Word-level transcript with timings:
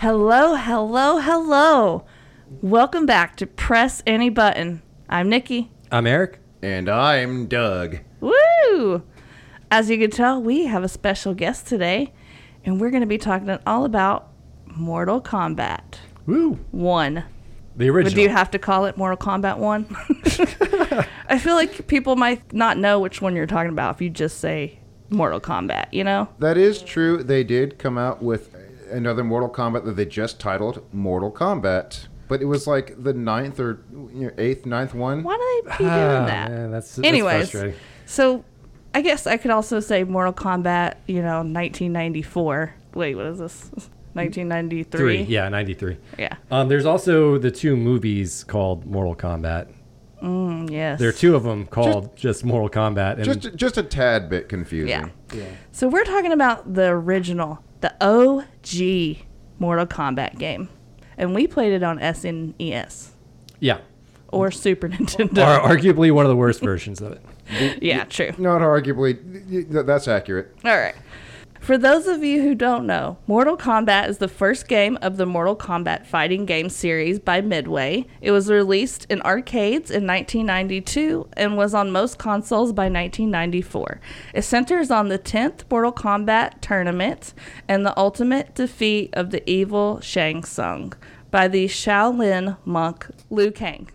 Hello, 0.00 0.54
hello, 0.54 1.18
hello. 1.18 2.06
Welcome 2.62 3.04
back 3.04 3.36
to 3.36 3.46
Press 3.46 4.02
Any 4.06 4.30
Button. 4.30 4.80
I'm 5.10 5.28
Nikki. 5.28 5.70
I'm 5.92 6.06
Eric. 6.06 6.38
And 6.62 6.88
I'm 6.88 7.44
Doug. 7.48 7.98
Woo! 8.18 9.02
As 9.70 9.90
you 9.90 9.98
can 9.98 10.10
tell, 10.10 10.40
we 10.40 10.64
have 10.64 10.82
a 10.82 10.88
special 10.88 11.34
guest 11.34 11.66
today, 11.66 12.14
and 12.64 12.80
we're 12.80 12.88
going 12.88 13.02
to 13.02 13.06
be 13.06 13.18
talking 13.18 13.50
all 13.66 13.84
about 13.84 14.30
Mortal 14.64 15.20
Kombat 15.20 15.98
Woo. 16.24 16.54
1. 16.70 17.14
The 17.14 17.22
But 17.76 17.84
original. 17.84 18.14
do 18.14 18.22
you 18.22 18.30
have 18.30 18.50
to 18.52 18.58
call 18.58 18.86
it 18.86 18.96
Mortal 18.96 19.18
Kombat 19.18 19.58
1? 19.58 21.04
I 21.28 21.38
feel 21.38 21.56
like 21.56 21.88
people 21.88 22.16
might 22.16 22.54
not 22.54 22.78
know 22.78 22.98
which 23.00 23.20
one 23.20 23.36
you're 23.36 23.44
talking 23.44 23.72
about 23.72 23.96
if 23.96 24.00
you 24.00 24.08
just 24.08 24.38
say 24.38 24.78
Mortal 25.10 25.40
Kombat, 25.42 25.92
you 25.92 26.04
know? 26.04 26.26
That 26.38 26.56
is 26.56 26.80
true. 26.80 27.22
They 27.22 27.44
did 27.44 27.78
come 27.78 27.98
out 27.98 28.22
with 28.22 28.54
another 28.90 29.24
Mortal 29.24 29.48
Kombat 29.48 29.84
that 29.84 29.96
they 29.96 30.04
just 30.06 30.38
titled 30.40 30.82
Mortal 30.92 31.30
Kombat. 31.32 32.06
But 32.28 32.40
it 32.42 32.44
was 32.44 32.66
like 32.66 33.02
the 33.02 33.12
ninth 33.12 33.58
or 33.58 33.82
you 33.92 34.26
know, 34.26 34.30
eighth, 34.38 34.64
ninth 34.66 34.94
one. 34.94 35.22
Why 35.24 35.36
do 35.36 35.62
they 35.68 35.70
keep 35.70 35.78
doing 35.78 35.90
Ah, 35.90 36.26
that? 36.26 36.50
man, 36.50 36.70
that's, 36.70 36.94
that's 36.96 37.06
Anyways, 37.08 37.50
frustrating. 37.50 37.78
so 38.06 38.44
I 38.94 39.00
guess 39.00 39.26
I 39.26 39.36
could 39.36 39.50
also 39.50 39.80
say 39.80 40.04
Mortal 40.04 40.32
Kombat, 40.32 40.94
you 41.06 41.22
know, 41.22 41.38
1994. 41.38 42.74
Wait, 42.94 43.14
what 43.16 43.26
is 43.26 43.38
this? 43.38 43.70
1993? 44.14 44.98
Three. 44.98 45.22
Yeah, 45.22 45.48
93. 45.48 45.96
Yeah. 46.18 46.34
Um, 46.50 46.68
there's 46.68 46.86
also 46.86 47.38
the 47.38 47.50
two 47.50 47.76
movies 47.76 48.42
called 48.44 48.84
Mortal 48.86 49.14
Kombat. 49.14 49.68
Mm, 50.22 50.70
yes. 50.70 50.98
There 50.98 51.08
are 51.08 51.12
two 51.12 51.34
of 51.36 51.44
them 51.44 51.66
called 51.66 52.14
just, 52.16 52.44
Mortal 52.44 52.68
Kombat. 52.68 53.16
And 53.16 53.24
Just 53.24 53.54
just 53.56 53.78
a 53.78 53.82
tad 53.82 54.28
bit 54.28 54.48
confusing. 54.48 55.10
Yeah. 55.32 55.44
So 55.72 55.88
we're 55.88 56.04
talking 56.04 56.32
about 56.32 56.74
the 56.74 56.88
original, 56.88 57.60
the 57.80 57.94
OG 58.64 59.16
Mortal 59.58 59.86
Kombat 59.86 60.38
game. 60.38 60.68
And 61.16 61.34
we 61.34 61.46
played 61.46 61.72
it 61.72 61.82
on 61.82 61.98
SNES 61.98 63.08
yeah, 63.60 63.78
or 64.28 64.50
Super 64.50 64.88
Nintendo. 64.88 65.44
are 65.44 65.60
arguably 65.76 66.10
one 66.10 66.24
of 66.24 66.30
the 66.30 66.36
worst 66.36 66.60
versions 66.62 67.00
of 67.02 67.12
it. 67.12 67.22
yeah, 67.82 68.04
true. 68.04 68.32
Not 68.38 68.62
arguably. 68.62 69.18
y- 69.50 69.66
y- 69.70 69.82
That's 69.82 70.08
accurate. 70.08 70.54
All 70.64 70.76
right. 70.78 70.94
For 71.60 71.76
those 71.76 72.06
of 72.06 72.24
you 72.24 72.40
who 72.40 72.54
don't 72.54 72.86
know, 72.86 73.18
Mortal 73.26 73.56
Kombat 73.56 74.08
is 74.08 74.16
the 74.16 74.28
first 74.28 74.66
game 74.66 74.98
of 75.02 75.18
the 75.18 75.26
Mortal 75.26 75.54
Kombat 75.54 76.06
fighting 76.06 76.46
game 76.46 76.70
series 76.70 77.18
by 77.20 77.42
Midway. 77.42 78.06
It 78.22 78.30
was 78.30 78.50
released 78.50 79.06
in 79.10 79.20
arcades 79.22 79.90
in 79.90 80.06
1992 80.06 81.28
and 81.34 81.58
was 81.58 81.74
on 81.74 81.92
most 81.92 82.16
consoles 82.16 82.72
by 82.72 82.84
1994. 82.84 84.00
It 84.32 84.42
centers 84.42 84.90
on 84.90 85.08
the 85.08 85.18
10th 85.18 85.70
Mortal 85.70 85.92
Kombat 85.92 86.62
tournament 86.62 87.34
and 87.68 87.84
the 87.84 87.96
ultimate 87.96 88.54
defeat 88.54 89.10
of 89.12 89.30
the 89.30 89.48
evil 89.48 90.00
Shang 90.00 90.42
Tsung 90.42 90.94
by 91.30 91.46
the 91.46 91.66
Shaolin 91.66 92.56
monk 92.64 93.06
Liu 93.28 93.52
Kang. 93.52 93.90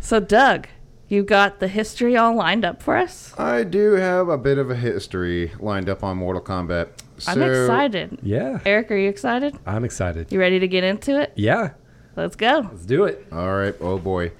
So, 0.00 0.18
Doug, 0.18 0.66
you 1.08 1.22
got 1.22 1.60
the 1.60 1.68
history 1.68 2.16
all 2.16 2.34
lined 2.34 2.64
up 2.64 2.82
for 2.82 2.96
us? 2.96 3.32
I 3.38 3.62
do 3.64 3.92
have 3.92 4.28
a 4.28 4.38
bit 4.38 4.58
of 4.58 4.70
a 4.70 4.76
history 4.76 5.52
lined 5.60 5.88
up 5.88 6.02
on 6.02 6.16
Mortal 6.16 6.42
Kombat. 6.42 6.88
So, 7.18 7.32
I'm 7.32 7.42
excited. 7.42 8.18
Yeah, 8.22 8.60
Eric, 8.66 8.90
are 8.90 8.96
you 8.96 9.08
excited? 9.08 9.56
I'm 9.66 9.84
excited. 9.84 10.30
You 10.32 10.38
ready 10.40 10.58
to 10.58 10.68
get 10.68 10.84
into 10.84 11.20
it? 11.20 11.32
Yeah, 11.36 11.70
Let's 12.16 12.36
go. 12.36 12.68
let's 12.70 12.84
do 12.86 13.04
it. 13.04 13.26
All 13.32 13.54
right. 13.56 13.74
Oh 13.80 13.98
boy. 13.98 14.32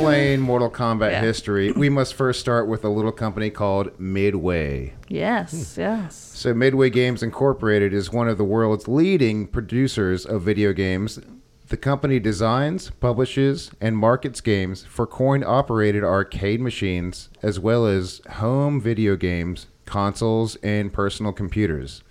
Explain 0.00 0.40
Mortal 0.50 0.70
Kombat 0.70 1.10
Yeah. 1.12 1.20
history, 1.20 1.72
we 1.72 1.90
must 1.90 2.14
first 2.14 2.40
start 2.40 2.66
with 2.66 2.84
a 2.84 2.88
little 2.88 3.12
company 3.12 3.50
called 3.50 3.98
Midway. 4.00 4.94
Yes, 5.08 5.74
hmm. 5.74 5.80
yes. 5.80 6.14
So, 6.14 6.54
Midway 6.54 6.88
Games 6.88 7.22
Incorporated 7.22 7.92
is 7.92 8.10
one 8.12 8.28
of 8.28 8.38
the 8.38 8.44
world's 8.44 8.88
leading 8.88 9.46
producers 9.46 10.24
of 10.24 10.42
video 10.42 10.72
games. 10.72 11.20
The 11.68 11.76
company 11.76 12.18
designs, 12.18 12.90
publishes, 12.90 13.70
and 13.80 13.96
markets 13.96 14.40
games 14.40 14.84
for 14.84 15.06
coin 15.06 15.44
operated 15.44 16.02
arcade 16.02 16.60
machines, 16.60 17.28
as 17.42 17.60
well 17.60 17.86
as 17.86 18.22
home 18.28 18.80
video 18.80 19.16
games, 19.16 19.66
consoles, 19.84 20.56
and 20.62 20.92
personal 20.92 21.32
computers. 21.32 22.02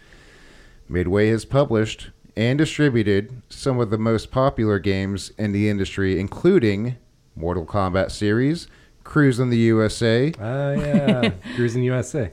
Midway 0.88 1.30
has 1.30 1.44
published 1.44 2.12
and 2.38 2.58
distributed 2.58 3.42
some 3.50 3.80
of 3.80 3.90
the 3.90 3.98
most 3.98 4.32
popular 4.32 4.80
games 4.80 5.32
in 5.38 5.52
the 5.52 5.68
industry, 5.70 6.20
including 6.20 6.96
Mortal 7.40 7.66
Kombat 7.66 8.12
series, 8.12 8.68
Cruise 9.04 9.40
in 9.40 9.50
the 9.50 9.58
USA, 9.58 10.32
Oh 10.40 10.44
ah, 10.44 10.72
yeah, 10.74 11.30
Cruis'n 11.56 11.84
USA. 11.86 12.32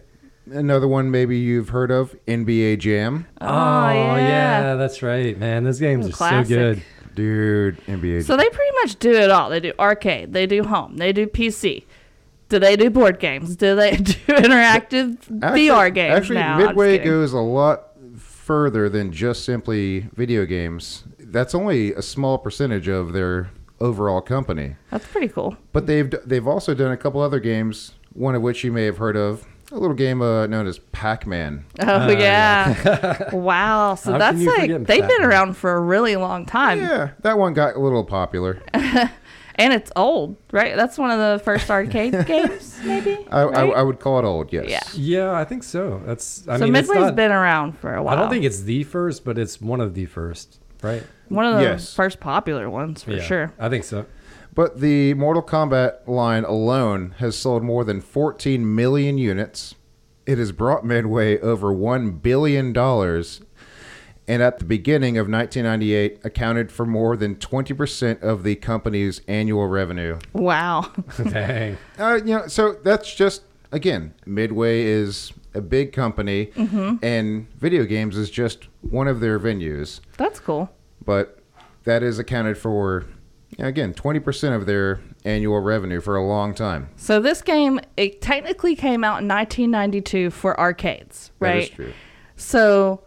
another 0.51 0.89
one 0.89 1.11
maybe 1.11 1.39
you've 1.39 1.69
heard 1.71 1.91
of, 1.91 2.15
NBA 2.27 2.79
Jam. 2.81 3.27
Oh, 3.41 3.47
oh, 3.47 4.17
yeah. 4.17 4.75
that's 4.75 5.03
right, 5.03 5.39
man. 5.39 5.65
Those 5.65 5.79
games 5.81 6.09
are 6.09 6.13
Classic. 6.13 6.49
so 6.49 6.55
good. 6.75 6.83
Dude, 7.15 7.79
NBA. 7.87 8.25
So 8.25 8.37
they 8.37 8.49
pretty 8.49 8.73
much 8.83 8.99
do 8.99 9.13
it 9.13 9.31
all. 9.31 9.49
They 9.49 9.61
do 9.61 9.73
arcade, 9.79 10.33
they 10.33 10.47
do 10.47 10.65
home, 10.65 10.97
they 10.99 11.13
do 11.13 11.27
PC. 11.27 11.85
Do 12.49 12.59
they 12.61 12.77
do 12.77 12.91
board 12.91 13.19
games? 13.19 13.57
Do 13.57 13.75
they 13.75 13.97
do 13.97 14.13
interactive 14.29 15.17
VR 15.29 15.93
games 15.93 16.15
Actually, 16.15 16.35
now? 16.37 16.55
I'm 16.55 16.61
just 16.61 16.69
Midway 16.69 16.99
kidding. 16.99 17.11
goes 17.13 17.33
a 17.33 17.39
lot 17.39 17.89
further 18.19 18.89
than 18.89 19.11
just 19.13 19.45
simply 19.45 20.09
video 20.15 20.45
games. 20.45 21.05
That's 21.19 21.55
only 21.55 21.93
a 21.95 22.03
small 22.03 22.39
percentage 22.39 22.87
of 22.87 23.13
their 23.13 23.51
overall 23.81 24.21
company. 24.21 24.77
That's 24.91 25.07
pretty 25.07 25.29
cool. 25.29 25.57
But 25.73 25.87
they've 25.87 26.13
they've 26.25 26.47
also 26.47 26.75
done 26.75 26.93
a 26.93 26.97
couple 26.97 27.21
other 27.21 27.41
games, 27.41 27.93
one 28.13 28.35
of 28.35 28.43
which 28.43 28.65
you 28.65 28.73
may 28.73 28.85
have 28.85 28.99
heard 28.99 29.17
of. 29.17 29.47
A 29.73 29.79
little 29.79 29.97
game 29.97 30.23
uh, 30.23 30.47
known 30.47 30.69
as 30.69 30.79
Pac-Man. 30.79 31.65
Oh 31.81 32.09
yeah. 32.09 33.31
wow. 33.35 33.97
So 33.97 34.13
How 34.13 34.19
that's 34.19 34.45
like 34.45 34.71
they've 34.71 34.87
been 34.87 35.09
Pac-Man? 35.09 35.23
around 35.25 35.57
for 35.57 35.75
a 35.75 35.81
really 35.81 36.15
long 36.15 36.47
time. 36.47 36.81
Yeah, 36.81 37.11
that 37.23 37.37
one 37.37 37.53
got 37.53 37.75
a 37.75 37.81
little 37.81 38.05
popular. 38.05 38.63
And 39.59 39.73
it's 39.73 39.91
old, 39.97 40.37
right? 40.53 40.77
That's 40.77 40.99
one 40.99 41.11
of 41.11 41.19
the 41.19 41.43
first 41.43 41.71
arcade 41.71 42.13
games, 42.27 42.79
maybe. 42.85 43.27
I, 43.31 43.41
I, 43.41 43.45
right? 43.45 43.77
I 43.77 43.83
would 43.83 44.01
call 44.01 44.19
it 44.19 44.25
old. 44.27 44.53
Yes. 44.53 44.69
Yeah. 44.69 44.83
Yeah, 44.95 45.33
I 45.33 45.45
think 45.45 45.63
so. 45.63 46.03
That's. 46.05 46.47
I 46.47 46.59
so 46.59 46.65
mean, 46.65 46.77
it's 46.77 46.89
Midway's 46.89 47.07
not, 47.07 47.17
been 47.17 47.33
around 47.33 47.79
for 47.79 47.95
a 47.95 48.03
while. 48.03 48.15
I 48.15 48.21
don't 48.21 48.29
think 48.29 48.45
it's 48.45 48.63
the 48.63 48.85
first, 48.85 49.25
but 49.25 49.39
it's 49.39 49.61
one 49.61 49.81
of 49.81 49.95
the 49.95 50.05
first, 50.05 50.61
right? 50.83 51.03
One 51.29 51.45
of 51.47 51.57
the 51.57 51.63
Yes. 51.63 51.95
first 51.95 52.21
popular 52.21 52.69
ones 52.71 53.03
for 53.03 53.13
yeah, 53.13 53.23
sure. 53.23 53.53
I 53.59 53.69
think 53.69 53.85
so. 53.85 54.07
But 54.55 54.81
the 54.81 55.13
Mortal 55.15 55.43
Kombat 55.43 56.07
line 56.09 56.45
alone 56.45 57.15
has 57.19 57.37
sold 57.37 57.63
more 57.63 57.85
than 57.85 58.01
14 58.01 58.75
million 58.75 59.19
units. 59.19 59.75
It 60.25 60.39
has 60.39 60.51
brought 60.53 60.85
Midway 60.85 61.39
over 61.41 61.69
$1 61.75 62.23
billion. 62.23 62.75
And 64.29 64.43
at 64.43 64.59
the 64.59 64.65
beginning 64.65 65.19
of 65.19 65.29
1998, 65.29 66.21
accounted 66.25 66.73
for 66.73 66.85
more 66.85 67.17
than 67.17 67.37
20% 67.37 68.23
of 68.23 68.43
the 68.43 68.57
company's 68.57 69.21
annual 69.29 69.69
revenue. 69.69 70.19
Wow. 70.33 70.91
Dang. 71.29 71.77
Uh, 71.99 72.15
you 72.25 72.35
know, 72.37 72.47
so 72.49 72.73
that's 72.83 73.15
just, 73.15 73.43
again, 73.73 74.15
Midway 74.27 74.83
is 74.83 75.33
a 75.55 75.61
big 75.61 75.93
company, 75.93 76.51
and 77.03 77.47
video 77.59 77.85
games 77.85 78.17
is 78.17 78.31
just 78.31 78.69
one 78.83 79.07
of 79.09 79.21
their 79.21 79.39
venues. 79.41 80.01
That's 80.19 80.41
cool. 80.41 80.69
But 81.05 81.39
that 81.85 82.03
is 82.03 82.19
accounted 82.19 82.59
for, 82.59 83.05
you 83.57 83.63
know, 83.63 83.69
again, 83.69 83.95
20% 83.95 84.55
of 84.55 84.67
their 84.67 85.01
annual 85.25 85.61
revenue 85.61 86.01
for 86.01 86.17
a 86.17 86.25
long 86.25 86.55
time. 86.55 86.89
So 86.97 87.21
this 87.21 87.43
game 87.43 87.81
it 87.97 88.21
technically 88.21 88.77
came 88.77 89.05
out 89.05 89.23
in 89.23 89.29
1992 89.29 90.31
for 90.31 90.59
arcades, 90.59 91.33
right? 91.41 91.65
is 91.65 91.71
true. 91.71 91.93
So 92.37 93.03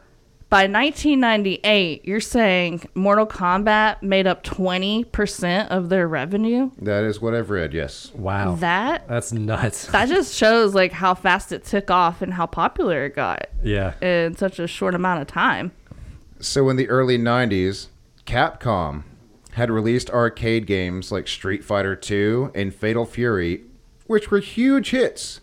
by 0.50 0.64
1998, 0.64 2.06
you're 2.06 2.20
saying 2.20 2.82
Mortal 2.96 3.28
Kombat 3.28 4.02
made 4.02 4.26
up 4.26 4.44
20% 4.44 5.68
of 5.68 5.90
their 5.90 6.08
revenue? 6.08 6.72
That 6.82 7.04
is 7.04 7.22
what 7.22 7.36
I've 7.36 7.52
read, 7.52 7.72
yes. 7.72 8.12
Wow. 8.16 8.56
That 8.56 9.08
That's 9.08 9.32
nuts. 9.32 9.86
that 9.88 10.10
just 10.10 10.34
shows 10.34 10.74
like 10.74 10.92
how 10.92 11.14
fast 11.14 11.52
it 11.52 11.66
took 11.66 11.92
off 11.92 12.24
and 12.24 12.34
how 12.34 12.48
popular 12.48 13.06
it 13.06 13.16
got 13.16 13.48
yeah. 13.64 13.94
in 14.02 14.36
such 14.38 14.58
a 14.58 14.66
short 14.66 14.96
amount 14.96 15.22
of 15.22 15.28
time. 15.28 15.72
So 16.40 16.70
in 16.70 16.78
the 16.78 16.90
early 16.90 17.18
90s, 17.18 17.88
Capcom 18.26 19.04
had 19.54 19.70
released 19.70 20.10
arcade 20.10 20.66
games 20.66 21.12
like 21.12 21.28
Street 21.28 21.64
Fighter 21.64 22.00
II 22.10 22.50
and 22.56 22.74
Fatal 22.74 23.06
Fury, 23.06 23.64
which 24.08 24.32
were 24.32 24.40
huge 24.40 24.92
hits. 24.92 25.42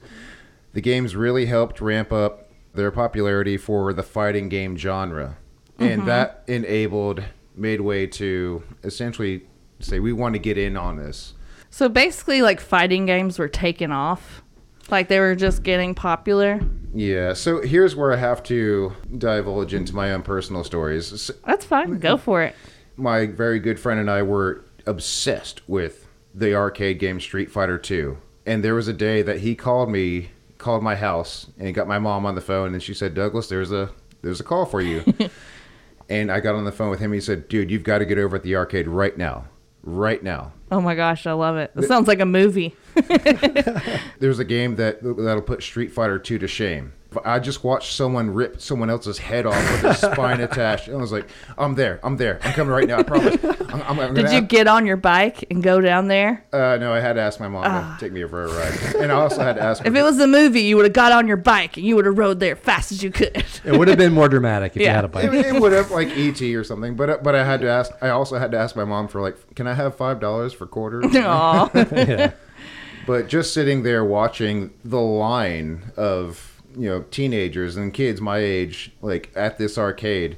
The 0.73 0.81
games 0.81 1.15
really 1.15 1.47
helped 1.47 1.81
ramp 1.81 2.13
up 2.13 2.51
their 2.73 2.91
popularity 2.91 3.57
for 3.57 3.93
the 3.93 4.03
fighting 4.03 4.49
game 4.49 4.77
genre. 4.77 5.37
And 5.79 6.01
mm-hmm. 6.01 6.07
that 6.07 6.45
enabled 6.47 7.23
Midway 7.55 8.07
to 8.07 8.63
essentially 8.85 9.43
say, 9.81 10.01
we 10.01 10.13
want 10.13 10.35
to 10.35 10.39
get 10.39 10.57
in 10.57 10.77
on 10.77 10.97
this. 10.97 11.35
So 11.69 11.89
basically 11.89 12.41
like 12.41 12.61
fighting 12.61 13.05
games 13.05 13.39
were 13.39 13.49
taken 13.49 13.93
off 13.93 14.43
Like 14.91 15.09
they 15.09 15.19
were 15.21 15.35
just 15.35 15.63
getting 15.63 15.95
popular. 15.95 16.61
Yeah. 16.95 17.33
So 17.35 17.61
here's 17.61 17.95
where 17.97 18.13
I 18.13 18.17
have 18.17 18.43
to 18.45 18.93
divulge 19.19 19.75
into 19.75 19.95
my 19.95 20.13
own 20.13 20.23
personal 20.23 20.65
stories. 20.65 21.13
S- 21.13 21.31
That's 21.45 21.65
fine. 21.65 21.99
Go 21.99 22.17
for 22.17 22.43
it. 22.43 22.55
My 22.97 23.27
very 23.27 23.59
good 23.59 23.79
friend 23.81 24.01
and 24.01 24.11
I 24.11 24.23
were 24.23 24.65
obsessed 24.87 25.69
with 25.69 26.07
the 26.35 26.55
arcade 26.55 26.99
game 26.99 27.21
Street 27.21 27.51
Fighter 27.51 27.79
2. 27.79 28.17
And 28.47 28.63
there 28.65 28.75
was 28.75 28.89
a 28.89 28.93
day 28.93 29.23
that 29.23 29.41
he 29.41 29.55
called 29.55 29.91
me, 29.91 30.31
called 30.59 30.83
my 30.83 30.95
house, 30.95 31.47
and 31.59 31.67
he 31.67 31.73
got 31.73 31.89
my 31.89 31.99
mom 31.99 32.25
on 32.25 32.35
the 32.37 32.41
phone, 32.41 32.73
and 32.75 32.83
she 32.83 32.95
said, 32.95 33.13
"Douglas, 33.13 33.49
there's 33.49 33.73
a 33.73 33.91
there's 34.23 34.39
a 34.41 34.45
call 34.45 34.65
for 34.65 34.81
you." 34.81 35.03
and 36.09 36.31
I 36.31 36.39
got 36.41 36.55
on 36.55 36.65
the 36.65 36.71
phone 36.73 36.89
with 36.91 37.01
him. 37.01 37.13
He 37.13 37.21
said, 37.21 37.49
"Dude, 37.49 37.71
you've 37.73 37.83
got 37.83 37.99
to 37.99 38.05
get 38.05 38.19
over 38.19 38.37
at 38.37 38.45
the 38.45 38.55
arcade 38.55 38.87
right 38.87 39.19
now, 39.19 39.47
right 39.87 40.23
now." 40.23 40.53
Oh 40.71 40.81
my 40.81 40.95
gosh, 40.95 41.27
I 41.27 41.33
love 41.33 41.57
it. 41.57 41.71
It 41.77 41.85
sounds 41.85 42.09
like 42.09 42.21
a 42.21 42.27
movie. 42.27 42.75
There's 44.19 44.39
a 44.39 44.45
game 44.45 44.77
that 44.77 45.03
that'll 45.03 45.43
put 45.43 45.63
Street 45.63 45.93
Fighter 45.93 46.19
2 46.19 46.39
to 46.41 46.49
shame. 46.49 46.93
I 47.25 47.39
just 47.39 47.65
watched 47.65 47.93
someone 47.95 48.31
rip 48.33 48.61
someone 48.61 48.91
else's 48.91 49.19
head 49.19 49.47
off 49.47 49.55
with 49.73 49.83
his 49.83 49.99
spine 50.13 50.41
attached, 50.41 50.89
and 50.89 50.97
I 50.97 51.01
was 51.01 51.13
like, 51.13 51.29
"I'm 51.59 51.75
there, 51.75 52.01
I'm 52.03 52.17
there, 52.17 52.39
I'm 52.43 52.53
coming 52.53 52.73
right 52.73 52.87
now. 52.89 52.99
I 52.99 53.03
promise." 53.03 53.37
I'm, 53.69 53.83
I'm, 53.83 53.99
I'm 54.01 54.15
Did 54.15 54.27
you 54.27 54.37
have- 54.37 54.49
get 54.49 54.67
on 54.69 54.87
your 54.87 54.97
bike 54.97 55.45
and 55.51 55.63
go 55.63 55.81
down 55.81 56.09
there? 56.09 56.45
Uh, 56.53 56.77
no, 56.81 56.93
I 56.93 57.01
had 57.01 57.15
to 57.15 57.21
ask 57.21 57.39
my 57.41 57.49
mom 57.49 57.65
to 57.65 58.01
take 58.01 58.13
me 58.13 58.25
for 58.25 58.45
a 58.45 58.49
ride, 58.49 58.95
and 59.03 59.13
I 59.13 59.15
also 59.17 59.43
had 59.43 59.57
to 59.57 59.63
ask. 59.63 59.83
Ah. 59.85 59.89
If 59.89 59.95
it 59.95 60.03
was 60.03 60.19
a 60.19 60.27
movie, 60.27 60.63
you 60.63 60.77
would 60.77 60.85
have 60.87 60.93
got 60.95 61.13
on 61.13 61.27
your 61.29 61.37
bike 61.37 61.77
and 61.77 61.85
you 61.85 61.95
would 61.97 62.07
have 62.07 62.17
rode 62.19 62.41
there 62.41 62.57
fast 62.57 62.93
as 62.93 63.03
you 63.03 63.11
could. 63.11 63.45
It 63.65 63.77
would 63.79 63.89
have 63.89 63.99
been 63.99 64.13
more 64.15 64.29
dramatic 64.29 64.77
if 64.77 64.83
you 64.83 64.89
had 64.89 65.05
a 65.05 65.09
bike. 65.09 65.25
it, 65.33 65.47
it 65.47 65.61
would 65.61 65.73
have 65.73 65.91
like 65.91 66.09
ET 66.17 66.41
or 66.43 66.65
something, 66.65 66.95
but 66.97 67.23
but 67.23 67.35
I 67.35 67.45
had 67.45 67.61
to 67.63 67.69
ask. 67.69 67.91
I 68.01 68.11
also 68.11 68.39
had 68.39 68.51
to 68.53 68.59
ask 68.59 68.77
my 68.77 68.85
mom 68.85 69.09
for 69.09 69.21
like, 69.21 69.55
can 69.55 69.67
I 69.67 69.75
have 69.75 69.95
five 69.97 70.21
dollars 70.21 70.53
for 70.53 70.67
quarters? 70.67 71.05
Aw. 71.17 71.71
yeah. 71.75 72.33
But 73.07 73.29
just 73.29 73.55
sitting 73.55 73.83
there 73.85 74.05
watching 74.05 74.73
the 74.85 75.01
line 75.01 75.93
of 75.97 76.56
you 76.77 76.89
know 76.89 77.03
teenagers 77.11 77.77
and 77.77 77.93
kids 77.93 78.21
my 78.21 78.39
age 78.39 78.93
like 79.01 79.31
at 79.35 79.59
this 79.59 79.79
arcade, 79.79 80.37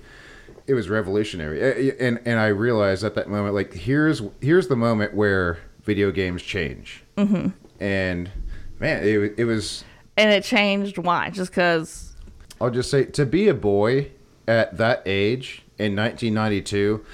it 0.66 0.74
was 0.74 0.88
revolutionary. 0.88 1.90
And 1.98 2.20
and 2.24 2.38
I 2.38 2.48
realized 2.48 3.04
at 3.04 3.14
that 3.14 3.28
moment 3.28 3.54
like 3.54 3.72
here's 3.72 4.22
here's 4.40 4.68
the 4.68 4.76
moment 4.76 5.14
where 5.14 5.58
video 5.82 6.10
games 6.10 6.42
change. 6.42 7.02
Mm-hmm. 7.16 7.48
And 7.82 8.30
man, 8.78 9.02
it 9.02 9.34
it 9.38 9.44
was. 9.44 9.84
and 10.16 10.30
it 10.30 10.44
changed. 10.44 10.98
Why? 10.98 11.30
Just 11.30 11.50
because. 11.50 12.14
I'll 12.60 12.70
just 12.70 12.90
say 12.90 13.04
to 13.04 13.24
be 13.24 13.48
a 13.48 13.54
boy 13.54 14.10
at 14.48 14.76
that 14.78 15.02
age 15.06 15.62
in 15.78 15.94
1992, 15.94 17.04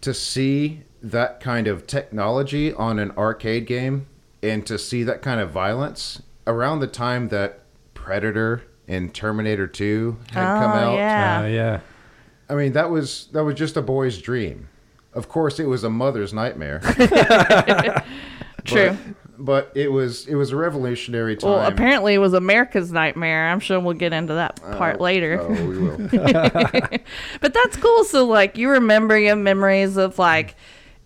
to 0.00 0.14
see 0.14 0.82
that 1.00 1.40
kind 1.40 1.68
of 1.68 1.86
technology 1.86 2.72
on 2.72 2.98
an 2.98 3.12
arcade 3.12 3.66
game 3.66 4.06
and 4.42 4.66
to 4.66 4.78
see 4.78 5.04
that 5.04 5.22
kind 5.22 5.40
of 5.40 5.50
violence 5.50 6.22
around 6.46 6.80
the 6.80 6.86
time 6.86 7.28
that 7.28 7.60
Predator 7.94 8.62
and 8.88 9.14
Terminator 9.14 9.66
2 9.66 10.16
had 10.32 10.40
Oh, 10.42 10.60
come 10.60 10.70
out. 10.72 10.94
yeah. 10.96 11.40
Uh, 11.42 11.46
yeah. 11.46 11.80
I 12.48 12.54
mean, 12.54 12.72
that 12.72 12.88
was 12.90 13.28
that 13.32 13.44
was 13.44 13.54
just 13.54 13.76
a 13.76 13.82
boy's 13.82 14.18
dream. 14.20 14.68
Of 15.14 15.28
course, 15.28 15.58
it 15.60 15.66
was 15.66 15.84
a 15.84 15.90
mother's 15.90 16.32
nightmare. 16.32 16.80
True. 18.64 18.96
But 19.40 19.70
it 19.76 19.92
was 19.92 20.26
it 20.26 20.34
was 20.34 20.50
a 20.50 20.56
revolutionary 20.56 21.36
time. 21.36 21.50
Well, 21.50 21.66
apparently 21.66 22.14
it 22.14 22.18
was 22.18 22.32
America's 22.32 22.90
nightmare. 22.90 23.48
I'm 23.48 23.60
sure 23.60 23.78
we'll 23.78 23.94
get 23.94 24.12
into 24.12 24.34
that 24.34 24.56
part 24.56 25.00
later. 25.00 25.38
Oh, 25.40 25.48
we 25.66 25.78
will. 25.78 25.96
But 27.40 27.54
that's 27.54 27.76
cool. 27.76 28.02
So 28.04 28.26
like 28.26 28.56
you 28.58 28.68
remember 28.70 29.16
your 29.16 29.36
memories 29.36 29.96
of 29.96 30.18
like 30.18 30.56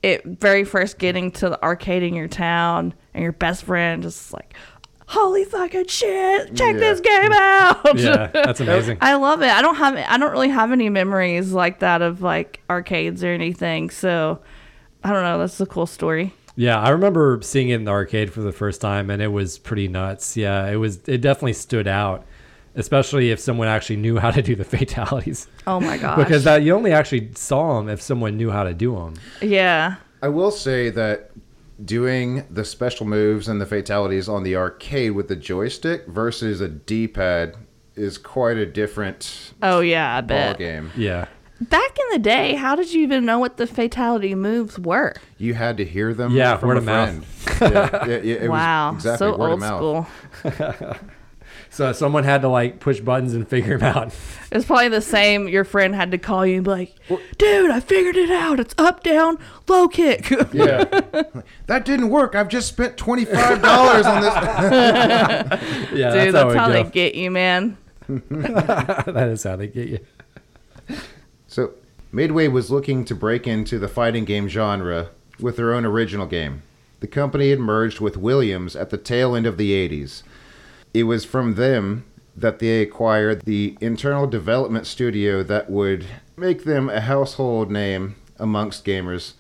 it 0.03 0.25
very 0.25 0.65
first 0.65 0.99
getting 0.99 1.31
to 1.33 1.51
the 1.51 1.63
arcade 1.63 2.03
in 2.03 2.15
your 2.15 2.27
town 2.29 2.95
and 3.15 3.23
your 3.23 3.33
best 3.33 3.65
friend 3.65 4.03
just 4.03 4.33
like, 4.33 4.55
holy 5.13 5.45
fucking 5.45 5.87
shit, 5.87 6.55
check 6.57 6.75
Yeah. 6.75 6.81
this 6.81 7.01
game 7.01 7.33
out. 7.33 7.99
Yeah. 7.99 8.27
That's 8.33 8.61
amazing. 8.61 8.99
I 9.01 9.15
love 9.15 9.43
it. 9.43 9.51
I 9.51 9.63
don't 9.63 9.77
have 9.77 9.95
I 9.97 10.17
don't 10.19 10.33
really 10.33 10.49
have 10.49 10.73
any 10.73 10.89
memories 10.89 11.53
like 11.53 11.81
that 11.81 12.03
of 12.03 12.23
like 12.23 12.61
arcades 12.71 13.23
or 13.23 13.29
anything. 13.29 13.91
So 13.91 14.41
I 15.05 15.13
don't 15.13 15.23
know. 15.23 15.39
That's 15.39 15.61
a 15.61 15.67
cool 15.67 15.87
story. 15.87 16.33
Yeah, 16.57 16.79
I 16.81 16.91
remember 16.91 17.41
seeing 17.43 17.71
it 17.71 17.77
in 17.77 17.85
the 17.85 17.91
arcade 17.91 18.33
for 18.33 18.41
the 18.43 18.53
first 18.53 18.81
time, 18.83 19.09
and 19.11 19.23
it 19.23 19.29
was 19.29 19.59
pretty 19.59 19.89
nuts. 19.89 20.37
Yeah, 20.37 20.67
it 20.69 20.77
was. 20.77 21.01
It 21.09 21.23
definitely 21.23 21.55
stood 21.55 21.89
out, 21.89 22.27
especially 22.77 23.31
if 23.31 23.41
someone 23.41 23.69
actually 23.69 23.97
knew 23.97 24.19
how 24.19 24.31
to 24.31 24.43
do 24.43 24.55
the 24.55 24.65
fatalities, 24.77 25.49
Oh 25.67 25.81
my 25.81 25.97
god! 26.05 26.17
because 26.19 26.45
that 26.45 26.63
you 26.63 26.75
only 26.75 26.93
actually 26.93 27.31
saw 27.35 27.79
them 27.79 27.89
if 27.89 28.03
someone 28.03 28.37
knew 28.37 28.51
how 28.51 28.65
to 28.65 28.75
do 28.75 28.95
them. 28.95 29.15
yeah. 29.41 29.97
I 30.25 30.29
will 30.29 30.51
say 30.53 30.89
that 30.91 31.31
doing 31.85 32.45
the 32.51 32.65
special 32.65 33.07
moves 33.07 33.49
and 33.49 33.61
the 33.61 33.67
fatalities 33.67 34.29
on 34.29 34.43
the 34.43 34.57
arcade 34.57 35.13
with 35.13 35.29
the 35.29 35.37
joystick 35.37 36.07
versus 36.07 36.61
a 36.61 36.69
D-pad 36.69 37.55
is 37.95 38.19
quite 38.19 38.57
a 38.57 38.67
different 38.67 39.53
Oh 39.63 39.81
yeah, 39.81 40.17
I 40.17 40.21
ball 40.21 40.27
bet. 40.53 40.59
game. 40.59 40.91
Yeah, 40.97 41.27
Back 41.61 41.97
in 41.97 42.05
the 42.11 42.19
day, 42.19 42.55
how 42.57 42.75
did 42.75 42.93
you 42.93 43.03
even 43.03 43.25
know 43.25 43.39
what 43.39 43.57
the 43.57 43.69
fatality 43.69 44.35
moves 44.35 44.79
were? 44.81 45.15
You 45.39 45.55
had 45.55 45.77
to 45.77 45.85
hear 45.85 46.13
them 46.13 46.35
Yeah, 46.35 46.57
from 46.57 46.69
word 46.71 46.75
a 46.77 46.79
of 46.79 46.85
mouth. 46.87 47.25
friend. 47.25 47.73
yeah, 47.73 48.07
yeah, 48.07 48.17
yeah, 48.23 48.35
it 48.37 48.49
wow, 48.51 48.89
was 48.95 48.97
exactly 49.05 49.27
so 49.29 49.37
word 49.37 49.51
old 49.51 49.53
of 49.55 49.61
mouth. 49.61 50.09
school. 50.43 50.97
so 51.73 51.91
someone 51.93 52.23
had 52.23 52.43
to 52.43 52.49
like 52.49 52.81
push 52.81 53.01
buttons 53.01 53.33
and 53.33 53.49
figure 53.49 53.79
them 53.79 53.97
out. 53.97 54.15
It's 54.51 54.67
probably 54.67 54.89
the 54.91 55.01
same. 55.01 55.49
Your 55.49 55.65
friend 55.65 55.95
had 55.95 56.11
to 56.11 56.19
call 56.19 56.45
you 56.45 56.57
and 56.57 56.65
be 56.65 56.71
like, 56.71 56.95
"Dude, 57.39 57.71
I 57.71 57.81
figured 57.81 58.17
it 58.17 58.31
out. 58.31 58.61
It's 58.61 58.75
up, 58.77 59.03
down, 59.03 59.39
low 59.67 59.89
kick." 59.89 60.31
Yeah, 60.53 60.85
that 61.67 61.85
didn't 61.87 62.11
work. 62.11 62.35
I've 62.35 62.49
just 62.49 62.69
spent 62.69 62.99
twenty 62.99 63.25
five 63.25 63.63
dollars 63.63 64.05
on 64.05 64.21
this. 64.23 64.35
Yeah, 65.93 66.11
Dude, 66.11 66.33
that's, 66.33 66.33
that's 66.33 66.55
how, 66.55 66.61
how 66.61 66.69
they 66.69 66.85
get 66.85 67.15
you, 67.15 67.31
man. 67.31 67.79
that 68.07 69.29
is 69.29 69.45
how 69.45 69.57
they 69.57 69.69
get 69.69 69.89
you. 69.89 70.97
So 71.47 71.73
Midway 72.13 72.49
was 72.49 72.71
looking 72.71 73.07
to 73.07 73.15
break 73.15 73.47
into 73.47 73.79
the 73.79 73.89
fighting 73.89 74.27
game 74.27 74.47
genre 74.49 75.09
with 75.41 75.57
their 75.57 75.73
own 75.73 75.87
original 75.87 76.27
game. 76.27 76.63
The 77.01 77.07
company 77.07 77.49
had 77.49 77.59
merged 77.59 78.01
with 78.01 78.19
Williams 78.19 78.77
at 78.77 78.91
the 78.91 78.99
tail 78.99 79.35
end 79.35 79.47
of 79.47 79.57
the 79.57 79.73
80s. 79.73 80.23
It 80.95 81.05
was 81.05 81.25
from 81.25 81.55
them 81.55 82.05
that 82.37 82.59
they 82.59 82.81
acquired 82.83 83.43
the 83.43 83.77
internal 83.81 84.27
development 84.27 84.87
studio 84.87 85.43
that 85.43 85.71
would 85.71 86.07
make 86.37 86.65
them 86.65 86.89
a 86.89 87.01
household 87.01 87.71
name 87.71 88.17
amongst 88.39 88.85
gamers. 88.85 89.35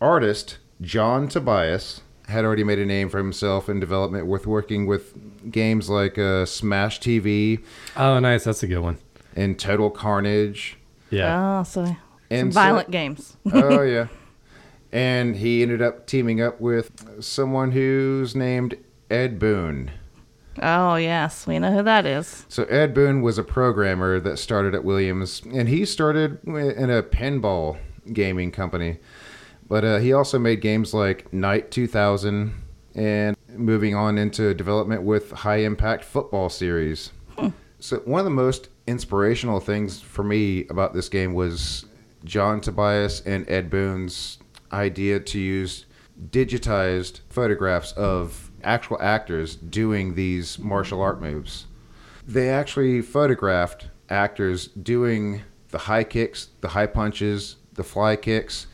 Artist 0.00 0.58
John 0.80 1.28
Tobias 1.28 2.00
had 2.28 2.44
already 2.44 2.64
made 2.64 2.78
a 2.78 2.86
name 2.86 3.08
for 3.08 3.18
himself 3.18 3.68
in 3.68 3.80
development 3.80 4.26
with 4.26 4.46
working 4.46 4.86
with 4.86 5.50
games 5.50 5.88
like 5.90 6.18
uh, 6.18 6.44
Smash 6.46 7.00
TV 7.00 7.62
Oh, 7.96 8.18
nice. 8.18 8.44
That's 8.44 8.62
a 8.62 8.66
good 8.66 8.78
one. 8.80 8.98
and 9.36 9.58
Total 9.58 9.90
Carnage. 9.90 10.76
Yeah. 11.10 11.60
Oh, 11.60 11.62
so 11.64 11.84
some 11.84 11.96
And 12.30 12.52
so- 12.52 12.60
violent 12.60 12.90
games. 12.90 13.36
oh 13.52 13.82
yeah. 13.96 14.06
And 14.92 15.36
he 15.36 15.62
ended 15.62 15.80
up 15.80 16.06
teaming 16.06 16.42
up 16.42 16.60
with 16.60 17.22
someone 17.22 17.72
who's 17.72 18.34
named 18.36 18.76
Ed 19.10 19.38
Boon. 19.38 19.90
Oh 20.60 20.96
yes, 20.96 21.46
we 21.46 21.58
know 21.58 21.72
who 21.72 21.82
that 21.82 22.04
is. 22.04 22.44
So 22.48 22.64
Ed 22.64 22.92
Boon 22.94 23.22
was 23.22 23.38
a 23.38 23.44
programmer 23.44 24.20
that 24.20 24.38
started 24.38 24.74
at 24.74 24.84
Williams, 24.84 25.42
and 25.52 25.68
he 25.68 25.84
started 25.84 26.38
in 26.46 26.90
a 26.90 27.02
pinball 27.02 27.78
gaming 28.12 28.50
company. 28.50 28.98
But 29.68 29.84
uh, 29.84 29.98
he 29.98 30.12
also 30.12 30.38
made 30.38 30.60
games 30.60 30.92
like 30.92 31.32
Knight 31.32 31.70
2000, 31.70 32.52
and 32.94 33.36
moving 33.48 33.94
on 33.94 34.18
into 34.18 34.52
development 34.54 35.02
with 35.02 35.30
High 35.30 35.58
Impact 35.58 36.04
Football 36.04 36.48
Series. 36.48 37.10
So 37.78 37.96
one 38.04 38.20
of 38.20 38.24
the 38.24 38.30
most 38.30 38.68
inspirational 38.86 39.58
things 39.58 40.00
for 40.00 40.22
me 40.22 40.66
about 40.68 40.94
this 40.94 41.08
game 41.08 41.34
was 41.34 41.84
John 42.22 42.60
Tobias 42.60 43.22
and 43.22 43.48
Ed 43.50 43.70
Boon's 43.70 44.38
idea 44.72 45.18
to 45.18 45.40
use 45.40 45.86
digitized 46.30 47.22
photographs 47.28 47.90
of 47.92 48.51
actual 48.64 48.98
actors 49.00 49.56
doing 49.56 50.14
these 50.14 50.58
martial 50.58 51.00
art 51.00 51.20
moves. 51.20 51.66
They 52.26 52.48
actually 52.50 53.02
photographed 53.02 53.88
actors 54.08 54.68
doing 54.68 55.42
the 55.70 55.78
high 55.78 56.04
kicks, 56.04 56.48
the 56.60 56.68
high 56.68 56.86
punches, 56.86 57.56
the 57.72 57.82
fly 57.82 58.16
kicks. 58.16 58.66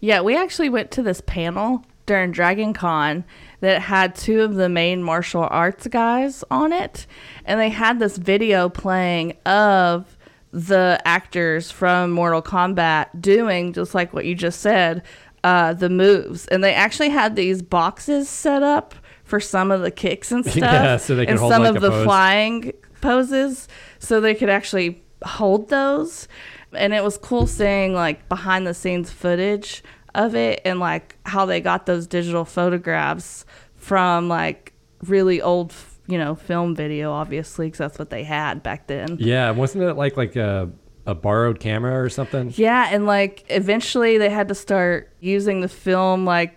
Yeah, 0.00 0.20
we 0.20 0.36
actually 0.36 0.68
went 0.68 0.90
to 0.92 1.02
this 1.02 1.20
panel 1.20 1.84
during 2.06 2.30
Dragon 2.30 2.72
Con 2.72 3.24
that 3.60 3.82
had 3.82 4.14
two 4.14 4.42
of 4.42 4.54
the 4.54 4.68
main 4.68 5.02
martial 5.02 5.46
arts 5.50 5.86
guys 5.86 6.44
on 6.50 6.72
it. 6.72 7.06
And 7.44 7.60
they 7.60 7.68
had 7.68 7.98
this 7.98 8.16
video 8.16 8.68
playing 8.68 9.36
of 9.44 10.16
the 10.52 11.00
actors 11.04 11.70
from 11.70 12.10
Mortal 12.12 12.42
Kombat 12.42 13.20
doing 13.20 13.72
just 13.72 13.94
like 13.94 14.12
what 14.12 14.24
you 14.24 14.34
just 14.34 14.60
said, 14.60 15.02
uh, 15.44 15.74
the 15.74 15.90
moves. 15.90 16.46
And 16.48 16.62
they 16.62 16.74
actually 16.74 17.10
had 17.10 17.36
these 17.36 17.60
boxes 17.60 18.28
set 18.28 18.62
up 18.62 18.94
for 19.26 19.38
some 19.40 19.70
of 19.70 19.82
the 19.82 19.90
kicks 19.90 20.32
and 20.32 20.44
stuff. 20.46 20.56
Yeah, 20.56 20.96
so 20.96 21.14
they 21.14 21.26
and 21.26 21.38
hold, 21.38 21.52
some 21.52 21.64
like, 21.64 21.74
of 21.74 21.82
the 21.82 21.90
pose. 21.90 22.04
flying 22.04 22.72
poses 23.00 23.68
so 23.98 24.20
they 24.20 24.34
could 24.34 24.48
actually 24.48 25.02
hold 25.22 25.68
those 25.68 26.28
and 26.72 26.94
it 26.94 27.04
was 27.04 27.18
cool 27.18 27.46
seeing 27.46 27.92
like 27.92 28.26
behind 28.28 28.66
the 28.66 28.72
scenes 28.72 29.10
footage 29.10 29.82
of 30.14 30.34
it 30.34 30.60
and 30.64 30.80
like 30.80 31.16
how 31.26 31.44
they 31.44 31.60
got 31.60 31.84
those 31.84 32.06
digital 32.06 32.44
photographs 32.44 33.44
from 33.76 34.28
like 34.28 34.72
really 35.02 35.42
old 35.42 35.74
you 36.06 36.18
know, 36.18 36.34
film 36.34 36.74
video, 36.74 37.12
obviously, 37.12 37.66
because 37.66 37.78
that's 37.78 37.98
what 37.98 38.10
they 38.10 38.24
had 38.24 38.62
back 38.62 38.86
then. 38.86 39.16
Yeah, 39.18 39.50
wasn't 39.50 39.84
it 39.84 39.94
like 39.94 40.16
like 40.16 40.36
a 40.36 40.70
a 41.06 41.14
borrowed 41.14 41.60
camera 41.60 42.00
or 42.00 42.08
something? 42.08 42.52
Yeah, 42.56 42.88
and 42.90 43.06
like 43.06 43.44
eventually 43.48 44.18
they 44.18 44.30
had 44.30 44.48
to 44.48 44.54
start 44.54 45.12
using 45.20 45.60
the 45.60 45.68
film 45.68 46.24
like 46.24 46.55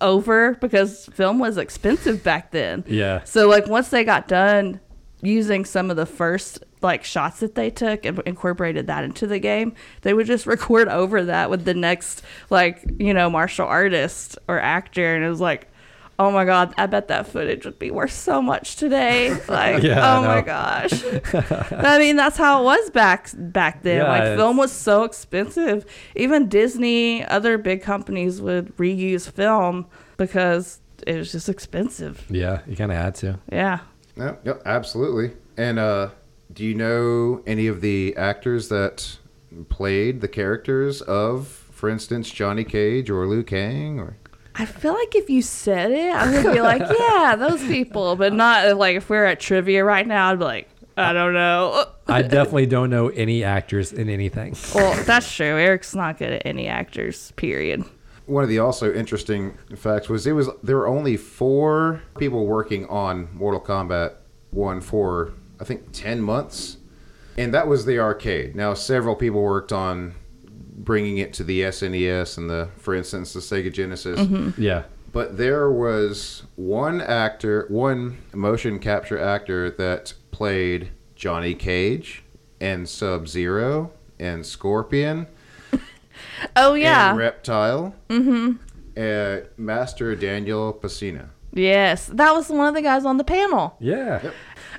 over 0.00 0.54
because 0.54 1.06
film 1.06 1.38
was 1.38 1.56
expensive 1.56 2.22
back 2.22 2.50
then. 2.50 2.84
Yeah. 2.86 3.24
So 3.24 3.48
like 3.48 3.66
once 3.66 3.88
they 3.88 4.04
got 4.04 4.28
done 4.28 4.80
using 5.20 5.64
some 5.64 5.90
of 5.90 5.96
the 5.96 6.06
first 6.06 6.62
like 6.80 7.02
shots 7.02 7.40
that 7.40 7.56
they 7.56 7.70
took 7.70 8.04
and 8.04 8.20
incorporated 8.24 8.86
that 8.86 9.04
into 9.04 9.26
the 9.26 9.38
game, 9.38 9.74
they 10.02 10.14
would 10.14 10.26
just 10.26 10.46
record 10.46 10.88
over 10.88 11.24
that 11.24 11.50
with 11.50 11.64
the 11.64 11.74
next 11.74 12.22
like, 12.50 12.84
you 12.98 13.12
know, 13.12 13.28
martial 13.28 13.66
artist 13.66 14.38
or 14.48 14.60
actor 14.60 15.14
and 15.14 15.24
it 15.24 15.28
was 15.28 15.40
like 15.40 15.68
Oh 16.20 16.32
my 16.32 16.44
god, 16.44 16.74
I 16.76 16.86
bet 16.86 17.06
that 17.08 17.28
footage 17.28 17.64
would 17.64 17.78
be 17.78 17.90
worth 17.92 18.12
so 18.12 18.42
much 18.42 18.76
today. 18.76 19.30
Like, 19.48 19.82
Yeah, 19.84 20.18
oh 20.18 20.22
my 20.22 20.40
gosh. 20.40 20.92
I 21.72 21.98
mean, 21.98 22.16
that's 22.16 22.36
how 22.36 22.60
it 22.60 22.64
was 22.64 22.90
back 22.90 23.30
back 23.36 23.82
then. 23.82 23.98
Yeah, 23.98 24.08
like 24.08 24.22
it's- 24.22 24.36
film 24.36 24.56
was 24.56 24.72
so 24.72 25.04
expensive. 25.04 25.86
Even 26.16 26.48
Disney, 26.48 27.24
other 27.24 27.56
big 27.56 27.82
companies 27.82 28.40
would 28.42 28.76
reuse 28.76 29.30
film 29.30 29.86
because 30.16 30.80
it 31.06 31.16
was 31.16 31.30
just 31.30 31.48
expensive. 31.48 32.24
Yeah, 32.28 32.60
you 32.66 32.74
kind 32.76 32.90
of 32.90 32.98
had 32.98 33.14
to. 33.16 33.38
Yeah. 33.52 33.78
Yep, 34.16 34.40
yep, 34.44 34.62
absolutely. 34.66 35.36
And 35.56 35.78
uh, 35.78 36.10
do 36.52 36.64
you 36.64 36.74
know 36.74 37.42
any 37.46 37.68
of 37.68 37.80
the 37.80 38.16
actors 38.16 38.68
that 38.70 39.18
played 39.68 40.20
the 40.20 40.28
characters 40.28 41.00
of, 41.02 41.46
for 41.46 41.88
instance, 41.88 42.28
Johnny 42.30 42.64
Cage 42.64 43.08
or 43.08 43.24
Liu 43.28 43.44
Kang? 43.44 44.00
Or 44.00 44.16
I 44.58 44.64
feel 44.64 44.92
like 44.92 45.14
if 45.14 45.30
you 45.30 45.40
said 45.40 45.92
it, 45.92 46.12
I 46.12 46.42
would 46.42 46.52
be 46.52 46.60
like, 46.60 46.82
yeah, 46.98 47.36
those 47.36 47.62
people, 47.62 48.16
but 48.16 48.32
not 48.32 48.76
like 48.76 48.96
if 48.96 49.08
we 49.08 49.16
are 49.16 49.24
at 49.24 49.38
trivia 49.40 49.84
right 49.84 50.06
now, 50.06 50.30
I'd 50.32 50.38
be 50.38 50.44
like, 50.44 50.68
I 50.96 51.12
don't 51.12 51.32
know. 51.32 51.86
I 52.08 52.22
definitely 52.22 52.66
don't 52.66 52.90
know 52.90 53.08
any 53.08 53.44
actors 53.44 53.92
in 53.92 54.08
anything. 54.08 54.56
Well, 54.74 55.00
that's 55.04 55.32
true. 55.32 55.46
Eric's 55.46 55.94
not 55.94 56.18
good 56.18 56.32
at 56.32 56.42
any 56.44 56.66
actors, 56.66 57.32
period. 57.36 57.84
one 58.26 58.42
of 58.42 58.48
the 58.48 58.58
also 58.58 58.92
interesting 58.92 59.56
facts 59.76 60.08
was 60.08 60.26
it 60.26 60.32
was 60.32 60.48
there 60.62 60.76
were 60.76 60.88
only 60.88 61.16
four 61.16 62.02
people 62.18 62.46
working 62.46 62.84
on 62.86 63.28
Mortal 63.32 63.60
Kombat 63.60 64.14
one 64.50 64.80
for 64.80 65.34
I 65.60 65.64
think 65.64 65.92
ten 65.92 66.20
months, 66.20 66.78
and 67.36 67.54
that 67.54 67.68
was 67.68 67.84
the 67.84 68.00
arcade. 68.00 68.56
Now 68.56 68.74
several 68.74 69.14
people 69.14 69.40
worked 69.40 69.72
on 69.72 70.14
bringing 70.78 71.18
it 71.18 71.32
to 71.34 71.44
the 71.44 71.62
SNES 71.62 72.38
and 72.38 72.48
the, 72.48 72.68
for 72.78 72.94
instance, 72.94 73.32
the 73.32 73.40
Sega 73.40 73.72
Genesis. 73.72 74.18
Yeah. 74.56 74.84
But 75.12 75.36
there 75.36 75.70
was 75.70 76.44
one 76.56 77.00
actor, 77.00 77.66
one 77.68 78.18
motion 78.34 78.78
capture 78.78 79.18
actor 79.18 79.70
that 79.70 80.14
played 80.30 80.90
Johnny 81.14 81.54
Cage 81.54 82.22
and 82.60 82.88
Sub 82.88 83.26
Zero 83.26 83.90
and 84.18 84.44
Scorpion 84.44 85.26
Oh 86.56 86.74
yeah, 86.74 87.10
and 87.10 87.18
Reptile. 87.18 87.94
Mm-hmm. 88.08 88.56
Uh, 88.96 89.46
Master 89.56 90.14
Daniel 90.16 90.72
Pesina. 90.74 91.28
yes, 91.52 92.06
that 92.06 92.32
was 92.32 92.48
one 92.48 92.66
of 92.66 92.74
the 92.74 92.82
guys 92.82 93.04
on 93.04 93.16
the 93.16 93.24
panel. 93.24 93.76
Yeah. 93.80 94.30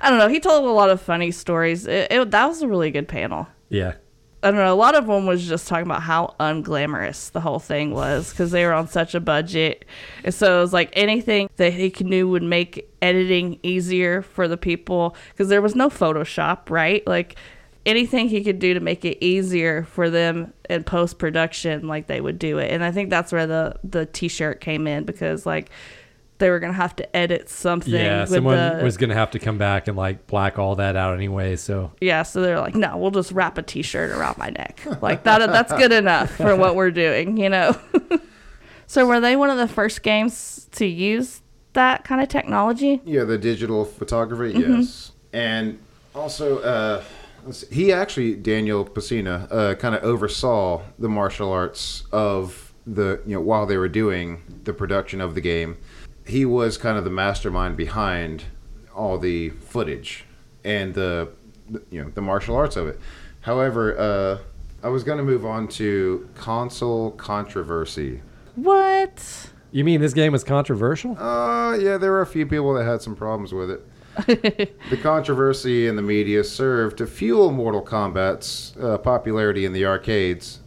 I 0.02 0.10
don't 0.10 0.18
know. 0.18 0.28
He 0.28 0.40
told 0.40 0.64
a 0.64 0.70
lot 0.70 0.90
of 0.90 1.00
funny 1.00 1.30
stories. 1.30 1.86
It, 1.86 2.10
it, 2.12 2.30
that 2.30 2.46
was 2.46 2.60
a 2.62 2.68
really 2.68 2.90
good 2.90 3.08
panel. 3.08 3.48
Yeah. 3.70 3.94
I 4.42 4.50
don't 4.50 4.56
know. 4.56 4.72
A 4.72 4.74
lot 4.74 4.94
of 4.94 5.06
them 5.06 5.26
was 5.26 5.46
just 5.46 5.68
talking 5.68 5.84
about 5.84 6.02
how 6.02 6.34
unglamorous 6.40 7.30
the 7.30 7.40
whole 7.40 7.58
thing 7.58 7.90
was 7.90 8.30
because 8.30 8.50
they 8.50 8.64
were 8.64 8.72
on 8.72 8.88
such 8.88 9.14
a 9.14 9.20
budget, 9.20 9.84
and 10.24 10.34
so 10.34 10.58
it 10.58 10.60
was 10.62 10.72
like 10.72 10.90
anything 10.94 11.50
that 11.56 11.74
he 11.74 11.92
knew 12.00 12.26
would 12.28 12.42
make 12.42 12.88
editing 13.02 13.58
easier 13.62 14.22
for 14.22 14.48
the 14.48 14.56
people 14.56 15.14
because 15.30 15.48
there 15.48 15.60
was 15.60 15.74
no 15.74 15.90
Photoshop, 15.90 16.70
right? 16.70 17.06
Like 17.06 17.36
anything 17.84 18.28
he 18.28 18.42
could 18.42 18.58
do 18.58 18.72
to 18.72 18.80
make 18.80 19.04
it 19.04 19.22
easier 19.22 19.84
for 19.84 20.08
them 20.08 20.52
in 20.68 20.84
post 20.84 21.18
production, 21.18 21.86
like 21.86 22.06
they 22.06 22.20
would 22.20 22.38
do 22.38 22.58
it. 22.58 22.70
And 22.70 22.82
I 22.82 22.92
think 22.92 23.10
that's 23.10 23.32
where 23.32 23.46
the 23.46 23.76
the 23.84 24.06
T-shirt 24.06 24.60
came 24.60 24.86
in 24.86 25.04
because 25.04 25.44
like 25.44 25.70
they 26.40 26.50
were 26.50 26.58
gonna 26.58 26.72
have 26.72 26.96
to 26.96 27.16
edit 27.16 27.48
something. 27.48 27.94
Yeah. 27.94 28.22
with 28.22 28.30
Someone 28.30 28.78
the, 28.78 28.84
was 28.84 28.96
gonna 28.96 29.14
have 29.14 29.30
to 29.30 29.38
come 29.38 29.58
back 29.58 29.86
and 29.86 29.96
like 29.96 30.26
black 30.26 30.58
all 30.58 30.74
that 30.76 30.96
out 30.96 31.14
anyway. 31.14 31.54
So 31.54 31.92
Yeah, 32.00 32.24
so 32.24 32.42
they're 32.42 32.58
like, 32.58 32.74
no, 32.74 32.96
we'll 32.96 33.12
just 33.12 33.30
wrap 33.30 33.56
a 33.58 33.62
T-shirt 33.62 34.10
around 34.10 34.36
my 34.38 34.50
neck. 34.50 34.80
Like 35.00 35.22
that. 35.24 35.38
That's 35.38 35.72
good 35.72 35.92
enough 35.92 36.30
for 36.32 36.56
what 36.56 36.74
we're 36.74 36.90
doing, 36.90 37.36
you 37.36 37.48
know. 37.48 37.78
so 38.86 39.06
were 39.06 39.20
they 39.20 39.36
one 39.36 39.50
of 39.50 39.58
the 39.58 39.68
first 39.68 40.02
games 40.02 40.68
to 40.72 40.86
use 40.86 41.42
that 41.74 42.04
kind 42.04 42.20
of 42.20 42.28
technology? 42.28 43.00
Yeah, 43.04 43.24
the 43.24 43.38
digital 43.38 43.84
photography. 43.84 44.58
Mm-hmm. 44.58 44.80
Yes, 44.80 45.12
and 45.32 45.78
also 46.14 46.58
uh, 46.58 47.04
let's 47.44 47.66
see, 47.66 47.74
he 47.74 47.92
actually 47.92 48.34
Daniel 48.34 48.84
Pesina 48.84 49.50
uh, 49.50 49.74
kind 49.76 49.94
of 49.94 50.02
oversaw 50.02 50.82
the 50.98 51.08
martial 51.08 51.52
arts 51.52 52.04
of 52.12 52.72
the 52.86 53.20
you 53.26 53.34
know 53.34 53.40
while 53.40 53.66
they 53.66 53.76
were 53.76 53.88
doing 53.88 54.42
the 54.64 54.72
production 54.72 55.20
of 55.20 55.34
the 55.34 55.40
game. 55.40 55.76
He 56.30 56.44
was 56.44 56.78
kind 56.78 56.96
of 56.96 57.04
the 57.04 57.10
mastermind 57.10 57.76
behind 57.76 58.44
all 58.94 59.18
the 59.18 59.50
footage 59.50 60.24
and 60.64 60.94
the 60.94 61.30
you 61.90 62.02
know 62.02 62.10
the 62.10 62.22
martial 62.22 62.56
arts 62.56 62.76
of 62.76 62.86
it. 62.86 63.00
However, 63.42 63.98
uh, 63.98 64.38
I 64.86 64.88
was 64.88 65.04
going 65.04 65.18
to 65.18 65.24
move 65.24 65.44
on 65.44 65.68
to 65.68 66.28
console 66.34 67.12
controversy. 67.12 68.22
What? 68.54 69.50
you 69.72 69.84
mean 69.84 70.00
this 70.00 70.14
game 70.14 70.32
was 70.32 70.44
controversial? 70.44 71.16
Uh, 71.18 71.76
yeah, 71.76 71.96
there 71.96 72.10
were 72.10 72.22
a 72.22 72.26
few 72.26 72.46
people 72.46 72.74
that 72.74 72.84
had 72.84 73.02
some 73.02 73.14
problems 73.14 73.52
with 73.52 73.70
it. 73.70 73.86
the 74.90 74.96
controversy 74.96 75.86
in 75.86 75.96
the 75.96 76.02
media 76.02 76.42
served 76.42 76.98
to 76.98 77.06
fuel 77.06 77.52
Mortal 77.52 77.82
Kombat's 77.82 78.74
uh, 78.80 78.98
popularity 78.98 79.64
in 79.64 79.72
the 79.72 79.86
arcades. 79.86 80.59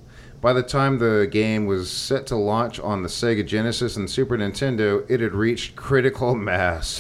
By 0.44 0.52
the 0.52 0.62
time 0.62 0.98
the 0.98 1.26
game 1.32 1.68
was 1.68 1.90
set 1.90 2.28
to 2.28 2.36
launch 2.36 2.78
on 2.78 3.02
the 3.02 3.08
Sega 3.08 3.46
Genesis 3.48 3.96
and 3.96 4.10
Super 4.10 4.38
Nintendo, 4.38 5.10
it 5.10 5.22
had 5.22 5.34
reached 5.34 5.78
critical 5.78 6.36
mass. 6.50 7.00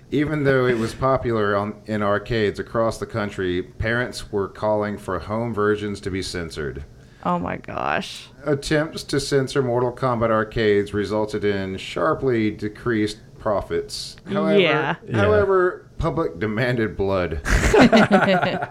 Even 0.10 0.44
though 0.44 0.64
it 0.64 0.78
was 0.78 0.94
popular 0.94 1.54
on, 1.54 1.74
in 1.84 2.02
arcades 2.02 2.58
across 2.58 2.96
the 2.96 3.04
country, 3.04 3.62
parents 3.62 4.32
were 4.32 4.48
calling 4.48 4.96
for 4.96 5.18
home 5.18 5.52
versions 5.52 6.00
to 6.00 6.10
be 6.10 6.22
censored. 6.22 6.82
Oh 7.26 7.38
my 7.38 7.58
gosh. 7.58 8.28
Attempts 8.46 9.02
to 9.04 9.20
censor 9.20 9.62
Mortal 9.62 9.92
Kombat 9.92 10.30
arcades 10.30 10.94
resulted 10.94 11.44
in 11.44 11.76
sharply 11.76 12.50
decreased 12.50 13.18
profits. 13.38 14.16
However, 14.26 14.58
Yeah. 14.58 14.96
Yeah. 15.06 15.16
however, 15.18 15.90
public 15.98 16.38
demanded 16.38 16.96
blood. 16.96 17.40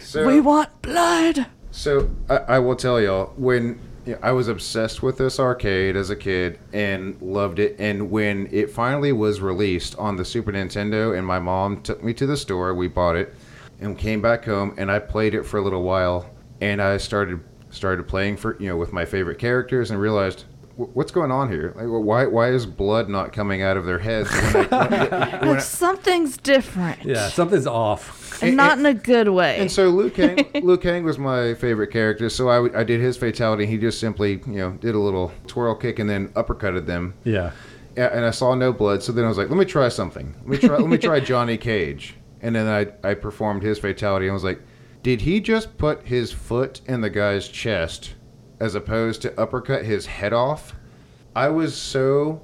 so, 0.00 0.26
We 0.26 0.40
want 0.40 0.70
blood. 0.80 1.46
So 1.76 2.10
I, 2.28 2.36
I 2.36 2.58
will 2.58 2.76
tell 2.76 3.00
y'all 3.00 3.32
when 3.36 3.78
you 4.06 4.12
know, 4.14 4.18
I 4.22 4.32
was 4.32 4.48
obsessed 4.48 5.02
with 5.02 5.18
this 5.18 5.38
arcade 5.40 5.96
as 5.96 6.10
a 6.10 6.16
kid 6.16 6.58
and 6.72 7.20
loved 7.20 7.58
it, 7.58 7.76
and 7.78 8.10
when 8.10 8.48
it 8.52 8.70
finally 8.70 9.12
was 9.12 9.40
released 9.40 9.96
on 9.98 10.16
the 10.16 10.24
Super 10.24 10.52
Nintendo, 10.52 11.16
and 11.16 11.26
my 11.26 11.38
mom 11.38 11.82
took 11.82 12.02
me 12.04 12.14
to 12.14 12.26
the 12.26 12.36
store, 12.36 12.72
we 12.74 12.86
bought 12.88 13.16
it, 13.16 13.34
and 13.80 13.98
came 13.98 14.22
back 14.22 14.44
home, 14.44 14.74
and 14.78 14.90
I 14.90 15.00
played 15.00 15.34
it 15.34 15.42
for 15.44 15.58
a 15.58 15.62
little 15.62 15.82
while, 15.82 16.30
and 16.60 16.80
I 16.80 16.96
started 16.98 17.40
started 17.70 18.06
playing 18.08 18.36
for 18.38 18.56
you 18.60 18.68
know 18.68 18.76
with 18.76 18.92
my 18.92 19.04
favorite 19.04 19.38
characters, 19.38 19.90
and 19.90 20.00
realized. 20.00 20.44
What's 20.78 21.10
going 21.10 21.30
on 21.30 21.50
here? 21.50 21.72
Like, 21.74 21.86
why 21.86 22.26
why 22.26 22.50
is 22.50 22.66
blood 22.66 23.08
not 23.08 23.32
coming 23.32 23.62
out 23.62 23.78
of 23.78 23.86
their 23.86 23.98
heads? 23.98 24.30
When 24.30 24.68
I, 24.74 24.86
when 25.40 25.48
Like 25.48 25.56
I- 25.56 25.58
something's 25.60 26.36
different. 26.36 27.02
Yeah, 27.02 27.28
something's 27.30 27.66
off. 27.66 28.25
And 28.42 28.56
not 28.56 28.78
in 28.78 28.86
a 28.86 28.94
good 28.94 29.28
way. 29.28 29.58
And 29.58 29.70
so 29.70 29.88
Luke 29.88 30.14
Kang, 30.14 30.44
Liu 30.62 30.76
Kang 30.76 31.04
was 31.04 31.18
my 31.18 31.54
favorite 31.54 31.88
character. 31.90 32.28
So 32.28 32.48
I 32.48 32.84
did 32.84 33.00
his 33.00 33.16
fatality. 33.16 33.66
He 33.66 33.78
just 33.78 33.98
simply, 34.00 34.40
you 34.46 34.58
know, 34.58 34.70
did 34.72 34.94
a 34.94 34.98
little 34.98 35.32
twirl 35.46 35.74
kick 35.74 35.98
and 35.98 36.08
then 36.08 36.28
uppercutted 36.30 36.86
them. 36.86 37.14
Yeah. 37.24 37.52
Yeah, 37.96 38.10
And 38.12 38.24
I 38.26 38.30
saw 38.30 38.54
no 38.54 38.72
blood. 38.72 39.02
So 39.02 39.12
then 39.12 39.24
I 39.24 39.28
was 39.28 39.38
like, 39.38 39.48
let 39.48 39.56
me 39.58 39.64
try 39.64 39.88
something. 39.88 40.34
Let 40.40 40.46
me 40.46 40.58
try. 40.58 40.76
let 40.76 40.88
me 40.88 40.98
try 40.98 41.18
Johnny 41.32 41.56
Cage. 41.56 42.14
And 42.42 42.54
then 42.54 42.66
I 42.66 43.08
I 43.08 43.14
performed 43.14 43.62
his 43.62 43.78
fatality 43.78 44.26
and 44.26 44.34
was 44.34 44.44
like, 44.44 44.60
did 45.02 45.22
he 45.22 45.40
just 45.40 45.78
put 45.78 46.02
his 46.06 46.30
foot 46.32 46.80
in 46.86 47.00
the 47.00 47.08
guy's 47.10 47.48
chest 47.48 48.14
as 48.60 48.74
opposed 48.74 49.22
to 49.22 49.40
uppercut 49.40 49.84
his 49.84 50.04
head 50.06 50.32
off? 50.34 50.74
I 51.34 51.48
was 51.48 51.74
so 51.74 52.42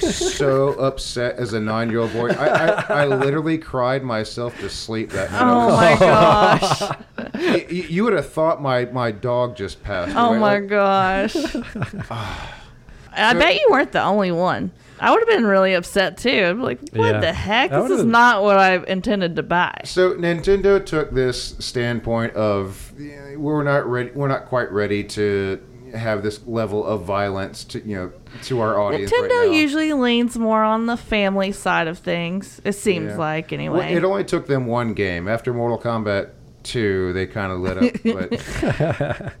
so 0.00 0.70
upset 0.74 1.36
as 1.36 1.52
a 1.52 1.60
nine 1.60 1.90
year 1.90 2.00
old 2.00 2.12
boy. 2.12 2.28
I, 2.30 2.46
I, 2.48 3.02
I 3.02 3.06
literally 3.06 3.58
cried 3.58 4.02
myself 4.02 4.58
to 4.60 4.68
sleep 4.70 5.10
that 5.10 5.30
night. 5.30 5.40
Oh 5.42 5.66
was 5.68 5.76
my 5.80 5.94
oh. 5.94 5.98
gosh. 5.98 6.80
Y- 7.34 7.66
y- 7.70 7.86
you 7.88 8.04
would 8.04 8.12
have 8.12 8.30
thought 8.30 8.60
my, 8.62 8.84
my 8.86 9.10
dog 9.12 9.56
just 9.56 9.82
passed 9.82 10.14
Oh 10.16 10.34
my 10.38 10.58
Like, 10.58 10.68
gosh. 10.68 11.36
I 12.10 13.32
So- 13.32 13.38
bet 13.38 13.54
you 13.54 13.68
weren't 13.70 13.92
the 13.92 14.02
only 14.02 14.32
one. 14.32 14.70
I 15.02 15.10
would 15.10 15.20
have 15.20 15.28
been 15.28 15.46
really 15.46 15.72
upset 15.72 16.18
too. 16.18 16.28
I'd 16.48 16.56
be 16.56 16.62
like, 16.62 16.80
what 16.92 17.06
Yeah. 17.14 17.20
the 17.20 17.32
heck? 17.32 17.70
This 17.70 17.90
is 17.90 18.04
not 18.04 18.42
what 18.42 18.58
I 18.58 18.74
intended 18.84 19.34
to 19.36 19.42
buy. 19.42 19.80
So 19.84 20.12
Nintendo 20.14 20.84
took 20.84 21.10
this 21.10 21.56
standpoint 21.58 22.34
of 22.34 22.92
eh, 23.00 23.34
we're 23.36 23.62
not 23.62 23.86
ready. 23.86 24.10
We're 24.10 24.28
not 24.28 24.44
quite 24.44 24.70
ready 24.70 25.02
to 25.04 25.58
have 25.94 26.22
this 26.22 26.46
level 26.46 26.84
of 26.84 27.02
violence 27.04 27.64
to 27.64 27.80
you 27.86 27.96
know 27.96 28.12
to 28.44 28.60
our 28.60 28.78
audience. 28.80 29.10
Nintendo 29.10 29.22
right 29.40 29.46
now. 29.48 29.52
usually 29.52 29.92
leans 29.92 30.38
more 30.38 30.62
on 30.62 30.86
the 30.86 30.96
family 30.96 31.52
side 31.52 31.88
of 31.88 31.98
things. 31.98 32.60
It 32.64 32.72
seems 32.72 33.10
Yeah. 33.12 33.16
like 33.18 33.50
Well, 33.50 33.60
anyway. 33.60 33.94
it 33.94 34.04
only 34.04 34.24
took 34.24 34.46
them 34.46 34.66
one 34.66 34.94
game. 34.94 35.28
After 35.28 35.52
Mortal 35.54 35.78
Kombat 35.78 36.30
2, 36.64 37.12
they 37.12 37.26
kind 37.26 37.52
of 37.52 37.60
lit 37.60 37.78
up. 37.78 38.00
But 38.04 39.32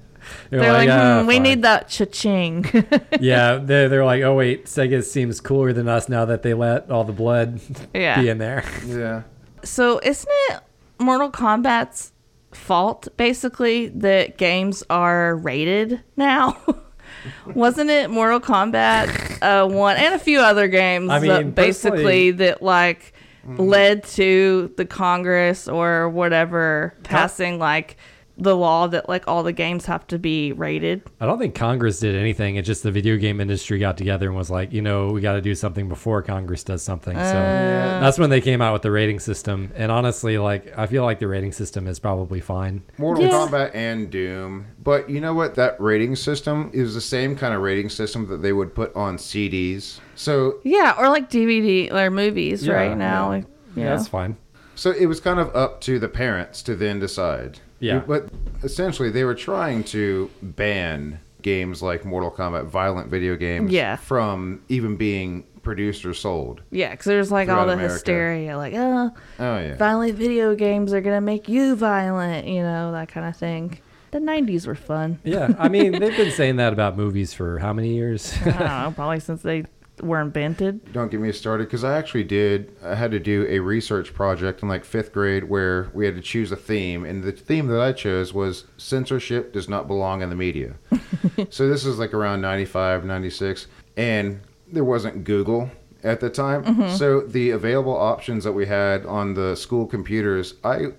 They're, 0.50 0.60
They're 0.60 0.72
like, 0.72 0.88
"Ah, 0.90 1.20
hmm, 1.22 1.26
we 1.26 1.34
fine." 1.36 1.42
need 1.42 1.62
that 1.62 1.88
cha-ching. 1.88 2.66
yeah, 3.20 3.56
they're, 3.56 3.88
they're 3.88 4.04
like, 4.04 4.22
oh 4.22 4.34
wait, 4.36 4.66
Sega 4.66 5.02
seems 5.02 5.40
cooler 5.40 5.72
than 5.72 5.88
us 5.88 6.08
now 6.08 6.24
that 6.26 6.42
they 6.42 6.54
let 6.54 6.90
all 6.90 7.04
the 7.04 7.12
blood 7.12 7.60
Yeah. 7.94 8.20
be 8.20 8.28
in 8.28 8.38
there. 8.38 8.62
yeah. 8.86 9.22
so 9.64 9.98
isn't 10.02 10.28
it 10.50 10.60
Mortal 10.98 11.30
Kombat's 11.30 12.12
fault 12.52 13.08
basically 13.16 13.88
that 13.88 14.38
games 14.38 14.82
are 14.90 15.36
rated 15.36 16.02
now? 16.16 16.56
Wasn't 17.54 17.90
it 17.90 18.10
Mortal 18.10 18.40
Kombat 18.40 19.42
uh, 19.42 19.68
one 19.68 19.96
and 19.96 20.14
a 20.14 20.18
few 20.18 20.40
other 20.40 20.68
games 20.68 21.10
I 21.10 21.18
mean, 21.18 21.28
that 21.28 21.54
basically 21.54 22.30
that 22.32 22.62
like 22.62 23.12
led 23.46 24.04
to 24.04 24.72
the 24.76 24.84
Congress 24.84 25.66
or 25.68 26.08
whatever 26.08 26.94
passing 27.02 27.58
like 27.58 27.96
the 28.40 28.56
law 28.56 28.86
that 28.88 29.08
like 29.08 29.28
all 29.28 29.42
the 29.42 29.52
games 29.52 29.86
have 29.86 30.06
to 30.08 30.18
be 30.18 30.52
rated? 30.52 31.02
I 31.20 31.26
don't 31.26 31.38
think 31.38 31.54
Congress 31.54 32.00
did 32.00 32.14
anything. 32.16 32.56
It's 32.56 32.66
just 32.66 32.82
the 32.82 32.90
video 32.90 33.16
game 33.16 33.40
industry 33.40 33.78
got 33.78 33.96
together 33.96 34.26
and 34.28 34.36
was 34.36 34.50
like, 34.50 34.72
you 34.72 34.82
know, 34.82 35.08
we 35.12 35.20
got 35.20 35.34
to 35.34 35.40
do 35.40 35.54
something 35.54 35.88
before 35.88 36.22
Congress 36.22 36.64
does 36.64 36.82
something. 36.82 37.14
So 37.16 37.20
uh. 37.20 38.00
that's 38.00 38.18
when 38.18 38.30
they 38.30 38.40
came 38.40 38.60
out 38.62 38.72
with 38.72 38.82
the 38.82 38.90
rating 38.90 39.20
system. 39.20 39.70
And 39.74 39.92
honestly, 39.92 40.38
like, 40.38 40.76
I 40.78 40.86
feel 40.86 41.04
like 41.04 41.18
the 41.18 41.28
rating 41.28 41.52
system 41.52 41.86
is 41.86 41.98
probably 41.98 42.40
fine. 42.40 42.82
Mortal 42.98 43.24
Yeah. 43.24 43.30
Kombat 43.30 43.74
and 43.74 44.10
Doom. 44.10 44.66
But 44.82 45.10
you 45.10 45.20
know 45.20 45.34
what? 45.34 45.54
That 45.54 45.80
rating 45.80 46.16
system 46.16 46.70
is 46.72 46.94
the 46.94 47.00
same 47.00 47.36
kind 47.36 47.54
of 47.54 47.60
rating 47.60 47.90
system 47.90 48.26
that 48.28 48.38
they 48.42 48.52
would 48.52 48.74
put 48.74 48.94
on 48.96 49.16
CDs. 49.18 50.00
So 50.14 50.60
Yeah, 50.64 50.94
or 50.98 51.08
like 51.08 51.30
DVD 51.30 51.92
or 51.92 52.10
movies 52.10 52.66
Yeah, 52.66 52.74
right 52.74 52.96
now. 52.96 53.24
yeah. 53.24 53.28
Like, 53.36 53.44
Yeah, 53.76 53.84
yeah. 53.84 53.96
that's 53.96 54.08
fine. 54.08 54.36
So 54.74 54.92
it 54.92 55.06
was 55.06 55.20
kind 55.20 55.38
of 55.38 55.54
up 55.54 55.82
to 55.82 55.98
the 55.98 56.08
parents 56.08 56.62
to 56.62 56.74
then 56.74 57.00
decide. 57.00 57.58
Yeah. 57.80 57.98
But 58.06 58.28
essentially, 58.62 59.10
they 59.10 59.24
were 59.24 59.34
trying 59.34 59.84
to 59.84 60.30
ban 60.42 61.18
games 61.42 61.82
like 61.82 62.04
Mortal 62.04 62.30
Kombat, 62.30 62.66
violent 62.66 63.08
video 63.10 63.34
games, 63.36 63.72
Yeah. 63.72 63.96
from 63.96 64.62
even 64.68 64.96
being 64.96 65.44
produced 65.62 66.04
or 66.06 66.14
sold. 66.14 66.60
Yeah, 66.70 66.90
because 66.90 67.06
there's 67.06 67.30
like 67.32 67.48
all 67.48 67.66
the 67.66 67.72
America. 67.72 67.94
hysteria, 67.94 68.56
like, 68.56 68.74
oh, 68.74 69.10
Oh 69.38 69.58
yeah. 69.58 69.76
violent 69.76 70.14
video 70.14 70.54
games 70.54 70.92
are 70.92 71.00
gonna 71.00 71.20
make 71.20 71.48
you 71.48 71.74
violent, 71.76 72.46
you 72.46 72.62
know, 72.62 72.92
that 72.92 73.08
kind 73.08 73.26
of 73.26 73.36
thing. 73.36 73.78
The 74.10 74.18
'90s 74.18 74.66
were 74.66 74.74
fun. 74.74 75.18
Yeah. 75.24 75.54
I 75.58 75.68
mean, 75.68 75.92
they've 75.92 76.16
been 76.16 76.32
saying 76.32 76.56
that 76.56 76.72
about 76.72 76.96
movies 76.96 77.32
for 77.32 77.58
how 77.58 77.72
many 77.72 77.94
years? 77.94 78.34
I 78.44 78.50
don't 78.50 78.58
know, 78.58 78.92
probably 78.96 79.20
since 79.20 79.42
they 79.42 79.64
were 80.02 80.20
invented. 80.20 80.92
Don't 80.92 81.10
get 81.10 81.20
me 81.20 81.32
started 81.32 81.64
because 81.64 81.84
I 81.84 81.96
actually 81.96 82.24
did. 82.24 82.74
I 82.84 82.94
had 82.94 83.10
to 83.12 83.20
do 83.20 83.46
a 83.48 83.58
research 83.60 84.14
project 84.14 84.62
in 84.62 84.68
like 84.68 84.84
fifth 84.84 85.12
grade 85.12 85.44
where 85.44 85.90
we 85.94 86.06
had 86.06 86.16
to 86.16 86.22
choose 86.22 86.52
a 86.52 86.56
theme, 86.56 87.04
and 87.04 87.22
the 87.22 87.32
theme 87.32 87.66
that 87.68 87.80
I 87.80 87.92
chose 87.92 88.32
was 88.32 88.64
censorship 88.76 89.52
does 89.52 89.68
not 89.68 89.86
belong 89.86 90.22
in 90.22 90.30
the 90.30 90.36
media. 90.36 90.74
so 91.50 91.68
this 91.68 91.84
is 91.84 91.98
like 91.98 92.14
around 92.14 92.40
95, 92.40 93.04
96, 93.04 93.66
and 93.96 94.40
there 94.72 94.84
wasn't 94.84 95.24
Google 95.24 95.70
at 96.02 96.20
the 96.20 96.30
time. 96.30 96.64
Mm-hmm. 96.64 96.96
So 96.96 97.20
the 97.20 97.50
available 97.50 97.96
options 97.96 98.44
that 98.44 98.52
we 98.52 98.66
had 98.66 99.04
on 99.06 99.34
the 99.34 99.54
school 99.56 99.86
computers, 99.86 100.54
I 100.64 100.92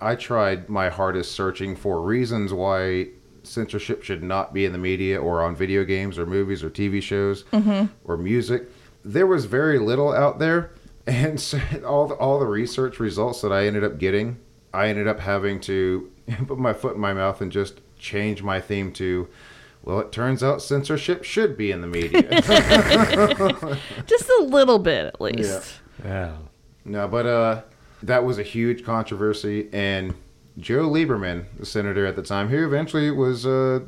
I 0.00 0.16
tried 0.16 0.68
my 0.68 0.88
hardest 0.88 1.32
searching 1.32 1.76
for 1.76 2.00
reasons 2.00 2.52
why 2.52 3.08
censorship 3.48 4.02
should 4.02 4.22
not 4.22 4.52
be 4.54 4.64
in 4.64 4.72
the 4.72 4.78
media 4.78 5.20
or 5.20 5.42
on 5.42 5.56
video 5.56 5.84
games 5.84 6.18
or 6.18 6.26
movies 6.26 6.62
or 6.62 6.70
TV 6.70 7.02
shows 7.02 7.44
or 8.04 8.16
music. 8.16 8.70
There 9.04 9.26
was 9.26 9.44
very 9.46 9.78
little 9.78 10.12
out 10.12 10.38
there, 10.38 10.70
and 11.06 11.40
so 11.40 11.58
all 11.86 12.06
the, 12.08 12.14
all 12.16 12.38
the 12.38 12.46
research 12.46 13.00
results 13.00 13.40
that 13.40 13.52
I 13.52 13.66
ended 13.66 13.84
up 13.84 13.98
getting, 13.98 14.38
I 14.74 14.88
ended 14.88 15.06
up 15.08 15.20
having 15.20 15.60
to 15.62 16.10
put 16.46 16.58
my 16.58 16.72
foot 16.72 16.94
in 16.96 17.00
my 17.00 17.14
mouth 17.14 17.40
and 17.40 17.50
just 17.50 17.80
change 17.98 18.42
my 18.42 18.60
theme 18.60 18.92
to. 18.94 19.28
Well, 19.84 20.00
it 20.00 20.12
turns 20.12 20.42
out 20.42 20.60
censorship 20.60 21.24
should 21.24 21.56
be 21.56 21.70
in 21.70 21.80
the 21.80 21.86
media. 21.86 22.22
Just 24.06 24.28
a 24.28 24.42
little 24.42 24.78
bit, 24.78 25.06
at 25.06 25.20
least. 25.20 25.74
yeah. 26.04 26.36
No, 26.84 27.06
but 27.08 27.26
uh, 27.26 27.62
that 28.02 28.24
was 28.24 28.38
a 28.38 28.42
huge 28.42 28.84
controversy, 28.84 29.68
and 29.72 30.14
Joe 30.58 30.88
Lieberman, 30.88 31.44
the 31.58 31.66
senator 31.66 32.06
at 32.06 32.16
the 32.16 32.22
time, 32.22 32.48
who 32.48 32.66
eventually 32.66 33.10
was 33.10 33.46
uh, 33.46 33.80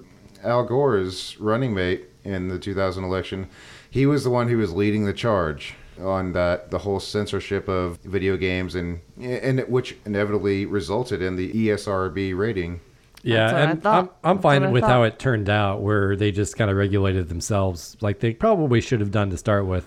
Al 0.43 0.65
Gore's 0.65 1.39
running 1.41 1.75
mate 1.75 2.07
in 2.25 2.49
the 2.49 2.59
2000 2.59 3.03
election, 3.05 3.49
he 3.91 4.07
was 4.07 4.25
the 4.25 4.31
one 4.31 4.49
who 4.49 4.59
was 4.59 4.73
leading 4.73 5.05
the 5.05 5.13
charge 5.13 5.75
on 6.01 6.33
that 6.33 6.71
the 6.71 6.79
whole 6.79 7.01
censorship 7.01 7.69
of 7.69 7.99
video 7.99 8.37
games 8.37 8.75
and 8.75 9.01
and 9.21 9.61
which 9.69 9.97
inevitably 10.07 10.65
resulted 10.65 11.21
in 11.21 11.37
the 11.37 11.53
ESRB 11.53 12.37
rating. 12.37 12.81
Yeah, 13.23 13.53
That's 13.53 13.53
what 13.53 13.61
I 13.61 13.71
and. 13.71 13.87
I'm, 13.87 14.11
I'm 14.25 14.39
fine 14.39 14.63
what 14.63 14.69
I 14.69 14.73
with 14.73 14.85
how 14.85 15.03
it 15.03 15.19
turned 15.19 15.51
out, 15.51 15.83
where 15.83 16.17
they 16.17 16.33
just 16.33 16.57
kind 16.57 16.71
of 16.71 16.77
regulated 16.77 17.29
themselves, 17.29 17.97
like 18.01 18.21
they 18.21 18.33
probably 18.33 18.81
should 18.81 19.01
have 19.01 19.11
done 19.11 19.29
to 19.31 19.37
start 19.37 19.67
with. 19.67 19.87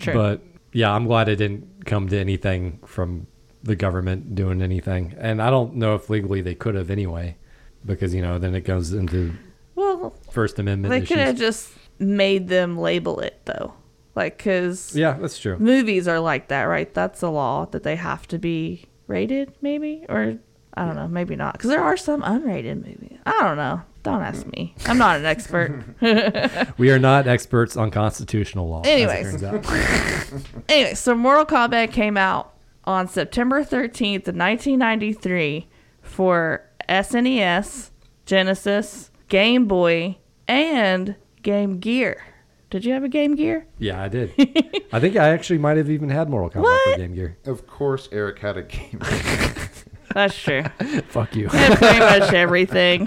True. 0.00 0.14
But 0.14 0.42
yeah, 0.72 0.92
I'm 0.92 1.06
glad 1.06 1.28
it 1.28 1.36
didn't 1.36 1.86
come 1.86 2.08
to 2.08 2.18
anything 2.18 2.80
from 2.84 3.28
the 3.66 3.76
government 3.76 4.34
doing 4.34 4.62
anything, 4.62 5.14
and 5.18 5.42
I 5.42 5.50
don't 5.50 5.74
know 5.74 5.94
if 5.94 6.08
legally 6.08 6.40
they 6.40 6.54
could 6.54 6.74
have 6.74 6.90
anyway, 6.90 7.36
because 7.84 8.14
you 8.14 8.22
know 8.22 8.38
then 8.38 8.54
it 8.54 8.62
goes 8.62 8.92
into 8.92 9.32
Well, 9.74 10.14
First 10.30 10.58
Amendment 10.58 10.90
they 10.92 11.06
could 11.06 11.18
have 11.18 11.36
just 11.36 11.72
made 11.98 12.48
them 12.48 12.78
label 12.78 13.20
it 13.20 13.40
though, 13.44 13.74
like 14.14 14.38
because 14.38 14.94
yeah, 14.96 15.12
that's 15.14 15.38
true. 15.38 15.58
movies 15.58 16.06
are 16.08 16.20
like 16.20 16.48
that, 16.48 16.64
right? 16.64 16.92
That's 16.94 17.22
a 17.22 17.28
law 17.28 17.66
that 17.66 17.82
they 17.82 17.96
have 17.96 18.26
to 18.28 18.38
be 18.38 18.86
rated, 19.06 19.52
maybe, 19.60 20.04
or 20.08 20.38
I 20.74 20.84
don't 20.84 20.96
know, 20.96 21.08
maybe 21.08 21.36
not, 21.36 21.54
because 21.54 21.70
there 21.70 21.82
are 21.82 21.96
some 21.96 22.22
unrated 22.22 22.76
movies. 22.76 23.18
I 23.26 23.32
don't 23.42 23.56
know. 23.56 23.82
Don't 24.02 24.22
ask 24.22 24.46
me. 24.46 24.72
I'm 24.86 24.98
not 24.98 25.16
an 25.16 25.24
expert. 25.26 25.82
We 26.78 26.90
are 26.92 26.98
not 26.98 27.26
experts 27.26 27.76
on 27.76 27.90
constitutional 27.90 28.68
law. 28.68 28.82
as 28.82 28.86
it 28.86 28.90
Anyways. 28.92 29.40
turns 29.40 29.42
out. 29.42 30.52
anyway, 30.68 30.94
so 30.94 31.14
Mortal 31.16 31.44
Kombat 31.44 31.90
came 31.92 32.16
out 32.16 32.54
on 32.86 33.08
September 33.08 33.62
13th 33.64 34.28
of 34.28 34.36
1993 34.36 35.68
for 36.02 36.62
SNES, 36.88 37.90
Genesis, 38.26 39.10
Game 39.28 39.66
Boy, 39.66 40.18
and 40.48 41.16
Game 41.42 41.78
Gear. 41.78 42.22
Did 42.70 42.84
you 42.84 42.92
have 42.92 43.04
a 43.04 43.08
Game 43.08 43.34
Gear? 43.36 43.66
yeah, 43.78 44.02
I 44.02 44.08
did. 44.08 44.32
I 44.92 45.00
think 45.00 45.16
I 45.16 45.28
actually 45.30 45.58
might 45.58 45.76
have 45.76 45.88
even 45.90 46.08
had 46.08 46.28
Mortal 46.28 46.50
Kombat 46.50 46.64
What? 46.64 46.92
for 46.94 46.98
Game 46.98 47.14
Gear. 47.14 47.36
Of 47.44 47.66
course, 47.66 48.08
Eric 48.12 48.38
had 48.40 48.56
a 48.56 48.62
game. 48.62 48.98
Gear. 49.00 49.68
That's 50.14 50.36
true. 50.36 50.62
Fuck 51.08 51.36
you. 51.36 51.48
I 51.52 51.56
had 51.56 51.78
pretty 51.78 51.98
much 52.00 52.32
everything. 52.32 53.06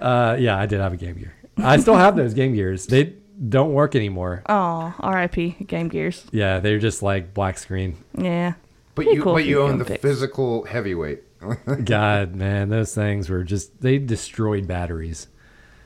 Uh, 0.00 0.36
yeah, 0.38 0.58
I 0.58 0.66
did 0.66 0.80
have 0.80 0.92
a 0.92 0.96
Game 0.96 1.16
Gear. 1.16 1.34
I 1.58 1.76
still 1.78 1.96
have 1.96 2.16
those 2.16 2.34
Game 2.34 2.54
Gears. 2.54 2.86
They 2.86 3.14
don't 3.48 3.72
work 3.72 3.94
anymore. 3.94 4.42
Oh, 4.48 4.94
R.I.P. 4.98 5.56
Game 5.66 5.88
Gears. 5.88 6.24
Yeah, 6.32 6.60
they're 6.60 6.78
just 6.78 7.02
like 7.02 7.34
black 7.34 7.58
screen. 7.58 7.96
Yeah. 8.16 8.54
But 8.94 9.04
Pretty 9.04 9.16
you 9.16 9.22
cool 9.22 9.32
but 9.34 9.44
you 9.44 9.58
you 9.58 9.62
own 9.62 9.78
the 9.78 9.84
fix. 9.86 10.02
physical 10.02 10.64
heavyweight. 10.64 11.22
God, 11.84 12.34
man, 12.36 12.68
those 12.68 12.94
things 12.94 13.28
were 13.28 13.42
just 13.42 13.80
they 13.80 13.98
destroyed 13.98 14.66
batteries. 14.68 15.28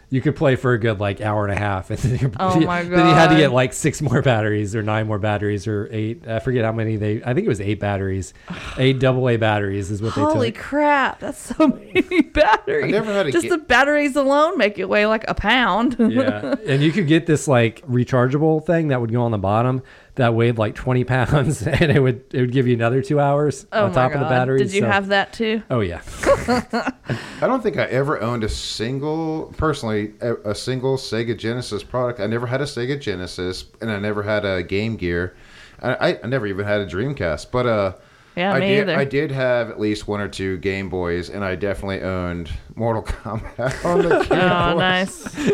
You 0.08 0.20
could 0.20 0.36
play 0.36 0.54
for 0.54 0.72
a 0.72 0.78
good 0.78 1.00
like 1.00 1.20
hour 1.20 1.44
and 1.44 1.52
a 1.52 1.58
half, 1.58 1.90
and 1.90 1.98
then, 1.98 2.18
you're, 2.20 2.30
Oh 2.38 2.60
my 2.60 2.82
then 2.84 3.08
you 3.08 3.14
had 3.14 3.26
to 3.30 3.36
get 3.36 3.50
like 3.50 3.72
six 3.72 4.00
more 4.00 4.22
batteries 4.22 4.76
or 4.76 4.82
nine 4.84 5.08
more 5.08 5.18
batteries 5.18 5.66
or 5.66 5.88
eight. 5.90 6.28
I 6.28 6.38
forget 6.38 6.64
how 6.64 6.70
many 6.70 6.96
they. 6.96 7.20
I 7.24 7.34
think 7.34 7.44
it 7.44 7.48
was 7.48 7.60
eight 7.60 7.80
batteries, 7.80 8.32
eight 8.78 9.00
double 9.00 9.28
A 9.28 9.36
batteries 9.36 9.90
is 9.90 10.00
what 10.00 10.12
Holy 10.12 10.50
they 10.50 10.52
took. 10.52 10.62
crap. 10.62 11.18
That's 11.18 11.38
so 11.56 11.66
many 11.94 12.20
batteries. 12.22 12.84
I 12.84 12.88
never 12.98 13.12
had 13.12 13.26
a 13.26 13.32
Just 13.32 13.44
ga- 13.48 13.56
the 13.56 13.58
batteries 13.58 14.14
alone 14.14 14.56
make 14.56 14.78
it 14.78 14.88
weigh 14.88 15.06
like 15.06 15.24
a 15.26 15.34
pound. 15.34 15.96
yeah, 15.98 16.54
and 16.68 16.82
you 16.84 16.92
could 16.92 17.08
get 17.08 17.26
this 17.26 17.48
like 17.48 17.84
rechargeable 17.88 18.64
thing 18.64 18.88
that 18.88 19.00
would 19.00 19.10
go 19.10 19.22
on 19.22 19.32
the 19.32 19.38
bottom 19.38 19.82
that 20.16 20.34
weighed 20.34 20.58
like 20.58 20.74
twenty 20.74 21.04
pounds, 21.04 21.62
and 21.66 21.90
it 21.92 22.00
would 22.02 22.24
it 22.32 22.40
would 22.40 22.52
give 22.52 22.66
you 22.66 22.74
another 22.74 23.00
two 23.02 23.20
hours 23.20 23.66
oh 23.72 23.84
on 23.86 23.92
top 23.92 24.12
my 24.12 24.14
of 24.18 24.20
the 24.20 24.28
battery. 24.28 24.58
Did 24.58 24.72
you 24.74 24.80
so- 24.82 24.86
have 24.88 25.06
that 25.08 25.32
too? 25.32 25.62
Oh 25.70 25.80
yeah, 25.80 26.02
I 26.48 27.46
don't 27.46 27.62
think 27.62 27.78
I 27.78 27.84
ever 27.84 28.20
owned 28.20 28.44
a 28.44 28.48
single, 28.48 29.52
personally, 29.56 30.14
a, 30.20 30.34
a 30.50 30.54
single 30.54 30.96
Sega 30.96 31.36
Genesis 31.36 31.82
product. 31.82 32.20
I 32.20 32.26
never 32.26 32.46
had 32.46 32.60
a 32.60 32.64
Sega 32.64 33.00
Genesis, 33.00 33.66
and 33.80 33.90
I 33.90 33.98
never 33.98 34.22
had 34.22 34.44
a 34.44 34.62
Game 34.62 34.96
Gear. 34.96 35.36
I, 35.82 35.94
I, 36.10 36.18
I 36.24 36.26
never 36.26 36.46
even 36.46 36.64
had 36.66 36.80
a 36.80 36.86
Dreamcast. 36.86 37.50
But 37.50 37.66
uh, 37.66 37.92
Yeah, 38.36 38.52
I 38.52 38.60
me 38.60 38.66
did. 38.68 38.88
either. 38.88 38.98
I 38.98 39.04
did 39.04 39.30
have 39.30 39.68
at 39.70 39.78
least 39.78 40.08
one 40.08 40.20
or 40.20 40.28
two 40.28 40.56
Game 40.58 40.88
Boys, 40.88 41.28
and 41.30 41.44
I 41.44 41.54
definitely 41.54 42.00
owned 42.02 42.50
Mortal 42.74 43.02
Kombat 43.02 43.84
on 43.84 43.98
the 44.02 44.24
Game 44.24 44.38
Oh, 44.40 44.72
Boy. 44.72 44.78
nice. 44.78 45.50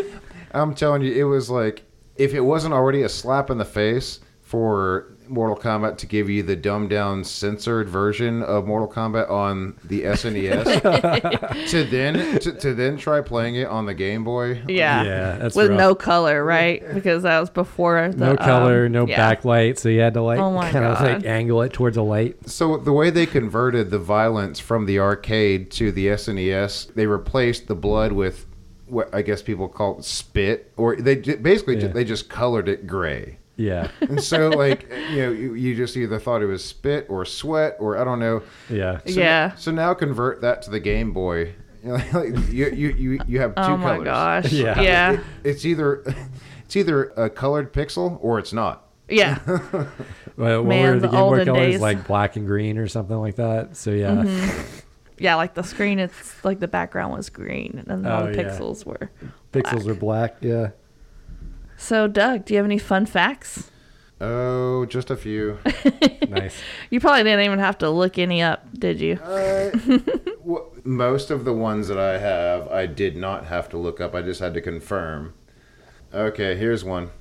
I'm 0.51 0.73
telling 0.75 1.01
you, 1.01 1.11
it 1.13 1.23
was 1.23 1.49
like 1.49 1.83
if 2.15 2.33
it 2.33 2.41
wasn't 2.41 2.73
already 2.73 3.01
a 3.01 3.09
slap 3.09 3.49
in 3.49 3.57
the 3.57 3.65
face 3.65 4.19
for 4.53 5.07
Mortal 5.27 5.57
Kombat 5.57 5.97
to 5.97 6.05
give 6.05 6.29
you 6.29 6.43
the 6.43 6.55
dumbed 6.55 6.91
down 6.91 7.23
censored 7.23 7.89
version 7.89 8.43
of 8.43 8.67
Mortal 8.67 8.87
Kombat 8.87 9.27
on 9.31 9.75
the 9.83 10.01
SNES 10.03 11.67
to 11.71 11.83
then 11.85 12.39
to, 12.39 12.51
to 12.59 12.75
then 12.75 12.95
try 12.97 13.19
playing 13.21 13.55
it 13.55 13.65
on 13.67 13.87
the 13.87 13.95
Game 13.95 14.23
Boy. 14.23 14.61
Yeah. 14.67 15.01
Yeah, 15.01 15.35
that's 15.37 15.55
With 15.55 15.69
rough. 15.69 15.77
no 15.79 15.95
color, 15.95 16.45
right? 16.45 16.83
Because 16.93 17.23
that 17.23 17.39
was 17.39 17.49
before 17.49 18.09
the 18.11 18.15
no 18.27 18.37
color, 18.37 18.85
um, 18.85 18.91
no 18.91 19.07
yeah. 19.07 19.33
backlight, 19.35 19.79
so 19.79 19.89
you 19.89 20.01
had 20.01 20.13
to 20.13 20.21
like 20.21 20.37
Oh 20.37 20.51
my 20.51 20.69
kind 20.69 20.85
of 20.85 21.01
like 21.01 21.25
angle 21.25 21.63
it 21.63 21.73
towards 21.73 21.97
a 21.97 22.03
light. 22.03 22.47
So 22.47 22.77
the 22.77 22.93
way 22.93 23.09
they 23.09 23.25
converted 23.25 23.89
the 23.89 23.97
violence 23.97 24.59
from 24.59 24.85
the 24.85 24.99
arcade 24.99 25.71
to 25.71 25.91
the 25.91 26.07
SNES, 26.09 26.93
they 26.93 27.07
replaced 27.07 27.65
the 27.67 27.75
blood 27.75 28.11
with 28.11 28.45
what 28.85 29.09
I 29.15 29.23
guess 29.23 29.41
people 29.41 29.67
call 29.67 29.99
spit, 30.03 30.71
or 30.77 30.95
they 30.95 31.15
basically 31.15 31.77
ju- 31.77 31.87
Yeah. 31.87 31.93
they 31.93 32.03
just 32.03 32.29
colored 32.29 32.69
it 32.69 32.85
gray. 32.85 33.39
Yeah, 33.55 33.89
And 34.01 34.21
so, 34.21 34.49
like, 34.49 34.89
you 35.11 35.17
know, 35.21 35.31
you, 35.31 35.53
you 35.53 35.75
just 35.75 35.95
either 35.95 36.17
thought 36.19 36.41
it 36.41 36.47
was 36.47 36.63
spit 36.65 37.05
or 37.09 37.23
sweat 37.25 37.77
or 37.79 37.97
I 37.97 38.03
don't 38.03 38.19
know. 38.19 38.41
yeah. 38.69 38.99
So, 39.05 39.19
Yeah. 39.19 39.55
So 39.55 39.71
now 39.71 39.93
convert 39.93 40.41
that 40.41 40.61
to 40.63 40.71
the 40.71 40.79
Game 40.79 41.13
Boy. 41.13 41.53
You, 41.83 41.89
know, 41.97 42.01
like, 42.13 42.51
you, 42.51 42.67
you, 42.69 42.89
you, 42.89 43.19
you 43.27 43.39
have 43.41 43.53
two 43.55 43.61
Oh 43.61 43.77
my 43.77 43.97
colors. 43.97 44.05
gosh. 44.05 44.51
Yeah. 44.53 44.81
Yeah. 44.81 45.11
It- 45.13 45.19
it's 45.43 45.65
either 45.65 46.03
it's 46.65 46.75
either 46.75 47.05
a 47.15 47.29
colored 47.29 47.73
pixel 47.73 48.17
or 48.21 48.39
it's 48.39 48.53
not. 48.53 48.87
Yeah. 49.09 49.37
Well, 50.35 50.63
what 50.63 50.69
Man, 50.69 50.95
were 50.95 50.99
the, 50.99 50.99
the 51.01 51.07
Game 51.09 51.11
Boy 51.11 51.17
olden 51.19 51.45
colors? 51.45 51.59
days. 51.61 51.73
Mm-hmm. 51.75 51.83
Like 51.83 52.07
black 52.07 52.35
and 52.37 52.47
green 52.47 52.77
or 52.79 52.87
something 52.87 53.17
like 53.17 53.35
that. 53.35 53.77
So 53.77 53.91
yeah, 53.91 54.23
Yeah, 55.19 55.35
like 55.35 55.53
the 55.53 55.61
screen, 55.61 55.99
it's 55.99 56.43
like 56.43 56.59
the 56.59 56.67
background 56.67 57.13
was 57.15 57.29
green 57.29 57.83
and 57.87 58.07
all 58.07 58.23
Oh, 58.23 58.31
the 58.31 58.35
yeah. 58.35 58.43
pixels 58.49 58.83
were. 58.85 59.11
pixels 59.51 59.83
black. 59.83 59.87
are 59.87 59.93
black. 59.93 60.35
Yeah. 60.41 60.69
So, 61.83 62.07
Doug, 62.07 62.45
do 62.45 62.53
you 62.53 62.59
have 62.59 62.65
any 62.65 62.77
fun 62.77 63.05
facts? 63.05 63.69
Oh, 64.21 64.85
just 64.85 65.09
a 65.11 65.17
few. 65.17 65.59
Nice. 66.29 66.55
You 66.89 66.99
probably 66.99 67.21
didn't 67.23 67.45
even 67.45 67.59
have 67.59 67.77
to 67.79 67.89
look 67.91 68.17
any 68.17 68.41
up, 68.41 68.65
did 68.79 68.99
you? 68.99 69.17
Uh, 69.17 69.69
w- 70.39 70.65
most 70.83 71.29
of 71.29 71.45
the 71.45 71.53
ones 71.53 71.89
that 71.89 71.99
I 71.99 72.17
have, 72.17 72.67
I 72.69 72.87
did 72.87 73.15
not 73.15 73.45
have 73.45 73.69
to 73.69 73.77
look 73.77 74.01
up. 74.01 74.15
I 74.15 74.23
just 74.23 74.39
had 74.39 74.55
to 74.55 74.61
confirm. 74.61 75.35
Okay, 76.11 76.55
here's 76.55 76.83
one. 76.83 77.11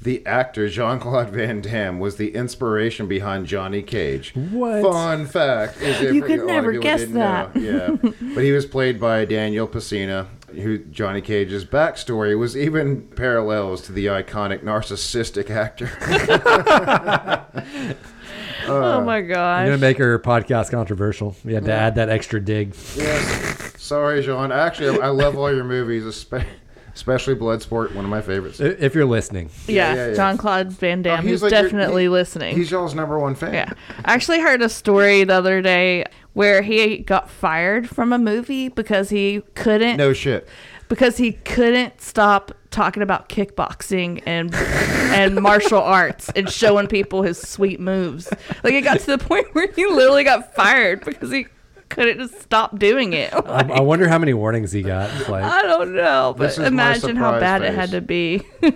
The 0.00 0.24
actor 0.24 0.68
Jean 0.68 1.00
Claude 1.00 1.30
Van 1.30 1.60
Damme 1.62 1.98
was 1.98 2.14
the 2.16 2.32
inspiration 2.34 3.08
behind 3.08 3.46
Johnny 3.46 3.82
Cage. 3.82 4.34
What? 4.36 4.82
Fun 4.82 5.26
fact. 5.26 5.80
Is 5.80 6.14
You 6.14 6.22
could 6.22 6.38
a 6.38 6.44
lot 6.44 6.50
of 6.50 6.54
never 6.54 6.72
guess 6.74 7.00
didn't 7.00 7.14
know. 7.16 7.50
Yeah. 7.56 7.96
but 8.34 8.44
he 8.44 8.52
was 8.52 8.66
played 8.66 9.00
by 9.00 9.24
Daniel 9.24 9.66
Pesina, 9.66 10.26
who 10.54 10.78
Johnny 10.78 11.20
Cage's 11.20 11.64
backstory 11.64 12.38
was 12.38 12.56
even 12.56 13.02
parallels 13.08 13.82
to 13.82 13.92
the 13.92 14.06
iconic 14.06 14.62
narcissistic 14.62 15.50
actor. 15.50 15.90
Oh, 18.66 18.82
oh 19.00 19.04
my 19.04 19.16
I'm 19.18 19.26
gosh. 19.28 19.66
gonna 19.66 19.78
make 19.78 19.98
our 20.00 20.18
podcast 20.18 20.70
controversial. 20.70 21.34
We 21.44 21.54
had 21.54 21.64
to 21.64 21.72
add 21.72 21.94
that 21.96 22.08
extra 22.08 22.40
dig. 22.40 22.74
yes. 22.94 23.72
Sorry, 23.82 24.22
Jean. 24.22 24.52
Actually, 24.52 25.00
I 25.00 25.08
love 25.08 25.36
all 25.36 25.52
your 25.52 25.64
movies, 25.64 26.04
espe- 26.04 26.44
especially 26.94 27.34
Bloodsport, 27.34 27.94
one 27.94 28.04
of 28.04 28.10
my 28.10 28.20
favorites. 28.20 28.60
If 28.60 28.94
you're 28.94 29.06
listening, 29.06 29.50
yeah, 29.66 29.94
yeah, 29.94 30.06
yeah. 30.08 30.14
John 30.14 30.36
Claude 30.36 30.70
Van 30.72 31.02
Damme. 31.02 31.20
Oh, 31.20 31.22
he's 31.22 31.30
he's 31.30 31.42
like 31.42 31.52
your- 31.52 31.62
definitely 31.62 32.02
he- 32.02 32.08
listening. 32.10 32.54
He's 32.56 32.70
y'all's 32.70 32.94
number 32.94 33.18
one 33.18 33.34
fan. 33.34 33.54
Yeah. 33.54 33.72
I 34.04 34.12
actually 34.14 34.40
heard 34.40 34.62
a 34.62 34.68
story 34.68 35.24
the 35.24 35.34
other 35.34 35.62
day 35.62 36.04
where 36.32 36.62
he 36.62 36.98
got 36.98 37.28
fired 37.30 37.88
from 37.88 38.12
a 38.12 38.18
movie 38.18 38.68
because 38.68 39.10
he 39.10 39.42
couldn't 39.54 39.96
No 39.96 40.12
shit. 40.12 40.46
because 40.88 41.16
he 41.16 41.32
couldn't 41.32 42.00
stop 42.00 42.52
talking 42.70 43.02
about 43.02 43.28
kickboxing 43.28 44.22
and 44.26 44.54
and 44.54 45.34
martial 45.42 45.80
arts 45.82 46.30
and 46.36 46.48
showing 46.48 46.86
people 46.86 47.22
his 47.22 47.36
sweet 47.40 47.80
moves. 47.80 48.28
Like 48.62 48.74
it 48.74 48.82
got 48.82 49.00
to 49.00 49.06
the 49.06 49.18
point 49.18 49.52
where 49.54 49.70
he 49.72 49.86
literally 49.86 50.22
got 50.24 50.54
fired 50.54 51.04
because 51.04 51.30
he 51.32 51.46
couldn't 51.90 52.18
just 52.18 52.40
stop 52.40 52.78
doing 52.78 53.12
it. 53.12 53.34
I, 53.34 53.68
I 53.68 53.80
wonder 53.80 54.08
how 54.08 54.18
many 54.18 54.32
warnings 54.32 54.72
he 54.72 54.82
got. 54.82 55.10
It's 55.18 55.28
like, 55.28 55.44
I 55.44 55.62
don't 55.62 55.94
know, 55.94 56.34
but 56.36 56.56
imagine 56.58 57.16
how 57.16 57.32
surprise 57.32 57.40
bad 57.40 57.62
it 57.62 57.74
had 57.74 57.90
to 57.90 58.00
be. 58.00 58.42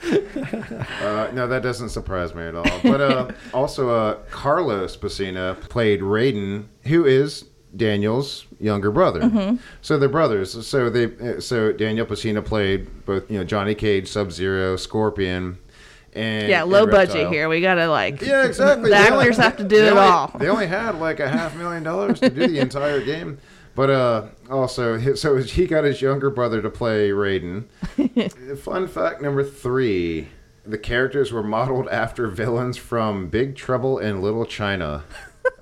Uh, 0.00 1.28
no, 1.32 1.48
that 1.48 1.60
doesn't 1.62 1.88
surprise 1.88 2.32
me 2.32 2.42
at 2.44 2.54
all. 2.54 2.64
But 2.84 3.00
uh, 3.00 3.30
also, 3.52 3.90
uh, 3.90 4.14
Carlos 4.30 4.96
Pesina 4.96 5.60
played 5.68 6.00
Raiden, 6.00 6.66
who 6.84 7.04
is 7.04 7.46
Daniel's 7.76 8.46
younger 8.60 8.90
brother. 8.90 9.22
Mm-hmm. 9.22 9.56
So 9.82 9.98
they're 9.98 10.08
brothers. 10.08 10.66
So 10.66 10.88
they, 10.88 11.06
uh, 11.06 11.40
so 11.40 11.72
Daniel 11.72 12.06
Pesina 12.06 12.44
played 12.44 13.04
both, 13.04 13.28
you 13.30 13.38
know, 13.38 13.44
Johnny 13.44 13.74
Cage, 13.74 14.08
Sub 14.08 14.30
Zero, 14.30 14.76
Scorpion, 14.76 15.58
and 16.14 16.48
yeah, 16.48 16.62
low 16.62 16.82
and 16.82 16.90
budget 16.90 17.14
Reptile. 17.14 17.30
here. 17.32 17.48
We 17.48 17.60
gotta 17.60 17.88
like 17.88 18.20
Yeah, 18.22 18.46
exactly. 18.46 18.84
The 18.90 18.96
They 18.96 19.10
only- 19.10 19.18
actors 19.24 19.36
have 19.36 19.56
to 19.58 19.64
do 19.64 19.76
it 19.76 19.90
only- 19.90 20.00
all. 20.02 20.32
They 20.38 20.48
only 20.48 20.66
had 20.66 20.98
like 20.98 21.20
a 21.20 21.28
half 21.28 21.56
million 21.56 21.82
dollars 21.82 22.20
to 22.20 22.30
do 22.30 22.46
the 22.46 22.58
entire 22.58 23.00
game. 23.00 23.38
But 23.74 23.90
uh, 23.90 24.22
also, 24.50 25.14
so 25.14 25.36
he 25.36 25.66
got 25.66 25.84
his 25.84 26.02
younger 26.02 26.30
brother 26.30 26.60
to 26.62 26.68
play 26.70 27.10
Raiden. 27.10 27.66
Fun 28.58 28.88
fact 28.88 29.22
number 29.22 29.44
three: 29.44 30.28
the 30.66 30.78
characters 30.78 31.30
were 31.32 31.44
modeled 31.44 31.86
after 31.88 32.26
villains 32.26 32.76
from 32.76 33.28
Big 33.28 33.54
Trouble 33.54 33.98
in 33.98 34.20
Little 34.20 34.44
China, 34.46 35.04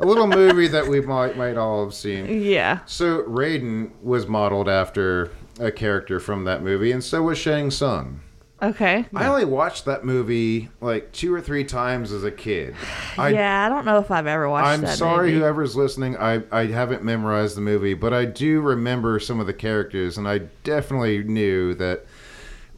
a 0.00 0.06
little 0.06 0.26
movie 0.26 0.68
that 0.68 0.86
we 0.86 1.00
might 1.02 1.36
might 1.36 1.58
all 1.58 1.84
have 1.84 1.92
seen. 1.92 2.42
Yeah. 2.42 2.78
So 2.86 3.22
Raiden 3.24 3.90
was 4.02 4.26
modeled 4.26 4.68
after 4.68 5.30
a 5.60 5.70
character 5.70 6.18
from 6.18 6.44
that 6.44 6.62
movie, 6.62 6.92
and 6.92 7.04
so 7.04 7.22
was 7.22 7.36
Shang 7.36 7.70
Tsung. 7.70 8.20
Okay. 8.62 9.04
I 9.14 9.26
only 9.26 9.44
watched 9.44 9.84
that 9.84 10.04
movie 10.04 10.70
like 10.80 11.12
two 11.12 11.32
or 11.34 11.42
three 11.42 11.64
times 11.64 12.10
as 12.10 12.24
a 12.24 12.30
kid. 12.30 12.74
I 13.18 13.28
yeah, 13.30 13.66
I 13.66 13.68
don't 13.68 13.84
know 13.84 13.98
if 13.98 14.10
I've 14.10 14.26
ever 14.26 14.48
watched 14.48 14.66
I'm 14.66 14.86
sorry, 14.86 15.28
movie. 15.28 15.40
whoever's 15.40 15.76
listening. 15.76 16.16
I, 16.16 16.42
I 16.50 16.66
haven't 16.66 17.04
memorized 17.04 17.56
the 17.56 17.60
movie, 17.60 17.94
but 17.94 18.14
I 18.14 18.24
do 18.24 18.60
remember 18.60 19.20
some 19.20 19.40
of 19.40 19.46
the 19.46 19.52
characters, 19.52 20.16
and 20.16 20.26
I 20.26 20.38
definitely 20.64 21.22
knew 21.22 21.74
that 21.74 22.06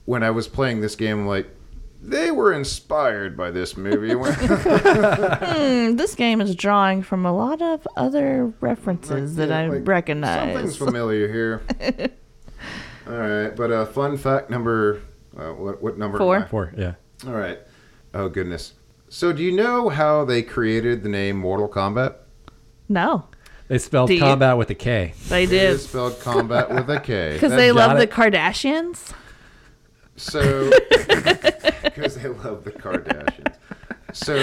when 0.04 0.22
I 0.24 0.30
was 0.30 0.48
playing 0.48 0.80
this 0.80 0.96
game, 0.96 1.26
like 1.26 1.48
they 2.02 2.30
were 2.32 2.52
inspired 2.52 3.36
by 3.36 3.50
this 3.52 3.76
movie. 3.76 4.14
Hmm, 4.18 5.96
this 5.96 6.14
game 6.16 6.40
is 6.40 6.56
drawing 6.56 7.02
from 7.02 7.24
a 7.24 7.32
lot 7.32 7.62
of 7.62 7.86
other 7.96 8.52
references 8.60 9.36
that 9.36 9.48
Yeah, 9.50 9.58
I 9.58 9.66
like, 9.68 9.86
recognize. 9.86 10.52
Something's 10.54 10.76
familiar 10.76 11.30
here. 11.32 11.62
All 13.06 13.14
right, 13.16 13.54
but 13.54 13.70
uh, 13.70 13.86
fun 13.86 14.16
fact 14.16 14.50
number 14.50 15.02
uh, 15.38 15.52
what 15.52 15.82
what 15.82 15.98
number? 15.98 16.18
Four. 16.18 16.46
Four. 16.50 16.72
Yeah. 16.76 16.94
All 17.26 17.32
right. 17.34 17.58
Oh 18.14 18.28
goodness. 18.28 18.74
So 19.08 19.32
do 19.32 19.42
you 19.42 19.52
know 19.52 19.88
how 19.88 20.24
they 20.24 20.42
created 20.42 21.02
the 21.02 21.08
name 21.08 21.36
Mortal 21.38 21.68
Kombat? 21.68 22.16
No, 22.90 23.26
They 23.68 23.78
spelled 23.78 24.08
Do 24.08 24.14
you- 24.14 24.20
combat 24.20 24.56
with 24.56 24.70
a 24.70 24.74
K. 24.74 25.12
they 25.28 25.46
did 25.46 25.72
is 25.72 25.88
spelled 25.88 26.20
combat 26.20 26.70
with 26.70 26.88
a 26.90 27.00
K. 27.00 27.32
because 27.34 27.52
they 27.52 27.68
got 27.68 27.76
love 27.76 27.98
the. 27.98 28.06
Kardashians. 28.06 29.12
So, 30.16 30.70
because 31.84 32.16
they 32.16 32.28
love 32.28 32.64
the 32.64 32.72
Kardashians. 32.72 33.54
So, 34.12 34.36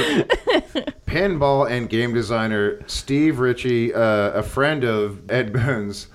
pinball 1.08 1.70
and 1.70 1.90
game 1.90 2.14
designer 2.14 2.80
Steve 2.88 3.40
Ritchie, 3.40 3.94
uh, 3.94 4.32
a 4.32 4.44
friend 4.44 4.84
of 4.84 5.30
Ed 5.30 5.52
Boon's, 5.52 6.08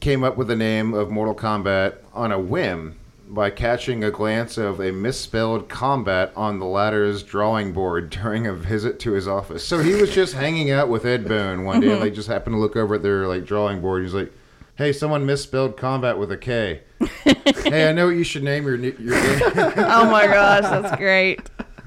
came 0.00 0.24
up 0.24 0.36
with 0.36 0.48
the 0.48 0.56
name 0.56 0.92
of 0.94 1.10
Mortal 1.10 1.34
Kombat 1.34 1.98
on 2.14 2.32
a 2.32 2.38
whim 2.38 2.96
by 3.28 3.50
catching 3.50 4.04
a 4.04 4.10
glance 4.10 4.56
of 4.56 4.80
a 4.80 4.92
misspelled 4.92 5.68
combat 5.68 6.32
on 6.36 6.58
the 6.58 6.64
latter's 6.64 7.22
drawing 7.22 7.72
board 7.72 8.10
during 8.10 8.46
a 8.46 8.52
visit 8.52 9.00
to 9.00 9.12
his 9.12 9.26
office. 9.26 9.64
So 9.64 9.78
he 9.80 9.94
was 9.94 10.14
just 10.14 10.34
hanging 10.34 10.70
out 10.70 10.88
with 10.88 11.04
Ed 11.04 11.26
Boon 11.26 11.64
one 11.64 11.80
day, 11.80 11.92
and 11.92 12.02
they 12.02 12.10
just 12.10 12.28
happened 12.28 12.54
to 12.54 12.60
look 12.60 12.76
over 12.76 12.94
at 12.94 13.02
their 13.02 13.26
like 13.26 13.44
drawing 13.44 13.80
board. 13.80 14.02
He's 14.02 14.14
like, 14.14 14.32
"Hey, 14.76 14.92
someone 14.92 15.26
misspelled 15.26 15.76
combat 15.76 16.18
with 16.18 16.30
a 16.30 16.36
K." 16.36 16.82
hey, 17.24 17.88
I 17.88 17.92
know 17.92 18.06
what 18.06 18.16
you 18.16 18.24
should 18.24 18.42
name 18.44 18.64
your 18.64 18.76
your 18.76 18.92
game. 19.00 19.72
oh 19.76 20.10
my 20.10 20.26
gosh, 20.26 20.62
that's 20.62 20.96
great. 20.96 21.40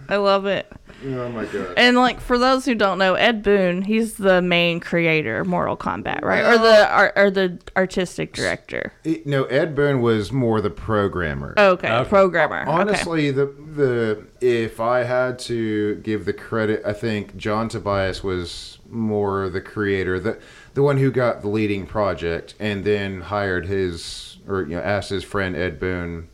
I 0.10 0.18
love 0.18 0.46
it. 0.46 0.72
Oh 1.06 1.30
my 1.30 1.46
god. 1.46 1.74
And 1.78 1.98
like 1.98 2.20
for 2.20 2.38
those 2.38 2.66
who 2.66 2.76
don't 2.76 2.98
know, 2.98 3.16
Ed 3.16 3.44
Boon, 3.44 3.82
he's 3.84 4.16
the 4.16 4.42
main 4.42 4.80
creator 4.80 5.40
of 5.42 5.48
Mortal 5.48 5.78
Kombat, 5.78 6.22
right? 6.24 6.44
Or 6.44 6.58
the 6.58 6.98
or, 7.00 7.18
or 7.18 7.32
the 7.32 7.60
artistic 7.78 8.34
director. 8.34 8.94
It- 9.04 9.26
no, 9.26 9.44
Ed 9.46 9.76
Boon 9.76 10.02
was 10.02 10.32
more 10.32 10.62
the 10.62 10.70
programmer. 10.70 11.54
Oh, 11.58 11.72
okay, 11.72 11.92
Okay. 11.92 12.10
programmer. 12.10 12.62
okay. 12.62 12.72
Honestly, 12.72 13.32
the 13.32 13.46
the 13.46 14.26
if 14.42 14.80
I 14.80 15.04
had 15.04 15.40
to 15.40 15.96
give 15.96 16.26
the 16.26 16.34
credit, 16.34 16.82
I 16.86 16.94
think 16.94 17.36
John 17.38 17.70
Tobias 17.70 18.24
was 18.24 18.80
more 18.90 19.50
the 19.50 19.62
creator, 19.62 20.20
the 20.20 20.40
the 20.74 20.84
one 20.84 20.98
who 20.98 21.12
got 21.12 21.42
the 21.42 21.48
leading 21.50 21.86
project, 21.86 22.56
and 22.60 22.84
then 22.84 23.22
hired 23.22 23.66
his 23.68 24.38
or 24.48 24.62
you 24.64 24.76
know 24.76 24.82
asked 24.82 25.10
his 25.10 25.24
friend 25.24 25.56
Ed 25.56 25.80
Boon, 25.80 26.30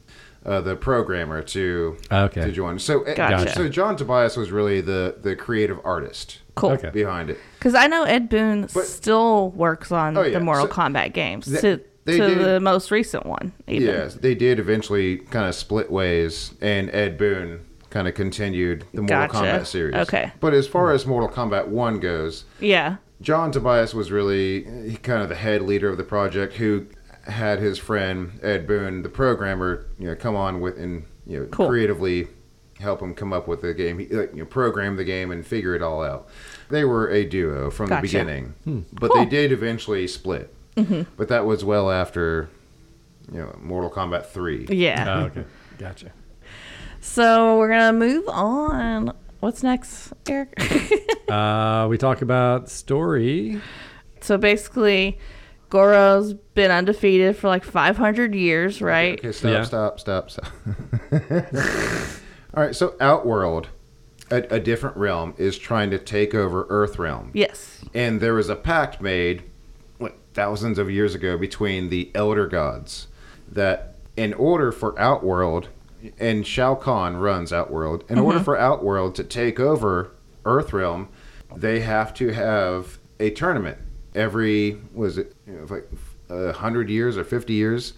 uh, 0.45 0.62
the 0.62 0.75
programmer, 0.75 1.41
to 1.41 1.97
Okay. 2.12 2.41
to 2.41 2.51
join. 2.51 2.77
So 2.79 2.99
Gotcha. 2.99 3.51
so 3.53 3.67
John 3.69 3.95
Tobias 3.95 4.38
was 4.38 4.51
really 4.51 4.81
the 4.81 5.15
the 5.21 5.36
creative 5.36 5.79
artist 5.84 6.39
Cool. 6.55 6.71
Okay. 6.71 6.89
behind 6.91 7.29
it. 7.29 7.38
Because 7.60 7.75
I 7.75 7.88
know 7.88 8.03
Ed 8.03 8.29
Boon 8.29 8.67
But- 8.73 8.86
still 8.86 9.49
works 9.51 9.91
on 9.91 10.15
Oh, 10.17 10.21
yeah. 10.23 10.38
the 10.38 10.43
Mortal 10.45 10.67
So- 10.67 10.73
Kombat 10.73 11.13
games 11.13 11.45
Th- 11.47 11.62
to, 11.62 11.81
they 12.05 12.17
to 12.19 12.27
did- 12.29 12.39
the 12.39 12.60
most 12.60 12.91
recent 12.91 13.25
one. 13.25 13.51
Even. 13.67 13.88
Yes, 13.88 14.13
they 14.15 14.36
did 14.36 14.60
eventually 14.60 15.17
kind 15.17 15.47
of 15.47 15.55
split 15.55 15.91
ways, 15.91 16.53
and 16.62 16.89
Ed 16.93 17.17
Boon 17.17 17.62
kind 17.89 18.08
of 18.08 18.13
continued 18.13 18.84
the 18.93 19.01
Mortal 19.01 19.27
Gotcha. 19.27 19.38
Kombat 19.38 19.65
series. 19.65 19.95
Okay. 19.95 20.31
But 20.39 20.53
as 20.53 20.67
far 20.67 20.91
as 20.91 21.05
Mortal 21.05 21.29
Kombat 21.29 21.67
1 21.69 21.99
goes, 21.99 22.45
Yeah. 22.60 22.97
John 23.21 23.51
Tobias 23.51 23.93
was 23.93 24.12
really 24.12 24.97
kind 25.01 25.23
of 25.23 25.29
the 25.29 25.36
head 25.36 25.62
leader 25.62 25.89
of 25.89 25.97
the 25.97 26.03
project 26.03 26.55
who 26.55 26.86
had 27.25 27.59
his 27.59 27.77
friend 27.77 28.39
Ed 28.43 28.67
Boon, 28.67 29.01
the 29.01 29.09
programmer, 29.09 29.85
you 29.99 30.07
know, 30.07 30.15
come 30.15 30.35
on 30.35 30.61
with 30.61 30.77
and 30.77 31.05
you 31.25 31.39
know 31.39 31.45
Cool. 31.47 31.67
creatively 31.67 32.27
help 32.79 33.01
him 33.01 33.13
come 33.15 33.31
up 33.33 33.47
with 33.47 33.61
the 33.61 33.73
game. 33.73 33.99
He 33.99 34.07
like, 34.07 34.31
you 34.33 34.39
know, 34.39 34.45
program 34.45 34.95
the 34.97 35.03
game 35.05 35.31
and 35.31 35.45
figure 35.45 35.73
it 35.75 35.81
all 35.81 36.03
out. 36.03 36.27
They 36.69 36.83
were 36.83 37.09
a 37.09 37.23
duo 37.25 37.71
from 37.71 37.88
Gotcha. 37.89 38.01
the 38.01 38.07
beginning, 38.07 38.53
but 38.93 39.11
Cool. 39.11 39.23
they 39.23 39.29
did 39.29 39.51
eventually 39.51 40.07
split. 40.07 40.53
Mm-hmm. 40.75 41.03
But 41.17 41.29
that 41.29 41.45
was 41.45 41.63
well 41.63 41.89
after 41.89 42.49
you 43.31 43.39
know 43.39 43.57
Mortal 43.61 43.89
Kombat 43.89 44.25
3. 44.27 44.67
Yeah. 44.69 45.05
Oh, 45.07 45.19
okay. 45.27 45.45
Gotcha. 45.77 46.11
So 47.01 47.57
we're 47.57 47.69
gonna 47.69 47.93
move 47.93 48.27
on. 48.27 49.13
What's 49.39 49.63
next, 49.63 50.13
Eric? 50.27 50.53
Uh, 51.25 51.88
we 51.89 51.97
talk 51.97 52.21
about 52.21 52.69
story. 52.69 53.59
so 54.21 54.38
basically, 54.38 55.17
Goro's 55.69 56.34
been 56.34 56.71
undefeated 56.71 57.36
for 57.36 57.47
like 57.47 57.63
500 57.63 58.36
years, 58.36 58.82
right? 58.82 59.19
Okay, 59.19 59.32
stop, 59.32 59.51
Yeah. 59.51 59.63
stop, 59.63 59.99
stop, 59.99 60.30
stop. 60.30 60.47
All 62.54 62.63
right, 62.63 62.75
so 62.75 62.95
Outworld, 63.01 63.69
a, 64.32 64.43
a 64.49 64.60
different 64.60 64.95
realm, 64.97 65.34
is 65.38 65.58
trying 65.58 65.89
to 65.91 65.97
take 65.97 66.34
over 66.34 66.65
Earth 66.69 66.97
realm. 66.97 67.32
Yes. 67.34 67.84
And 67.93 68.21
there 68.21 68.34
was 68.34 68.49
a 68.49 68.56
pact 68.56 69.01
made 69.01 69.43
what, 69.97 70.15
thousands 70.34 70.78
of 70.78 70.89
years 70.89 71.15
ago 71.15 71.38
between 71.38 71.89
the 71.89 72.12
Elder 72.15 72.47
Gods 72.47 73.08
that 73.51 73.95
in 74.15 74.34
order 74.34 74.71
for 74.71 74.97
Outworld, 74.99 75.69
and 76.19 76.45
Shao 76.45 76.75
Kahn 76.75 77.17
runs 77.17 77.51
Outworld, 77.51 78.04
in 78.10 78.19
order 78.19 78.38
mm-hmm. 78.38 78.45
for 78.45 78.58
Outworld 78.58 79.15
to 79.15 79.23
take 79.23 79.60
over 79.60 80.12
Earth 80.45 80.71
realm, 80.71 81.10
they 81.56 81.82
have 81.82 82.13
to 82.15 82.30
have 82.30 82.99
a 83.19 83.32
tournament 83.32 83.78
every, 84.15 84.78
was 84.93 85.17
it, 85.17 85.36
you 85.45 85.54
know, 85.54 85.65
like 85.69 85.88
a 86.30 86.54
hundred 86.54 86.89
years 86.89 87.17
or 87.17 87.23
50 87.23 87.54
years? 87.54 87.93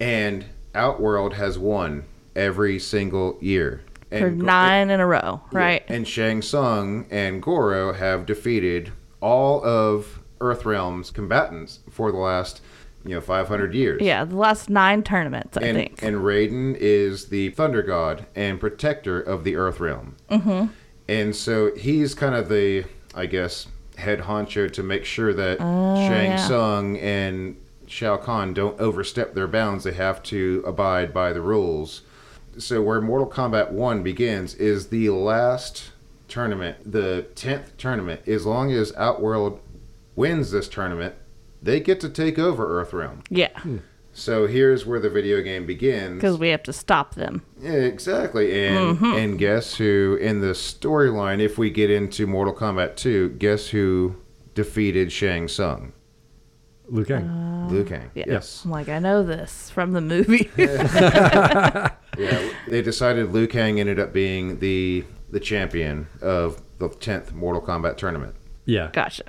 And 0.00 0.44
Outworld 0.74 1.34
has 1.34 1.58
won 1.58 2.04
every 2.36 2.78
single 2.78 3.36
year. 3.40 3.82
For 4.10 4.26
And- 4.28 4.38
nine 4.38 4.88
in 4.90 5.00
a 5.00 5.06
row, 5.06 5.42
right? 5.52 5.82
and 5.88 6.06
Shang 6.08 6.40
Tsung 6.40 7.06
and 7.10 7.42
Goro 7.42 7.92
have 7.92 8.24
defeated 8.24 8.92
all 9.20 9.62
of 9.64 10.20
Earthrealm's 10.40 11.10
combatants 11.10 11.80
for 11.90 12.10
the 12.12 12.16
last, 12.18 12.62
you 13.04 13.14
know, 13.16 13.20
500 13.20 13.74
years. 13.74 14.00
Yeah, 14.00 14.24
the 14.24 14.36
last 14.36 14.70
nine 14.70 15.02
tournaments, 15.02 15.58
I 15.58 15.62
And, 15.62 15.76
think. 15.76 16.02
and 16.02 16.16
Raiden 16.18 16.76
is 16.78 17.26
the 17.26 17.50
thunder 17.50 17.82
god 17.82 18.24
and 18.36 18.60
protector 18.60 19.20
of 19.20 19.42
the 19.44 19.56
Earth 19.56 19.80
realm. 19.80 20.14
Mm-hmm. 20.30 20.66
And 21.08 21.34
so 21.36 21.74
he's 21.74 22.14
kind 22.14 22.34
of 22.34 22.48
the, 22.48 22.84
I 23.14 23.26
guess, 23.26 23.66
head 23.98 24.20
honcho 24.20 24.72
to 24.72 24.82
make 24.82 25.04
sure 25.04 25.32
that 25.34 25.58
oh, 25.60 25.96
Shang 25.96 26.30
yeah. 26.30 26.36
Tsung 26.36 26.96
and 26.98 27.56
Shao 27.86 28.16
Kahn 28.16 28.54
don't 28.54 28.78
overstep 28.80 29.34
their 29.34 29.48
bounds. 29.48 29.84
They 29.84 29.92
have 29.92 30.22
to 30.24 30.62
abide 30.66 31.12
by 31.12 31.32
the 31.32 31.40
rules. 31.40 32.02
So 32.58 32.82
where 32.82 33.00
Mortal 33.00 33.30
Kombat 33.30 33.70
1 33.70 34.02
begins 34.02 34.54
is 34.54 34.88
the 34.88 35.10
last 35.10 35.90
tournament, 36.26 36.90
the 36.90 37.26
10th 37.34 37.76
tournament. 37.78 38.26
As 38.26 38.46
long 38.46 38.72
as 38.72 38.92
Outworld 38.96 39.60
wins 40.16 40.50
this 40.50 40.68
tournament, 40.68 41.14
they 41.62 41.80
get 41.80 42.00
to 42.00 42.08
take 42.08 42.38
over 42.38 42.84
Earthrealm. 42.84 43.24
yeah, 43.30 43.58
hmm. 43.60 43.78
So 44.18 44.46
here's 44.48 44.84
where 44.84 44.98
the 44.98 45.08
video 45.08 45.40
game 45.42 45.64
begins. 45.64 46.16
because 46.16 46.38
we 46.38 46.48
have 46.48 46.64
to 46.64 46.72
stop 46.72 47.14
them. 47.14 47.44
Yeah, 47.60 47.72
exactly. 47.72 48.66
And 48.66 48.96
mm-hmm. 48.96 49.16
and 49.16 49.38
guess 49.38 49.76
who 49.76 50.18
in 50.20 50.40
the 50.40 50.48
storyline, 50.48 51.40
if 51.40 51.56
we 51.56 51.70
get 51.70 51.90
into 51.90 52.26
Mortal 52.26 52.52
Kombat 52.54 52.96
2, 52.96 53.30
guess 53.38 53.68
who 53.68 54.16
defeated 54.54 55.12
Shang 55.12 55.46
Tsung? 55.46 55.92
Liu 56.88 57.04
Kang. 57.04 57.28
Uh, 57.28 57.68
Liu 57.70 57.84
Kang. 57.84 58.10
Yeah. 58.14 58.24
Yes. 58.26 58.64
I'm 58.64 58.70
like, 58.70 58.88
I 58.88 58.98
know 58.98 59.22
this 59.22 59.70
from 59.70 59.92
the 59.92 60.00
movie. 60.00 60.50
Yeah. 62.18 62.50
They 62.66 62.82
decided 62.82 63.32
Liu 63.32 63.46
Kang 63.46 63.78
ended 63.78 64.00
up 64.00 64.12
being 64.12 64.58
the 64.58 65.04
the 65.30 65.38
champion 65.38 66.08
of 66.20 66.60
the 66.78 66.88
10th 66.88 67.32
Mortal 67.32 67.62
Kombat 67.62 67.96
tournament. 67.96 68.34
yeah. 68.64 68.90
gotcha. 68.92 69.22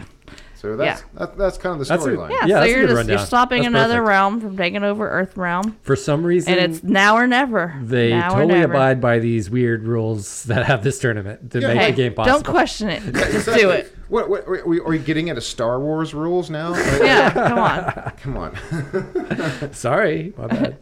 So 0.60 0.76
that's 0.76 1.04
that, 1.14 1.38
that's 1.38 1.58
kind 1.58 1.80
of 1.80 1.88
the 1.88 1.94
storyline. 1.96 2.32
Yeah, 2.32 2.46
Yeah, 2.46 2.60
so 2.60 2.66
you're 2.66 2.88
just 2.88 3.08
you're 3.08 3.18
stopping 3.20 3.60
That's 3.62 3.68
another 3.70 3.96
perfect. 4.00 4.08
realm 4.10 4.42
from 4.42 4.58
taking 4.58 4.84
over 4.84 5.10
Earth 5.10 5.38
realm, 5.38 5.78
For 5.84 5.96
some 5.96 6.22
reason, 6.26 6.52
and 6.58 6.74
it's 6.74 6.84
now 6.84 7.16
or 7.16 7.28
never. 7.28 7.80
they 7.82 8.10
Now 8.10 8.32
totally 8.34 8.60
never. 8.60 8.74
abide 8.74 9.00
by 9.00 9.20
these 9.20 9.50
weird 9.50 9.84
rules 9.88 10.44
that 10.44 10.66
have 10.66 10.84
this 10.84 11.00
tournament 11.00 11.52
to 11.52 11.62
Yeah. 11.62 11.68
make 11.70 11.78
Hey, 11.78 11.92
the 11.92 11.96
game 11.98 12.14
possible. 12.14 12.40
don't 12.42 12.46
question 12.46 12.90
it. 12.90 13.02
Just 13.14 13.18
Exactly. 13.48 13.62
do 13.62 13.70
it. 13.70 13.96
What, 14.10 14.30
what 14.30 14.48
are, 14.48 14.64
we, 14.68 14.80
are 14.80 14.88
we 14.90 15.00
getting 15.00 15.28
into 15.30 15.40
Star 15.40 15.80
Wars 15.80 16.14
rules 16.14 16.50
now? 16.50 16.74
Yeah, 16.76 17.30
come 17.32 17.58
on. 17.60 18.12
Come 18.18 18.38
on. 18.38 19.74
Sorry, 19.74 20.34
my 20.38 20.48
bad. 20.48 20.78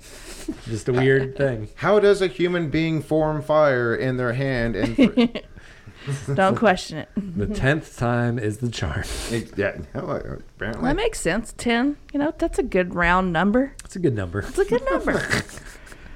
Just 0.66 0.88
a 0.90 0.94
weird 0.94 1.36
thing. 1.38 1.68
How 1.76 2.00
does 2.00 2.22
a 2.22 2.28
human 2.28 2.70
being 2.70 3.02
form 3.02 3.42
fire 3.42 3.94
in 3.96 4.16
their 4.18 4.32
hand 4.34 4.76
and 4.78 5.42
Don't 6.34 6.56
question 6.56 7.00
it. 7.00 7.10
The 7.16 7.48
tenth 7.48 7.98
time 7.98 8.40
is 8.40 8.58
the 8.58 8.70
charm. 8.70 9.04
yeah, 9.56 9.78
no, 9.94 10.02
uh, 10.02 10.38
apparently. 10.56 10.84
That 10.84 10.96
makes 10.96 11.20
sense. 11.20 11.54
Ten. 11.58 11.98
You 12.14 12.20
know, 12.20 12.34
that's 12.38 12.60
a 12.60 12.64
good 12.64 12.96
round 12.96 13.34
number. 13.34 13.74
It's 13.84 13.96
a 13.96 14.00
good 14.00 14.16
number. 14.16 14.40
It's 14.40 14.58
a 14.58 14.66
good 14.66 14.84
number. 14.90 15.22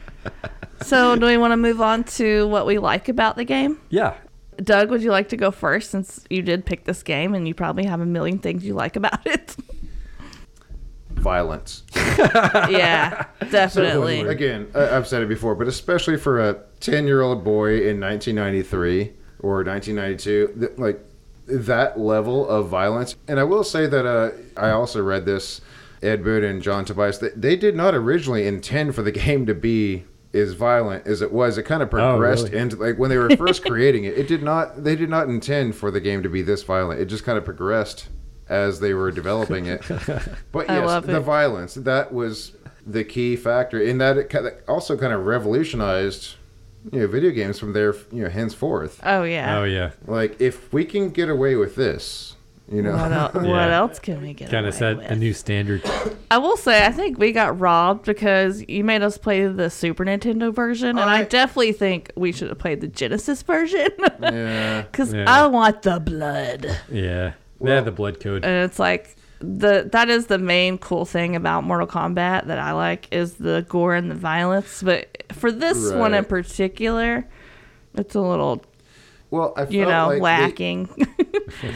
so, 0.82 1.16
do 1.16 1.26
we 1.26 1.38
want 1.38 1.52
to 1.52 1.58
move 1.58 1.82
on 1.82 2.04
to 2.06 2.48
what 2.48 2.66
we 2.66 2.78
like 2.78 3.10
about 3.10 3.36
the 3.36 3.44
game? 3.44 3.80
Yeah. 3.90 4.16
Doug, 4.58 4.92
would 4.92 5.02
you 5.02 5.12
like 5.12 5.30
to 5.30 5.38
go 5.38 5.52
first 5.52 5.90
since 5.92 6.24
you 6.30 6.42
did 6.42 6.66
pick 6.66 6.84
this 6.84 7.04
game 7.04 7.34
and 7.34 7.48
you 7.48 7.54
probably 7.54 7.86
have 7.86 8.00
a 8.00 8.06
million 8.06 8.40
things 8.40 8.64
you 8.64 8.74
like 8.74 8.96
about 8.96 9.26
it? 9.26 9.56
Violence. 11.12 11.84
yeah, 11.96 13.26
definitely. 13.52 14.22
Again, 14.22 14.68
I've 14.74 15.08
said 15.08 15.22
it 15.22 15.30
before, 15.30 15.56
but 15.56 15.68
especially 15.68 16.18
for 16.18 16.40
a 16.40 16.64
10 16.80 17.06
year 17.06 17.22
old 17.22 17.44
boy 17.44 17.88
in 17.88 18.00
1993 18.00 19.14
or 19.42 19.64
1992, 19.64 20.56
th- 20.60 20.78
like 20.78 21.00
that 21.48 22.00
level 22.00 22.48
of 22.48 22.68
violence. 22.68 23.16
And 23.28 23.40
I 23.40 23.44
will 23.44 23.64
say 23.64 23.88
that 23.88 24.06
uh, 24.06 24.32
I 24.58 24.72
also 24.72 25.02
read 25.04 25.26
this, 25.26 25.62
Ed 26.02 26.24
Boon 26.24 26.44
and 26.44 26.62
John 26.62 26.86
Tobias, 26.86 27.18
they, 27.18 27.30
they 27.30 27.56
did 27.56 27.76
not 27.76 27.94
originally 27.94 28.48
intend 28.48 28.96
for 28.96 29.02
the 29.02 29.12
game 29.12 29.46
to 29.46 29.54
be 29.54 30.06
as 30.34 30.54
violent 30.54 31.06
as 31.06 31.22
it 31.22 31.32
was. 31.32 31.58
It 31.58 31.64
kind 31.64 31.84
of 31.84 31.90
progressed 31.90 32.46
really? 32.46 32.58
into, 32.58 32.76
like, 32.78 32.98
when 32.98 33.10
they 33.10 33.18
were 33.18 33.36
first 33.36 33.66
creating 33.66 34.06
it, 34.06 34.18
it 34.18 34.28
did 34.28 34.44
not, 34.44 34.84
they 34.84 34.96
did 34.96 35.10
not 35.10 35.28
intend 35.28 35.76
for 35.76 35.92
the 35.92 36.00
game 36.00 36.24
to 36.24 36.30
be 36.30 36.42
this 36.42 36.64
violent. 36.64 37.02
It 37.02 37.06
just 37.06 37.24
kind 37.24 37.38
of 37.38 37.44
progressed 37.44 38.08
as 38.48 38.80
they 38.80 38.94
were 38.94 39.12
developing 39.12 39.66
it. 39.66 39.82
But 40.52 40.70
I 40.70 40.80
yes, 40.80 40.88
love 40.88 41.08
the 41.08 41.18
it. 41.18 41.22
violence 41.22 41.76
that 41.76 42.14
was 42.14 42.54
the 42.86 43.04
key 43.04 43.36
factor 43.36 43.80
in 43.80 44.00
that 44.00 44.18
it 44.18 44.64
also 44.68 44.98
kind 44.98 45.14
of 45.14 45.26
revolutionized 45.26 46.36
you 46.92 47.00
know 47.00 47.08
video 47.08 47.32
games 47.32 47.60
from 47.60 47.74
there 47.74 47.94
you 48.12 48.24
know 48.24 48.30
henceforth 48.30 49.00
Oh 49.04 49.24
yeah. 49.24 49.60
Oh 49.60 49.64
yeah. 49.66 49.92
like 50.08 50.40
if 50.42 50.72
we 50.74 50.86
can 50.86 51.10
get 51.10 51.30
away 51.30 51.56
with 51.56 51.76
this 51.76 52.36
you 52.72 52.82
know 52.82 52.94
What, 52.94 53.12
el- 53.12 53.32
what 53.52 53.70
else 53.72 54.00
can 54.00 54.22
we 54.22 54.34
get? 54.34 54.50
Kind 54.50 54.66
of 54.66 54.74
set 54.74 54.96
with? 54.98 55.12
a 55.12 55.16
new 55.18 55.34
standard. 55.34 55.82
I 56.32 56.38
will 56.38 56.56
say, 56.56 56.86
I 56.86 56.92
think 56.94 57.20
we 57.20 57.34
got 57.34 57.60
robbed 57.60 58.06
because 58.06 58.64
you 58.70 58.86
made 58.86 59.02
us 59.02 59.18
play 59.18 59.46
the 59.46 59.70
Super 59.70 60.06
Nintendo 60.06 60.54
version, 60.56 60.92
and 60.92 61.00
I 61.02 61.20
I- 61.20 61.24
definitely 61.26 61.74
think 61.74 62.12
we 62.16 62.32
should 62.32 62.48
have 62.48 62.60
played 62.60 62.80
the 62.80 62.88
Genesis 62.88 63.42
version 63.42 63.90
yeah 64.22 64.84
because 64.84 65.14
Yeah. 65.14 65.26
I 65.28 65.48
want 65.48 65.82
the 65.82 66.00
blood. 66.00 66.66
Yeah. 66.90 67.32
they 67.32 67.34
Well- 67.60 67.76
had 67.76 67.84
the 67.86 67.92
blood 67.92 68.22
code. 68.22 68.46
And 68.46 68.64
it's 68.64 68.80
like 68.80 69.18
the 69.44 69.90
that 69.92 70.08
is 70.10 70.28
the 70.28 70.38
main 70.38 70.78
cool 70.78 71.04
thing 71.04 71.36
about 71.36 71.64
Mortal 71.66 71.88
Kombat 71.88 72.46
that 72.48 72.60
I 72.60 72.72
like 72.74 73.08
is 73.12 73.34
the 73.34 73.66
gore 73.68 73.96
and 73.96 74.10
the 74.10 74.16
violence. 74.16 74.82
But 74.82 75.11
for 75.32 75.52
this 75.52 75.92
one 75.92 76.14
in 76.14 76.26
particular, 76.26 77.28
it's 77.96 78.16
a 78.16 78.22
little 78.22 78.64
well 79.30 79.54
i 79.56 79.66
you 79.68 79.86
know 79.86 80.08
like 80.10 80.22
lacking. 80.22 80.86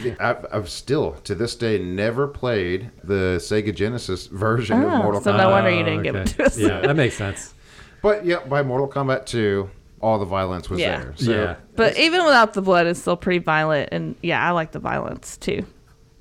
the- 0.02 0.16
I've, 0.20 0.44
I've 0.52 0.68
still 0.70 1.12
to 1.24 1.34
this 1.34 1.54
day 1.56 1.78
never 1.78 2.26
played 2.28 2.90
the 3.04 3.36
sega 3.38 3.74
genesis 3.74 4.26
version 4.26 4.82
of 4.82 4.92
Oh, 4.92 5.02
mortal 5.02 5.20
so 5.22 5.32
kombat 5.32 5.36
So 5.38 5.42
no 5.42 5.50
wonder 5.50 5.70
you 5.70 5.80
Oh, 5.80 5.84
didn't 5.84 6.02
give 6.02 6.16
ah, 6.16 6.20
it 6.20 6.26
to 6.28 6.44
us. 6.44 6.58
Yeah, 6.58 6.80
that 6.80 6.96
makes 6.96 7.16
sense. 7.16 7.54
but 8.02 8.24
yeah 8.26 8.44
by 8.44 8.62
mortal 8.62 8.88
kombat 8.88 9.24
2 9.26 9.70
all 10.02 10.18
the 10.18 10.26
violence 10.26 10.68
was 10.68 10.80
Yeah. 10.80 10.98
there 11.00 11.12
so 11.16 11.30
Yeah. 11.32 11.56
But 11.76 11.98
even 11.98 12.24
without 12.24 12.52
the 12.52 12.60
blood, 12.62 12.86
it's 12.86 13.00
still 13.00 13.16
pretty 13.16 13.38
violent. 13.38 13.88
And 13.92 14.14
yeah, 14.22 14.46
I 14.46 14.50
like 14.52 14.72
the 14.72 14.78
violence 14.78 15.36
too. 15.38 15.64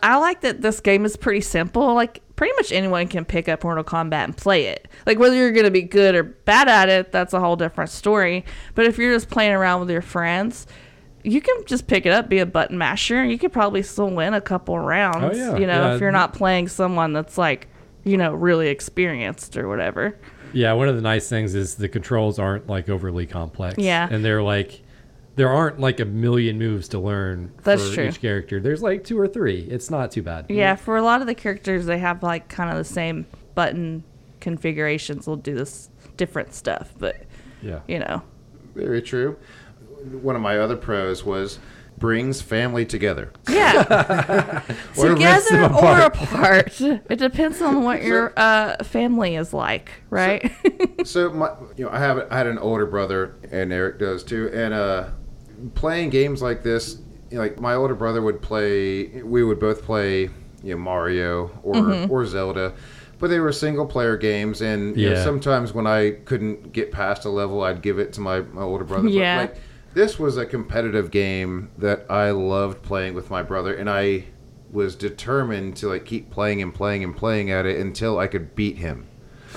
I 0.01 0.17
like 0.17 0.41
that 0.41 0.61
this 0.61 0.79
game 0.79 1.03
is 1.05 1.17
pretty 1.17 1.41
simple. 1.41 1.93
Like, 1.93 2.21
pretty 2.35 2.53
much 2.57 2.71
anyone 2.71 3.07
can 3.07 3.25
pick 3.25 3.47
up 3.47 3.63
Mortal 3.63 3.83
Kombat 3.83 4.23
and 4.25 4.35
play 4.37 4.65
it. 4.65 4.87
Like, 5.05 5.19
whether 5.19 5.35
you're 5.35 5.51
going 5.51 5.65
to 5.65 5.71
be 5.71 5.81
good 5.81 6.15
or 6.15 6.23
bad 6.23 6.67
at 6.67 6.89
it, 6.89 7.11
that's 7.11 7.33
a 7.33 7.39
whole 7.39 7.55
different 7.55 7.89
story. 7.89 8.43
But 8.73 8.85
if 8.85 8.97
you're 8.97 9.13
just 9.13 9.29
playing 9.29 9.53
around 9.53 9.79
with 9.81 9.89
your 9.89 10.01
friends, 10.01 10.67
you 11.23 11.41
can 11.41 11.65
just 11.65 11.87
pick 11.87 12.05
it 12.05 12.11
up, 12.11 12.29
be 12.29 12.39
a 12.39 12.45
button 12.45 12.77
masher, 12.77 13.17
and 13.21 13.31
you 13.31 13.37
could 13.37 13.51
probably 13.53 13.81
still 13.81 14.09
win 14.09 14.33
a 14.33 14.41
couple 14.41 14.77
rounds. 14.77 15.37
Oh, 15.37 15.53
yeah. 15.53 15.57
You 15.57 15.65
know, 15.67 15.87
Yeah. 15.87 15.95
if 15.95 16.01
you're 16.01 16.11
not 16.11 16.33
playing 16.33 16.67
someone 16.67 17.13
that's 17.13 17.37
like, 17.37 17.67
you 18.03 18.17
know, 18.17 18.33
really 18.33 18.67
experienced 18.67 19.57
or 19.57 19.67
whatever. 19.67 20.17
Yeah, 20.53 20.73
one 20.73 20.87
of 20.87 20.95
the 20.95 21.01
nice 21.01 21.27
things 21.27 21.55
is 21.55 21.75
the 21.75 21.89
controls 21.89 22.37
aren't 22.39 22.67
like 22.67 22.87
overly 22.89 23.25
complex. 23.25 23.75
Yeah. 23.77 24.07
And 24.09 24.23
they're 24.23 24.43
like 24.43 24.81
there 25.35 25.49
aren't 25.49 25.79
like 25.79 25.99
a 25.99 26.05
million 26.05 26.57
moves 26.57 26.87
to 26.89 26.99
learn 26.99 27.51
That's 27.63 27.89
for 27.89 27.95
true. 27.95 28.03
each 28.07 28.21
character. 28.21 28.59
There's 28.59 28.81
like 28.81 29.03
two 29.03 29.19
or 29.19 29.27
three. 29.27 29.61
It's 29.61 29.89
not 29.89 30.11
too 30.11 30.21
bad. 30.23 30.45
Yeah, 30.49 30.75
for 30.75 30.95
a 30.97 31.01
lot 31.01 31.21
of 31.21 31.27
the 31.27 31.35
characters, 31.35 31.85
they 31.85 31.97
have 31.99 32.23
like 32.23 32.47
kind 32.47 32.69
of 32.69 32.77
the 32.77 32.83
same 32.83 33.25
button 33.53 34.03
configurations. 34.39 35.25
They'll 35.25 35.35
do 35.35 35.55
this 35.55 35.89
different 36.17 36.53
stuff, 36.53 36.93
but 36.97 37.17
Yeah. 37.61 37.79
you 37.87 37.99
know, 37.99 38.21
Very 38.75 39.01
true. 39.01 39.37
One 40.21 40.35
of 40.35 40.41
my 40.41 40.57
other 40.59 40.75
pros 40.77 41.23
was 41.25 41.59
brings 41.97 42.41
family 42.41 42.85
together. 42.85 43.31
yeah, 43.49 44.61
Or 44.97 45.09
rips 45.15 45.49
them 45.49 45.61
together 45.61 45.61
or 45.61 45.65
apart. 45.65 46.21
apart. 46.21 46.81
It 46.81 47.17
depends 47.19 47.61
on 47.61 47.83
what 47.83 48.03
your 48.03 48.33
uh, 48.37 48.83
family 48.83 49.35
is 49.35 49.53
like, 49.53 49.91
right? 50.09 50.51
so 51.05 51.29
my, 51.31 51.51
you 51.77 51.85
know, 51.85 51.91
I 51.91 51.99
have 51.99 52.27
I 52.29 52.37
had 52.37 52.47
an 52.47 52.57
older 52.59 52.85
brother, 52.85 53.35
and 53.51 53.71
Eric 53.73 53.99
does 53.99 54.23
too. 54.25 54.49
And 54.53 54.73
uh, 54.73 55.07
playing 55.73 56.09
games 56.09 56.41
like 56.41 56.63
this, 56.63 56.97
you 57.29 57.37
know, 57.37 57.43
like 57.43 57.59
my 57.59 57.73
older 57.73 57.95
brother 57.95 58.21
would 58.21 58.41
play. 58.41 59.21
We 59.23 59.43
would 59.43 59.59
both 59.59 59.83
play, 59.83 60.23
you 60.63 60.71
know, 60.73 60.77
Mario 60.77 61.51
or 61.63 61.75
Mm-hmm. 61.75 62.11
or 62.11 62.25
Zelda, 62.25 62.73
but 63.19 63.29
they 63.29 63.39
were 63.39 63.51
single 63.51 63.85
player 63.85 64.17
games. 64.17 64.61
And 64.61 64.95
you 64.97 65.09
know, 65.09 65.15
sometimes 65.23 65.73
when 65.73 65.87
I 65.87 66.11
couldn't 66.25 66.71
get 66.73 66.91
past 66.91 67.25
a 67.25 67.29
level, 67.29 67.63
I'd 67.63 67.81
give 67.81 67.99
it 67.99 68.13
to 68.13 68.21
my, 68.21 68.41
my 68.41 68.61
older 68.61 68.83
brother. 68.83 69.03
But, 69.07 69.13
Yeah. 69.13 69.37
like, 69.41 69.55
this 69.93 70.19
was 70.19 70.37
a 70.37 70.45
competitive 70.45 71.09
game 71.09 71.69
that 71.77 72.05
I 72.09 72.31
loved 72.31 72.81
playing 72.83 73.13
with 73.13 73.29
my 73.29 73.41
brother, 73.41 73.73
and 73.73 73.89
I 73.89 74.25
was 74.71 74.93
determined 74.95 75.77
to 75.77 75.87
like 75.87 76.03
keep 76.05 76.29
playing 76.29 76.61
and 76.61 76.73
playing 76.73 77.01
and 77.03 77.15
playing 77.15 77.49
at 77.49 77.65
it 77.65 77.79
until 77.79 78.19
I 78.19 78.27
could 78.27 78.55
beat 78.55 78.77
him 78.77 79.07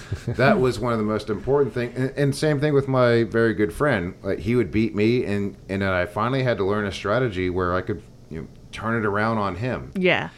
that 0.36 0.58
was 0.58 0.78
one 0.78 0.92
of 0.92 0.98
the 0.98 1.04
most 1.04 1.30
important 1.30 1.74
things 1.74 1.96
and, 1.96 2.10
and 2.16 2.34
same 2.34 2.60
thing 2.60 2.74
with 2.74 2.88
my 2.88 3.24
very 3.24 3.54
good 3.54 3.72
friend. 3.72 4.14
Like 4.22 4.38
he 4.38 4.56
would 4.56 4.70
beat 4.70 4.94
me 4.94 5.24
and 5.24 5.56
and 5.68 5.82
then 5.82 5.92
i 5.92 6.06
finally 6.06 6.42
had 6.42 6.58
to 6.58 6.64
learn 6.64 6.86
a 6.86 6.92
strategy 6.92 7.50
where 7.50 7.74
i 7.74 7.80
could 7.80 8.02
you 8.30 8.42
know 8.42 8.48
turn 8.72 8.96
it 9.02 9.06
around 9.06 9.38
on 9.38 9.56
him. 9.56 9.92
Yeah, 9.94 10.30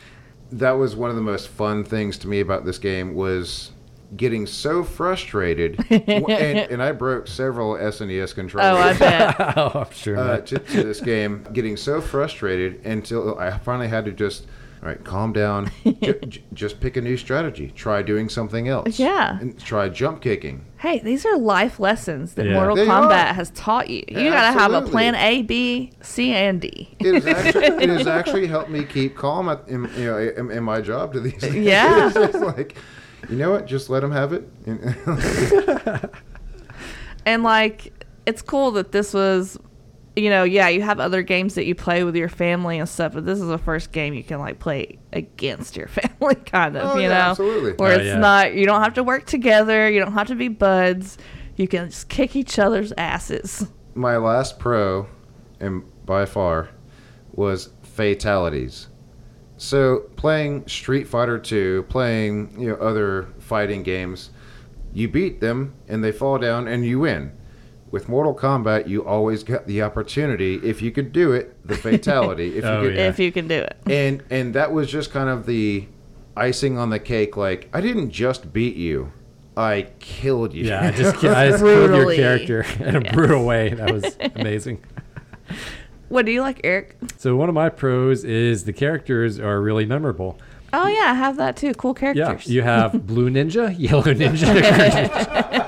that 0.52 0.72
was 0.72 0.96
one 0.96 1.10
of 1.10 1.16
the 1.16 1.22
most 1.22 1.48
fun 1.48 1.84
things 1.84 2.18
to 2.18 2.28
me 2.28 2.40
about 2.40 2.64
this 2.64 2.78
game 2.78 3.14
was 3.14 3.72
getting 4.16 4.46
so 4.46 4.82
frustrated. 4.82 5.84
And, 5.90 6.70
and 6.70 6.82
i 6.82 6.92
broke 6.92 7.26
several 7.26 7.74
snes 7.74 8.34
controllers. 8.34 8.72
Oh, 8.72 8.80
I 8.80 8.92
bet. 8.98 9.36
oh, 9.56 9.72
I'm 9.74 9.92
sure. 9.92 10.16
uh, 10.16 10.40
to, 10.40 10.58
to 10.58 10.82
this 10.82 11.00
game, 11.00 11.46
getting 11.52 11.76
so 11.76 12.00
frustrated 12.00 12.84
until 12.84 13.38
I 13.38 13.56
finally 13.58 13.88
had 13.88 14.04
to 14.06 14.12
just, 14.12 14.46
all 14.82 14.88
right, 14.88 15.04
calm 15.04 15.32
down, 15.34 15.70
j- 15.84 16.18
j- 16.26 16.44
just 16.54 16.80
pick 16.80 16.96
a 16.96 17.00
new 17.02 17.16
strategy, 17.18 17.70
try 17.76 18.00
doing 18.02 18.28
something 18.30 18.66
else, 18.68 18.98
Yeah. 18.98 19.38
and 19.38 19.58
try 19.58 19.88
jump 19.90 20.22
kicking. 20.22 20.64
Hey, 20.78 21.00
these 21.00 21.26
are 21.26 21.36
life 21.36 21.78
lessons 21.78 22.32
that 22.34 22.46
Yeah. 22.46 22.54
Mortal 22.54 22.76
They 22.76 22.86
Kombat 22.86 23.30
are. 23.30 23.34
has 23.34 23.50
taught 23.50 23.90
you. 23.90 24.02
You 24.08 24.30
gotta 24.30 24.58
have 24.58 24.72
a 24.72 24.76
Absolutely. 24.76 24.90
plan 24.90 25.14
A, 25.16 25.42
B, 25.42 25.92
C, 26.00 26.32
and 26.32 26.60
D. 26.62 26.88
It 26.98 27.14
has 27.22 27.26
actually, 27.26 27.66
it 27.84 27.88
has 27.90 28.06
actually 28.18 28.46
helped 28.46 28.70
me 28.70 28.84
keep 28.84 29.16
calm 29.16 29.48
at, 29.50 29.68
in, 29.68 29.84
you 29.98 30.04
know, 30.06 30.18
in, 30.18 30.50
in 30.50 30.64
my 30.64 30.80
job 30.80 31.12
to 31.12 31.20
these 31.20 31.34
days. 31.40 31.54
Yeah. 31.54 32.06
it's 32.14 32.14
just 32.14 32.38
like, 32.42 32.76
you 33.28 33.36
know 33.36 33.50
what? 33.50 33.66
Just 33.66 33.90
let 33.90 34.00
them 34.00 34.12
have 34.12 34.32
it. 34.32 34.48
And 37.26 37.42
like, 37.42 37.92
it's 38.26 38.42
cool 38.42 38.70
that 38.72 38.92
this 38.92 39.12
was, 39.12 39.58
you 40.16 40.28
know, 40.30 40.42
yeah, 40.44 40.68
you 40.68 40.82
have 40.82 40.98
other 41.00 41.22
games 41.22 41.54
that 41.54 41.66
you 41.66 41.74
play 41.74 42.02
with 42.04 42.16
your 42.16 42.28
family 42.28 42.78
and 42.78 42.88
stuff, 42.88 43.12
but 43.14 43.24
this 43.24 43.40
is 43.40 43.46
the 43.48 43.58
first 43.58 43.92
game 43.92 44.12
you 44.14 44.24
can 44.24 44.38
like 44.40 44.58
play 44.58 44.98
against 45.12 45.76
your 45.76 45.88
family, 45.88 46.34
kind 46.34 46.76
of, 46.76 46.90
Oh, 46.90 46.96
you 46.96 47.02
yeah, 47.02 47.08
know, 47.08 47.14
absolutely. 47.14 47.72
where 47.74 47.92
Oh, 47.92 47.96
it's 47.96 48.06
yeah. 48.06 48.18
not, 48.18 48.54
you 48.54 48.66
don't 48.66 48.82
have 48.82 48.94
to 48.94 49.02
work 49.04 49.26
together, 49.26 49.88
you 49.88 50.00
don't 50.00 50.12
have 50.12 50.26
to 50.28 50.34
be 50.34 50.48
buds, 50.48 51.16
you 51.56 51.68
can 51.68 51.90
just 51.90 52.08
kick 52.08 52.34
each 52.36 52.58
other's 52.58 52.92
asses. 52.98 53.66
my 53.94 54.16
last 54.16 54.58
pro, 54.58 55.06
and 55.60 55.84
by 56.06 56.26
far, 56.26 56.70
was 57.32 57.70
fatalities. 57.82 58.88
So 59.56 60.00
playing 60.16 60.66
Street 60.68 61.06
Fighter 61.06 61.38
2, 61.38 61.84
playing 61.88 62.56
you 62.58 62.68
know 62.70 62.76
other 62.76 63.28
fighting 63.38 63.82
games, 63.82 64.30
you 64.92 65.06
beat 65.06 65.40
them 65.40 65.74
and 65.86 66.02
they 66.02 66.12
fall 66.12 66.38
down 66.38 66.66
and 66.66 66.84
you 66.84 67.00
win. 67.00 67.32
With 67.90 68.09
Mortal 68.09 68.35
Kombat, 68.35 68.87
you 68.88 69.05
always 69.05 69.42
got 69.42 69.66
the 69.66 69.83
opportunity 69.83 70.55
if 70.62 70.81
you 70.81 70.92
could 70.92 71.12
do 71.12 71.33
it, 71.33 71.57
the 71.66 71.74
fatality. 71.76 72.57
If 72.59 72.64
Oh, 72.66 72.83
you 72.83 72.88
could, 72.90 72.96
Yeah. 72.96 73.09
If 73.09 73.18
you 73.18 73.33
can 73.33 73.48
do 73.48 73.57
it. 73.59 73.76
and 73.87 74.22
and 74.31 74.55
that 74.55 74.72
was 74.72 74.88
just 74.90 75.11
kind 75.11 75.29
of 75.29 75.44
the 75.46 75.87
icing 76.37 76.79
on 76.79 76.90
the 76.90 77.00
cake. 77.00 77.37
Like 77.37 77.68
I 77.72 77.81
didn't 77.81 78.11
just 78.11 78.53
beat 78.53 78.76
you, 78.76 79.12
I 79.57 79.88
killed 79.98 80.55
you. 80.55 80.66
yeah, 80.66 80.87
I 80.87 80.90
just, 80.92 81.16
ki- 81.20 81.29
I 81.29 81.48
just 81.50 81.64
killed 81.64 81.90
your 81.90 82.14
character 82.14 82.64
in 82.81 82.94
a 82.96 83.00
Yes. 83.03 83.12
brutal 83.12 83.44
way. 83.44 83.70
That 83.74 83.92
was 83.92 84.16
amazing. 84.37 84.85
What 86.09 86.26
do 86.26 86.33
you 86.33 86.40
like, 86.42 86.61
Eric? 86.64 86.96
So 87.18 87.35
one 87.37 87.48
of 87.48 87.55
my 87.57 87.68
pros 87.70 88.22
is 88.24 88.64
the 88.64 88.72
characters 88.72 89.38
are 89.40 89.61
really 89.61 89.85
memorable. 89.85 90.38
Oh 90.72 90.87
yeah, 90.87 91.11
I 91.11 91.14
have 91.14 91.37
that 91.38 91.57
too. 91.57 91.74
Cool 91.74 91.94
characters. 91.94 92.18
Yeah, 92.20 92.26
characters. 92.26 92.53
you 92.53 92.62
have 92.62 93.05
Blue 93.07 93.29
Ninja, 93.31 93.74
Yellow 93.76 94.03
Ninja, 94.05 95.59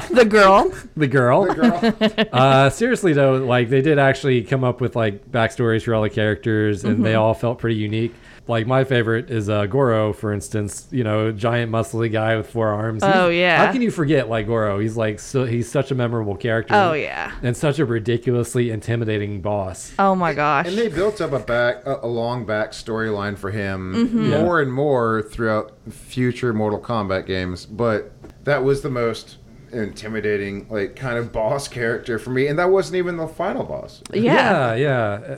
the 0.10 0.24
girl. 0.24 0.72
the 0.96 1.06
girl. 1.08 1.48
Uh, 2.32 2.70
seriously 2.70 3.12
though, 3.12 3.36
like 3.36 3.68
they 3.68 3.82
did 3.82 3.98
actually 3.98 4.42
come 4.42 4.64
up 4.64 4.80
with 4.80 4.96
like 4.96 5.30
backstories 5.30 5.82
for 5.84 5.94
all 5.94 6.02
the 6.02 6.10
characters, 6.10 6.84
and 6.84 6.94
Mm-hmm. 6.94 7.02
they 7.04 7.14
all 7.14 7.34
felt 7.34 7.58
pretty 7.58 7.76
unique. 7.76 8.14
Like 8.48 8.66
my 8.66 8.82
favorite 8.82 9.30
is 9.30 9.48
uh, 9.48 9.66
Goro, 9.66 10.12
for 10.12 10.32
instance. 10.32 10.88
You 10.90 11.04
know, 11.04 11.30
giant 11.30 11.70
muscly 11.70 12.10
guy 12.10 12.36
with 12.36 12.50
four 12.50 12.68
arms. 12.68 13.02
Oh, 13.04 13.28
He's- 13.28 13.40
yeah. 13.40 13.64
How 13.64 13.70
can 13.72 13.82
you 13.82 13.90
forget 13.92 14.28
like 14.28 14.46
Goro? 14.48 14.80
He's 14.80 14.96
like 14.96 15.20
so 15.20 15.44
he's 15.44 15.70
such 15.70 15.90
a 15.92 15.94
memorable 15.94 16.36
character. 16.36 16.74
Oh 16.74 16.92
yeah. 16.92 17.32
and 17.42 17.56
such 17.56 17.78
a 17.78 17.84
ridiculously 17.86 18.70
intimidating 18.70 19.40
boss. 19.42 19.92
Oh 19.98 20.14
my 20.16 20.34
gosh. 20.34 20.66
And 20.66 20.76
they 20.76 20.88
built 20.88 21.20
up 21.20 21.32
a 21.32 21.38
back 21.38 21.86
a, 21.86 22.00
a 22.02 22.06
long 22.08 22.44
back 22.44 22.72
storyline 22.72 23.38
for 23.38 23.50
him 23.52 23.94
Mm-hmm. 23.94 24.30
Yeah. 24.32 24.42
more 24.42 24.60
and 24.60 24.72
more 24.72 25.22
throughout 25.22 25.72
future 25.90 26.52
Mortal 26.52 26.80
Kombat 26.80 27.26
games. 27.26 27.64
But 27.64 28.10
that 28.44 28.64
was 28.64 28.82
the 28.82 28.90
most 28.90 29.36
intimidating, 29.72 30.66
like 30.68 30.96
kind 30.96 31.18
of 31.18 31.32
boss 31.32 31.68
character 31.68 32.18
for 32.18 32.30
me, 32.30 32.46
and 32.46 32.58
that 32.58 32.70
wasn't 32.70 32.96
even 32.96 33.16
the 33.16 33.28
final 33.28 33.64
boss. 33.64 34.02
yeah. 34.12 34.74
yeah. 34.74 35.20
yeah. 35.20 35.36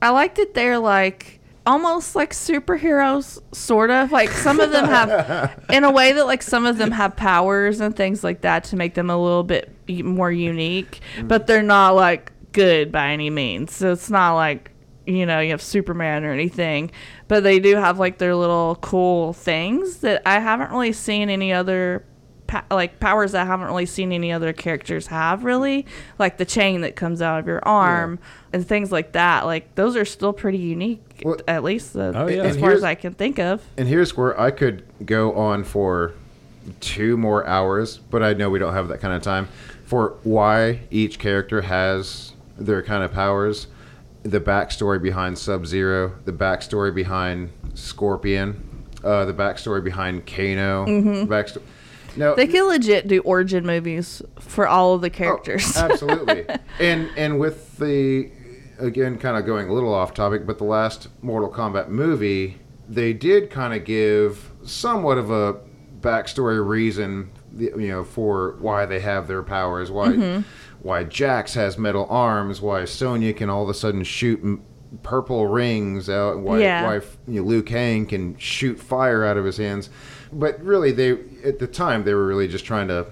I 0.00 0.10
liked 0.10 0.38
it. 0.38 0.54
They're 0.54 0.78
like 0.78 1.40
almost 1.64 2.16
like 2.16 2.32
superheroes, 2.32 3.40
sort 3.54 3.90
of. 3.90 4.10
Like 4.10 4.30
some 4.30 4.60
of 4.60 4.72
them 4.72 4.84
have, 4.84 5.64
in 5.70 5.84
a 5.84 5.90
way 5.90 6.12
that 6.12 6.26
like 6.26 6.42
some 6.42 6.66
of 6.66 6.78
them 6.78 6.90
have 6.90 7.16
powers 7.16 7.80
and 7.80 7.94
things 7.94 8.24
like 8.24 8.40
that 8.42 8.64
to 8.64 8.76
make 8.76 8.94
them 8.94 9.10
a 9.10 9.16
little 9.16 9.44
bit 9.44 9.72
more 9.88 10.32
unique, 10.32 11.00
mm. 11.16 11.28
but 11.28 11.46
they're 11.46 11.62
not 11.62 11.94
like 11.94 12.32
good 12.52 12.92
by 12.92 13.10
any 13.10 13.30
means. 13.30 13.74
So 13.74 13.92
it's 13.92 14.10
not 14.10 14.34
like 14.34 14.70
you 15.06 15.26
know 15.26 15.40
you 15.40 15.50
have 15.50 15.62
Superman 15.62 16.24
or 16.24 16.32
anything, 16.32 16.90
but 17.28 17.42
they 17.42 17.58
do 17.58 17.76
have 17.76 17.98
like 17.98 18.18
their 18.18 18.34
little 18.34 18.76
cool 18.76 19.32
things 19.32 19.98
that 19.98 20.22
I 20.26 20.40
haven't 20.40 20.70
really 20.70 20.92
seen 20.92 21.28
any 21.30 21.52
other. 21.52 22.04
Pa- 22.52 22.64
like 22.70 23.00
powers 23.00 23.32
that 23.32 23.40
I 23.42 23.44
haven't 23.46 23.68
really 23.68 23.86
seen 23.86 24.12
any 24.12 24.30
other 24.30 24.52
characters 24.52 25.06
have 25.06 25.42
really. 25.42 25.86
Like 26.18 26.36
the 26.36 26.44
chain 26.44 26.82
that 26.82 26.96
comes 26.96 27.22
out 27.22 27.40
of 27.40 27.46
your 27.46 27.66
arm 27.66 28.18
and 28.52 28.66
things 28.68 28.92
like 28.92 29.12
that. 29.12 29.46
Like 29.46 29.74
those 29.74 29.96
are 29.96 30.04
still 30.04 30.34
pretty 30.34 30.58
unique 30.58 31.22
Well- 31.24 31.38
at 31.48 31.64
least 31.64 31.94
the, 31.94 32.12
Oh, 32.14 32.26
yeah. 32.26 32.42
as 32.42 32.58
far 32.58 32.72
as 32.72 32.84
I 32.84 32.94
can 32.94 33.14
think 33.14 33.38
of. 33.38 33.62
And 33.78 33.88
here's 33.88 34.18
where 34.18 34.38
I 34.38 34.50
could 34.50 34.84
go 35.06 35.32
on 35.32 35.64
for 35.64 36.12
two 36.80 37.16
more 37.16 37.46
hours, 37.46 37.96
but 38.10 38.22
I 38.22 38.34
know 38.34 38.50
we 38.50 38.58
don't 38.58 38.74
have 38.74 38.88
that 38.88 39.00
kind 39.00 39.14
of 39.14 39.22
time 39.22 39.48
for 39.86 40.16
why 40.22 40.80
each 40.90 41.18
character 41.18 41.62
has 41.62 42.32
their 42.58 42.82
kind 42.82 43.02
of 43.02 43.12
powers, 43.14 43.66
the 44.24 44.40
backstory 44.40 45.00
behind 45.02 45.38
Sub 45.38 45.66
Zero, 45.66 46.12
the 46.26 46.32
backstory 46.32 46.94
behind 46.94 47.50
Scorpion, 47.72 48.84
uh, 49.02 49.24
the 49.24 49.32
backstory 49.32 49.82
behind 49.82 50.26
Kano, 50.26 50.84
backstory. 51.26 51.62
No, 52.16 52.34
they 52.34 52.46
can 52.46 52.66
legit 52.68 53.08
do 53.08 53.20
origin 53.22 53.64
movies 53.66 54.22
for 54.38 54.66
all 54.68 54.94
of 54.94 55.00
the 55.00 55.06
Oh, 55.08 55.10
characters 55.10 55.76
absolutely. 55.78 56.44
and 56.80 57.08
and 57.16 57.38
with 57.38 57.76
the 57.78 58.30
again 58.78 59.18
kind 59.18 59.36
of 59.36 59.46
going 59.46 59.68
a 59.68 59.72
little 59.72 59.94
off 59.94 60.12
topic, 60.14 60.46
but 60.46 60.58
the 60.58 60.64
last 60.64 61.08
Mortal 61.22 61.50
Kombat 61.50 61.88
movie, 61.88 62.58
they 62.88 63.12
did 63.12 63.50
kind 63.50 63.72
of 63.74 63.84
give 63.84 64.50
somewhat 64.64 65.18
of 65.18 65.30
a 65.30 65.60
backstory 66.00 66.64
reason, 66.66 67.30
you 67.56 67.76
know, 67.88 68.02
for 68.04 68.56
why 68.58 68.84
they 68.86 69.00
have 69.00 69.28
their 69.28 69.42
powers, 69.42 69.90
why 69.90 70.08
Mm-hmm. 70.08 70.42
why 70.80 71.04
Jax 71.04 71.54
has 71.54 71.78
metal 71.78 72.06
arms, 72.10 72.60
why 72.60 72.84
Sonya 72.84 73.32
can 73.34 73.48
all 73.48 73.62
of 73.62 73.68
a 73.68 73.74
sudden 73.74 74.02
shoot 74.02 74.40
m- 74.42 74.62
purple 75.04 75.46
rings 75.46 76.10
out, 76.10 76.40
why 76.40 76.58
Yeah. 76.60 76.84
why 76.84 76.94
you 77.28 77.40
know, 77.40 77.46
Liu 77.46 77.62
Kang 77.62 78.04
can 78.04 78.36
shoot 78.36 78.80
fire 78.80 79.24
out 79.24 79.36
of 79.36 79.44
his 79.44 79.56
hands. 79.58 79.88
But 80.32 80.60
really, 80.62 80.90
they 80.92 81.18
at 81.44 81.58
the 81.58 81.66
time 81.66 82.04
they 82.04 82.14
were 82.14 82.26
really 82.26 82.48
just 82.48 82.64
trying 82.64 82.88
to 82.88 83.06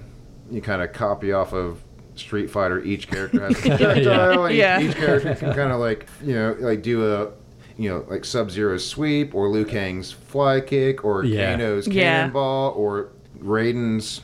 you 0.50 0.60
kind 0.60 0.82
of 0.82 0.92
copy 0.92 1.32
off 1.32 1.52
of 1.52 1.82
Street 2.16 2.50
Fighter. 2.50 2.80
Each 2.82 3.08
character 3.08 3.40
has 3.48 3.56
a 3.58 3.60
projectile, 3.76 4.44
and 4.46 4.54
Yeah. 4.56 4.80
each 4.80 4.96
character 4.96 5.34
can 5.34 5.54
kind 5.54 5.72
of 5.72 5.80
like 5.88 6.06
you 6.22 6.34
know 6.34 6.56
like 6.58 6.82
do 6.82 7.06
a 7.14 7.30
you 7.76 7.88
know 7.88 8.04
like 8.08 8.24
Sub 8.24 8.50
Zero's 8.50 8.86
sweep 8.86 9.34
or 9.34 9.48
Liu 9.48 9.64
Kang's 9.64 10.10
fly 10.12 10.60
kick 10.60 11.04
or 11.04 11.24
Yeah. 11.24 11.52
Kano's 11.52 11.86
Yeah. 11.88 12.02
cannonball 12.18 12.72
or 12.72 13.12
Raiden's 13.42 14.20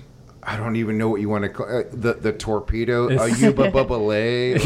I 0.48 0.56
don't 0.56 0.76
even 0.76 0.96
know 0.96 1.08
what 1.08 1.20
you 1.20 1.28
want 1.28 1.42
to 1.42 1.48
call 1.48 1.66
uh, 1.66 1.82
the 1.92 2.14
the 2.14 2.32
torpedo. 2.32 3.08
Ayuba 3.08 3.72
Bubale. 3.72 4.60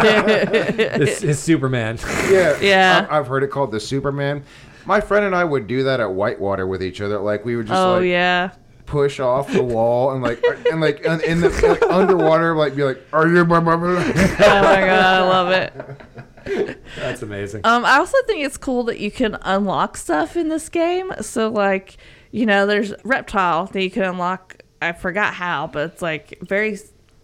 It's, 0.00 1.22
it's 1.22 1.40
Superman. 1.40 1.98
Yeah, 2.30 2.58
Yeah. 2.60 3.06
I, 3.08 3.18
I've 3.18 3.26
heard 3.26 3.42
it 3.42 3.48
called 3.50 3.70
the 3.72 3.80
Superman. 3.80 4.42
My 4.84 5.00
friend 5.00 5.24
and 5.24 5.34
I 5.34 5.44
would 5.44 5.66
do 5.66 5.84
that 5.84 6.00
at 6.00 6.12
Whitewater 6.12 6.66
with 6.66 6.82
each 6.82 7.00
other. 7.00 7.18
Like 7.18 7.44
we 7.44 7.56
would 7.56 7.66
just 7.66 7.78
oh 7.78 7.94
like 7.94 8.06
yeah. 8.06 8.52
push 8.86 9.20
off 9.20 9.52
the 9.52 9.62
wall 9.62 10.12
and 10.12 10.22
like 10.22 10.42
and 10.70 10.80
like 10.80 11.00
in 11.00 11.40
the 11.40 11.50
like, 11.66 11.82
underwater 11.90 12.54
like 12.56 12.76
be 12.76 12.84
like, 12.84 13.00
"Are 13.12 13.28
you?" 13.28 13.44
Blah, 13.44 13.60
blah, 13.60 13.76
blah." 13.76 13.90
Oh 13.96 14.62
my 14.62 14.80
god, 14.80 15.04
I 15.04 15.20
love 15.20 15.50
it. 15.50 16.82
That's 16.96 17.22
amazing. 17.22 17.62
Um, 17.64 17.84
I 17.84 17.98
also 17.98 18.16
think 18.26 18.44
it's 18.44 18.56
cool 18.56 18.84
that 18.84 18.98
you 18.98 19.10
can 19.10 19.36
unlock 19.42 19.96
stuff 19.96 20.36
in 20.36 20.48
this 20.48 20.68
game. 20.68 21.12
So 21.20 21.48
like, 21.48 21.96
you 22.30 22.46
know, 22.46 22.66
there's 22.66 22.92
reptile 23.04 23.66
that 23.66 23.82
you 23.82 23.90
can 23.90 24.02
unlock. 24.04 24.62
I 24.80 24.92
forgot 24.92 25.34
how, 25.34 25.68
but 25.68 25.92
it's 25.92 26.02
like 26.02 26.38
very 26.42 26.76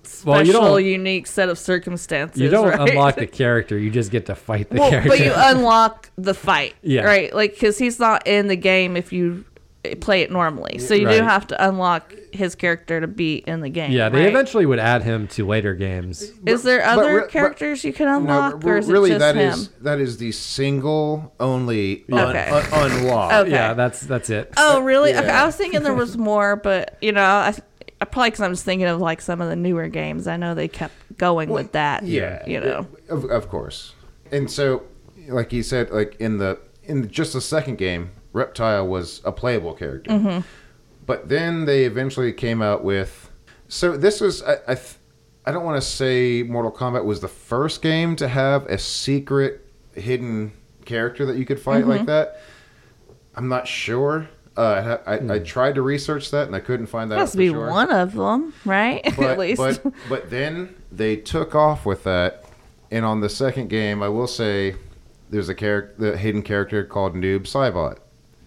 special, 0.09 0.33
Well, 0.33 0.45
you 0.47 0.53
don't- 0.53 0.85
unique 0.85 1.27
set 1.27 1.49
of 1.49 1.59
circumstances. 1.59 2.41
You 2.41 2.49
don't 2.51 2.69
right? 2.79 2.89
unlock 2.91 3.17
the 3.17 3.27
character; 3.27 3.79
you 3.79 3.91
just 3.91 4.11
get 4.11 4.27
to 4.27 4.35
fight 4.35 4.71
the 4.71 4.79
well, 4.81 4.91
character. 4.91 5.11
but 5.11 5.21
you 5.21 5.33
unlock 5.37 6.11
the 6.17 6.35
fight, 6.35 6.75
Yeah. 6.83 7.03
right? 7.03 7.35
Like, 7.35 7.53
because 7.55 7.79
he's 7.79 7.99
not 8.01 8.27
in 8.27 8.49
the 8.49 8.57
game 8.57 8.97
if 8.97 9.13
you 9.13 9.45
play 10.01 10.23
it 10.23 10.31
normally, 10.31 10.77
so 10.79 10.93
you 10.93 11.09
do 11.09 11.23
have 11.23 11.47
to 11.47 11.67
unlock 11.67 12.13
his 12.33 12.55
character 12.55 13.01
to 13.01 13.07
be 13.07 13.37
in 13.47 13.61
the 13.61 13.71
game. 13.71 13.91
yeah, 13.91 14.09
they 14.11 14.19
right? 14.19 14.29
eventually 14.29 14.67
would 14.67 14.79
add 14.81 15.03
him 15.03 15.27
to 15.29 15.47
later 15.47 15.73
games. 15.73 16.31
Is 16.45 16.63
there 16.63 16.85
other 16.85 17.15
re- 17.15 17.21
but- 17.21 17.31
characters 17.31 17.85
you 17.85 17.93
can 17.95 18.07
No, 18.07 18.17
unlock, 18.19 18.61
but 18.61 18.69
or 18.69 18.77
is 18.77 18.87
really 18.91 19.11
it 19.13 19.15
just 19.19 19.21
that 19.21 19.35
him? 19.37 19.49
is 19.53 19.69
that 19.81 19.99
is 20.01 20.19
the 20.19 20.33
single 20.33 21.33
only 21.41 22.05
un- 22.13 22.19
Okay. 22.19 22.49
un- 22.51 22.65
unlock. 22.93 23.33
Okay. 23.33 23.51
Yeah, 23.53 23.73
that's 23.75 24.01
that's 24.01 24.29
it. 24.31 24.53
Oh, 24.59 24.81
really? 24.81 25.15
Okay, 25.15 25.27
I 25.29 25.47
was 25.47 25.57
thinking 25.57 25.83
there 25.83 25.95
was 25.95 26.19
more, 26.19 26.57
but 26.57 26.99
you 27.01 27.13
know, 27.13 27.23
I, 27.23 27.49
I 27.49 27.55
probably 27.99 28.31
because 28.31 28.41
I'm 28.43 28.53
just 28.53 28.65
thinking 28.65 28.87
of 28.87 29.01
like 29.01 29.21
some 29.21 29.41
of 29.41 29.49
the 29.49 29.57
newer 29.57 29.89
games. 29.89 30.27
I 30.27 30.37
know 30.37 30.55
they 30.55 30.69
kept 30.69 30.95
going 31.17 31.49
with 31.51 31.73
that. 31.73 32.05
Yeah, 32.05 32.45
you 32.47 32.61
know. 32.61 32.87
of, 33.09 33.25
of 33.25 33.49
course. 33.49 33.95
And 34.31 34.51
so, 34.51 34.83
like 35.29 35.53
you 35.53 35.63
said, 35.63 35.91
like 35.91 36.17
in 36.21 36.39
the 36.39 36.59
in 36.85 37.11
just 37.11 37.33
the 37.33 37.41
second 37.41 37.79
game, 37.79 38.11
Reptile 38.33 38.87
was 38.87 39.21
a 39.25 39.33
playable 39.33 39.75
character. 39.75 40.11
Mm-hmm. 40.11 40.41
But 41.07 41.29
then 41.29 41.65
they 41.65 41.85
eventually 41.85 42.33
came 42.33 42.61
out 42.63 42.85
with. 42.85 43.31
So 43.69 43.97
this 43.97 44.21
was 44.21 44.43
I 44.43 44.55
I, 44.69 44.75
th- 44.75 44.97
I 45.47 45.53
don't 45.53 45.65
want 45.65 45.81
to 45.83 45.87
say 45.89 46.43
Mortal 46.43 46.71
Kombat 46.73 47.05
was 47.05 47.21
the 47.21 47.29
first 47.29 47.81
game 47.83 48.15
to 48.17 48.29
have 48.29 48.67
a 48.67 48.79
secret 48.79 49.67
hidden 49.95 50.53
character 50.85 51.27
that 51.27 51.37
you 51.37 51.45
could 51.47 51.59
fight 51.61 51.81
Mm-hmm. 51.81 51.91
like 51.91 52.07
that. 52.07 52.41
I'm 53.35 53.49
not 53.49 53.67
sure. 53.69 54.29
Uh, 54.59 54.99
I, 55.07 55.15
I, 55.15 55.35
I 55.35 55.39
tried 55.39 55.77
to 55.77 55.83
research 55.83 56.31
that 56.33 56.49
and 56.49 56.57
I 56.57 56.61
couldn't 56.61 56.87
find 56.89 57.11
that. 57.13 57.15
out 57.17 57.21
Must 57.21 57.35
for 57.35 57.39
be 57.39 57.49
sure. 57.49 57.71
one 57.71 57.91
of 57.93 58.13
them, 58.15 58.53
right? 58.65 59.03
but, 59.17 59.19
At 59.31 59.39
least. 59.39 59.59
But, 59.61 59.95
but 60.09 60.31
then 60.31 60.75
they 60.91 61.15
took 61.17 61.55
off 61.55 61.87
with 61.87 62.03
that, 62.05 62.45
and 62.91 63.05
on 63.05 63.21
the 63.21 63.29
second 63.29 63.69
game, 63.69 64.03
I 64.03 64.09
will 64.09 64.27
say 64.27 64.75
there's 65.31 65.49
a 65.49 65.55
character, 65.55 66.11
the 66.11 66.17
hidden 66.17 66.43
character 66.43 66.83
called 66.85 67.15
Noob 67.15 67.43
Saibot. 67.43 67.99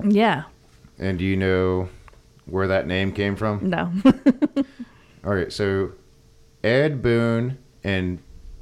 yeah. 0.04 0.44
And 1.00 1.18
do 1.18 1.24
you 1.26 1.38
know 1.38 1.90
where 2.46 2.68
that 2.68 2.86
name 2.88 3.12
came 3.14 3.36
from? 3.36 3.70
No. 3.70 3.92
All 5.26 5.34
right, 5.34 5.52
so 5.52 5.94
Ed 6.64 7.02
Boon 7.02 7.58
and 7.84 8.20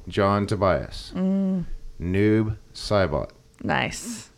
John 0.08 0.46
Tobias. 0.46 1.12
Mm. 1.14 1.64
Noob 2.00 2.56
Saibot. 2.72 3.30
nice. 3.62 4.29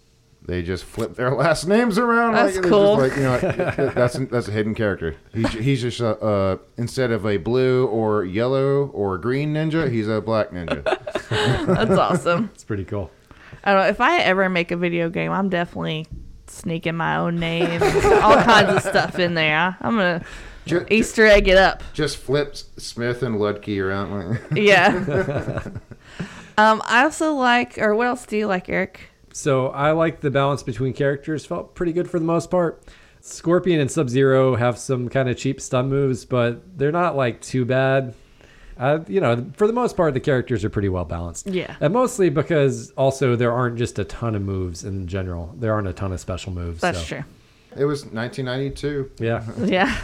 They 0.45 0.63
just 0.63 0.85
flip 0.85 1.15
their 1.15 1.31
last 1.35 1.67
names 1.67 1.99
around. 1.99 2.35
That's 2.35 2.57
like, 2.57 2.65
cool. 2.67 2.97
Just 2.97 3.17
like, 3.17 3.17
you 3.17 3.23
know, 3.23 3.91
that's 3.95 4.19
that's 4.19 4.49
a 4.49 4.53
hidden 4.53 4.75
character. 4.75 5.17
He's, 5.33 5.53
he's 5.53 5.83
just 5.83 6.01
a, 6.01 6.19
uh, 6.19 6.57
instead 6.77 7.13
of 7.13 7.25
a 7.27 7.37
blue 7.37 7.87
or 7.87 8.25
yellow 8.25 8.87
or 8.89 9.19
green 9.19 9.55
ninja, 9.55 9.91
he's 9.91 10.09
a 10.09 10.21
black 10.21 10.51
ninja. 10.51 10.83
That's 11.67 11.93
awesome. 11.93 12.51
It's 12.55 12.65
pretty 12.65 12.85
cool. 12.85 13.11
I 13.65 13.73
don't 13.73 13.83
know 13.83 13.89
if 13.89 14.01
I 14.01 14.19
ever 14.19 14.49
make 14.49 14.71
a 14.73 14.77
video 14.77 15.09
game, 15.09 15.31
I'm 15.31 15.49
definitely 15.49 16.07
sneaking 16.49 16.97
my 16.97 17.17
own 17.17 17.37
name, 17.37 17.67
and 17.67 17.83
all 18.23 18.35
kinds 18.43 18.71
of 18.75 18.83
stuff 18.83 19.19
in 19.19 19.35
there. 19.35 19.77
I'm 19.81 19.97
gonna 19.97 20.25
Ju- 20.67 20.85
Easter 20.91 21.27
egg 21.27 21.47
it 21.49 21.57
up. 21.57 21.83
just 21.93 22.17
flips 22.17 22.67
Smith 22.77 23.23
and 23.23 23.37
Ludke 23.37 23.81
around. 23.81 24.41
Yeah. 24.57 25.63
um, 26.59 26.83
I 26.85 27.05
also 27.05 27.33
like, 27.35 27.79
or 27.79 27.95
what 27.95 28.09
else 28.09 28.27
do 28.27 28.37
you 28.37 28.47
like, 28.49 28.69
Eric? 28.69 29.09
So 29.33 29.69
I 29.69 29.93
like 29.93 30.21
the 30.21 30.31
balance 30.31 30.63
between 30.63 30.93
characters. 30.93 31.45
Felt 31.47 31.75
pretty 31.75 31.93
good 31.93 32.11
for 32.11 32.19
the 32.19 32.25
most 32.25 32.51
part. 32.51 32.83
Scorpion 33.21 33.81
and 33.81 33.91
Sub 33.91 34.09
Zero 34.11 34.57
have 34.57 34.77
some 34.79 35.09
kind 35.09 35.29
of 35.29 35.37
cheap 35.37 35.61
stun 35.61 35.89
moves, 35.89 36.25
but 36.25 36.77
they're 36.79 36.93
not 36.93 37.17
like 37.17 37.41
too 37.41 37.65
bad. 37.65 38.15
Uh, 38.77 39.01
you 39.07 39.21
know, 39.21 39.47
for 39.57 39.67
the 39.67 39.73
most 39.73 39.97
part, 39.97 40.13
the 40.15 40.21
characters 40.21 40.65
are 40.65 40.71
pretty 40.71 40.89
well 40.89 41.05
balanced. 41.05 41.47
Yeah. 41.47 41.77
and 41.81 41.93
mostly 41.93 42.31
because 42.31 42.91
also 42.93 43.37
there 43.37 43.53
aren't 43.53 43.77
just 43.79 43.99
a 43.99 44.05
ton 44.05 44.35
of 44.35 44.43
moves 44.43 44.83
in 44.85 45.07
general. 45.07 45.55
There 45.59 45.73
aren't 45.73 45.87
a 45.89 45.93
ton 45.93 46.13
of 46.13 46.21
special 46.21 46.53
moves. 46.53 46.81
That's 46.81 46.99
so, 46.99 47.05
true. 47.05 47.25
it 47.77 47.85
was 47.85 48.07
1992. 48.07 49.11
Yeah, 49.19 49.45
Yeah. 49.65 49.97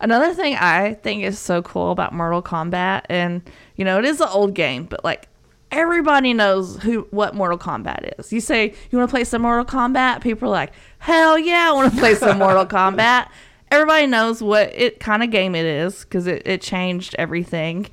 Another 0.00 0.34
thing 0.34 0.56
I 0.56 0.94
think 0.94 1.22
is 1.24 1.38
so 1.38 1.62
cool 1.62 1.90
about 1.92 2.12
Mortal 2.12 2.42
Kombat, 2.42 3.02
and 3.08 3.42
you 3.76 3.84
know, 3.84 3.98
it 3.98 4.04
is 4.04 4.20
an 4.20 4.28
old 4.30 4.54
game, 4.54 4.84
but 4.84 5.04
like 5.04 5.28
everybody 5.70 6.32
knows 6.32 6.76
who 6.82 7.06
what 7.10 7.34
Mortal 7.34 7.58
Kombat 7.58 8.18
is. 8.18 8.32
You 8.32 8.40
say 8.40 8.74
you 8.90 8.98
want 8.98 9.10
to 9.10 9.12
play 9.12 9.24
some 9.24 9.42
Mortal 9.42 9.64
Kombat, 9.64 10.20
people 10.20 10.48
are 10.48 10.52
like, 10.52 10.72
hell 10.98 11.38
yeah, 11.38 11.70
I 11.70 11.72
want 11.72 11.92
to 11.92 11.98
play 11.98 12.14
some 12.14 12.38
Mortal 12.38 12.66
Kombat. 12.66 13.28
Everybody 13.70 14.06
knows 14.06 14.42
what 14.42 14.72
it 14.74 15.00
kind 15.00 15.22
of 15.22 15.30
game 15.30 15.54
it 15.54 15.66
is 15.66 16.04
because 16.04 16.26
it, 16.26 16.42
it 16.46 16.62
changed 16.62 17.16
everything. 17.18 17.88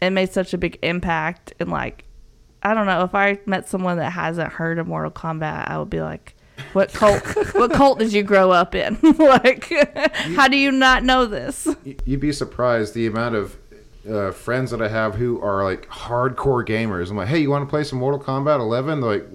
It 0.00 0.10
made 0.10 0.32
such 0.32 0.52
a 0.52 0.58
big 0.58 0.78
impact, 0.82 1.54
and 1.60 1.70
like, 1.70 2.04
I 2.62 2.74
don't 2.74 2.86
know 2.86 3.04
if 3.04 3.14
I 3.14 3.38
met 3.46 3.68
someone 3.68 3.98
that 3.98 4.10
hasn't 4.10 4.52
heard 4.52 4.78
of 4.78 4.88
Mortal 4.88 5.12
Kombat, 5.12 5.68
I 5.68 5.78
would 5.78 5.90
be 5.90 6.00
like. 6.00 6.34
What 6.74 6.92
cult? 6.92 7.22
what 7.54 7.72
cult 7.72 7.98
did 7.98 8.12
you 8.12 8.22
grow 8.22 8.50
up 8.50 8.74
in? 8.74 8.96
like, 9.18 9.72
how 10.36 10.48
do 10.48 10.56
you 10.56 10.70
not 10.70 11.02
know 11.02 11.26
this? 11.26 11.66
You'd 12.04 12.20
be 12.20 12.30
surprised 12.30 12.94
the 12.94 13.06
amount 13.06 13.34
of 13.34 13.56
uh, 14.08 14.30
friends 14.32 14.70
that 14.72 14.82
I 14.82 14.88
have 14.88 15.14
who 15.14 15.40
are 15.42 15.64
like 15.64 15.88
hardcore 15.88 16.66
gamers. 16.66 17.10
I'm 17.10 17.16
like, 17.16 17.28
hey, 17.28 17.38
you 17.38 17.50
want 17.50 17.64
to 17.66 17.70
play 17.70 17.84
some 17.84 17.98
Mortal 17.98 18.20
Kombat 18.20 18.58
11? 18.60 19.00
They're 19.00 19.10
like, 19.10 19.26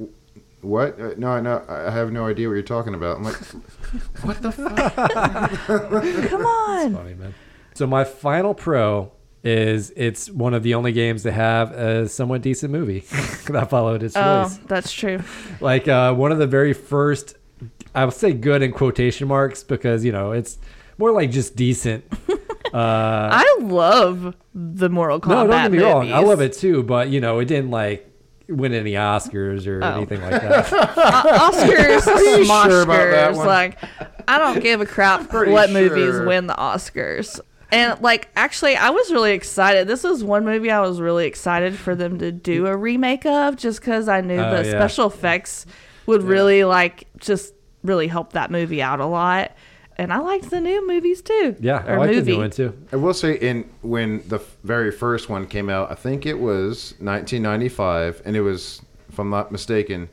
what? 0.61 0.99
Uh, 0.99 1.11
no, 1.17 1.39
no, 1.39 1.63
I 1.69 1.91
have 1.91 2.11
no 2.11 2.27
idea 2.27 2.47
what 2.47 2.55
you're 2.55 2.63
talking 2.63 2.93
about. 2.93 3.17
I'm 3.17 3.23
like, 3.23 3.35
what 4.23 4.41
the 4.41 4.51
fuck? 4.51 5.55
Come 6.29 6.45
on. 6.45 6.93
funny 6.95 7.13
man. 7.13 7.33
So 7.75 7.87
my 7.87 8.03
final 8.03 8.53
pro 8.53 9.11
is 9.43 9.93
it's 9.95 10.29
one 10.31 10.53
of 10.53 10.63
the 10.63 10.73
only 10.73 10.91
games 10.91 11.23
that 11.23 11.31
have 11.31 11.71
a 11.71 12.09
somewhat 12.09 12.41
decent 12.41 12.71
movie 12.71 12.99
that 13.49 13.67
followed 13.69 14.03
its 14.03 14.15
Oh, 14.17 14.39
release. 14.39 14.57
that's 14.65 14.91
true. 14.91 15.21
like 15.61 15.87
uh, 15.87 16.13
one 16.13 16.31
of 16.31 16.37
the 16.39 16.47
very 16.47 16.73
first 16.73 17.35
i 17.95 18.03
would 18.03 18.13
say 18.13 18.33
good 18.33 18.61
in 18.61 18.71
quotation 18.73 19.27
marks 19.27 19.63
because 19.63 20.03
you 20.03 20.11
know 20.11 20.31
it's 20.31 20.57
more 20.97 21.11
like 21.11 21.31
just 21.31 21.55
decent 21.55 22.03
uh 22.73 22.73
I 22.73 23.57
love 23.61 24.35
the 24.53 24.89
Mortal 24.89 25.19
Kombat. 25.21 25.27
no 25.29 25.47
don't 25.47 25.61
get 25.63 25.71
me 25.71 25.77
wrong 25.79 26.11
i 26.11 26.19
love 26.19 26.41
it 26.41 26.53
too 26.53 26.83
but 26.83 27.09
you 27.09 27.21
know 27.21 27.39
it 27.39 27.45
didn't 27.45 27.71
like 27.71 28.03
win 28.49 28.73
any 28.73 28.93
oscars 28.93 29.67
or 29.67 29.83
Oh. 29.83 29.97
anything 29.97 30.21
like 30.21 30.41
that 30.41 30.71
Uh, 30.97 31.49
Oscars, 31.51 32.05
you 32.37 32.45
sure 32.45 32.81
about 32.81 33.11
that 33.11 33.31
Oscars. 33.33 33.37
one? 33.37 33.45
Like, 33.47 33.77
I 34.27 34.37
don't 34.37 34.61
give 34.61 34.79
a 34.81 34.85
crap 34.85 35.29
Pretty 35.29 35.51
what 35.51 35.69
movies 35.71 36.19
win 36.21 36.47
the 36.47 36.53
Oscars. 36.55 37.39
And 37.71 37.99
like, 38.01 38.29
actually, 38.37 38.75
I 38.77 38.89
was 38.89 39.11
really 39.11 39.33
excited. 39.33 39.87
This 39.89 40.03
was 40.03 40.23
one 40.23 40.45
movie 40.45 40.71
I 40.71 40.79
was 40.79 41.01
really 41.01 41.27
excited 41.27 41.75
for 41.77 41.93
them 41.95 42.17
to 42.19 42.31
do 42.31 42.67
a 42.67 42.75
remake 42.77 43.25
of, 43.25 43.57
just 43.57 43.81
because 43.81 44.07
I 44.07 44.21
knew 44.21 44.39
Oh, 44.39 44.57
the 44.63 44.69
yeah. 44.69 44.71
special 44.71 45.07
effects 45.07 45.65
would 46.05 46.23
really 46.23 46.63
like 46.63 47.07
just 47.19 47.53
really 47.83 48.07
help 48.07 48.31
that 48.33 48.49
movie 48.49 48.81
out 48.81 49.01
a 49.01 49.05
lot. 49.05 49.51
And 49.99 50.13
I 50.13 50.19
liked 50.19 50.49
the 50.51 50.61
new 50.61 50.85
movies 50.87 51.21
too. 51.23 51.55
yeah 51.59 51.83
i 51.87 51.91
or 51.93 51.97
like 51.99 52.09
movie. 52.11 52.21
the 52.21 52.31
new 52.31 52.37
one 52.37 52.51
too 52.51 52.77
I 52.91 52.95
will 52.97 53.13
say, 53.15 53.33
in 53.39 53.67
when 53.81 54.21
the 54.27 54.39
very 54.63 54.91
first 54.91 55.27
one 55.29 55.47
came 55.47 55.69
out, 55.69 55.91
I 55.91 55.95
think 55.95 56.25
it 56.25 56.39
was 56.39 56.93
1995, 56.99 58.21
and 58.25 58.35
it 58.35 58.41
was, 58.41 58.81
if 59.09 59.17
I'm 59.19 59.29
not 59.29 59.51
mistaken, 59.51 60.09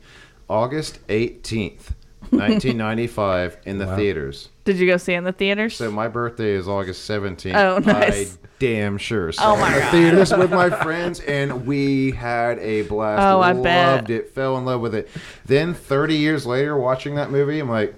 August 0.49 1.05
18th, 1.07 1.91
1995, 2.31 3.57
in 3.65 3.77
the 3.77 3.85
Wow. 3.85 3.95
theaters. 3.95 4.49
Did 4.63 4.77
you 4.77 4.87
go 4.87 4.97
see 4.97 5.13
it 5.13 5.17
in 5.17 5.23
the 5.23 5.31
theaters? 5.31 5.75
So 5.75 5.91
my 5.91 6.07
birthday 6.07 6.51
is 6.53 6.67
August 6.67 7.07
17th. 7.09 7.55
Oh, 7.55 7.77
nice. 7.79 8.35
I 8.35 8.37
damn 8.59 8.97
sure. 8.97 9.31
So 9.31 9.43
Oh, 9.43 9.57
my 9.57 9.67
in 9.67 9.73
the 9.75 9.79
God. 9.81 9.91
theaters 9.91 10.33
with 10.33 10.51
my 10.51 10.69
friends, 10.69 11.19
and 11.19 11.65
we 11.67 12.11
had 12.11 12.57
a 12.59 12.81
blast. 12.83 13.21
Oh, 13.21 13.39
I 13.41 13.51
Loved 13.51 13.63
bet. 13.63 14.09
it. 14.09 14.33
Fell 14.33 14.57
in 14.57 14.65
love 14.65 14.81
with 14.81 14.95
it. 14.95 15.07
Then 15.45 15.73
30 15.73 16.15
years 16.15 16.45
later, 16.47 16.75
watching 16.77 17.15
that 17.15 17.29
movie, 17.31 17.59
I'm 17.59 17.69
like, 17.69 17.93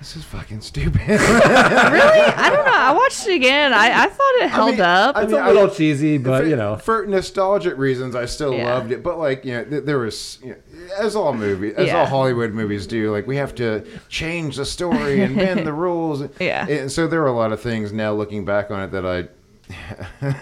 this 0.00 0.16
is 0.16 0.24
fucking 0.24 0.60
stupid. 0.62 1.00
really? 1.08 1.20
I 1.20 2.50
don't 2.50 2.64
know. 2.66 2.72
I 2.74 2.92
watched 2.92 3.26
it 3.26 3.34
again. 3.34 3.72
I, 3.72 4.04
I 4.04 4.06
thought 4.08 4.34
it 4.40 4.48
held 4.48 4.70
mean, 4.72 4.80
up. 4.80 5.14
I 5.16 5.22
It's 5.24 5.32
mean, 5.32 5.42
a 5.42 5.46
little 5.52 5.68
cheesy, 5.68 6.16
but 6.18 6.42
for, 6.42 6.48
you 6.48 6.56
know. 6.56 6.76
for 6.76 7.06
nostalgic 7.06 7.76
reasons, 7.76 8.14
I 8.16 8.24
still 8.24 8.54
Yeah. 8.54 8.72
loved 8.74 8.92
it. 8.92 9.02
But 9.02 9.18
like, 9.18 9.44
you 9.44 9.52
know, 9.52 9.64
th- 9.64 9.84
there 9.84 9.98
was, 9.98 10.38
you 10.42 10.50
know, 10.50 10.56
as 10.98 11.14
all 11.14 11.34
movies, 11.34 11.74
as 11.76 11.88
Yeah. 11.88 12.00
all 12.00 12.06
Hollywood 12.06 12.52
movies 12.52 12.86
do, 12.86 13.12
like 13.12 13.26
we 13.26 13.36
have 13.36 13.54
to 13.56 13.86
change 14.08 14.56
the 14.56 14.64
story 14.64 15.20
and 15.22 15.36
bend 15.36 15.66
the 15.66 15.72
rules. 15.86 16.24
Yeah. 16.40 16.66
And 16.66 16.90
so 16.90 17.06
there 17.06 17.22
are 17.22 17.28
a 17.28 17.32
lot 17.36 17.52
of 17.52 17.60
things 17.60 17.92
now 17.92 18.12
looking 18.14 18.44
back 18.46 18.70
on 18.70 18.80
it 18.82 18.92
that 18.92 19.04
I. 19.06 19.28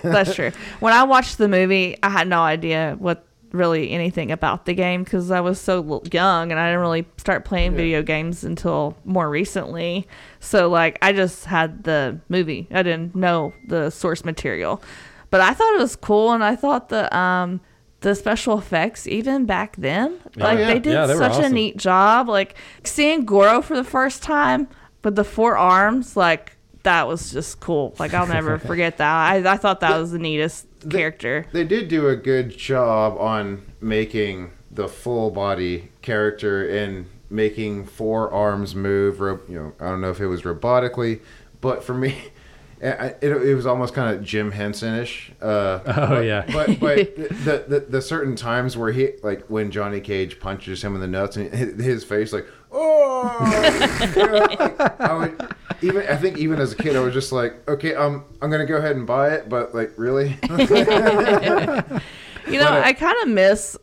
That's 0.03 0.35
true. 0.35 0.53
When 0.81 0.93
I 0.95 1.03
watched 1.03 1.37
the 1.37 1.49
movie, 1.49 1.99
I 2.03 2.09
had 2.11 2.29
no 2.29 2.41
idea 2.43 2.97
what 2.99 3.27
really 3.53 3.91
anything 3.91 4.31
about 4.31 4.67
the 4.67 4.75
game 4.75 5.05
because 5.05 5.31
I 5.31 5.41
was 5.41 5.61
so 5.61 6.03
young 6.13 6.51
and 6.51 6.61
I 6.61 6.69
didn't 6.69 6.81
really 6.81 7.07
start 7.17 7.45
playing 7.45 7.75
video 7.75 8.03
games 8.03 8.45
until 8.45 8.97
more 9.05 9.29
recently. 9.29 10.07
So 10.41 10.69
like 10.69 10.99
I 11.03 11.13
just 11.13 11.45
had 11.45 11.85
the 11.85 12.21
movie. 12.29 12.69
I 12.71 12.83
didn't 12.83 13.15
know 13.15 13.53
the 13.67 13.91
source 13.91 14.25
material. 14.25 14.83
But 15.31 15.41
I 15.41 15.53
thought 15.55 15.75
it 15.75 15.81
was 15.81 15.97
cool 15.97 16.33
and 16.33 16.43
I 16.43 16.57
thought 16.57 16.89
the 16.89 17.15
um 17.17 17.61
the 18.01 18.15
special 18.15 18.59
effects 18.59 19.09
even 19.09 19.45
back 19.45 19.75
then 19.77 20.21
like 20.37 20.59
yeah. 20.59 20.67
they 20.67 20.79
did 20.79 20.93
Yeah, 20.93 21.07
they 21.07 21.15
such 21.15 21.45
a 21.45 21.49
neat 21.49 21.77
job 21.77 22.29
like 22.29 22.55
seeing 22.85 23.25
Goro 23.25 23.61
for 23.61 23.77
the 23.77 23.85
first 23.85 24.23
time 24.23 24.69
with 25.03 25.17
the 25.17 25.25
four 25.25 25.57
arms 25.57 26.17
like 26.17 26.58
that 26.85 27.07
was 27.09 27.33
just 27.33 27.61
cool 27.61 27.95
like 27.99 28.15
I'll 28.15 28.27
never 28.27 28.59
forget 28.71 28.99
that 28.99 29.11
I, 29.47 29.53
I 29.53 29.57
thought 29.57 29.81
that 29.81 29.99
was 29.99 30.13
the 30.13 30.19
neatest 30.19 30.67
character 30.89 31.47
They 31.53 31.65
did 31.65 31.89
do 31.89 32.09
a 32.09 32.17
good 32.17 32.57
job 32.57 33.19
on 33.19 33.63
making 33.81 34.53
the 34.71 34.89
full 34.89 35.31
body 35.31 35.91
character 36.03 36.69
and 36.69 37.07
making 37.31 37.85
four 37.85 38.33
arms 38.33 38.75
move. 38.75 39.21
ro- 39.21 39.41
You 39.49 39.59
know, 39.59 39.73
I 39.81 39.91
don't 39.91 40.01
know 40.01 40.11
if 40.11 40.21
it 40.21 40.27
was 40.29 40.43
robotically, 40.43 41.21
but 41.61 41.83
for 41.85 41.95
me, 41.95 42.17
I- 42.83 43.17
it, 43.21 43.25
it 43.33 43.55
was 43.57 43.67
almost 43.67 43.93
kind 43.93 44.17
of 44.17 44.23
Jim 44.25 44.53
Henson-ish. 44.53 45.33
Uh, 45.43 45.81
Oh, 45.85 46.07
but, 46.11 46.21
yeah. 46.25 46.45
But 46.51 46.79
but 46.79 47.17
the, 47.17 47.65
the 47.67 47.81
the 47.89 48.01
certain 48.03 48.37
times 48.37 48.77
where 48.77 48.93
he 48.93 49.11
like 49.23 49.47
when 49.49 49.71
Johnny 49.73 50.01
Cage 50.01 50.39
punches 50.39 50.83
him 50.85 50.95
in 50.95 51.01
the 51.01 51.09
nuts 51.09 51.37
and 51.37 51.53
his 51.53 51.83
his 51.85 52.05
face 52.05 52.33
like 52.33 52.47
oh, 52.73 54.11
You 54.17 54.27
know, 54.27 54.33
like, 54.35 55.01
I 55.01 55.15
would, 55.15 55.55
even 55.83 56.07
I 56.09 56.17
think 56.17 56.39
even 56.39 56.61
as 56.61 56.73
a 56.73 56.77
kid 56.77 56.97
I 56.97 57.01
was 57.01 57.15
just 57.15 57.33
like 57.33 57.69
okay 57.69 57.95
um 57.95 58.25
I'm 58.43 58.51
gonna 58.51 58.67
go 58.67 58.77
ahead 58.77 58.97
and 58.97 59.07
buy 59.07 59.35
it, 59.35 59.49
but 59.49 59.75
like 59.75 59.93
really. 59.97 60.37
you 60.49 60.49
know 62.59 62.69
But, 62.69 62.85
I 62.85 62.93
kind 62.93 63.17
of 63.23 63.29
miss 63.29 63.77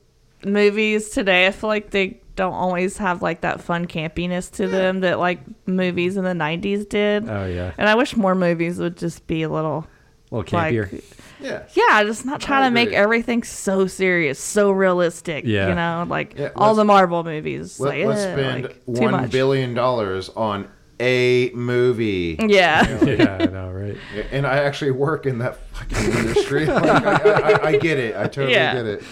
movies 0.45 1.09
today. 1.09 1.47
I 1.47 1.51
feel 1.51 1.69
like 1.69 1.91
they 1.91 2.19
don't 2.35 2.53
always 2.53 2.97
have 2.97 3.21
like 3.21 3.41
that 3.41 3.61
fun 3.61 3.87
campiness 3.87 4.51
to 4.53 4.67
them 4.67 5.01
that 5.01 5.19
like 5.19 5.39
movies 5.65 6.17
in 6.17 6.23
the 6.23 6.31
90s 6.31 6.87
did. 6.87 7.29
Oh 7.29 7.45
yeah, 7.45 7.73
and 7.77 7.87
I 7.87 7.95
wish 7.95 8.15
more 8.15 8.35
movies 8.35 8.79
would 8.79 8.97
just 8.97 9.25
be 9.27 9.43
a 9.43 9.49
little 9.49 9.87
a 10.31 10.37
little 10.37 10.59
campier. 10.59 10.91
like 10.91 11.03
Yeah. 11.39 11.63
Yeah, 11.73 12.03
just 12.03 12.25
not 12.25 12.41
trying 12.41 12.69
to 12.69 12.71
make 12.73 12.91
everything 12.93 13.43
so 13.43 13.87
serious, 13.87 14.39
so 14.39 14.71
realistic. 14.71 15.45
Yeah. 15.45 15.69
You 15.69 15.75
know, 15.75 16.05
like 16.09 16.37
Yeah, 16.37 16.49
all 16.55 16.75
the 16.75 16.85
Marvel 16.85 17.23
movies. 17.23 17.79
Let, 17.79 17.97
like, 17.99 18.17
us 18.17 18.19
eh, 18.25 18.33
spend 18.33 18.63
like, 18.63 18.85
too 18.85 18.91
one 19.01 19.11
much. 19.11 19.31
billion 19.31 19.73
dollars 19.73 20.29
on 20.29 20.67
a 20.99 21.49
movie. 21.53 22.37
Yeah. 22.39 23.03
yeah, 23.03 23.37
I 23.41 23.45
know, 23.47 23.69
right? 23.69 23.97
And 24.31 24.47
I 24.47 24.59
actually 24.59 24.91
work 24.91 25.25
in 25.25 25.39
that 25.39 25.57
fucking 25.73 26.13
industry. 26.13 26.65
Like, 26.75 26.83
I, 26.85 27.11
I, 27.13 27.51
I, 27.51 27.65
I 27.67 27.77
get 27.77 27.97
it. 27.99 28.15
I 28.15 28.23
totally 28.27 28.53
Yeah. 28.53 28.73
get 28.73 28.85
it. 28.85 29.03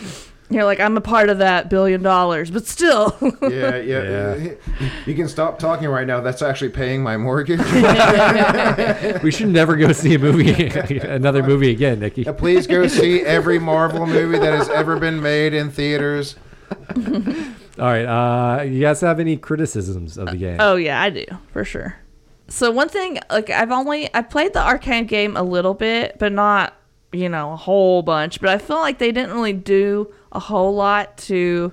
You're 0.50 0.66
like, 0.66 0.80
I'm 0.80 0.96
a 0.98 1.02
part 1.02 1.30
of 1.30 1.39
that 1.39 1.70
billion 1.70 2.04
dollars, 2.04 2.52
but 2.52 2.68
still. 2.68 3.18
Yeah, 3.41 3.78
yeah, 3.78 4.36
Yeah. 4.36 4.54
You 5.06 5.16
can 5.16 5.28
stop 5.28 5.58
talking 5.60 5.88
right 5.89 6.06
now. 6.08 6.22
That's 6.22 6.41
actually 6.41 6.70
paying 6.70 7.02
my 7.02 7.18
mortgage. 7.18 7.60
We 9.24 9.32
should 9.32 9.50
never 9.50 9.76
go 9.76 9.91
see 9.91 10.16
a 10.16 10.20
movie, 10.20 10.68
another 11.00 11.44
movie 11.44 11.72
again, 11.72 12.00
Nikki. 12.00 12.24
Please 12.26 12.68
go 12.68 12.88
see 12.88 13.22
every 13.22 13.60
Marvel 13.60 14.06
movie 14.06 14.38
that 14.39 14.54
has 14.54 14.70
ever 14.70 14.98
been 15.00 15.22
made 15.22 15.54
in 15.54 15.72
theaters. 15.72 16.36
All 17.80 17.86
right, 17.88 18.06
uh, 18.06 18.62
you 18.64 18.80
guys 18.82 19.02
have 19.02 19.20
any 19.20 19.38
criticisms 19.38 20.18
of 20.18 20.28
the 20.30 20.38
game? 20.38 20.58
oh 20.60 20.76
yeah, 20.76 21.02
I 21.02 21.10
do 21.10 21.26
for 21.52 21.64
sure. 21.66 21.96
So 22.48 22.70
one 22.72 22.89
thing, 22.89 23.20
like 23.30 23.50
I've 23.50 23.72
only 23.72 24.14
I 24.14 24.22
played 24.22 24.54
the 24.54 24.62
arcade 24.66 25.08
game 25.08 25.36
a 25.36 25.44
little 25.44 25.74
bit, 25.74 26.18
but 26.20 26.32
not 26.32 26.74
you 27.12 27.30
know 27.30 27.54
a 27.54 27.56
whole 27.56 28.02
bunch. 28.04 28.39
But 28.41 28.50
I 28.50 28.58
feel 28.58 28.78
like 28.78 29.00
they 29.00 29.12
didn't 29.12 29.34
really 29.34 29.54
do 29.54 30.14
a 30.34 30.40
whole 30.40 30.74
lot 30.76 31.18
to 31.18 31.72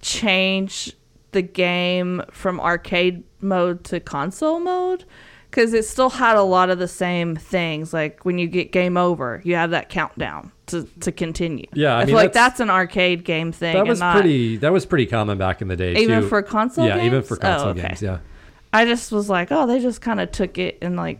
change 0.00 0.92
the 1.32 1.42
game 1.42 2.22
from 2.30 2.60
arcade 2.60 3.24
mode 3.40 3.82
to 3.84 3.98
console 4.00 4.60
mode 4.60 5.04
because 5.50 5.72
it 5.72 5.84
still 5.84 6.10
had 6.10 6.36
a 6.36 6.42
lot 6.42 6.70
of 6.70 6.78
the 6.78 6.86
same 6.88 7.34
things. 7.36 7.92
Like 7.92 8.24
when 8.24 8.38
you 8.38 8.46
get 8.46 8.72
game 8.72 8.96
over, 8.96 9.40
you 9.44 9.54
have 9.56 9.70
that 9.70 9.88
countdown 9.88 10.52
to, 10.66 10.84
to 11.00 11.10
continue. 11.12 11.66
Yeah, 11.72 11.94
I 11.94 11.96
I, 11.96 11.98
mean, 12.00 12.06
feel 12.08 12.16
like 12.16 12.32
that's- 12.32 12.52
that's 12.52 12.60
an 12.60 12.70
arcade 12.70 13.24
game 13.24 13.52
thing. 13.52 13.74
that 13.74 13.86
was 13.86 14.00
not- 14.00 14.14
pretty. 14.14 14.56
That 14.58 14.72
was 14.72 14.84
pretty 14.86 15.06
common 15.06 15.38
back 15.38 15.62
in 15.62 15.68
the 15.68 15.76
day, 15.76 15.96
Even 15.96 16.22
too. 16.22 16.28
for 16.28 16.42
console 16.42 16.86
Yeah, 16.86 16.98
even 16.98 17.12
games? 17.20 17.28
for 17.28 17.36
Oh, 17.36 17.40
console 17.40 17.68
okay. 17.70 17.82
games. 17.88 18.02
Yeah. 18.02 18.18
I 18.72 18.84
just 18.84 19.12
was 19.12 19.28
like, 19.30 19.48
oh, 19.52 19.66
they 19.66 19.80
just 19.80 20.00
kind 20.00 20.20
of 20.20 20.30
took 20.32 20.58
it 20.58 20.78
and 20.82 20.96
like, 20.96 21.18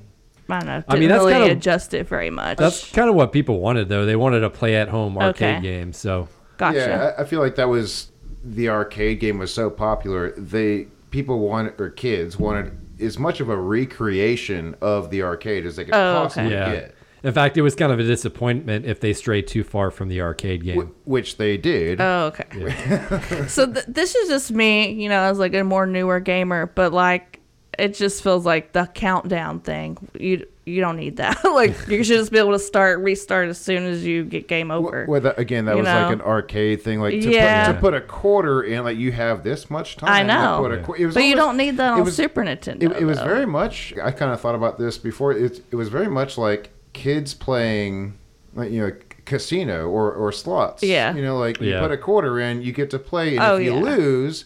I 0.49 0.59
don't 0.59 0.66
know, 0.66 0.81
didn't 0.81 0.93
I 0.93 0.99
mean, 0.99 1.09
that's 1.09 1.20
really 1.20 1.33
kinda- 1.35 1.53
adjust 1.53 1.95
it 1.95 2.09
very 2.09 2.31
much. 2.31 2.59
That's 2.59 2.91
kind 2.93 3.09
of 3.09 3.14
what 3.14 3.33
people 3.33 3.61
wanted, 3.61 3.89
though. 3.89 4.05
They 4.05 4.16
wanted 4.16 4.43
a 4.45 4.51
play-at-home 4.51 5.16
arcade 5.16 5.57
Okay. 5.57 5.62
game. 5.62 5.93
So 5.93 6.29
gotcha. 6.57 6.78
Yeah, 6.78 7.14
I, 7.18 7.22
I 7.22 7.24
feel 7.24 7.40
like 7.40 7.55
that 7.57 7.68
was 7.68 8.11
the 8.42 8.68
arcade 8.68 9.20
game 9.20 9.38
was 9.38 9.52
so 9.52 9.70
popular. 9.70 10.32
They 10.32 10.88
people 11.11 11.38
wanted 11.40 11.80
or 11.80 11.90
kids 11.90 12.38
wanted 12.38 12.76
as 13.00 13.18
much 13.18 13.40
of 13.40 13.48
a 13.48 13.57
recreation 13.57 14.74
of 14.80 15.11
the 15.11 15.22
arcade 15.22 15.66
as 15.66 15.76
they 15.76 15.84
could 15.84 15.94
Oh, 15.94 15.98
okay. 16.16 16.22
possibly 16.22 16.50
yeah. 16.52 16.72
get, 16.72 16.94
In 17.22 17.32
fact, 17.32 17.57
it 17.57 17.62
was 17.62 17.74
kind 17.74 17.90
of 17.92 17.98
a 17.98 18.05
disappointment 18.05 18.84
if 18.84 19.00
they 19.00 19.12
strayed 19.12 19.46
too 19.46 19.64
far 19.64 19.90
from 19.90 20.09
the 20.09 20.20
arcade 20.20 20.62
game. 20.64 20.80
wh- 20.80 21.09
which 21.09 21.36
they 21.36 21.57
did. 21.57 22.00
Oh, 22.00 22.26
okay. 22.34 23.46
so 23.48 23.72
th- 23.72 23.86
this 23.88 24.14
is 24.14 24.28
just 24.28 24.50
me, 24.52 24.92
you 24.92 25.09
know, 25.09 25.22
as 25.22 25.38
like 25.38 25.55
a 25.55 25.64
more 25.64 25.86
newer 25.86 26.20
gamer, 26.20 26.66
but 26.66 26.92
like 26.92 27.40
it 27.78 27.94
just 27.94 28.22
feels 28.22 28.44
like 28.46 28.72
the 28.72 28.86
countdown 28.94 29.61
thing. 29.61 29.96
You 30.18 30.46
you 30.67 30.81
don't 30.81 30.97
need 30.97 31.17
that. 31.19 31.45
like 31.45 31.75
you 31.89 32.03
should 32.05 32.17
just 32.19 32.33
be 32.33 32.39
able 32.39 32.53
to 32.53 32.59
start 32.59 33.01
restart 33.01 33.49
as 33.49 33.59
soon 33.59 33.85
as 33.85 34.05
you 34.05 34.25
get 34.25 34.49
game 34.49 34.71
over. 34.71 35.05
Well, 35.09 35.21
that, 35.21 35.39
again, 35.39 35.67
that 35.67 35.73
You 35.73 35.83
was 35.83 35.87
like 35.89 36.12
an 36.12 36.23
arcade 36.23 36.83
thing. 36.83 37.01
Like 37.01 37.21
to, 37.21 37.31
Yeah. 37.31 37.67
put, 37.67 37.73
to 37.75 37.81
put 37.81 37.95
a 37.95 38.01
quarter 38.01 38.62
in, 38.62 38.83
like 38.85 38.97
you 38.97 39.12
have 39.12 39.45
this 39.45 39.69
much 39.71 39.97
time. 39.97 40.11
I 40.11 40.23
to 40.23 40.27
know, 40.29 40.59
put 40.62 40.73
a 40.73 40.83
qu- 40.83 40.95
it 40.95 41.07
was 41.07 41.15
but 41.15 41.25
you 41.25 41.37
don't 41.37 41.57
need 41.57 41.77
that 41.77 41.93
on 41.93 42.05
was- 42.05 42.17
Super 42.17 42.43
Nintendo. 42.43 42.83
It, 42.85 43.03
it 43.03 43.05
was 43.05 43.19
though. 43.19 43.25
very 43.25 43.47
much. 43.47 43.93
I 44.03 44.11
kind 44.11 44.33
of 44.33 44.41
thought 44.41 44.55
about 44.55 44.79
this 44.79 44.97
before. 44.99 45.33
It 45.33 45.62
it 45.71 45.77
was 45.77 45.89
very 45.89 46.09
much 46.09 46.39
like 46.39 46.71
kids 46.95 47.35
playing, 47.35 48.17
like 48.55 48.71
you 48.71 48.81
know, 48.87 48.93
casino 49.27 49.89
or 49.89 50.12
or 50.12 50.33
slots. 50.33 50.83
Yeah. 50.83 51.15
You 51.15 51.23
know, 51.23 51.37
like 51.39 51.61
you 51.61 51.79
put 51.79 51.91
a 51.93 51.97
quarter 51.99 52.41
in, 52.41 52.62
you 52.62 52.73
get 52.73 52.91
to 52.91 52.99
play, 52.99 53.37
and 53.37 53.45
Oh, 53.45 53.57
if 53.57 53.65
you 53.65 53.75
yeah. 53.75 53.81
lose. 53.81 54.45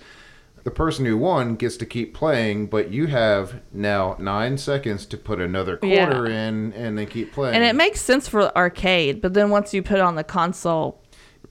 The 0.68 0.74
person 0.74 1.06
who 1.06 1.16
won 1.16 1.54
gets 1.54 1.78
to 1.78 1.86
keep 1.86 2.12
playing, 2.12 2.66
but 2.66 2.90
you 2.90 3.06
have 3.06 3.62
now 3.72 4.16
nine 4.18 4.58
seconds 4.58 5.06
to 5.06 5.16
put 5.16 5.40
another 5.40 5.78
Yeah. 5.82 6.04
quarter 6.04 6.26
in 6.26 6.74
and 6.74 6.98
then 6.98 7.06
keep 7.06 7.32
playing. 7.32 7.54
And 7.54 7.64
it 7.64 7.74
makes 7.74 8.02
sense 8.02 8.28
for 8.28 8.54
arcade, 8.54 9.22
but 9.22 9.32
then 9.32 9.48
once 9.48 9.72
you 9.72 9.82
put 9.82 9.96
it 9.96 10.02
on 10.02 10.14
the 10.14 10.24
console, 10.24 11.02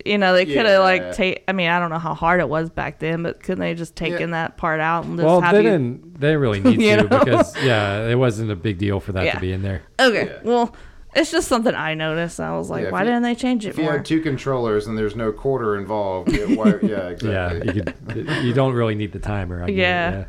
you 0.06 0.20
know, 0.20 0.34
they 0.34 0.46
could 0.46 0.68
have 0.68 0.84
like 0.84 1.14
take. 1.14 1.44
I 1.48 1.52
mean, 1.54 1.68
I 1.68 1.80
don't 1.80 1.90
know 1.90 1.98
how 1.98 2.14
hard 2.14 2.42
it 2.42 2.48
was 2.48 2.70
back 2.70 3.00
then, 3.00 3.24
but 3.24 3.42
couldn't 3.42 3.60
they 3.62 3.74
just 3.74 3.96
taken 3.96 4.30
Yeah. 4.30 4.46
that 4.46 4.58
part 4.58 4.80
out 4.80 5.06
and 5.06 5.18
just 5.18 5.26
well, 5.26 5.42
have 5.42 5.54
they 5.56 5.64
you? 5.64 5.70
didn't. 5.72 6.20
They 6.20 6.36
really 6.38 6.60
need 6.78 6.78
to 6.78 6.98
know? 6.98 7.08
because 7.26 7.56
yeah, 7.64 8.08
it 8.08 8.20
wasn't 8.20 8.52
a 8.52 8.56
big 8.56 8.78
deal 8.78 9.00
for 9.00 9.14
that 9.14 9.26
Yeah. 9.26 9.34
to 9.34 9.40
be 9.40 9.52
in 9.52 9.64
there. 9.64 9.82
Okay, 10.00 10.26
Yeah. 10.28 10.38
well, 10.44 10.76
it's 11.16 11.32
just 11.32 11.48
something 11.48 11.74
I 11.74 11.94
noticed. 11.94 12.40
I 12.40 12.56
was 12.58 12.70
like, 12.70 12.82
Yeah, 12.82 12.88
if 12.88 12.92
why 12.94 13.00
you- 13.02 13.06
didn't 13.08 13.24
they 13.24 13.36
change 13.36 13.66
it 13.66 13.70
If 13.70 13.78
you 13.78 13.84
more? 13.84 13.94
had 13.94 14.06
two 14.06 14.22
controllers 14.22 14.88
and 14.88 14.98
there's 14.98 15.16
no 15.16 15.32
quarter 15.32 15.76
involved, 15.78 16.32
yeah, 16.32 16.46
why, 16.56 16.76
yeah 16.82 17.08
exactly. 17.10 17.32
Yeah, 17.32 17.74
you 17.74 17.84
could. 17.84 18.44
you 18.46 18.54
don't 18.54 18.74
really 18.74 18.96
need 18.96 19.12
the 19.12 19.20
timer. 19.20 19.64
I 19.64 19.68
get 19.68 19.74
it, 19.74 19.78
Yeah. 19.80 20.26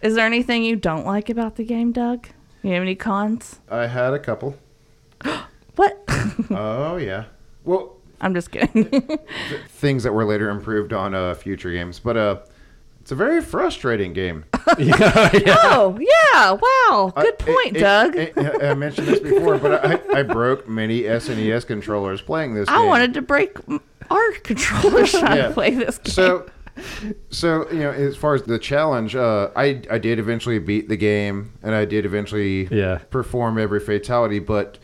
Is 0.00 0.14
there 0.14 0.26
anything 0.26 0.62
you 0.62 0.76
don't 0.76 1.04
like 1.04 1.28
about 1.28 1.56
the 1.56 1.64
game, 1.64 1.90
Doug? 1.92 2.28
You 2.62 2.72
have 2.74 2.82
any 2.82 2.94
cons? 2.94 3.58
I 3.70 3.86
had 3.86 4.12
a 4.14 4.18
couple. 4.18 4.56
What? 5.76 6.02
oh 6.50 6.96
yeah. 6.96 7.26
Well, 7.64 7.96
I'm 8.20 8.34
just 8.34 8.50
kidding. 8.50 8.90
things 9.68 10.02
that 10.02 10.12
were 10.12 10.24
later 10.24 10.50
improved 10.50 10.92
on 10.92 11.14
uh, 11.14 11.34
future 11.34 11.70
games, 11.70 12.00
but 12.00 12.16
uh, 12.16 12.38
it's 13.08 13.12
a 13.12 13.16
very 13.16 13.40
frustrating 13.40 14.12
game. 14.12 14.44
oh 14.66 15.98
yeah! 15.98 16.52
Wow, 16.52 17.10
I- 17.16 17.22
good 17.22 17.38
point, 17.38 17.76
it- 17.76 17.80
Doug. 17.80 18.16
it- 18.16 18.34
it- 18.36 18.62
I 18.62 18.74
mentioned 18.74 19.06
this 19.08 19.20
before, 19.20 19.56
but 19.56 19.82
I, 20.14 20.18
I 20.18 20.22
broke 20.22 20.68
many 20.68 21.04
SNES 21.04 21.66
controllers 21.66 22.20
playing 22.20 22.52
this. 22.52 22.68
I 22.68 22.76
game. 22.76 22.86
wanted 22.86 23.14
to 23.14 23.22
break 23.22 23.56
our 24.10 24.32
controllers 24.42 25.10
trying 25.12 25.38
Yeah. 25.38 25.48
to 25.48 25.54
play 25.54 25.70
this 25.70 25.96
game. 25.96 26.12
So, 26.12 26.46
so 27.30 27.66
you 27.70 27.78
know, 27.78 27.92
as 27.92 28.14
far 28.14 28.34
as 28.34 28.42
the 28.42 28.58
challenge, 28.58 29.16
uh, 29.16 29.48
I 29.56 29.80
I 29.90 29.96
did 29.96 30.18
eventually 30.18 30.58
beat 30.58 30.90
the 30.90 30.96
game, 30.98 31.52
and 31.62 31.74
I 31.74 31.86
did 31.86 32.04
eventually 32.04 32.68
Yeah. 32.70 32.98
perform 33.10 33.56
every 33.56 33.80
fatality, 33.80 34.38
but 34.38 34.76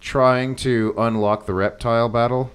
trying 0.00 0.56
to 0.56 0.94
unlock 0.96 1.44
the 1.44 1.52
reptile 1.52 2.08
battle 2.08 2.50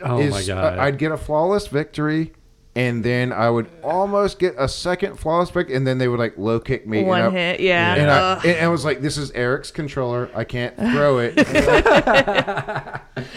Oh 0.00 0.18
is 0.20 0.32
my 0.32 0.42
god. 0.42 0.78
I- 0.78 0.86
I'd 0.86 0.96
get 0.96 1.12
a 1.12 1.18
flawless 1.18 1.66
victory, 1.66 2.32
and 2.78 3.04
then 3.04 3.32
I 3.32 3.50
would 3.50 3.68
almost 3.82 4.38
get 4.38 4.54
a 4.56 4.68
second 4.68 5.16
flawless 5.18 5.50
break, 5.50 5.68
and 5.68 5.84
then 5.86 5.98
they 5.98 6.06
would 6.08 6.18
like 6.20 6.38
low 6.38 6.60
kick 6.60 6.86
me. 6.86 7.02
One 7.02 7.20
and 7.20 7.28
I, 7.36 7.38
hit, 7.40 7.60
yeah. 7.60 7.94
And 7.96 8.10
I, 8.10 8.40
and 8.44 8.64
I 8.64 8.68
was 8.68 8.84
like, 8.84 9.00
"This 9.00 9.18
is 9.18 9.30
Eric's 9.32 9.70
controller. 9.70 10.30
I 10.34 10.44
can't 10.44 10.76
throw 10.92 11.18
it." 11.18 11.34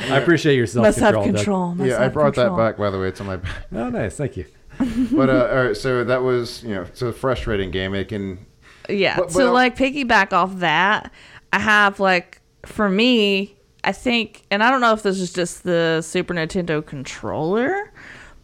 I 0.09 0.17
appreciate 0.17 0.55
your 0.55 0.67
self 0.67 0.85
Must 0.85 0.99
have 0.99 1.13
control. 1.15 1.33
control. 1.35 1.75
Must 1.75 1.89
yeah, 1.89 2.03
I 2.03 2.07
brought 2.07 2.33
control. 2.35 2.55
that 2.57 2.63
back. 2.71 2.77
By 2.77 2.89
the 2.89 2.99
way, 2.99 3.07
it's 3.07 3.19
on 3.21 3.27
my. 3.27 3.37
back. 3.37 3.51
Oh, 3.73 3.89
nice. 3.89 4.15
Thank 4.15 4.37
you. 4.37 4.45
but 5.11 5.29
uh, 5.29 5.49
all 5.51 5.65
right, 5.65 5.77
so 5.77 6.03
that 6.03 6.21
was 6.21 6.63
you 6.63 6.73
know, 6.75 6.81
it's 6.83 7.01
a 7.01 7.11
frustrating 7.11 7.71
game. 7.71 7.93
It 7.93 8.07
can. 8.09 8.45
Yeah. 8.89 9.15
But- 9.17 9.25
but 9.27 9.33
so 9.33 9.47
I'll- 9.47 9.53
like 9.53 9.75
piggyback 9.75 10.33
off 10.33 10.57
that, 10.59 11.11
I 11.53 11.59
have 11.59 11.99
like 11.99 12.41
for 12.65 12.89
me, 12.89 13.55
I 13.83 13.91
think, 13.91 14.43
and 14.51 14.63
I 14.63 14.69
don't 14.71 14.81
know 14.81 14.93
if 14.93 15.03
this 15.03 15.19
is 15.19 15.33
just 15.33 15.63
the 15.63 16.01
Super 16.01 16.33
Nintendo 16.33 16.85
controller, 16.85 17.90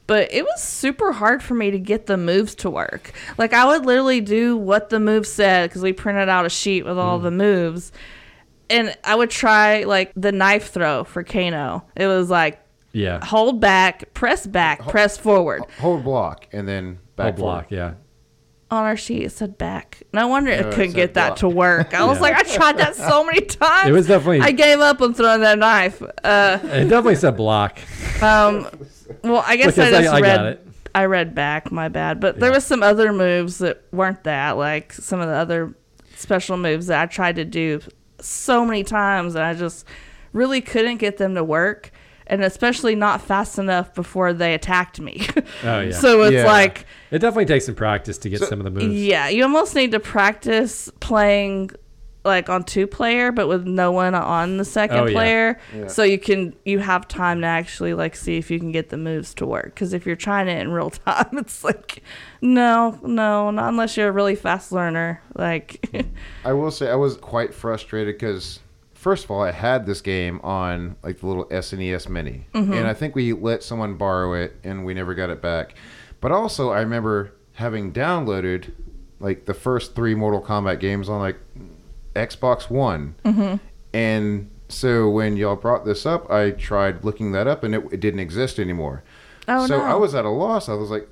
but 0.07 0.33
it 0.33 0.43
was 0.43 0.61
super 0.63 1.11
hard 1.11 1.43
for 1.43 1.53
me 1.53 1.69
to 1.71 1.79
get 1.79 2.05
the 2.07 2.17
moves 2.17 2.55
to 2.55 2.69
work. 2.69 3.11
Like 3.37 3.53
I 3.53 3.65
would 3.65 3.85
literally 3.85 4.21
do 4.21 4.57
what 4.57 4.89
the 4.89 4.99
move 4.99 5.27
said 5.27 5.69
because 5.69 5.81
we 5.83 5.93
printed 5.93 6.29
out 6.29 6.45
a 6.45 6.49
sheet 6.49 6.85
with 6.85 6.97
all 6.97 7.19
the 7.19 7.31
moves, 7.31 7.91
and 8.69 8.95
I 9.03 9.15
would 9.15 9.29
try 9.29 9.83
like 9.83 10.11
the 10.15 10.31
knife 10.31 10.69
throw 10.71 11.03
for 11.03 11.23
Kano. 11.23 11.83
It 11.95 12.07
was 12.07 12.29
like 12.29 12.59
Yeah. 12.93 13.23
hold 13.23 13.59
back, 13.61 14.13
press 14.13 14.47
back, 14.47 14.87
press 14.87 15.17
forward. 15.17 15.63
Hold 15.79 16.03
block 16.03 16.47
and 16.51 16.67
then 16.67 16.99
back 17.15 17.25
Hold 17.25 17.35
block. 17.37 17.65
Yeah. 17.71 17.93
on 18.69 18.83
our 18.83 18.97
sheet 18.97 19.23
it 19.23 19.31
said 19.31 19.57
back. 19.57 20.03
No 20.13 20.27
wonder 20.27 20.51
it 20.51 20.61
No, 20.61 20.67
it 20.69 20.73
couldn't 20.73 20.91
said 20.91 20.95
get 20.95 21.13
that 21.13 21.27
block. 21.29 21.37
to 21.39 21.49
work. 21.49 21.93
I 21.93 22.03
was 22.05 22.19
like, 22.19 22.33
I 22.35 22.43
tried 22.43 22.77
that 22.79 22.95
so 22.95 23.23
many 23.29 23.41
times. 23.41 23.89
It 23.89 23.93
was 23.93 24.07
definitely- 24.07 24.41
I 24.41 24.51
gave 24.51 24.79
up 24.79 25.01
on 25.01 25.13
throwing 25.13 25.39
that 25.41 25.57
knife. 25.59 26.01
Uh, 26.23 26.59
It 26.63 26.89
definitely 26.89 27.15
said 27.15 27.37
block. 27.37 27.79
um, 28.21 28.67
well, 29.23 29.43
I 29.45 29.55
guess 29.57 29.77
I 29.77 29.85
Because 29.89 29.93
I- 29.93 30.01
just 30.01 30.13
I 30.13 30.19
read. 30.21 30.35
got 30.37 30.45
it. 30.47 30.67
I 30.95 31.05
read 31.05 31.35
back. 31.35 31.71
My 31.71 31.89
bad. 31.89 32.19
But 32.19 32.39
there 32.39 32.49
Yeah. 32.49 32.55
was 32.55 32.65
some 32.65 32.81
other 32.81 33.13
moves 33.13 33.59
that 33.59 33.83
weren't 33.91 34.23
that. 34.23 34.57
Like 34.57 34.93
some 34.93 35.19
of 35.19 35.27
the 35.27 35.35
other 35.35 35.73
special 36.15 36.57
moves 36.57 36.87
that 36.87 37.01
I 37.01 37.05
tried 37.05 37.35
to 37.35 37.45
do 37.45 37.81
so 38.19 38.65
many 38.65 38.83
times, 38.83 39.35
and 39.35 39.43
I 39.43 39.53
just 39.53 39.85
really 40.33 40.61
couldn't 40.61 40.97
get 40.97 41.17
them 41.17 41.35
to 41.35 41.43
work. 41.43 41.91
And 42.29 42.43
especially 42.43 42.93
not 42.93 43.21
fast 43.21 43.57
enough 43.57 43.93
before 43.93 44.33
they 44.33 44.53
attacked 44.53 44.99
me. 44.99 45.25
Oh, 45.63 45.79
yeah. 45.79 45.91
so 45.91 46.23
it's 46.23 46.33
Yeah. 46.33 46.45
like 46.45 46.85
It 47.11 47.19
definitely 47.19 47.45
takes 47.45 47.65
some 47.67 47.75
practice 47.75 48.17
to 48.19 48.29
get 48.29 48.39
So- 48.41 48.47
some 48.47 48.59
of 48.59 48.65
the 48.65 48.71
moves. 48.71 48.93
Yeah, 48.93 49.29
you 49.29 49.43
almost 49.43 49.75
need 49.75 49.91
to 49.91 49.99
practice 50.01 50.89
playing 50.99 51.69
like 52.27 52.49
on 52.49 52.63
two 52.63 52.85
player, 52.85 53.31
but 53.31 53.47
with 53.47 53.65
no 53.65 53.91
one 53.91 54.13
on 54.13 54.57
the 54.57 54.65
second 54.65 54.97
Oh, 54.99 55.05
yeah. 55.05 55.13
player, 55.13 55.59
Yeah. 55.75 55.87
so 55.87 56.03
you 56.03 56.19
can 56.19 56.55
you 56.65 56.77
have 56.79 57.07
time 57.07 57.41
to 57.41 57.47
actually 57.47 57.95
like 57.95 58.15
see 58.15 58.37
if 58.37 58.51
you 58.51 58.59
can 58.59 58.71
get 58.71 58.89
the 58.89 58.97
moves 58.97 59.33
to 59.35 59.45
work. 59.47 59.73
Because 59.73 59.93
if 59.93 60.05
you're 60.05 60.15
trying 60.15 60.47
it 60.47 60.59
in 60.61 60.69
real 60.71 60.89
time, 61.07 61.29
it's 61.39 61.63
like 61.63 62.03
no, 62.41 62.99
no, 63.01 63.49
not 63.49 63.69
unless 63.69 63.97
you're 63.97 64.09
a 64.09 64.11
really 64.11 64.35
fast 64.35 64.71
learner. 64.71 65.21
Like 65.33 65.89
I 66.45 66.53
will 66.53 66.69
say 66.69 66.89
I 66.91 66.95
was 66.95 67.17
quite 67.17 67.53
frustrated 67.55 68.15
because 68.15 68.59
first 68.93 69.23
of 69.25 69.31
all, 69.31 69.41
I 69.41 69.51
had 69.51 69.85
this 69.85 70.01
game 70.01 70.39
on 70.43 70.97
like 71.03 71.19
the 71.19 71.27
little 71.27 71.45
SNES 71.45 72.09
Mini, 72.09 72.45
Mm-hmm. 72.53 72.73
and 72.73 72.87
I 72.87 72.93
think 72.93 73.15
we 73.15 73.33
let 73.33 73.63
someone 73.63 73.95
borrow 73.95 74.33
it, 74.33 74.55
and 74.63 74.85
we 74.85 74.93
never 74.93 75.13
got 75.15 75.29
it 75.29 75.41
back. 75.41 75.75
But 76.19 76.31
also, 76.31 76.71
I 76.71 76.79
remember 76.81 77.31
having 77.53 77.93
downloaded 77.93 78.71
like 79.19 79.45
the 79.45 79.53
first 79.53 79.95
three 79.95 80.13
Mortal 80.13 80.41
Kombat 80.41 80.79
games 80.79 81.09
on 81.09 81.19
like 81.19 81.37
Xbox 82.17 82.69
One, 82.69 83.15
Mm-hmm. 83.23 83.55
and 83.93 84.49
so 84.69 85.09
when 85.09 85.37
y'all 85.37 85.55
brought 85.55 85.85
this 85.85 86.05
up, 86.05 86.29
I 86.29 86.51
tried 86.51 87.05
looking 87.05 87.31
that 87.31 87.47
up, 87.47 87.63
and 87.63 87.73
it, 87.73 87.83
it 87.91 87.99
didn't 88.01 88.19
exist 88.19 88.59
anymore. 88.59 89.03
Oh, 89.47 89.65
so 89.65 89.77
no. 89.77 89.83
I 89.85 89.93
was 89.95 90.13
at 90.13 90.25
a 90.25 90.29
loss. 90.29 90.67
I 90.67 90.73
was 90.73 90.89
like, 90.89 91.07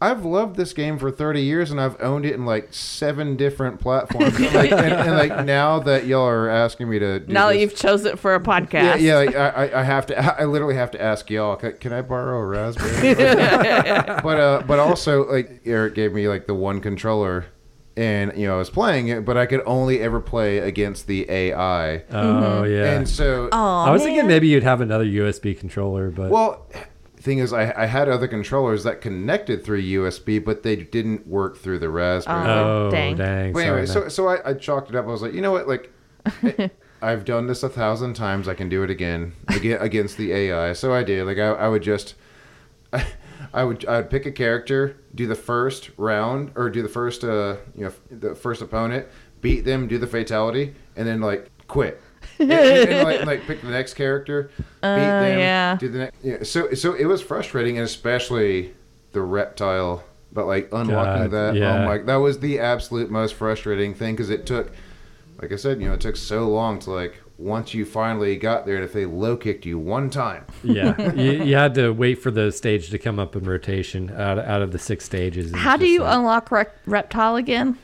I've 0.00 0.24
loved 0.24 0.56
this 0.56 0.72
game 0.72 0.98
for 0.98 1.10
30 1.10 1.40
years 1.42 1.70
and 1.70 1.80
I've 1.80 1.98
owned 2.02 2.26
it 2.26 2.34
in 2.34 2.44
like 2.44 2.74
seven 2.74 3.36
different 3.36 3.80
platforms. 3.80 4.38
like, 4.54 4.70
and, 4.72 4.92
and 4.92 5.16
like 5.16 5.44
now 5.46 5.78
that 5.80 6.04
y'all 6.06 6.26
are 6.26 6.48
asking 6.48 6.90
me 6.90 6.98
to 6.98 7.20
do 7.20 7.32
now 7.32 7.48
that 7.48 7.58
you've 7.58 7.74
chose 7.76 8.04
it 8.04 8.18
for 8.18 8.34
a 8.34 8.40
podcast, 8.40 9.00
yeah, 9.00 9.16
like, 9.18 9.34
I, 9.36 9.48
I- 9.48 9.80
I 9.80 9.82
have 9.82 10.06
to. 10.06 10.18
I 10.40 10.44
literally 10.44 10.74
have 10.74 10.90
to 10.92 11.00
ask 11.00 11.30
y'all. 11.30 11.56
Can, 11.56 11.72
can 11.78 11.92
I 11.92 12.02
borrow 12.02 12.38
a 12.38 12.44
raspberry? 12.44 13.14
but 14.22 14.40
uh, 14.40 14.62
but 14.66 14.78
also 14.78 15.30
like 15.30 15.60
Eric 15.64 15.94
gave 15.94 16.12
me 16.12 16.26
like 16.28 16.46
the 16.46 16.54
one 16.54 16.80
controller, 16.80 17.46
and 17.96 18.36
you 18.36 18.46
know 18.46 18.54
I 18.54 18.58
was 18.58 18.70
playing 18.70 19.08
it, 19.08 19.24
but 19.24 19.36
I 19.36 19.46
could 19.46 19.62
only 19.66 20.00
ever 20.00 20.20
play 20.20 20.58
against 20.58 21.06
the 21.06 21.28
AI. 21.30 21.96
Oh, 21.96 22.02
mm-hmm. 22.10 22.72
yeah. 22.72 22.96
And 22.96 23.08
so, 23.08 23.48
Aw, 23.52 23.84
I 23.86 23.90
was 23.90 24.02
thinking 24.02 24.26
maybe 24.26 24.48
you'd 24.48 24.62
have 24.62 24.80
another 24.80 25.04
USB 25.04 25.58
controller, 25.58 26.10
but 26.10 26.30
well, 26.30 26.66
thing 27.20 27.38
is, 27.38 27.52
I, 27.52 27.72
I 27.82 27.86
had 27.86 28.08
other 28.08 28.28
controllers 28.28 28.84
that 28.84 29.00
connected 29.00 29.64
through 29.64 29.82
USB, 29.82 30.44
but 30.44 30.62
they 30.62 30.76
didn't 30.76 31.26
work 31.26 31.56
through 31.56 31.78
the 31.78 31.88
raspberry. 31.88 32.40
Like, 32.40 32.48
oh, 32.48 32.90
Dang. 32.90 33.16
dang. 33.16 33.52
But 33.52 33.60
anyway, 33.60 33.78
man. 33.78 33.86
so 33.86 34.08
so 34.08 34.28
I, 34.28 34.50
I 34.50 34.54
chalked 34.54 34.90
it 34.90 34.96
up. 34.96 35.06
I 35.06 35.08
was 35.08 35.22
like, 35.22 35.34
you 35.34 35.40
know 35.40 35.52
what, 35.52 35.68
like. 35.68 35.92
I've 37.02 37.26
done 37.26 37.48
this 37.48 37.62
a 37.62 37.68
thousand 37.68 38.14
times. 38.14 38.48
I 38.48 38.54
can 38.54 38.70
do 38.70 38.82
it 38.82 38.88
again, 38.88 39.34
again 39.48 39.76
against 39.82 40.16
the 40.16 40.32
AI. 40.32 40.72
So 40.72 40.94
I 40.94 41.02
did. 41.02 41.26
Like 41.26 41.36
I, 41.36 41.48
I 41.48 41.68
would 41.68 41.82
just, 41.82 42.14
I, 42.94 43.06
would 43.52 43.84
I 43.86 43.96
would 43.96 44.10
pick 44.10 44.26
a 44.26 44.32
character, 44.32 44.96
do 45.14 45.26
the 45.26 45.34
first 45.34 45.90
round 45.96 46.52
or 46.54 46.70
do 46.70 46.82
the 46.82 46.88
first 46.88 47.24
uh 47.24 47.56
you 47.76 47.84
know 47.84 47.92
the 48.10 48.34
first 48.34 48.62
opponent, 48.62 49.06
beat 49.40 49.60
them, 49.64 49.86
do 49.88 49.98
the 49.98 50.06
fatality, 50.06 50.74
and 50.96 51.06
then 51.06 51.20
like 51.20 51.50
quit. 51.68 52.00
and, 52.38 52.50
and- 52.50 52.90
and, 52.90 53.04
like, 53.08 53.26
like 53.26 53.42
pick 53.46 53.60
the 53.60 53.68
next 53.68 53.94
character, 53.94 54.50
beat 54.56 54.80
them, 54.82 55.38
yeah. 55.38 55.76
do 55.78 55.88
the 55.88 55.98
next. 55.98 56.24
Yeah, 56.24 56.42
so 56.42 56.72
so 56.74 56.94
it 56.94 57.04
was 57.04 57.20
frustrating, 57.22 57.76
and 57.78 57.84
especially 57.84 58.74
the 59.12 59.22
reptile. 59.22 60.02
But 60.32 60.46
like 60.46 60.68
unlocking 60.72 61.30
God, 61.30 61.30
that, 61.30 61.54
yeah. 61.54 61.82
oh 61.82 61.86
my, 61.86 61.98
that 61.98 62.16
was 62.16 62.40
the 62.40 62.58
absolute 62.58 63.08
most 63.08 63.34
frustrating 63.34 63.94
thing 63.94 64.14
because 64.14 64.30
it 64.30 64.46
took 64.46 64.72
like 65.40 65.52
I 65.52 65.56
said, 65.56 65.80
you 65.80 65.88
know, 65.88 65.94
it 65.94 66.00
took 66.00 66.16
so 66.16 66.48
long 66.48 66.78
to 66.80 66.90
like 66.90 67.20
once 67.36 67.74
you 67.74 67.84
finally 67.84 68.36
got 68.36 68.64
there, 68.66 68.82
if 68.82 68.92
they 68.92 69.06
low 69.06 69.36
kicked 69.36 69.66
you 69.66 69.78
one 69.78 70.08
time, 70.10 70.44
yeah, 70.62 71.12
you, 71.14 71.44
you 71.44 71.56
had 71.56 71.74
to 71.74 71.90
wait 71.90 72.16
for 72.16 72.30
the 72.30 72.52
stage 72.52 72.90
to 72.90 72.98
come 72.98 73.18
up 73.18 73.34
in 73.34 73.44
rotation 73.44 74.10
out, 74.12 74.38
out 74.38 74.62
of 74.62 74.70
the 74.72 74.78
six 74.78 75.04
stages. 75.04 75.52
How 75.54 75.76
do 75.76 75.86
you 75.86 76.00
like- 76.02 76.16
unlock 76.16 76.50
rec- 76.52 76.76
reptile 76.86 77.36
again? 77.36 77.76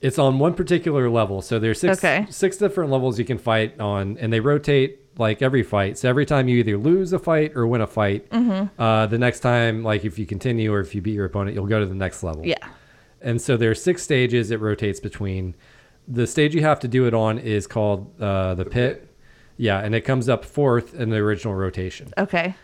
It's 0.00 0.18
on 0.18 0.38
one 0.38 0.54
particular 0.54 1.10
level. 1.10 1.42
So 1.42 1.58
there's 1.58 1.80
six 1.80 1.98
Okay. 1.98 2.24
six 2.30 2.56
different 2.56 2.90
levels 2.92 3.18
you 3.18 3.24
can 3.24 3.36
fight 3.38 3.78
on, 3.80 4.16
and 4.18 4.32
they 4.32 4.38
rotate 4.40 5.00
like 5.18 5.42
every 5.42 5.64
fight. 5.64 5.98
So 5.98 6.08
every 6.08 6.24
time 6.24 6.46
you 6.46 6.58
either 6.58 6.78
lose 6.78 7.12
a 7.12 7.18
fight 7.18 7.52
or 7.56 7.66
win 7.66 7.80
a 7.80 7.86
fight, 7.88 8.30
Mm-hmm. 8.30 8.80
uh, 8.80 9.06
the 9.06 9.18
next 9.18 9.40
time, 9.40 9.82
like 9.82 10.04
if 10.04 10.16
you 10.16 10.24
continue 10.24 10.72
or 10.72 10.78
if 10.78 10.94
you 10.94 11.02
beat 11.02 11.14
your 11.14 11.24
opponent, 11.24 11.56
you'll 11.56 11.66
go 11.66 11.80
to 11.80 11.86
the 11.86 11.96
next 11.96 12.22
level. 12.22 12.46
Yeah. 12.46 12.56
And 13.20 13.42
so 13.42 13.56
there's 13.56 13.82
six 13.82 14.02
stages 14.04 14.52
it 14.52 14.60
rotates 14.60 15.00
between. 15.00 15.56
The 16.10 16.26
stage 16.26 16.54
you 16.54 16.62
have 16.62 16.80
to 16.80 16.88
do 16.88 17.06
it 17.06 17.12
on 17.14 17.38
is 17.38 17.66
called 17.66 18.20
uh, 18.20 18.54
the, 18.54 18.64
pit. 18.64 19.14
Yeah, 19.58 19.80
and 19.80 19.94
it 19.94 20.02
comes 20.02 20.28
up 20.28 20.44
fourth 20.44 20.94
in 20.94 21.10
the 21.10 21.16
original 21.18 21.54
rotation. 21.54 22.12
Okay. 22.16 22.54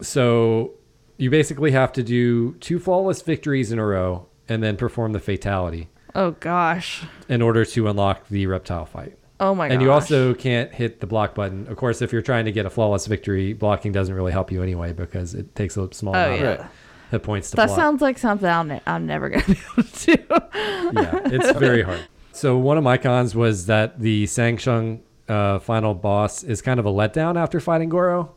So 0.00 0.72
you 1.16 1.30
basically 1.30 1.72
have 1.72 1.92
to 1.94 2.02
do 2.02 2.54
two 2.54 2.78
flawless 2.78 3.22
victories 3.22 3.72
in 3.72 3.78
a 3.78 3.84
row 3.86 4.26
and 4.48 4.62
then 4.62 4.76
perform 4.76 5.12
the 5.12 5.20
fatality 5.20 5.88
Oh 6.14 6.32
gosh. 6.32 7.04
in 7.28 7.42
order 7.42 7.64
to 7.64 7.88
unlock 7.88 8.28
the 8.28 8.46
reptile 8.46 8.86
fight. 8.86 9.18
Oh 9.40 9.54
my 9.54 9.66
gosh. 9.68 9.72
and 9.74 9.82
you 9.82 9.90
also 9.92 10.32
can't 10.34 10.72
hit 10.72 11.00
the 11.00 11.06
block 11.06 11.34
button. 11.34 11.66
Of 11.68 11.76
course, 11.76 12.00
if 12.02 12.12
you're 12.12 12.22
trying 12.22 12.44
to 12.44 12.52
get 12.52 12.66
a 12.66 12.70
flawless 12.70 13.06
victory, 13.06 13.52
blocking 13.52 13.92
doesn't 13.92 14.14
really 14.14 14.32
help 14.32 14.50
you 14.52 14.62
anyway 14.62 14.92
because 14.92 15.34
it 15.34 15.54
takes 15.54 15.76
a 15.76 15.92
small 15.92 16.14
Oh 16.14 16.18
amount 16.26 16.40
yeah. 16.40 16.48
of 16.52 16.66
hit 17.10 17.22
points 17.22 17.50
to 17.50 17.56
That 17.56 17.66
block. 17.66 17.76
sounds 17.78 18.00
like 18.02 18.18
something 18.18 18.48
I'll 18.48 18.64
ne- 18.64 18.80
I'm 18.86 19.06
never 19.06 19.28
gonna 19.28 19.44
be 19.44 19.58
able 19.72 19.82
to 19.88 20.16
do. 20.16 20.22
yeah, 20.30 21.20
it's 21.26 21.58
very 21.58 21.82
hard. 21.88 22.00
So 22.34 22.58
one 22.58 22.76
of 22.76 22.82
my 22.82 22.98
cons 22.98 23.36
was 23.36 23.66
that 23.66 24.00
the 24.00 24.26
Shang 24.26 24.58
Tsung 24.58 25.02
uh, 25.28 25.60
final 25.60 25.94
boss 25.94 26.42
is 26.42 26.60
kind 26.60 26.80
of 26.80 26.84
a 26.84 26.90
letdown 26.90 27.40
after 27.40 27.60
fighting 27.60 27.88
Goro. 27.88 28.34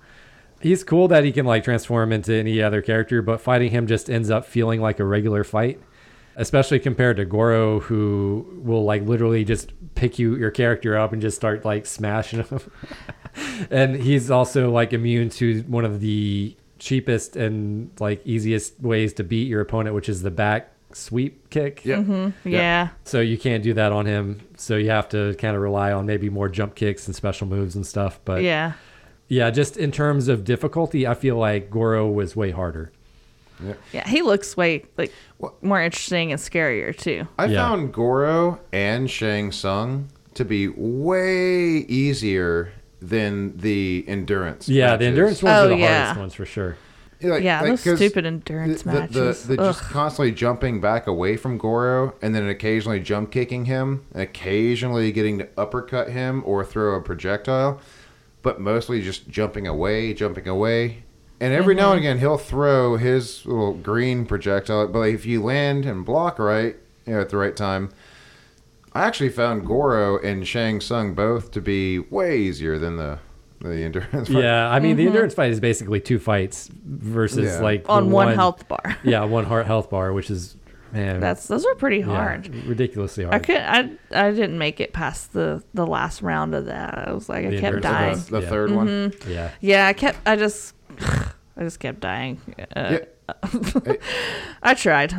He's 0.62 0.84
cool 0.84 1.08
that 1.08 1.24
he 1.24 1.32
can 1.32 1.48
like 1.48 1.64
transform 1.64 2.14
into 2.14 2.32
any 2.32 2.62
other 2.62 2.84
character, 2.84 3.24
but 3.24 3.42
fighting 3.42 3.72
him 3.72 3.88
just 3.88 4.08
ends 4.08 4.30
up 4.30 4.46
feeling 4.46 4.82
like 4.82 5.00
a 5.00 5.04
regular 5.04 5.44
fight, 5.44 5.82
especially 6.36 6.78
compared 6.78 7.18
to 7.18 7.26
Goro, 7.26 7.80
who 7.80 8.62
will 8.64 8.84
like 8.84 9.02
literally 9.02 9.44
just 9.44 9.74
pick 9.96 10.20
you 10.20 10.36
your 10.36 10.52
character 10.52 10.96
up 10.96 11.12
and 11.12 11.20
just 11.20 11.36
start 11.36 11.66
like 11.66 11.88
smashing 11.88 12.44
him. 12.44 12.62
and 13.72 13.96
he's 13.96 14.30
also 14.30 14.70
like 14.70 14.94
immune 14.94 15.30
to 15.30 15.62
one 15.64 15.86
of 15.86 16.02
the 16.02 16.56
cheapest 16.78 17.36
and 17.36 17.90
like 18.00 18.22
easiest 18.28 18.80
ways 18.80 19.14
to 19.14 19.24
beat 19.24 19.48
your 19.48 19.62
opponent, 19.62 19.96
which 19.96 20.08
is 20.08 20.22
the 20.22 20.30
back 20.30 20.72
sweep 20.94 21.50
kick. 21.50 21.82
Mm-hmm. 21.84 22.48
yeah, 22.50 22.60
yeah. 22.60 22.88
So 23.04 23.20
you 23.22 23.38
can't 23.38 23.64
do 23.64 23.74
that 23.74 23.92
on 23.92 24.06
him. 24.06 24.42
So 24.58 24.76
you 24.78 24.90
have 24.90 25.10
to 25.10 25.36
kind 25.36 25.56
of 25.56 25.62
rely 25.62 25.92
on 25.92 26.06
maybe 26.06 26.30
more 26.30 26.50
jump 26.50 26.76
kicks 26.76 27.08
and 27.08 27.16
special 27.16 27.48
moves 27.48 27.76
and 27.76 27.86
stuff. 27.86 28.20
But 28.26 28.42
yeah, 28.44 28.74
Yeah. 29.28 29.50
just 29.52 29.78
in 29.78 29.92
terms 29.92 30.28
of 30.28 30.44
difficulty, 30.44 31.06
I 31.06 31.14
feel 31.14 31.36
like 31.38 31.70
Goro 31.70 32.08
was 32.10 32.36
way 32.36 32.52
harder. 32.52 32.92
Yeah. 33.92 34.08
He 34.08 34.22
looks 34.22 34.56
way 34.56 34.86
like 34.98 35.12
What- 35.38 35.62
more 35.64 35.82
interesting 35.82 36.32
and 36.32 36.40
scarier 36.40 36.96
too. 36.96 37.28
I 37.40 37.46
Yeah. 37.46 37.68
found 37.68 37.92
Goro 37.94 38.60
and 38.72 39.10
Shang 39.10 39.52
Tsung 39.52 40.10
to 40.36 40.46
be 40.46 40.68
way 40.68 41.78
easier 41.88 42.72
than 43.02 43.58
the 43.58 44.06
endurance. 44.08 44.70
Yeah, 44.70 44.96
the 44.96 45.06
endurance 45.06 45.42
ones 45.44 45.56
Oh, 45.58 45.66
are 45.66 45.68
the 45.70 45.78
yeah. 45.78 45.98
hardest 46.06 46.20
ones 46.20 46.34
for 46.36 46.46
sure. 46.46 46.78
Like- 47.22 47.44
yeah, 47.44 47.62
like, 47.62 47.82
those 47.82 47.98
stupid 47.98 48.26
endurance 48.26 48.84
the, 48.84 48.92
the, 48.92 49.00
matches. 49.00 49.44
the, 49.48 49.56
the 49.56 49.64
just 49.64 49.82
constantly 49.82 50.32
jumping 50.32 50.80
back 50.80 51.08
away 51.08 51.36
from 51.36 51.58
Goro 51.58 52.14
and 52.22 52.36
then 52.36 52.48
occasionally 52.48 53.00
jump 53.00 53.32
kicking 53.32 53.66
him, 53.66 54.06
and 54.14 54.22
occasionally 54.22 55.12
getting 55.12 55.40
to 55.40 55.48
uppercut 55.58 56.10
him 56.10 56.44
or 56.46 56.64
throw 56.64 56.96
a 56.96 57.02
projectile, 57.02 57.80
but 58.44 58.62
mostly 58.62 59.02
just 59.02 59.28
jumping 59.30 59.66
away, 59.66 60.14
jumping 60.14 60.48
away. 60.48 61.04
And 61.40 61.54
every 61.54 61.74
now 61.76 61.90
Mm-hmm. 61.90 61.92
and 61.92 62.00
again, 62.00 62.20
he'll 62.20 62.38
throw 62.38 62.98
his 62.98 63.46
little 63.46 63.74
green 63.74 64.26
projectile, 64.26 64.88
but 64.88 65.02
if 65.02 65.26
you 65.26 65.44
land 65.44 65.86
and 65.86 66.06
block 66.06 66.38
right 66.40 66.76
you 67.06 67.14
know, 67.14 67.22
at 67.22 67.30
the 67.30 67.38
right 67.38 67.56
time, 67.56 67.90
I 68.94 69.04
actually 69.06 69.30
found 69.30 69.66
Goro 69.66 70.18
and 70.20 70.48
Shang 70.48 70.82
Tsung 70.82 71.14
both 71.14 71.52
to 71.52 71.62
be 71.62 72.00
way 72.00 72.40
easier 72.40 72.78
than 72.80 72.98
the 72.98 73.20
the 73.62 73.84
endurance. 73.84 74.28
fight. 74.30 74.44
Yeah, 74.44 74.70
I 74.70 74.80
mean 74.80 74.96
the 74.98 75.08
endurance 75.08 75.34
fight 75.34 75.52
is 75.52 75.60
basically 75.60 76.00
two 76.00 76.20
fights 76.20 76.70
versus 76.86 77.46
Yeah. 77.56 77.60
like 77.62 77.84
Mm-hmm. 77.84 77.92
on 77.92 78.12
one, 78.12 78.36
health 78.36 78.68
bar. 78.68 78.98
Yeah, 79.04 79.24
one 79.26 79.46
heart 79.46 79.66
health 79.66 79.90
bar, 79.90 80.14
which 80.14 80.30
is 80.30 80.56
man, 80.94 81.20
That's 81.20 81.48
those 81.48 81.66
are 81.66 81.76
pretty 81.76 81.98
yeah, 82.00 82.06
hard. 82.06 82.54
ridiculously 82.66 83.24
hard. 83.26 83.36
I 83.36 83.40
could 83.40 83.58
I 83.58 83.90
I 84.28 84.32
didn't 84.32 84.58
make 84.58 84.80
it 84.80 84.94
past 84.94 85.34
the 85.34 85.64
the 85.74 85.86
last 85.88 86.22
round 86.22 86.56
of 86.56 86.66
that. 86.66 87.08
I 87.08 87.12
was 87.14 87.28
like 87.30 87.46
I 87.46 87.60
kept 87.60 87.82
dying. 87.82 88.12
ones? 88.14 88.28
The 88.28 88.42
Yeah. 88.42 88.50
third 88.50 88.72
one. 88.72 89.14
Yeah, 89.28 89.52
Yeah, 89.62 89.88
I 89.88 89.94
kept 89.94 90.20
I 90.28 90.36
just 90.36 90.74
I 91.00 91.62
just 91.62 91.80
kept 91.80 92.00
dying. 92.00 92.40
Uh, 92.76 93.00
Yeah. 93.00 93.06
I 94.64 94.74
tried. 94.74 95.14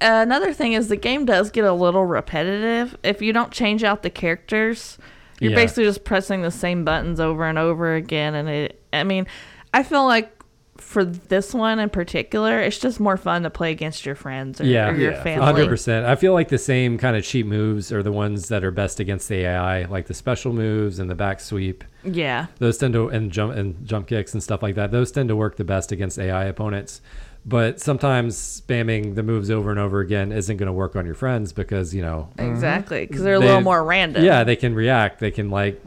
Another 0.00 0.52
thing 0.52 0.72
is 0.72 0.88
the 0.88 0.96
game 0.96 1.24
does 1.24 1.50
get 1.50 1.64
a 1.64 1.72
little 1.72 2.04
repetitive 2.04 2.96
if 3.04 3.22
you 3.22 3.32
don't 3.32 3.52
change 3.52 3.84
out 3.84 4.02
the 4.02 4.10
characters. 4.10 4.98
You're 5.40 5.50
Yeah. 5.52 5.56
basically 5.56 5.84
just 5.84 6.04
pressing 6.04 6.42
the 6.42 6.50
same 6.50 6.84
buttons 6.84 7.18
over 7.20 7.44
and 7.46 7.58
over 7.58 7.94
again 7.94 8.34
and 8.34 8.48
it 8.48 8.80
I 8.92 9.04
mean, 9.04 9.26
I 9.74 9.82
feel 9.82 10.04
like 10.04 10.30
for 10.78 11.04
this 11.04 11.54
one 11.54 11.78
in 11.78 11.88
particular, 11.90 12.58
it's 12.58 12.78
just 12.78 12.98
more 12.98 13.16
fun 13.16 13.44
to 13.44 13.50
play 13.50 13.70
against 13.70 14.04
your 14.04 14.14
friends 14.14 14.60
or, 14.60 14.64
yeah, 14.64 14.88
or 14.90 14.94
your 14.96 15.12
yeah, 15.12 15.22
family. 15.22 15.44
hundred 15.44 15.68
percent. 15.68 16.06
I 16.06 16.16
feel 16.16 16.32
like 16.32 16.48
the 16.48 16.58
same 16.58 16.98
kind 16.98 17.16
of 17.16 17.24
cheap 17.24 17.46
moves 17.46 17.92
are 17.92 18.02
the 18.02 18.10
ones 18.10 18.48
that 18.48 18.64
are 18.64 18.70
best 18.72 18.98
against 18.98 19.28
the 19.28 19.44
AI, 19.46 19.84
like 19.84 20.06
the 20.06 20.14
special 20.14 20.52
moves 20.52 20.98
and 20.98 21.08
the 21.08 21.14
back 21.14 21.40
sweep. 21.40 21.84
Yeah. 22.04 22.46
Those 22.58 22.78
tend 22.78 22.94
to 22.94 23.08
and 23.08 23.30
jump 23.30 23.54
and 23.54 23.86
jump 23.86 24.08
kicks 24.08 24.32
and 24.34 24.42
stuff 24.42 24.62
like 24.62 24.74
that. 24.74 24.90
Those 24.90 25.12
tend 25.12 25.28
to 25.28 25.36
work 25.36 25.56
the 25.56 25.64
best 25.64 25.92
against 25.92 26.18
AI 26.18 26.44
opponents. 26.46 27.00
But 27.44 27.80
sometimes 27.80 28.36
spamming 28.36 29.16
the 29.16 29.22
moves 29.24 29.50
over 29.50 29.70
and 29.70 29.80
over 29.80 29.98
again 29.98 30.30
isn't 30.30 30.56
going 30.58 30.68
to 30.68 30.72
work 30.72 30.94
on 30.94 31.04
your 31.06 31.16
friends 31.16 31.52
because 31.52 31.92
you 31.92 32.00
know 32.02 32.28
mm-hmm. 32.36 32.50
Exactly, 32.50 33.04
because 33.06 33.22
they're 33.22 33.34
a 33.34 33.40
They- 33.40 33.46
little 33.46 33.60
more 33.62 33.82
random. 33.82 34.24
Yeah, 34.24 34.44
they 34.44 34.54
can 34.56 34.74
react. 34.74 35.18
They 35.18 35.30
can 35.32 35.50
like 35.50 35.80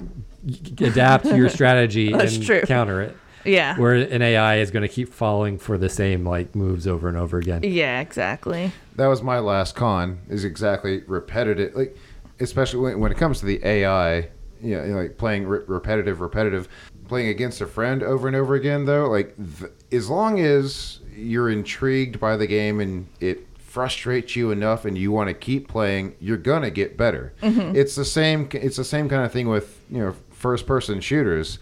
adapt 0.80 1.26
your 1.26 1.50
strategy 1.50 2.12
and 2.14 2.44
true. 2.44 2.62
counter 2.64 3.02
it. 3.02 3.18
yeah, 3.46 3.78
Where 3.80 3.94
an 3.96 4.22
AI 4.22 4.58
is 4.58 4.70
going 4.72 4.84
to 4.84 4.88
keep 4.94 5.14
falling 5.14 5.58
for 5.58 5.78
the 5.78 5.90
same 5.90 6.26
like 6.26 6.56
moves 6.56 6.88
over 6.88 7.08
and 7.08 7.18
over 7.18 7.38
again. 7.38 7.62
yeah, 7.64 8.02
exactly. 8.02 8.72
that 8.98 9.08
was 9.08 9.22
my 9.24 9.40
last 9.40 9.76
con 9.76 10.20
is 10.30 10.44
exactly 10.46 11.04
repetitive 11.08 11.74
like 11.76 11.96
especially 12.40 12.80
when, 12.82 13.00
when 13.00 13.12
it 13.12 13.18
comes 13.18 13.40
to 13.40 13.46
the 13.46 13.60
ai 13.66 14.28
you 14.62 14.76
know, 14.78 14.84
you 14.84 14.94
know, 14.94 14.98
like 15.02 15.18
playing 15.18 15.46
re- 15.48 15.62
repetitive 15.68 16.22
repetitive 16.22 16.68
playing 17.08 17.30
against 17.30 17.62
a 17.62 17.68
friend 17.68 18.04
over 18.04 18.28
and 18.28 18.36
over 18.36 18.56
again 18.56 18.86
though 18.86 19.08
like 19.08 19.36
th- 19.60 19.72
as 19.92 20.10
long 20.10 20.40
as 20.40 21.00
you're 21.16 21.50
intrigued 21.50 22.20
by 22.20 22.36
the 22.36 22.48
game 22.48 22.80
and 22.80 23.08
it 23.20 23.48
frustrates 23.58 24.36
you 24.36 24.52
enough 24.52 24.86
and 24.86 24.98
you 24.98 25.12
want 25.12 25.28
to 25.28 25.34
keep 25.34 25.68
playing 25.68 26.16
you're 26.20 26.38
gonna 26.38 26.72
get 26.72 26.98
better 26.98 27.34
mm-hmm. 27.42 27.76
it's 27.76 27.96
the 27.96 28.06
same 28.06 28.48
it's 28.54 28.78
the 28.78 28.84
same 28.84 29.10
kind 29.10 29.24
of 29.24 29.32
thing 29.32 29.50
with 29.50 29.82
you 29.90 30.00
know 30.00 30.16
first 30.32 30.66
person 30.66 31.00
shooters 31.00 31.60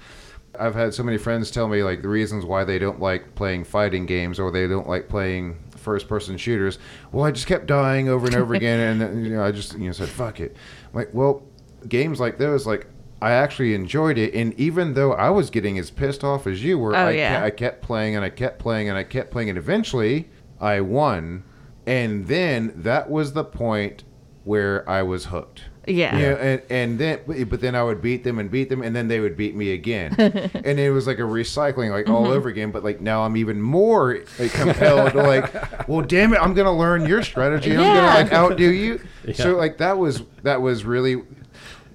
I've 0.60 0.76
had 0.76 0.94
so 0.94 1.04
many 1.04 1.18
friends 1.18 1.50
tell 1.50 1.68
me 1.68 1.84
like 1.84 2.02
the 2.02 2.10
reasons 2.10 2.46
why 2.46 2.64
they 2.64 2.78
don't 2.78 3.00
like 3.00 3.36
playing 3.36 3.64
fighting 3.64 4.06
games 4.06 4.39
or 4.39 4.52
they 4.52 4.68
don't 4.68 4.88
like 4.88 5.10
playing 5.10 5.58
first 5.78 6.08
person 6.08 6.38
shooters. 6.38 6.80
Well, 7.12 7.26
I 7.26 7.32
just 7.32 7.48
kept 7.48 7.66
dying 7.66 8.10
over 8.10 8.26
and 8.28 8.36
over 8.36 8.54
again, 8.56 8.80
and 8.80 9.02
then, 9.02 9.26
you 9.26 9.36
know 9.36 9.44
I 9.44 9.52
just 9.52 9.74
you 9.74 9.88
know 9.88 9.91
said 9.91 10.10
fuck 10.10 10.39
it. 10.39 10.56
I'm 10.86 10.94
like, 10.94 11.10
well, 11.14 11.44
games 11.88 12.20
like 12.20 12.38
those, 12.38 12.68
like 12.68 12.88
I 13.24 13.32
actually 13.32 13.74
enjoyed 13.74 14.18
it, 14.18 14.34
and 14.34 14.54
even 14.60 14.96
though 14.96 15.14
I 15.14 15.30
was 15.30 15.50
getting 15.50 15.80
as 15.80 15.90
pissed 15.90 16.26
off 16.26 16.46
as 16.46 16.62
you 16.62 16.78
were, 16.78 16.94
Oh, 16.94 17.08
I, 17.08 17.12
yeah. 17.12 17.40
ke- 17.40 17.44
I 17.44 17.50
kept 17.52 17.82
playing 17.82 18.18
and 18.18 18.26
I 18.26 18.30
kept 18.30 18.60
playing 18.60 18.90
and 18.90 18.98
I 18.98 19.04
kept 19.04 19.32
playing, 19.32 19.48
and 19.48 19.58
eventually 19.58 20.28
I 20.60 20.82
won, 20.82 21.46
and 21.88 22.28
then 22.28 22.74
that 22.76 23.10
was 23.10 23.32
the 23.32 23.46
point 23.46 24.04
where 24.44 24.88
I 24.90 25.04
was 25.04 25.26
hooked. 25.26 25.64
Yeah. 25.88 26.18
Yeah, 26.18 26.34
and, 26.36 26.62
and 26.70 27.00
then 27.00 27.20
but 27.48 27.62
then 27.62 27.76
I 27.76 27.84
would 27.84 28.02
beat 28.02 28.26
them 28.26 28.40
and 28.40 28.52
beat 28.52 28.68
them, 28.68 28.82
and 28.82 28.94
then 28.94 29.08
they 29.08 29.22
would 29.22 29.38
beat 29.38 29.56
me 29.56 29.72
again, 29.72 30.16
and 30.20 30.78
it 30.78 30.92
was 30.92 31.08
like 31.08 31.20
a 31.20 31.24
recycling, 31.24 31.92
like 31.92 32.10
all 32.10 32.24
mm-hmm. 32.24 32.34
over 32.34 32.50
again. 32.50 32.72
But 32.72 32.84
like 32.84 33.00
now 33.00 33.24
I'm 33.24 33.38
even 33.38 33.62
more 33.62 34.20
like, 34.38 34.52
compelled 34.52 35.14
to 35.14 35.24
like, 35.24 35.88
well, 35.88 36.02
damn 36.02 36.34
it, 36.34 36.42
I'm 36.42 36.54
gonna 36.54 36.78
learn 36.78 37.06
your 37.06 37.24
strategy. 37.24 37.72
Yeah. 37.72 37.80
I'm 37.80 37.96
gonna 37.96 38.24
like 38.24 38.34
outdo 38.34 38.70
you. 38.70 39.00
Yeah. 39.26 39.36
So 39.36 39.56
like 39.56 39.78
that 39.78 39.98
was 39.98 40.22
that 40.42 40.62
was 40.62 40.84
really 40.84 41.24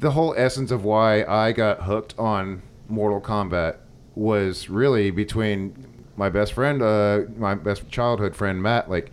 the 0.01 0.11
whole 0.13 0.35
essence 0.37 0.71
of 0.71 0.85
why 0.85 1.25
I 1.25 1.53
got 1.53 1.83
hooked 1.83 2.15
on 2.19 2.63
Mortal 2.89 3.21
Kombat 3.21 3.77
was 4.15 4.69
really 4.69 5.11
between 5.11 5.87
my 6.17 6.29
best 6.29 6.53
friend, 6.53 6.83
uh, 6.83 7.21
my 7.37 7.55
best 7.55 7.89
childhood 7.89 8.35
friend 8.35 8.63
Matt, 8.63 8.91
like 8.91 9.11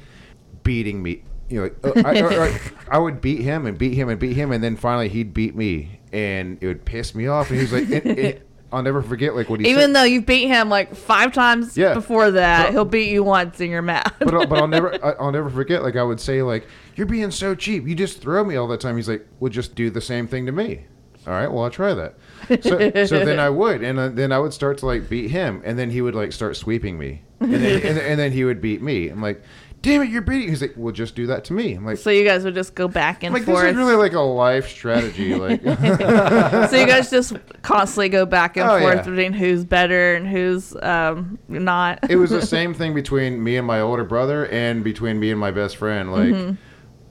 beating 0.63 1.01
me. 1.03 1.23
You 1.49 1.57
know, 1.61 1.71
like, 1.83 1.97
uh, 1.97 2.07
I, 2.07 2.19
I, 2.21 2.45
I- 2.47 2.59
I 2.91 2.97
would 2.97 3.21
beat 3.21 3.41
him 3.41 3.65
and 3.67 3.77
beat 3.77 3.93
him 3.93 4.09
and 4.09 4.19
beat 4.19 4.36
him, 4.36 4.51
and 4.51 4.63
then 4.63 4.75
finally 4.75 5.09
he'd 5.09 5.33
beat 5.33 5.55
me, 5.55 5.99
and 6.11 6.57
it 6.61 6.65
would 6.67 6.86
piss 6.86 7.13
me 7.13 7.27
off. 7.27 7.49
And 7.51 7.57
he 7.59 7.63
was 7.65 7.73
like, 7.73 7.89
and- 8.05 8.17
and 8.19 8.41
"I'll 8.76 8.84
never 8.84 9.01
forget 9.01 9.36
like 9.36 9.49
what 9.49 9.59
he 9.59 9.67
Even 9.69 9.82
said." 9.86 9.95
though 9.95 10.03
you've 10.03 10.26
beat 10.26 10.47
him 10.47 10.69
like 10.69 10.93
five 10.95 11.34
times 11.34 11.78
Yeah. 11.78 11.93
before 11.93 12.32
that, 12.32 12.65
But- 12.67 12.71
he'll 12.73 12.86
beat 12.86 13.09
you 13.09 13.23
once 13.23 13.59
and 13.59 13.69
you're 13.71 13.82
mad. 13.82 14.11
but 14.19 14.34
I'll, 14.34 14.45
but 14.45 14.59
I'll 14.59 14.67
never 14.67 14.93
I- 15.05 15.13
I'll 15.19 15.32
never 15.32 15.49
forget. 15.49 15.82
Like 15.84 15.95
I 15.95 16.03
would 16.03 16.19
say, 16.19 16.41
like 16.43 16.67
you're 16.95 17.07
being 17.07 17.32
so 17.32 17.55
cheap. 17.55 17.88
You 17.88 17.95
just 17.95 18.21
throw 18.21 18.43
me 18.43 18.55
all 18.55 18.67
the 18.67 18.78
time. 18.78 18.95
He's 18.95 19.09
like, 19.09 19.26
well, 19.39 19.51
just 19.51 19.76
do 19.76 19.89
the 19.89 20.01
same 20.01 20.28
thing 20.28 20.45
to 20.45 20.51
me. 20.51 20.86
All 21.28 21.34
right, 21.34 21.47
well, 21.51 21.63
I'll 21.63 21.71
try 21.71 21.95
that. 21.95 22.13
So, 22.61 23.05
so 23.07 23.26
then 23.26 23.39
I 23.39 23.49
would, 23.49 23.82
and 23.82 23.97
uh, 23.97 24.09
then 24.09 24.32
I 24.32 24.38
would 24.38 24.53
start 24.53 24.78
to 24.80 24.86
like 24.86 25.09
beat 25.09 25.32
him, 25.32 25.59
and 25.65 25.80
then 25.80 25.89
he 25.89 25.99
would 26.01 26.13
like 26.13 26.32
start 26.32 26.55
sweeping 26.55 26.99
me, 26.99 27.23
and 27.39 27.51
then, 27.51 27.82
and, 27.82 27.97
and 27.97 28.19
then 28.19 28.32
he 28.32 28.43
would 28.45 28.61
beat 28.61 28.80
me. 28.84 29.09
I'm 29.09 29.23
like, 29.23 29.41
damn 29.86 30.01
it, 30.01 30.09
you're 30.09 30.21
beating. 30.23 30.49
He's 30.49 30.61
like, 30.61 30.73
well, 30.75 30.91
just 30.91 31.15
do 31.15 31.27
that 31.27 31.45
to 31.45 31.53
me. 31.53 31.73
I'm 31.75 31.86
like, 31.86 31.99
so 31.99 32.09
you 32.09 32.25
guys 32.25 32.43
would 32.43 32.55
just 32.55 32.73
go 32.73 32.88
back 32.88 33.21
and 33.21 33.27
I'm 33.27 33.33
like 33.39 33.45
this 33.45 33.69
is 33.69 33.75
really 33.75 33.95
like 33.95 34.13
a 34.13 34.19
life 34.19 34.67
strategy. 34.67 35.36
Like, 35.45 35.61
so 35.63 36.75
you 36.75 36.88
guys 36.88 37.11
just 37.11 37.33
constantly 37.61 38.09
go 38.09 38.25
back 38.25 38.57
and 38.57 38.67
Oh, 38.67 38.79
forth 38.79 38.95
yeah. 38.95 39.01
between 39.03 39.33
who's 39.33 39.63
better 39.63 40.15
and 40.15 40.27
who's 40.27 40.75
um, 40.81 41.38
not. 41.47 41.99
it 42.09 42.15
was 42.15 42.31
the 42.31 42.41
same 42.45 42.73
thing 42.73 42.95
between 42.95 43.43
me 43.43 43.57
and 43.57 43.67
my 43.67 43.81
older 43.81 44.03
brother 44.03 44.47
and 44.47 44.83
between 44.83 45.19
me 45.19 45.29
and 45.29 45.39
my 45.39 45.51
best 45.51 45.77
friend 45.77 46.11
like 46.11 46.55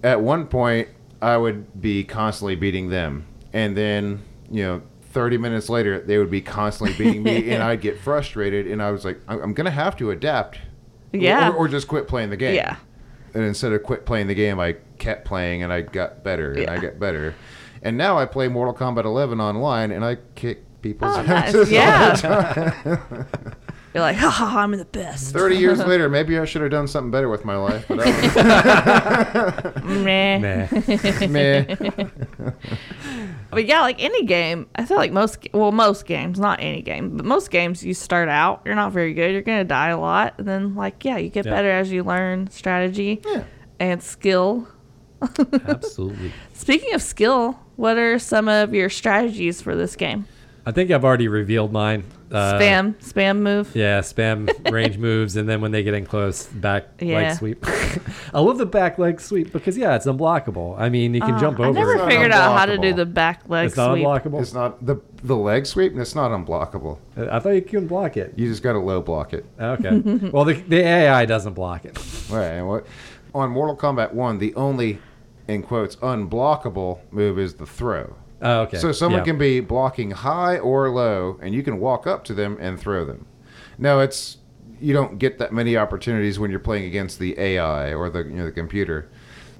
at 0.03 0.20
one 0.20 0.47
point 0.47 0.89
i 1.22 1.37
would 1.37 1.81
be 1.81 2.03
constantly 2.03 2.57
beating 2.57 2.89
them 2.89 3.27
and 3.53 3.77
then 3.77 4.22
you 4.51 4.62
know 4.62 4.83
30 5.12 5.39
minutes 5.39 5.68
later 5.68 6.01
they 6.01 6.18
would 6.18 6.31
be 6.31 6.41
constantly 6.41 6.97
beating 6.97 7.22
me 7.22 7.51
and 7.51 7.62
i'd 7.62 7.81
get 7.81 7.99
frustrated 8.01 8.66
and 8.66 8.83
i 8.83 8.91
was 8.91 9.05
like 9.05 9.20
i'm, 9.29 9.41
I'm 9.43 9.55
gonna 9.55 9.70
have 9.70 9.97
to 9.99 10.11
adapt 10.11 10.59
Yeah. 11.15 11.51
or, 11.51 11.55
or 11.55 11.69
just 11.69 11.89
quit 11.89 12.09
playing 12.09 12.31
the 12.31 12.37
game 12.37 12.55
Yeah. 12.55 12.77
and 13.35 13.43
instead 13.45 13.73
of 13.73 13.83
quit 13.83 14.05
playing 14.07 14.27
the 14.27 14.35
game 14.35 14.59
i 14.61 14.77
kept 14.99 15.25
playing 15.25 15.62
and 15.62 15.73
i 15.73 15.81
got 15.83 16.23
better 16.25 16.53
and 16.53 16.69
i 16.71 16.79
got 16.79 16.99
better 16.99 17.35
and 17.83 17.97
now 17.97 18.19
i 18.19 18.25
play 18.27 18.49
mortal 18.49 18.75
kombat 18.75 19.05
11 19.05 19.41
online 19.41 19.91
and 19.93 20.05
i 20.05 20.17
kick 20.35 20.65
people's 20.83 21.17
Oh, 21.17 21.23
nice. 21.23 21.55
asses 21.55 21.55
all 21.57 21.65
the 21.65 21.73
Yeah. 21.73 22.15
time. 22.15 23.27
You're 23.95 24.03
like, 24.03 24.17
ha 24.17 24.29
ha, 24.29 24.47
ha, 24.47 24.59
I'm 24.62 24.73
the 24.73 24.85
best. 24.87 25.33
30 25.33 25.55
years 25.57 25.79
later, 25.87 26.09
maybe 26.09 26.37
I 26.37 26.45
should 26.47 26.62
have 26.62 26.73
done 26.73 26.89
something 26.89 27.12
better 27.12 27.29
with 27.29 27.45
my 27.45 27.55
life. 27.57 27.85
But 27.87 28.01
I 28.03 29.81
Meh. 29.85 30.39
Meh. 30.41 31.27
meh. 31.29 31.77
But 33.55 33.67
yeah, 33.67 33.81
like 33.81 34.03
any 34.03 34.25
game, 34.25 34.67
I 34.77 34.85
feel 34.85 34.97
like 34.97 35.13
most, 35.13 35.47
well, 35.53 35.73
most 35.73 36.07
games, 36.07 36.39
not 36.39 36.61
any 36.61 36.83
game, 36.83 37.17
but 37.17 37.25
most 37.25 37.51
games, 37.51 37.85
you 37.85 37.95
start 37.95 38.29
out, 38.29 38.63
you're 38.65 38.75
not 38.75 38.93
very 38.93 39.15
good, 39.15 39.33
you're 39.33 39.43
gonna 39.43 39.65
die 39.65 39.89
a 39.89 39.99
lot, 39.99 40.35
and 40.39 40.47
then 40.47 40.75
like, 40.75 41.05
yeah, 41.05 41.17
you 41.17 41.29
get 41.31 41.47
Yeah. 41.47 41.53
better 41.53 41.71
as 41.71 41.91
you 41.91 42.03
learn 42.05 42.51
strategy 42.51 43.23
Yeah. 43.27 43.45
and 43.81 44.03
skill. 44.03 44.69
Absolutely. 45.67 46.33
Speaking 46.53 46.95
of 46.95 47.03
skill, 47.03 47.59
what 47.77 47.97
are 47.97 48.19
some 48.19 48.49
of 48.49 48.75
your 48.75 48.91
strategies 48.91 49.61
for 49.63 49.75
this 49.75 49.97
game? 49.97 50.27
I 50.67 50.73
think 50.73 50.91
I've 50.91 51.05
already 51.05 51.29
revealed 51.29 51.73
mine. 51.73 52.05
Uh, 52.33 52.55
spam, 52.59 52.95
spam 52.97 53.39
move. 53.41 53.71
Yeah, 53.77 54.01
spam 54.01 54.49
range 54.73 54.97
moves, 54.99 55.37
and 55.37 55.47
then 55.49 55.61
when 55.61 55.71
they 55.73 55.83
get 55.83 55.93
in 55.95 56.07
close, 56.07 56.47
back 56.47 56.87
Yeah. 57.01 57.17
leg 57.17 57.37
sweep. 57.37 57.65
I 58.35 58.41
love 58.41 58.59
the 58.59 58.67
back 58.67 58.99
leg 58.99 59.21
sweep 59.21 59.53
because 59.53 59.77
yeah, 59.77 59.95
it's 59.95 60.07
unblockable. 60.07 60.75
I 60.79 60.89
mean, 60.89 61.15
you 61.15 61.21
can 61.21 61.35
Uh, 61.35 61.39
jump 61.39 61.61
I 61.61 61.65
over. 61.67 61.79
never 61.79 61.95
it. 61.95 61.99
not 61.99 62.09
figured 62.11 62.33
out 62.33 62.59
how 62.59 62.67
to 62.67 62.79
do 62.79 62.93
the 62.95 63.05
back 63.07 63.43
leg 63.49 63.67
It's 63.67 63.77
not 63.77 63.93
sweep. 63.93 64.05
unblockable. 64.07 64.41
It's 64.41 64.55
not 64.55 64.85
the 64.85 64.97
the 65.23 65.37
leg 65.37 65.67
sweep. 65.67 65.97
It's 65.97 66.15
not 66.15 66.31
unblockable. 66.31 66.99
I 67.17 67.39
thought 67.39 67.51
you 67.51 67.62
couldn't 67.62 67.87
block 67.89 68.17
it. 68.17 68.33
You 68.37 68.49
just 68.49 68.62
got 68.62 68.73
to 68.73 68.79
low 68.79 69.01
block 69.03 69.33
it. 69.33 69.45
Okay. 69.61 69.91
well, 70.33 70.45
the, 70.45 70.55
the 70.55 70.79
AI 70.85 71.25
doesn't 71.27 71.53
block 71.55 71.85
it. 71.85 71.97
Right. 72.31 72.62
What 72.62 72.87
on 73.35 73.51
Mortal 73.51 73.77
Kombat 73.77 74.12
One, 74.12 74.39
the 74.39 74.55
only 74.55 74.99
in 75.47 75.62
quotes 75.62 75.97
unblockable 75.97 77.01
move 77.12 77.39
is 77.39 77.55
the 77.55 77.67
throw. 77.67 78.17
Oh, 78.45 78.61
okay. 78.62 78.78
So 78.78 78.92
someone 78.92 79.20
Yeah. 79.22 79.24
can 79.24 79.38
be 79.38 79.61
blocking 79.61 80.11
high 80.12 80.59
or 80.59 80.90
low, 80.90 81.38
and 81.42 81.55
you 81.55 81.62
can 81.62 81.80
walk 81.80 82.07
up 82.07 82.24
to 82.24 82.34
them 82.34 82.57
and 82.61 82.78
throw 82.78 83.05
them. 83.05 83.26
No, 83.78 84.01
it's 84.01 84.38
you 84.80 84.92
don't 84.92 85.18
get 85.18 85.38
that 85.38 85.53
many 85.53 85.76
opportunities 85.76 86.38
when 86.38 86.51
you're 86.51 86.61
playing 86.61 86.84
against 86.84 87.18
the 87.18 87.38
AI 87.40 87.95
or 87.95 88.11
the 88.11 88.20
you 88.20 88.34
know 88.36 88.45
the 88.45 88.53
computer. 88.53 89.09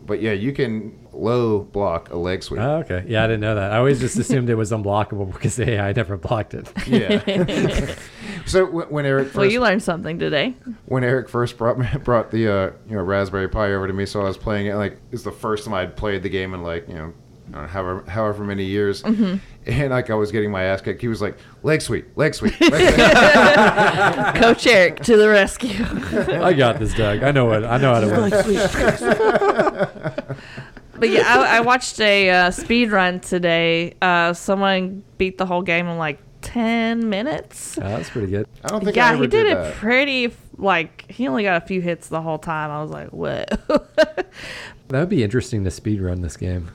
But 0.07 0.21
yeah, 0.21 0.33
you 0.33 0.53
can 0.53 0.99
low 1.15 1.61
block 1.61 2.11
a 2.13 2.17
leg 2.19 2.43
sweep. 2.43 2.61
Oh, 2.61 2.77
okay. 2.81 3.05
Yeah, 3.09 3.25
I 3.25 3.27
didn't 3.27 3.41
know 3.41 3.55
that. 3.55 3.73
I 3.73 3.79
always 3.79 4.01
just 4.01 4.19
assumed 4.19 4.51
it 4.51 4.55
was 4.55 4.71
unblockable 4.71 5.33
because 5.33 5.57
the 5.57 5.71
AI 5.71 5.93
never 5.93 6.19
blocked 6.19 6.53
it. 6.53 6.71
Yeah. 6.87 7.95
so 8.47 8.67
when, 8.67 8.87
when 8.89 9.07
Eric 9.07 9.29
first 9.29 9.37
Well, 9.37 9.47
you 9.51 9.61
learned 9.63 9.83
something 9.83 10.19
today. 10.19 10.57
when 10.85 11.05
Eric 11.05 11.31
first 11.31 11.57
brought 11.57 11.79
me, 11.79 11.87
brought 12.05 12.31
the 12.31 12.53
uh, 12.53 12.71
you 12.87 12.97
know 12.97 13.03
Raspberry 13.03 13.49
Pi 13.49 13.73
over 13.73 13.87
to 13.87 13.95
me, 13.95 14.05
so 14.05 14.21
I 14.21 14.25
was 14.25 14.37
playing 14.37 14.67
it. 14.67 14.75
Like 14.75 14.99
it's 15.11 15.23
the 15.23 15.33
first 15.33 15.65
time 15.65 15.73
I'd 15.73 15.97
played 15.97 16.23
the 16.23 16.29
game 16.29 16.53
in 16.53 16.63
like 16.63 16.87
you 16.87 16.95
know, 16.97 17.01
I 17.01 17.01
don't 17.07 17.15
know, 17.53 17.67
however 17.67 18.05
however 18.09 18.45
many 18.45 18.65
years, 18.65 19.03
Mm-hmm. 19.03 19.37
and 19.67 19.91
like 19.91 20.11
I 20.11 20.15
was 20.15 20.31
getting 20.33 20.51
my 20.51 20.63
ass 20.65 20.81
kicked. 20.81 21.01
He 21.01 21.09
was 21.09 21.21
like 21.23 21.37
leg 21.63 21.83
sweep, 21.83 22.07
leg 22.17 22.35
sweep. 22.35 22.59
Leg 22.61 22.73
sweep. 22.95 24.43
Coach 24.43 24.67
Eric 24.67 25.01
to 25.05 25.17
the 25.17 25.29
rescue. 25.29 25.85
I 26.43 26.53
got 26.55 26.79
this, 26.79 26.95
Doug. 26.95 27.23
I 27.23 27.31
know 27.33 27.45
what 27.47 27.65
I 27.65 27.77
know 27.79 27.95
how 27.95 28.01
to 28.01 28.07
win. 28.07 28.31
But 30.97 31.11
yeah, 31.11 31.23
I, 31.27 31.57
I 31.57 31.61
watched 31.61 31.99
a 32.01 32.31
uh, 32.31 32.51
speed 32.53 32.93
run 32.93 33.19
today. 33.21 33.95
Uh, 34.01 34.33
someone 34.33 35.03
beat 35.19 35.39
the 35.39 35.45
whole 35.47 35.63
game 35.63 35.89
in 35.89 35.99
like 35.99 36.21
ten 36.41 37.09
minutes. 37.11 37.77
Oh, 37.79 37.81
that's 37.83 38.09
pretty 38.11 38.29
good. 38.29 38.47
I 38.65 38.69
don't 38.69 38.85
think 38.85 38.97
I 38.97 39.01
yeah, 39.01 39.13
ever 39.15 39.23
he 39.23 39.29
did, 39.29 39.47
it 39.47 39.55
that. 39.57 39.75
pretty. 39.75 40.33
Like 40.57 41.11
he 41.11 41.27
only 41.27 41.43
got 41.43 41.61
a 41.61 41.67
few 41.67 41.81
hits 41.81 42.09
the 42.09 42.23
whole 42.23 42.39
time. 42.39 42.71
I 42.71 42.81
was 42.81 42.93
like, 42.93 43.09
what? 43.13 43.49
That 43.67 45.01
would 45.01 45.09
be 45.09 45.25
interesting 45.25 45.65
to 45.65 45.71
speed 45.71 46.01
run 46.01 46.21
this 46.21 46.37
game, 46.37 46.71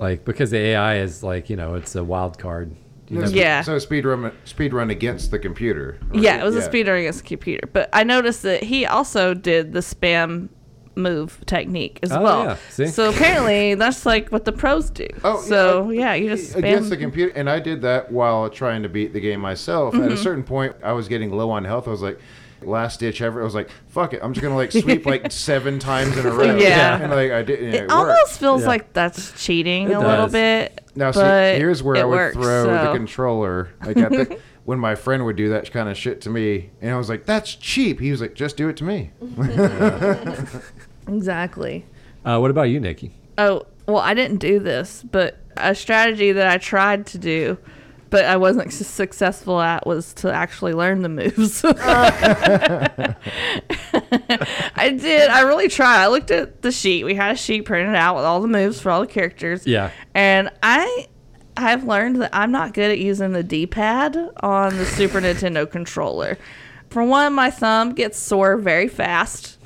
like 0.00 0.24
because 0.24 0.50
the 0.50 0.58
AI 0.58 0.96
is 0.98 1.22
like 1.22 1.48
you 1.50 1.56
know 1.56 1.74
it's 1.74 1.94
a 1.94 2.02
wild 2.04 2.38
card. 2.38 2.74
You 3.08 3.16
No, 3.16 3.20
never- 3.22 3.30
spe- 3.32 3.36
Yeah. 3.36 3.62
So 3.62 3.78
speed 3.78 4.04
run 4.04 4.32
speed 4.44 4.72
run 4.72 4.90
against 4.90 5.30
the 5.30 5.38
computer. 5.38 5.98
or- 6.12 6.18
yeah, 6.18 6.40
it 6.40 6.44
was 6.44 6.56
a 6.56 6.62
speed 6.62 6.88
run 6.88 6.98
against 6.98 7.22
the 7.22 7.28
computer. 7.28 7.68
But 7.72 7.88
I 7.92 8.04
noticed 8.04 8.42
that 8.42 8.62
he 8.64 8.86
also 8.86 9.34
did 9.34 9.72
the 9.72 9.80
spam 9.80 10.48
move 10.96 11.40
technique 11.46 11.98
as 12.02 12.12
Oh, 12.12 12.20
well. 12.22 12.44
yeah. 12.44 12.56
See? 12.68 12.86
So 12.86 13.10
apparently 13.10 13.74
that's 13.74 14.04
like 14.04 14.28
what 14.30 14.44
the 14.44 14.52
pros 14.52 14.90
do. 14.90 15.06
Oh, 15.24 15.40
so 15.40 15.90
yeah, 15.90 16.14
yeah, 16.14 16.14
you 16.14 16.28
just 16.28 16.52
spam. 16.54 16.58
against 16.58 16.90
the 16.90 16.96
computer, 16.96 17.32
and 17.36 17.48
I 17.48 17.58
did 17.60 17.80
that 17.82 18.10
while 18.12 18.48
trying 18.50 18.82
to 18.82 18.88
beat 18.88 19.12
the 19.12 19.20
game 19.20 19.40
myself. 19.40 19.94
Mm-hmm. 19.94 20.04
At 20.04 20.12
a 20.12 20.16
certain 20.16 20.42
point, 20.44 20.74
I 20.82 20.92
was 20.92 21.08
getting 21.08 21.30
low 21.32 21.50
on 21.50 21.64
health. 21.64 21.86
I 21.88 21.90
was 21.90 22.02
like, 22.02 22.18
last 22.62 23.00
ditch 23.00 23.20
ever. 23.22 23.40
I 23.40 23.44
was 23.44 23.54
like, 23.54 23.70
fuck 23.88 24.12
it, 24.12 24.20
I'm 24.22 24.32
just 24.32 24.42
gonna 24.42 24.56
like 24.56 24.72
sweep 24.72 25.06
like 25.06 25.30
seven 25.32 25.78
times 25.78 26.16
in 26.16 26.26
a 26.26 26.30
row. 26.30 26.56
Yeah. 26.56 27.00
and 27.00 27.10
like 27.10 27.30
I 27.32 27.42
did. 27.42 27.60
and 27.60 27.74
it, 27.74 27.84
it 27.84 27.90
almost 27.90 28.18
worked. 28.18 28.32
feels 28.38 28.62
Yeah. 28.62 28.68
like 28.68 28.92
that's 28.92 29.32
cheating 29.44 29.90
It 29.90 29.94
a 29.94 30.00
little 30.00 30.28
bit. 30.28 30.80
Now, 30.94 31.10
see, 31.12 31.20
but 31.20 31.56
here's 31.56 31.82
where 31.82 31.96
I 31.96 32.04
would 32.04 32.10
works, 32.16 32.36
throw 32.36 32.64
the 32.64 32.92
controller. 32.92 33.70
Like 33.84 33.96
at 33.96 34.10
the, 34.10 34.38
when 34.64 34.78
my 34.78 34.94
friend 34.94 35.24
would 35.24 35.36
do 35.36 35.48
that 35.50 35.70
kind 35.72 35.88
of 35.88 35.96
shit 35.96 36.20
to 36.22 36.30
me, 36.30 36.70
and 36.80 36.90
I 36.92 36.96
was 36.96 37.08
like, 37.08 37.26
"That's 37.26 37.54
cheap." 37.54 38.00
He 38.00 38.10
was 38.10 38.20
like, 38.20 38.34
"Just 38.34 38.56
do 38.56 38.68
it 38.68 38.76
to 38.78 38.84
me." 38.84 39.10
Exactly. 41.08 41.86
Uh, 42.24 42.38
what 42.38 42.50
about 42.50 42.64
you, 42.64 42.78
Nikki? 42.80 43.12
Oh, 43.38 43.66
well, 43.86 43.98
I 43.98 44.14
didn't 44.14 44.36
do 44.38 44.58
this, 44.60 45.02
but 45.10 45.38
a 45.56 45.74
strategy 45.74 46.32
that 46.32 46.46
I 46.46 46.58
tried 46.58 47.06
to 47.06 47.18
do, 47.18 47.58
but 48.10 48.24
I 48.24 48.36
wasn't 48.36 48.72
successful 48.72 49.60
at, 49.60 49.86
was 49.86 50.12
to 50.14 50.32
actually 50.32 50.74
learn 50.74 51.02
the 51.02 51.08
moves. 51.08 51.64
I 51.64 53.14
did. 54.90 55.30
I 55.30 55.42
really 55.42 55.68
tried. 55.68 56.02
I 56.02 56.08
looked 56.08 56.30
at 56.30 56.62
the 56.62 56.72
sheet. 56.72 57.04
We 57.04 57.14
had 57.14 57.32
a 57.32 57.36
sheet 57.36 57.62
printed 57.62 57.94
out 57.94 58.16
with 58.16 58.24
all 58.24 58.40
the 58.40 58.48
moves 58.48 58.80
for 58.80 58.90
all 58.90 59.00
the 59.00 59.06
characters. 59.06 59.66
Yeah. 59.66 59.90
And 60.14 60.50
I 60.62 61.06
have 61.56 61.84
learned 61.84 62.22
that 62.22 62.30
I'm 62.32 62.50
not 62.50 62.74
good 62.74 62.90
at 62.90 62.98
using 62.98 63.32
the 63.32 63.42
D-pad 63.42 64.16
on 64.42 64.76
the 64.76 64.84
Super 64.86 65.20
Nintendo 65.20 65.70
controller. 65.70 66.36
For 66.90 67.04
one, 67.04 67.34
my 67.34 67.50
thumb 67.50 67.94
gets 67.94 68.18
sore 68.18 68.56
very 68.56 68.88
fast. 68.88 69.58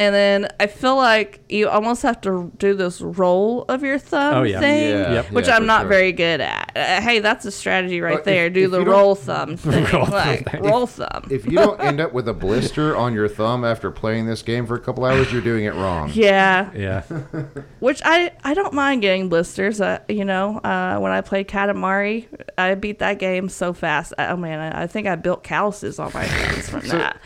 And 0.00 0.14
then 0.14 0.48
I 0.60 0.68
feel 0.68 0.94
like 0.94 1.40
you 1.48 1.68
almost 1.68 2.02
have 2.02 2.20
to 2.20 2.52
do 2.58 2.74
this 2.74 3.00
roll 3.00 3.64
of 3.68 3.82
your 3.82 3.98
thumb 3.98 4.34
Oh, 4.34 4.42
yeah. 4.44 4.60
thing, 4.60 4.90
Yeah, 4.90 5.12
Yep. 5.14 5.30
which 5.32 5.48
yeah, 5.48 5.56
I'm 5.56 5.66
not 5.66 5.82
sure. 5.82 5.88
very 5.88 6.12
good 6.12 6.40
at. 6.40 6.70
Uh, 6.76 7.00
hey, 7.00 7.18
that's 7.18 7.44
a 7.46 7.50
strategy 7.50 8.00
right 8.00 8.10
Well, 8.12 8.18
if- 8.20 8.24
there. 8.24 8.48
do 8.48 8.66
if 8.66 8.70
the 8.70 8.84
roll 8.84 9.16
thumb 9.16 9.56
thing. 9.56 9.84
Roll 9.92 10.06
like, 10.06 10.48
thumb. 10.52 10.62
roll 10.62 10.86
thumb. 10.86 11.24
If 11.30 11.46
you 11.46 11.52
don't 11.58 11.80
end 11.80 12.00
up 12.00 12.12
with 12.12 12.28
a 12.28 12.32
blister 12.32 12.96
on 12.96 13.12
your 13.12 13.26
thumb 13.28 13.64
after 13.64 13.90
playing 13.90 14.26
this 14.26 14.40
game 14.42 14.66
for 14.66 14.76
a 14.76 14.80
couple 14.80 15.04
hours, 15.04 15.32
you're 15.32 15.42
doing 15.42 15.64
it 15.64 15.74
wrong. 15.74 16.10
yeah, 16.14 16.70
Yeah. 16.76 17.00
which 17.80 18.00
I 18.04 18.30
I 18.44 18.54
don't 18.54 18.74
mind 18.74 19.02
getting 19.02 19.28
blisters. 19.28 19.80
Uh, 19.80 19.98
you 20.08 20.24
know, 20.24 20.58
uh, 20.58 20.98
when 21.00 21.10
I 21.10 21.22
played 21.22 21.48
Katamari, 21.48 22.26
I 22.56 22.76
beat 22.76 23.00
that 23.00 23.18
game 23.18 23.48
so 23.48 23.72
fast. 23.72 24.12
I, 24.16 24.28
oh 24.28 24.36
man, 24.36 24.60
I, 24.60 24.84
I 24.84 24.86
think 24.86 25.08
I 25.08 25.16
built 25.16 25.42
calluses 25.42 25.98
on 25.98 26.12
my 26.14 26.22
hands 26.22 26.68
from 26.68 26.86
that. 26.88 27.16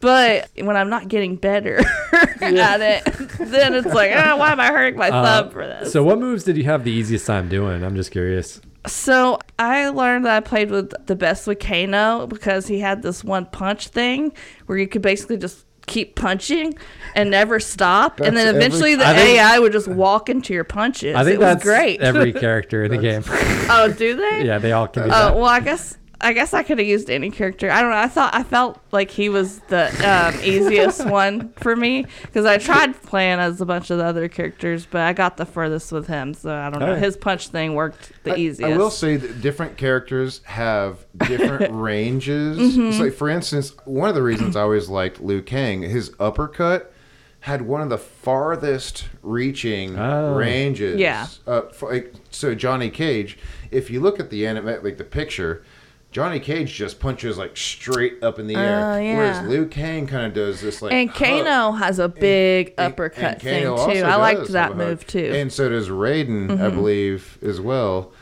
But 0.00 0.48
when 0.56 0.76
I'm 0.76 0.88
not 0.90 1.08
getting 1.08 1.36
better 1.36 1.78
at 2.40 2.80
it, 2.80 3.04
then 3.38 3.74
it's 3.74 3.86
like, 3.86 4.12
oh, 4.14 4.36
why 4.36 4.52
am 4.52 4.60
I 4.60 4.68
hurting 4.68 4.98
my 4.98 5.10
Uh, 5.10 5.42
thumb 5.42 5.50
for 5.52 5.66
this? 5.66 5.92
So, 5.92 6.02
what 6.02 6.18
moves 6.18 6.44
did 6.44 6.56
you 6.56 6.64
have 6.64 6.84
the 6.84 6.90
easiest 6.92 7.26
time 7.26 7.48
doing? 7.48 7.84
I'm 7.84 7.96
just 7.96 8.10
curious. 8.10 8.60
So 8.86 9.38
I 9.58 9.88
learned 9.90 10.24
that 10.24 10.34
I 10.36 10.40
played 10.40 10.70
with 10.70 10.94
the 11.06 11.14
best 11.14 11.46
with 11.46 11.58
Kano 11.58 12.26
because 12.26 12.66
he 12.66 12.78
had 12.80 13.02
this 13.02 13.22
one 13.22 13.44
punch 13.44 13.88
thing 13.88 14.32
where 14.66 14.78
you 14.78 14.88
could 14.88 15.02
basically 15.02 15.36
just 15.36 15.66
keep 15.86 16.14
punching 16.16 16.72
and 17.14 17.30
never 17.30 17.60
stop, 17.60 18.20
and 18.20 18.34
then 18.36 18.46
That's 18.46 18.48
every- 18.48 18.58
eventually 18.64 18.94
the 18.94 19.04
think- 19.04 19.38
AI 19.38 19.58
would 19.58 19.72
just 19.72 19.88
walk 19.88 20.30
into 20.30 20.54
your 20.54 20.64
punches. 20.64 21.14
I 21.14 21.24
think 21.24 21.34
it 21.34 21.38
was 21.40 21.46
that's 21.56 21.62
great. 21.64 22.00
every 22.00 22.32
character 22.46 22.84
in 22.84 22.90
the 22.90 22.96
game. 22.98 23.22
oh, 23.26 23.92
do 23.98 24.16
they? 24.16 24.44
yeah, 24.46 24.58
they 24.58 24.72
all 24.72 24.86
can 24.88 25.02
Oh 25.04 25.08
that. 25.08 25.34
well, 25.34 25.44
I 25.44 25.60
guess 25.60 25.98
I 26.22 26.32
guess 26.32 26.52
I 26.52 26.62
could 26.62 26.78
have 26.78 26.86
used 26.86 27.08
any 27.10 27.30
character. 27.30 27.70
I 27.70 27.80
don't 27.80 27.90
know. 27.90 27.96
I 27.96 28.08
thought 28.08 28.34
I 28.34 28.42
felt 28.42 28.78
like 28.92 29.10
he 29.10 29.28
was 29.28 29.60
the 29.68 29.88
um, 30.06 30.38
easiest 30.44 31.06
one 31.06 31.50
for 31.54 31.74
me 31.74 32.06
because 32.22 32.44
I 32.44 32.58
tried 32.58 33.00
playing 33.02 33.38
as 33.38 33.60
a 33.60 33.66
bunch 33.66 33.90
of 33.90 33.98
the 33.98 34.04
other 34.04 34.28
characters, 34.28 34.86
but 34.86 35.00
I 35.02 35.12
got 35.12 35.36
the 35.36 35.46
furthest 35.46 35.92
with 35.92 36.06
him. 36.06 36.34
So 36.34 36.54
I 36.54 36.68
don't 36.70 36.80
know. 36.80 36.86
Alright. 36.86 37.02
His 37.02 37.16
punch 37.16 37.48
thing 37.48 37.74
worked 37.74 38.12
the 38.24 38.34
I- 38.34 38.36
easiest. 38.36 38.72
I 38.72 38.76
will 38.76 38.90
say 38.90 39.16
that 39.16 39.40
different 39.40 39.76
characters 39.76 40.40
have 40.44 41.06
different 41.26 41.72
ranges. 41.74 42.58
Mm-hmm. 42.58 42.88
It's 42.88 42.98
like, 42.98 43.14
for 43.14 43.28
instance, 43.28 43.74
one 43.84 44.08
of 44.08 44.14
the 44.14 44.22
reasons 44.22 44.56
I 44.56 44.60
always 44.62 44.88
liked 44.88 45.20
Liu 45.20 45.40
Kang, 45.42 45.82
his 45.82 46.12
uppercut 46.20 46.92
had 47.40 47.62
one 47.62 47.80
of 47.80 47.88
the 47.88 47.96
farthest 47.96 49.08
reaching 49.22 49.98
Oh. 49.98 50.34
ranges. 50.34 51.00
Yeah. 51.00 51.26
Uh, 51.46 51.62
for, 51.72 51.90
like, 51.92 52.12
so 52.30 52.54
Johnny 52.54 52.90
Cage, 52.90 53.38
if 53.70 53.90
you 53.90 54.00
look 54.00 54.20
at 54.20 54.28
the 54.30 54.46
anime, 54.46 54.66
like 54.84 54.98
the 54.98 55.04
picture, 55.04 55.64
Johnny 56.12 56.40
Cage 56.40 56.74
just 56.74 56.98
punches 56.98 57.38
like 57.38 57.56
straight 57.56 58.22
up 58.22 58.38
in 58.40 58.48
the 58.48 58.56
air, 58.56 58.94
Oh, 58.94 58.98
yeah. 58.98 59.16
whereas 59.16 59.46
Liu 59.48 59.66
Kang 59.66 60.08
kind 60.08 60.26
of 60.26 60.34
does 60.34 60.60
this 60.60 60.82
like 60.82 60.92
and 60.92 61.08
hook. 61.08 61.18
Kano 61.44 61.70
has 61.72 61.98
a 62.00 62.08
big 62.08 62.74
And- 62.78 62.92
uppercut 62.92 63.34
and 63.34 63.42
thing 63.42 63.62
too. 63.64 64.02
I 64.04 64.16
liked 64.16 64.48
that 64.48 64.70
have 64.70 64.70
a 64.72 64.74
hook. 64.74 64.88
move 64.88 65.06
too. 65.06 65.18
Mm-hmm. 65.22 65.34
And 65.36 65.52
so 65.52 65.68
does 65.68 65.88
Raiden, 65.88 66.60
I 66.60 66.68
believe, 66.70 67.38
as 67.42 67.60
well. 67.60 68.12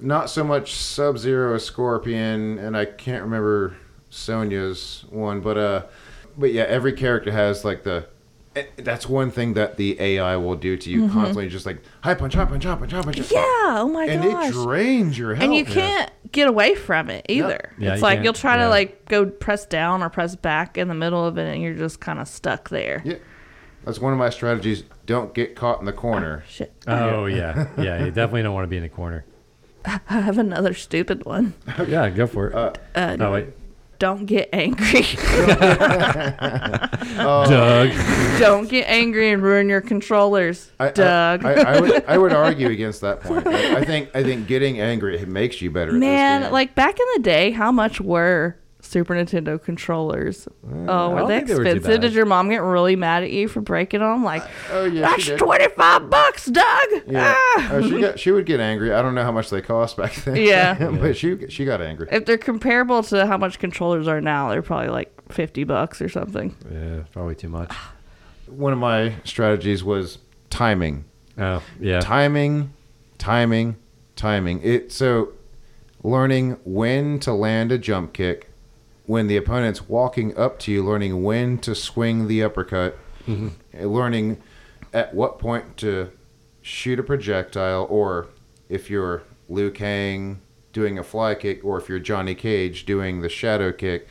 Not 0.00 0.30
so 0.30 0.44
much 0.44 0.76
Sub 0.76 1.18
Zero, 1.18 1.58
Scorpion, 1.58 2.58
and 2.58 2.76
I 2.76 2.84
can't 2.84 3.24
remember 3.24 3.74
Sonya's 4.10 5.04
one, 5.10 5.40
but 5.40 5.56
uh, 5.58 5.82
but 6.36 6.52
yeah, 6.52 6.62
every 6.64 6.92
character 6.92 7.32
has 7.32 7.64
like 7.64 7.82
the. 7.82 8.06
Eh, 8.56 8.64
That's 8.76 9.08
one 9.08 9.30
thing 9.30 9.54
that 9.54 9.76
the 9.76 10.00
AI 10.00 10.36
will 10.36 10.56
do 10.56 10.76
to 10.76 10.90
you 10.90 11.08
constantly, 11.08 11.48
just 11.48 11.66
like 11.66 11.78
high 12.02 12.14
punch, 12.14 12.34
high 12.34 12.44
punch, 12.44 12.64
high 12.64 12.74
punch, 12.76 12.92
high 12.92 13.02
punch. 13.02 13.16
Mm-hmm. 13.18 13.34
yeah. 13.34 13.80
Oh 13.80 13.88
my 13.92 14.06
god. 14.06 14.14
and 14.16 14.24
gosh. 14.24 14.48
it 14.50 14.52
drains 14.52 15.18
your 15.18 15.34
health. 15.34 15.44
and 15.44 15.54
you 15.54 15.64
can't 15.64 16.10
get 16.32 16.48
away 16.48 16.74
from 16.74 17.10
it 17.10 17.26
either. 17.28 17.72
Yeah, 17.78 17.92
it's 17.92 17.98
you 17.98 18.02
like 18.02 18.16
can't- 18.16 18.24
you'll 18.24 18.32
try 18.34 18.56
yeah. 18.56 18.64
to 18.64 18.68
like 18.68 19.04
go 19.06 19.26
press 19.26 19.66
down 19.66 20.02
or 20.02 20.08
press 20.10 20.36
back 20.36 20.76
in 20.78 20.88
the 20.88 20.94
middle 20.94 21.24
of 21.24 21.38
it, 21.38 21.52
and 21.52 21.62
you're 21.62 21.74
just 21.74 22.00
kind 22.00 22.18
of 22.18 22.28
stuck 22.28 22.68
there. 22.70 23.02
Yeah, 23.04 23.16
that's 23.84 23.98
one 24.00 24.12
of 24.12 24.18
my 24.18 24.30
strategies. 24.30 24.84
Don't 25.06 25.32
get 25.34 25.56
caught 25.56 25.80
in 25.80 25.86
the 25.86 25.92
corner. 25.92 26.44
Shit. 26.48 26.72
Oh 26.86 27.26
yeah, 27.26 27.68
yeah. 27.78 28.04
You 28.04 28.10
definitely 28.10 28.42
don't 28.42 28.54
want 28.54 28.64
to 28.64 28.68
be 28.68 28.76
in 28.76 28.82
the 28.82 28.88
corner. 28.88 29.24
I 29.84 30.00
have 30.20 30.38
another 30.38 30.74
stupid 30.74 31.24
one. 31.24 31.54
Yeah, 31.86 32.10
go 32.10 32.26
for 32.26 32.48
it. 32.48 32.54
Uh, 32.54 32.72
Uh, 32.94 33.16
oh 33.20 33.32
wait, 33.32 33.46
Don't 33.98 34.26
get 34.26 34.48
angry. 34.52 35.02
Oh, 37.20 37.44
Doug. 37.50 37.90
don't 38.38 38.68
get 38.68 38.86
angry 38.88 39.30
and 39.30 39.42
ruin 39.42 39.68
your 39.68 39.80
controllers, 39.80 40.70
I, 40.78 40.86
I- 40.88 40.90
Doug. 40.92 41.44
I, 41.44 41.52
I, 41.54 41.80
would 41.80 42.04
I 42.06 42.18
would 42.18 42.32
argue 42.32 42.68
against 42.70 43.00
that 43.00 43.20
point. 43.20 43.46
I, 43.46 43.78
I 43.78 43.84
think 43.84 44.10
I 44.14 44.22
think 44.22 44.46
getting 44.46 44.80
angry 44.80 45.24
makes 45.26 45.60
you 45.60 45.70
better. 45.70 45.90
at 45.90 45.94
this 45.94 46.00
Man, 46.00 46.42
game. 46.42 46.52
like 46.52 46.74
back 46.76 46.98
in 46.98 47.06
the 47.14 47.22
day, 47.22 47.50
how 47.50 47.72
much 47.72 48.00
were 48.00 48.56
Super 48.88 49.14
Nintendo 49.14 49.62
controllers? 49.62 50.48
oh, 50.66 51.10
were 51.10 51.26
they 51.26 51.36
think 51.40 51.48
they 51.48 51.54
were 51.56 51.64
expensive? 51.66 52.00
Did 52.00 52.12
your 52.14 52.24
mom 52.24 52.48
get 52.48 52.62
really 52.62 52.96
mad 52.96 53.22
at 53.22 53.30
you 53.30 53.46
for 53.46 53.60
breaking 53.60 54.00
them? 54.00 54.24
Like, 54.24 54.42
oh 54.70 54.86
yeah, 54.86 55.02
that's 55.02 55.26
twenty 55.28 55.68
five 55.68 56.08
bucks, 56.08 56.46
Doug. 56.46 56.64
Yeah, 57.06 57.34
Ah! 57.36 57.68
Oh, 57.72 57.82
she 57.88 58.00
got 58.00 58.18
she 58.18 58.30
would 58.30 58.46
get 58.46 58.60
angry. 58.60 58.94
I 58.94 59.02
don't 59.02 59.14
know 59.14 59.22
how 59.24 59.32
much 59.32 59.50
they 59.50 59.60
cost 59.60 59.96
back 59.98 60.14
then. 60.14 60.36
Yeah. 60.48 60.90
but 60.90 61.16
she 61.18 61.48
she 61.48 61.64
got 61.66 61.82
angry. 61.82 62.08
If 62.10 62.24
they're 62.24 62.38
comparable 62.38 63.02
to 63.04 63.26
how 63.26 63.36
much 63.36 63.58
controllers 63.58 64.08
are 64.08 64.20
now, 64.22 64.48
they're 64.50 64.62
probably 64.62 64.88
like 64.88 65.12
fifty 65.30 65.64
bucks 65.64 66.00
or 66.00 66.08
something. 66.08 66.56
Yeah, 66.72 67.02
probably 67.12 67.34
too 67.34 67.50
much. 67.50 67.70
One 68.46 68.72
of 68.72 68.78
my 68.78 69.12
strategies 69.24 69.84
was 69.84 70.16
timing, 70.48 71.04
Oh 71.36 71.62
yeah. 71.78 72.00
timing, 72.00 72.72
timing, 73.18 73.76
timing. 74.16 74.62
It 74.62 74.92
so 74.92 75.32
learning 76.02 76.56
when 76.64 77.18
to 77.20 77.34
land 77.34 77.70
a 77.72 77.76
jump 77.78 78.14
kick, 78.14 78.47
when 79.08 79.26
the 79.26 79.38
opponent's 79.38 79.88
walking 79.88 80.36
up 80.36 80.58
to 80.58 80.70
you, 80.70 80.84
learning 80.84 81.22
when 81.24 81.56
to 81.56 81.74
swing 81.74 82.28
the 82.28 82.42
uppercut, 82.42 82.94
uh, 83.26 83.32
learning 83.80 84.36
at 84.92 85.14
what 85.14 85.38
point 85.38 85.78
to 85.78 86.10
shoot 86.60 86.98
a 86.98 87.02
projectile, 87.02 87.86
or 87.88 88.26
if 88.68 88.90
you're 88.90 89.22
Liu 89.48 89.70
Kang 89.70 90.40
doing 90.74 90.98
a 90.98 91.02
fly 91.02 91.34
kick, 91.34 91.64
or 91.64 91.78
if 91.78 91.88
you're 91.88 91.98
Johnny 91.98 92.34
Cage 92.34 92.84
doing 92.84 93.22
the 93.22 93.30
shadow 93.30 93.72
kick. 93.72 94.06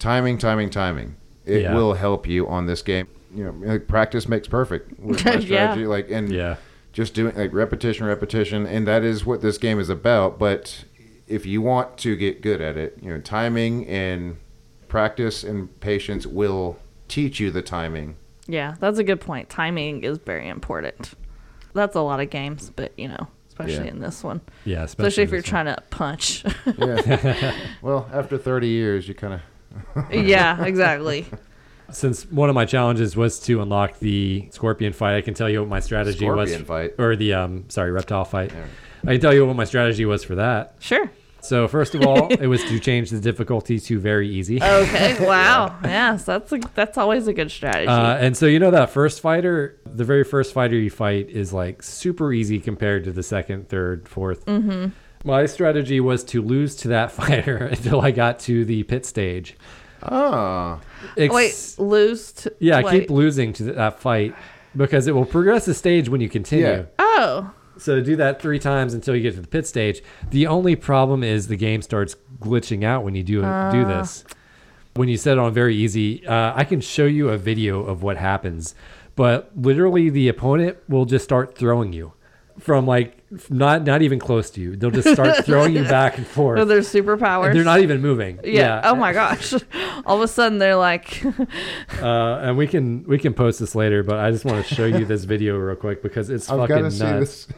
Timing, 0.00 0.38
timing, 0.38 0.70
timing. 0.70 1.14
It 1.44 1.62
Yeah. 1.62 1.74
will 1.76 1.94
help 1.94 2.26
you 2.26 2.48
on 2.48 2.66
this 2.66 2.82
game. 2.82 3.06
You 3.32 3.44
know, 3.44 3.54
like, 3.64 3.86
practice 3.86 4.28
makes 4.28 4.48
perfect 4.48 4.98
with 4.98 5.24
my 5.24 5.34
Yeah. 5.34 5.38
strategy. 5.40 5.86
Like, 5.86 6.10
and 6.10 6.32
Yeah. 6.32 6.56
just 6.92 7.14
doing 7.14 7.36
like 7.36 7.52
repetition, 7.54 8.06
repetition, 8.06 8.66
and 8.66 8.88
that 8.88 9.04
is 9.04 9.24
what 9.24 9.40
this 9.40 9.56
game 9.56 9.78
is 9.78 9.88
about. 9.88 10.36
But 10.40 10.84
if 11.26 11.44
you 11.46 11.60
want 11.62 11.98
to 11.98 12.16
get 12.16 12.40
good 12.42 12.60
at 12.60 12.76
it, 12.76 12.98
you 13.02 13.10
know, 13.10 13.20
timing 13.20 13.86
and 13.86 14.36
practice 14.88 15.42
and 15.44 15.78
patience 15.80 16.26
will 16.26 16.78
teach 17.08 17.40
you 17.40 17.50
the 17.50 17.62
timing. 17.62 18.16
Yeah, 18.46 18.76
that's 18.78 18.98
a 18.98 19.04
good 19.04 19.20
point. 19.20 19.48
Timing 19.50 20.04
is 20.04 20.18
very 20.18 20.48
important. 20.48 21.14
That's 21.74 21.96
a 21.96 22.00
lot 22.00 22.20
of 22.20 22.30
games, 22.30 22.70
but 22.74 22.92
you 22.96 23.08
know, 23.08 23.26
especially 23.48 23.86
Yeah. 23.86 23.90
in 23.90 24.00
this 24.00 24.22
one, 24.22 24.40
Yeah. 24.64 24.84
especially 24.84 25.24
if 25.24 25.30
you're 25.30 25.38
one. 25.38 25.44
trying 25.44 25.66
to 25.66 25.82
punch. 25.90 26.44
Yeah. 26.78 27.54
well, 27.82 28.08
after 28.12 28.38
30 28.38 28.68
years, 28.68 29.08
you 29.08 29.14
kind 29.14 29.34
of 29.34 29.40
yeah, 30.12 30.64
exactly. 30.64 31.26
Since 31.90 32.24
one 32.30 32.48
of 32.48 32.54
my 32.54 32.64
challenges 32.64 33.14
was 33.16 33.38
to 33.40 33.60
unlock 33.62 33.98
the 34.00 34.48
scorpion 34.50 34.92
fight, 34.92 35.16
I 35.16 35.20
can 35.20 35.34
tell 35.34 35.48
you 35.50 35.60
what 35.60 35.68
my 35.68 35.80
strategy 35.80 36.24
was. 36.28 36.48
Scorpion 36.50 36.64
fight. 36.64 36.94
Or 36.98 37.14
the 37.14 37.34
um, 37.34 37.64
sorry, 37.68 37.90
reptile 37.92 38.24
fight. 38.24 38.52
Yeah. 38.52 38.64
I 39.06 39.12
can 39.12 39.20
tell 39.20 39.34
you 39.34 39.46
what 39.46 39.56
my 39.56 39.64
strategy 39.64 40.04
was 40.04 40.24
for 40.24 40.34
that. 40.36 40.74
Sure. 40.80 41.10
So 41.40 41.68
first 41.68 41.94
of 41.94 42.04
all, 42.04 42.26
it 42.32 42.48
was 42.48 42.64
to 42.64 42.80
change 42.80 43.10
the 43.10 43.20
difficulty 43.20 43.78
to 43.78 44.00
very 44.00 44.28
easy. 44.28 44.60
Okay. 44.62 45.16
Wow. 45.26 45.78
yes, 45.84 46.24
that's 46.24 46.50
a, 46.52 46.58
that's 46.74 46.98
always 46.98 47.28
a 47.28 47.32
good 47.32 47.50
strategy. 47.52 47.86
Uh, 47.86 48.16
and 48.16 48.36
so 48.36 48.46
you 48.46 48.58
know 48.58 48.72
that 48.72 48.90
first 48.90 49.20
fighter, 49.20 49.78
the 49.86 50.02
very 50.04 50.24
first 50.24 50.52
fighter 50.52 50.74
you 50.76 50.90
fight 50.90 51.28
is 51.30 51.52
like 51.52 51.82
super 51.84 52.32
easy 52.32 52.58
compared 52.58 53.04
to 53.04 53.12
the 53.12 53.22
second, 53.22 53.68
third, 53.68 54.04
4th 54.06 54.44
Mm-hmm. 54.44 54.88
My 55.24 55.46
strategy 55.46 55.98
was 56.00 56.22
to 56.24 56.42
lose 56.42 56.74
to 56.76 56.88
that 56.88 57.10
fighter 57.20 57.56
until 57.56 58.00
I 58.00 58.10
got 58.10 58.38
to 58.40 58.64
the 58.64 58.82
pit 58.84 59.06
stage. 59.06 59.56
ah, 60.02 60.80
Ex- 61.16 61.32
Wait, 61.34 61.74
lose. 61.78 62.32
To, 62.32 62.52
yeah, 62.60 62.82
wait. 62.82 63.00
keep 63.02 63.10
losing 63.10 63.52
to 63.54 63.64
that 63.74 64.00
fight 64.00 64.34
because 64.76 65.06
it 65.06 65.12
will 65.14 65.24
progress 65.24 65.64
the 65.64 65.74
stage 65.74 66.08
when 66.08 66.20
you 66.20 66.28
continue. 66.28 66.66
Yeah. 66.66 66.84
Oh, 66.98 67.50
So 67.78 68.00
do 68.00 68.16
that 68.16 68.40
three 68.40 68.58
times 68.58 68.94
until 68.94 69.14
you 69.14 69.22
get 69.22 69.34
to 69.34 69.40
the 69.40 69.48
pit 69.48 69.66
stage. 69.66 70.02
The 70.30 70.46
only 70.46 70.76
problem 70.76 71.22
is 71.22 71.48
the 71.48 71.56
game 71.56 71.82
starts 71.82 72.16
glitching 72.40 72.84
out 72.84 73.04
when 73.04 73.14
you 73.14 73.22
do 73.22 73.40
do 73.42 73.84
this. 73.84 74.24
When 74.94 75.08
you 75.08 75.16
set 75.18 75.32
it 75.32 75.38
on 75.38 75.52
very 75.52 75.76
easy, 75.76 76.26
uh, 76.26 76.52
I 76.54 76.64
can 76.64 76.80
show 76.80 77.04
you 77.04 77.28
a 77.28 77.36
video 77.36 77.82
of 77.84 78.02
what 78.02 78.16
happens, 78.16 78.74
but 79.14 79.50
literally 79.54 80.08
the 80.08 80.28
opponent 80.28 80.78
will 80.88 81.04
just 81.04 81.22
start 81.22 81.56
throwing 81.56 81.92
you 81.92 82.14
from 82.58 82.86
like 82.86 83.22
not 83.50 83.84
not 83.84 84.02
even 84.02 84.18
close 84.18 84.50
to 84.50 84.60
you. 84.60 84.76
They'll 84.76 84.90
just 84.90 85.12
start 85.12 85.36
throwing 85.44 85.74
you 85.74 85.82
back 85.84 86.16
and 86.16 86.26
forth. 86.26 86.56
They're 86.56 86.64
there 86.64 86.78
superpowers? 86.80 87.48
And 87.48 87.56
they're 87.56 87.64
not 87.64 87.80
even 87.80 88.00
moving. 88.00 88.40
Yeah. 88.44 88.80
Oh 88.84 88.94
my 88.94 89.12
gosh. 89.12 89.52
All 90.06 90.16
of 90.16 90.22
a 90.22 90.28
sudden 90.28 90.58
they're 90.58 90.76
like, 90.76 91.22
Uh, 92.00 92.38
and 92.42 92.56
we 92.56 92.66
can 92.66 93.04
we 93.04 93.18
can 93.18 93.34
post 93.34 93.60
this 93.60 93.74
later, 93.74 94.02
but 94.02 94.18
I 94.18 94.30
just 94.30 94.44
want 94.44 94.64
to 94.64 94.74
show 94.74 94.86
you 94.86 95.04
this 95.04 95.24
video 95.24 95.56
real 95.56 95.76
quick 95.76 96.02
because 96.02 96.30
it's 96.30 96.48
I've 96.48 96.60
fucking 96.60 96.82
got 96.82 96.90
to 96.92 96.98
nuts. 96.98 97.48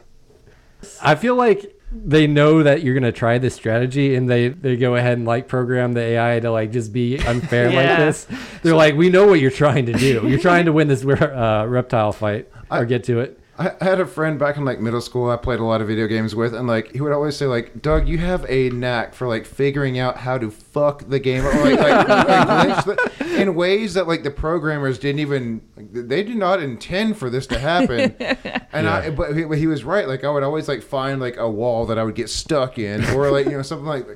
I 1.03 1.15
feel 1.15 1.35
like 1.35 1.75
they 1.91 2.27
know 2.27 2.63
that 2.63 2.83
you're 2.83 2.95
gonna 2.95 3.13
try 3.13 3.39
this 3.39 3.55
strategy, 3.55 4.15
and 4.15 4.29
they 4.29 4.49
they 4.49 4.77
go 4.77 4.95
ahead 4.97 5.19
and 5.19 5.27
like 5.27 5.49
program 5.49 5.95
the 5.95 6.01
AI 6.01 6.41
to 6.41 6.51
like 6.51 6.71
just 6.73 6.93
be 6.93 7.19
unfair 7.19 7.67
like 7.73 7.97
this. 7.99 8.27
They're 8.63 8.75
like, 8.77 8.95
we 8.95 9.09
know 9.09 9.27
what 9.27 9.41
you're 9.41 9.51
trying 9.51 9.87
to 9.87 9.93
do. 9.93 10.29
You're 10.29 10.39
trying 10.39 10.67
to 10.67 10.73
win 10.73 10.89
this 10.89 11.05
uh, 11.05 11.65
reptile 11.69 12.13
fight 12.13 12.49
or 12.71 12.79
I- 12.79 12.85
get 12.85 13.05
to 13.05 13.21
it. 13.21 13.41
I 13.59 13.73
I 13.81 13.85
had 13.85 14.01
a 14.01 14.07
friend 14.07 14.39
back 14.39 14.57
in 14.57 14.65
like 14.65 14.81
middle 14.81 15.01
school 15.01 15.31
I 15.31 15.37
played 15.37 15.61
a 15.61 15.65
lot 15.65 15.81
of 15.81 15.89
video 15.89 16.07
games 16.07 16.35
with, 16.35 16.55
and 16.55 16.67
like 16.69 16.93
he 16.93 17.01
would 17.01 17.13
always 17.13 17.37
say 17.37 17.47
like, 17.47 17.83
"Doug, 17.83 18.09
you 18.09 18.19
have 18.19 18.47
a 18.49 18.71
knack 18.71 19.15
for 19.15 19.27
like 19.27 19.47
figuring 19.47 19.99
out 19.99 20.17
how 20.19 20.39
to 20.39 20.51
fuck 20.51 21.09
the 21.09 21.19
game, 21.19 21.45
or 21.45 21.53
like, 21.53 21.79
like, 21.81 22.09
like 22.09 22.85
the- 22.85 23.41
in 23.41 23.55
ways 23.55 23.95
that 23.95 24.07
like 24.09 24.23
the 24.23 24.31
programmers 24.31 24.99
didn't 24.99 25.21
even 25.21 25.61
like, 25.77 25.87
they 25.93 26.23
did 26.23 26.37
not 26.37 26.63
intend 26.63 27.17
for 27.17 27.29
this 27.31 27.47
to 27.49 27.59
happen." 27.59 28.15
And 28.71 28.87
I, 28.87 29.09
but 29.11 29.35
he, 29.35 29.45
but 29.45 29.57
he 29.57 29.67
was 29.67 29.83
right. 29.83 30.07
Like 30.07 30.25
I 30.25 30.31
would 30.31 30.43
always 30.43 30.69
like 30.69 30.83
find 30.83 31.21
like 31.21 31.39
a 31.39 31.49
wall 31.51 31.87
that 31.87 31.99
I 31.99 32.05
would 32.05 32.15
get 32.15 32.29
stuck 32.29 32.79
in, 32.79 33.03
or 33.15 33.31
like 33.31 33.47
you 33.47 33.53
know 33.53 33.63
something 33.63 33.87
like 33.87 34.07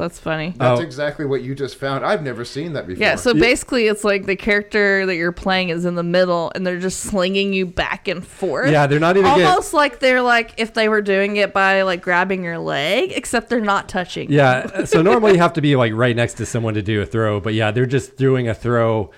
that's 0.00 0.18
funny. 0.18 0.54
that's 0.56 0.80
Oh. 0.80 0.82
exactly 0.82 1.24
what 1.26 1.42
you 1.42 1.54
just 1.54 1.76
found. 1.76 2.04
I've 2.04 2.22
never 2.22 2.44
seen 2.44 2.72
that 2.72 2.86
before. 2.86 3.00
Yeah, 3.02 3.14
so 3.14 3.32
basically 3.34 3.86
it's 3.86 4.02
like 4.02 4.26
the 4.26 4.36
character 4.36 5.06
that 5.06 5.14
you're 5.16 5.30
playing 5.32 5.68
is 5.68 5.84
in 5.84 5.94
the 5.94 6.02
middle 6.02 6.50
and 6.54 6.66
they're 6.66 6.80
just 6.80 7.00
slinging 7.00 7.52
you 7.52 7.66
back 7.66 8.08
and 8.08 8.26
forth. 8.26 8.70
Yeah, 8.70 8.86
they're 8.86 8.98
not 8.98 9.16
even 9.16 9.30
getting- 9.30 9.46
almost 9.46 9.72
like 9.74 10.00
they're 10.00 10.22
like 10.22 10.54
if 10.56 10.74
they 10.74 10.88
were 10.88 11.02
doing 11.02 11.36
it 11.36 11.52
by 11.52 11.82
like 11.82 12.02
grabbing 12.02 12.42
your 12.42 12.58
leg, 12.58 13.12
except 13.14 13.48
they're 13.50 13.60
not 13.60 13.88
touching. 13.88 14.30
Yeah. 14.32 14.84
So 14.84 15.02
normally 15.02 15.32
you 15.34 15.38
have 15.46 15.52
to 15.54 15.60
be 15.60 15.76
like 15.76 15.92
right 15.94 16.16
next 16.16 16.34
to 16.34 16.46
someone 16.46 16.74
to 16.74 16.82
do 16.82 17.00
a 17.02 17.06
throw, 17.06 17.38
but 17.40 17.54
yeah, 17.54 17.70
they're 17.70 17.86
just 17.86 18.16
doing 18.16 18.48
a 18.48 18.54
throw 18.54 19.10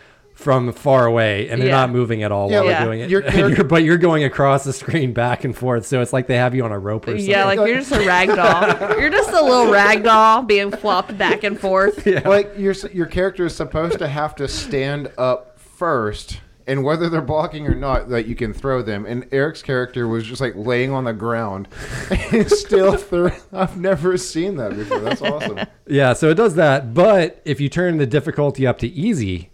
from 0.42 0.72
far 0.72 1.06
away 1.06 1.48
and 1.48 1.60
they're 1.60 1.68
Yeah. 1.68 1.76
not 1.76 1.90
moving 1.90 2.22
at 2.22 2.32
all 2.32 2.50
Yeah, 2.50 2.58
while 2.58 2.66
like, 2.66 2.76
they're 2.76 2.84
doing 2.86 3.00
it. 3.00 3.10
your 3.10 3.20
And 3.24 3.32
character- 3.32 3.56
you're- 3.56 3.68
but 3.68 3.82
you're 3.84 3.96
going 3.98 4.24
across 4.24 4.64
the 4.64 4.72
screen 4.72 5.12
back 5.12 5.44
and 5.44 5.56
forth, 5.56 5.86
so 5.86 6.00
it's 6.02 6.12
like 6.12 6.26
they 6.26 6.36
have 6.36 6.54
you 6.54 6.64
on 6.64 6.72
a 6.72 6.78
rope 6.78 7.06
or 7.06 7.12
something. 7.12 7.30
Yeah, 7.30 7.44
like 7.44 7.58
you're 7.58 7.78
just 7.78 7.92
a 7.92 8.04
rag 8.06 8.28
doll. 8.28 8.98
You're 9.00 9.10
just 9.10 9.30
a 9.30 9.42
little 9.42 9.72
rag 9.72 10.02
doll 10.02 10.42
being 10.42 10.70
flopped 10.70 11.16
back 11.16 11.44
and 11.44 11.58
forth. 11.58 12.04
like 12.06 12.52
your 12.58 12.74
your 12.92 13.06
character 13.06 13.46
is 13.46 13.54
supposed 13.54 13.98
to 13.98 14.08
have 14.08 14.34
to 14.36 14.48
stand 14.48 15.10
up 15.16 15.58
first 15.58 16.40
and 16.66 16.84
whether 16.84 17.08
they're 17.08 17.20
blocking 17.20 17.66
or 17.66 17.74
not 17.74 18.08
that 18.10 18.26
you 18.26 18.36
can 18.36 18.52
throw 18.52 18.82
them 18.82 19.04
and 19.04 19.26
eric's 19.32 19.62
character 19.62 20.06
was 20.06 20.24
just 20.24 20.40
like 20.40 20.52
laying 20.54 20.92
on 20.92 21.02
the 21.02 21.12
ground 21.12 21.66
and 22.32 22.48
still 22.48 22.96
threw 22.96 23.32
i've 23.52 23.76
never 23.76 24.16
seen 24.16 24.54
that 24.56 24.76
before 24.76 25.00
that's 25.00 25.20
awesome 25.22 25.58
Yeah, 25.88 26.12
so 26.12 26.30
it 26.30 26.34
does 26.34 26.54
that, 26.54 26.94
but 26.94 27.42
if 27.44 27.60
you 27.60 27.68
turn 27.68 27.98
the 27.98 28.06
difficulty 28.06 28.64
up 28.66 28.78
to 28.78 28.86
easy, 28.86 29.50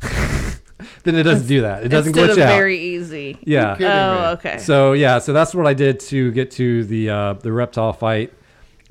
then 0.00 1.14
it 1.16 1.22
doesn't 1.24 1.46
do 1.48 1.62
that. 1.62 1.84
It 1.84 1.88
doesn't 1.88 2.10
Instead 2.16 2.30
glitch 2.30 2.32
of 2.42 2.48
out. 2.50 2.56
very 2.56 2.78
easy. 2.78 3.38
yeah. 3.44 3.72
kidding 3.74 3.86
me. 3.88 3.92
Oh, 3.94 4.30
okay. 4.32 4.58
So 4.58 4.92
yeah, 4.92 5.18
so 5.18 5.32
that's 5.32 5.54
what 5.54 5.66
I 5.66 5.74
did 5.74 6.00
to 6.00 6.30
get 6.32 6.50
to 6.52 6.84
the 6.84 7.10
uh, 7.10 7.32
the 7.34 7.52
reptile 7.52 7.92
fight. 7.92 8.32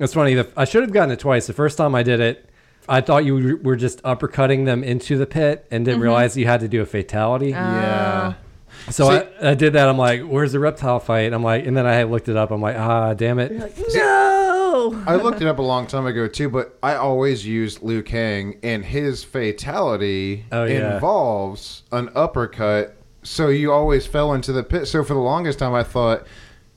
It's 0.00 0.14
funny. 0.14 0.34
The, 0.34 0.48
I 0.56 0.64
should 0.64 0.82
have 0.82 0.92
gotten 0.92 1.10
it 1.10 1.18
twice. 1.18 1.46
The 1.46 1.52
first 1.52 1.76
time 1.78 1.94
I 1.94 2.02
did 2.02 2.20
it, 2.20 2.48
I 2.88 3.00
thought 3.00 3.24
you 3.24 3.58
were 3.62 3.76
just 3.76 4.02
uppercutting 4.02 4.64
them 4.64 4.84
into 4.84 5.16
the 5.18 5.26
pit 5.26 5.66
and 5.70 5.80
Mm-hmm. 5.80 5.84
didn't 5.84 6.00
realize 6.02 6.36
you 6.36 6.46
had 6.46 6.60
to 6.60 6.68
do 6.68 6.80
a 6.82 6.86
fatality. 6.86 7.48
yeah 7.50 8.34
so 8.90 9.08
see- 9.10 9.26
I, 9.42 9.50
I 9.50 9.54
did 9.54 9.72
that. 9.74 9.88
I'm 9.88 9.98
like, 9.98 10.22
"Where's 10.22 10.52
the 10.52 10.58
reptile 10.60 11.00
fight?" 11.00 11.32
I'm 11.32 11.42
like, 11.42 11.66
and 11.66 11.76
then 11.76 11.86
I 11.86 12.02
looked 12.04 12.28
it 12.28 12.36
up. 12.36 12.50
I'm 12.50 12.60
like, 12.62 12.76
"Ah, 12.76 13.14
damn 13.14 13.38
it!" 13.38 13.52
No. 13.94 15.02
i 15.06 15.16
looked 15.16 15.40
it 15.40 15.46
up 15.48 15.58
a 15.58 15.62
long 15.62 15.86
time 15.86 16.06
ago 16.06 16.28
too 16.28 16.48
but 16.48 16.78
i 16.82 16.94
always 16.94 17.44
used 17.46 17.82
liu 17.82 18.02
kang 18.02 18.58
and 18.62 18.84
his 18.84 19.24
fatality 19.24 20.44
Oh, 20.52 20.64
yeah. 20.64 20.94
involves 20.94 21.82
an 21.90 22.10
uppercut 22.14 22.94
so 23.22 23.48
you 23.48 23.72
always 23.72 24.06
fell 24.06 24.32
into 24.34 24.52
the 24.52 24.62
pit 24.62 24.86
so 24.86 25.02
for 25.02 25.14
the 25.14 25.20
longest 25.20 25.58
time 25.58 25.74
i 25.74 25.82
thought 25.82 26.26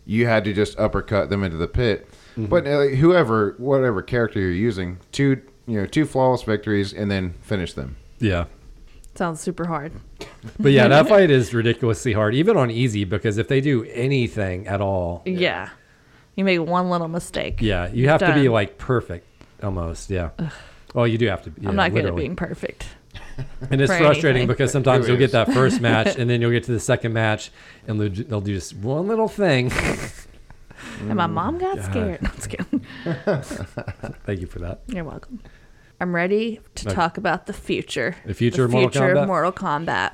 you 0.05 0.25
had 0.25 0.43
to 0.45 0.53
just 0.53 0.79
uppercut 0.79 1.29
them 1.29 1.43
into 1.43 1.57
the 1.57 1.67
pit 1.67 2.07
Mm-hmm. 2.37 2.45
but 2.45 2.65
uh, 2.65 2.83
whoever 2.95 3.55
whatever 3.57 4.01
character 4.01 4.39
you're 4.39 4.51
using 4.51 4.99
two 5.11 5.41
you 5.67 5.77
know 5.81 5.85
two 5.85 6.05
flawless 6.05 6.43
victories 6.43 6.93
and 6.93 7.11
then 7.11 7.33
finish 7.41 7.73
them 7.73 7.97
Yeah. 8.19 8.45
Sounds 9.21 9.39
super 9.39 9.65
hard. 9.65 9.91
But 10.59 10.71
yeah, 10.71 10.87
that 10.87 11.07
fight 11.07 11.29
is 11.29 11.53
ridiculously 11.53 12.11
hard, 12.11 12.33
even 12.33 12.57
on 12.57 12.71
easy, 12.71 13.03
because 13.03 13.37
if 13.37 13.47
they 13.47 13.61
do 13.61 13.83
anything 13.83 14.65
at 14.65 14.81
all, 14.81 15.21
Yeah. 15.27 15.69
You 16.35 16.43
make 16.43 16.59
one 16.59 16.89
little 16.89 17.07
mistake. 17.07 17.61
yeah, 17.61 17.87
you 17.93 18.09
have 18.09 18.21
to 18.21 18.33
be 18.33 18.49
like 18.49 18.79
perfect 18.79 19.27
almost. 19.61 20.09
Yeah. 20.09 20.31
Well, 20.95 21.05
you 21.05 21.19
do 21.19 21.27
have 21.27 21.43
to. 21.43 21.53
Yeah, 21.59 21.69
I'm 21.69 21.75
not 21.75 21.91
good 21.91 21.99
at 21.99 22.03
literally. 22.05 22.23
being 22.23 22.35
perfect. 22.35 22.87
And 23.69 23.79
it's 23.79 23.95
frustrating 23.95 24.29
anything. 24.29 24.47
because 24.47 24.71
sometimes 24.71 25.07
you'll 25.07 25.17
get 25.17 25.33
that 25.33 25.53
first 25.53 25.81
match, 25.81 26.15
and 26.17 26.27
then 26.27 26.41
you'll 26.41 26.49
get 26.49 26.63
to 26.63 26.71
the 26.71 26.79
second 26.79 27.13
match, 27.13 27.51
and 27.87 28.01
they'll, 28.01 28.25
they'll 28.25 28.41
do 28.41 28.55
just 28.55 28.75
one 28.75 29.07
little 29.07 29.27
thing. 29.27 29.71
And 31.01 31.15
my 31.15 31.27
mom 31.27 31.59
got 31.59 31.77
mm. 31.77 32.19
God. 32.23 32.41
scared. 32.41 32.81
No, 33.05 33.33
I'm 33.33 33.41
just 33.43 33.67
kidding. 34.09 34.15
Thank 34.25 34.41
you 34.41 34.47
for 34.47 34.57
that. 34.57 34.81
You're 34.87 35.03
welcome. 35.03 35.41
I'm 36.01 36.15
ready 36.15 36.59
to 36.75 36.87
Okay. 36.87 36.95
talk 36.95 37.17
about 37.17 37.45
the 37.45 37.53
future. 37.53 38.15
The 38.25 38.33
future 38.33 38.57
the 38.57 38.63
of 38.65 38.71
Mortal 38.71 38.89
future 38.89 39.15
Kombat? 39.15 39.21
of 39.21 39.27
Mortal 39.27 39.51
Kombat. 39.51 40.11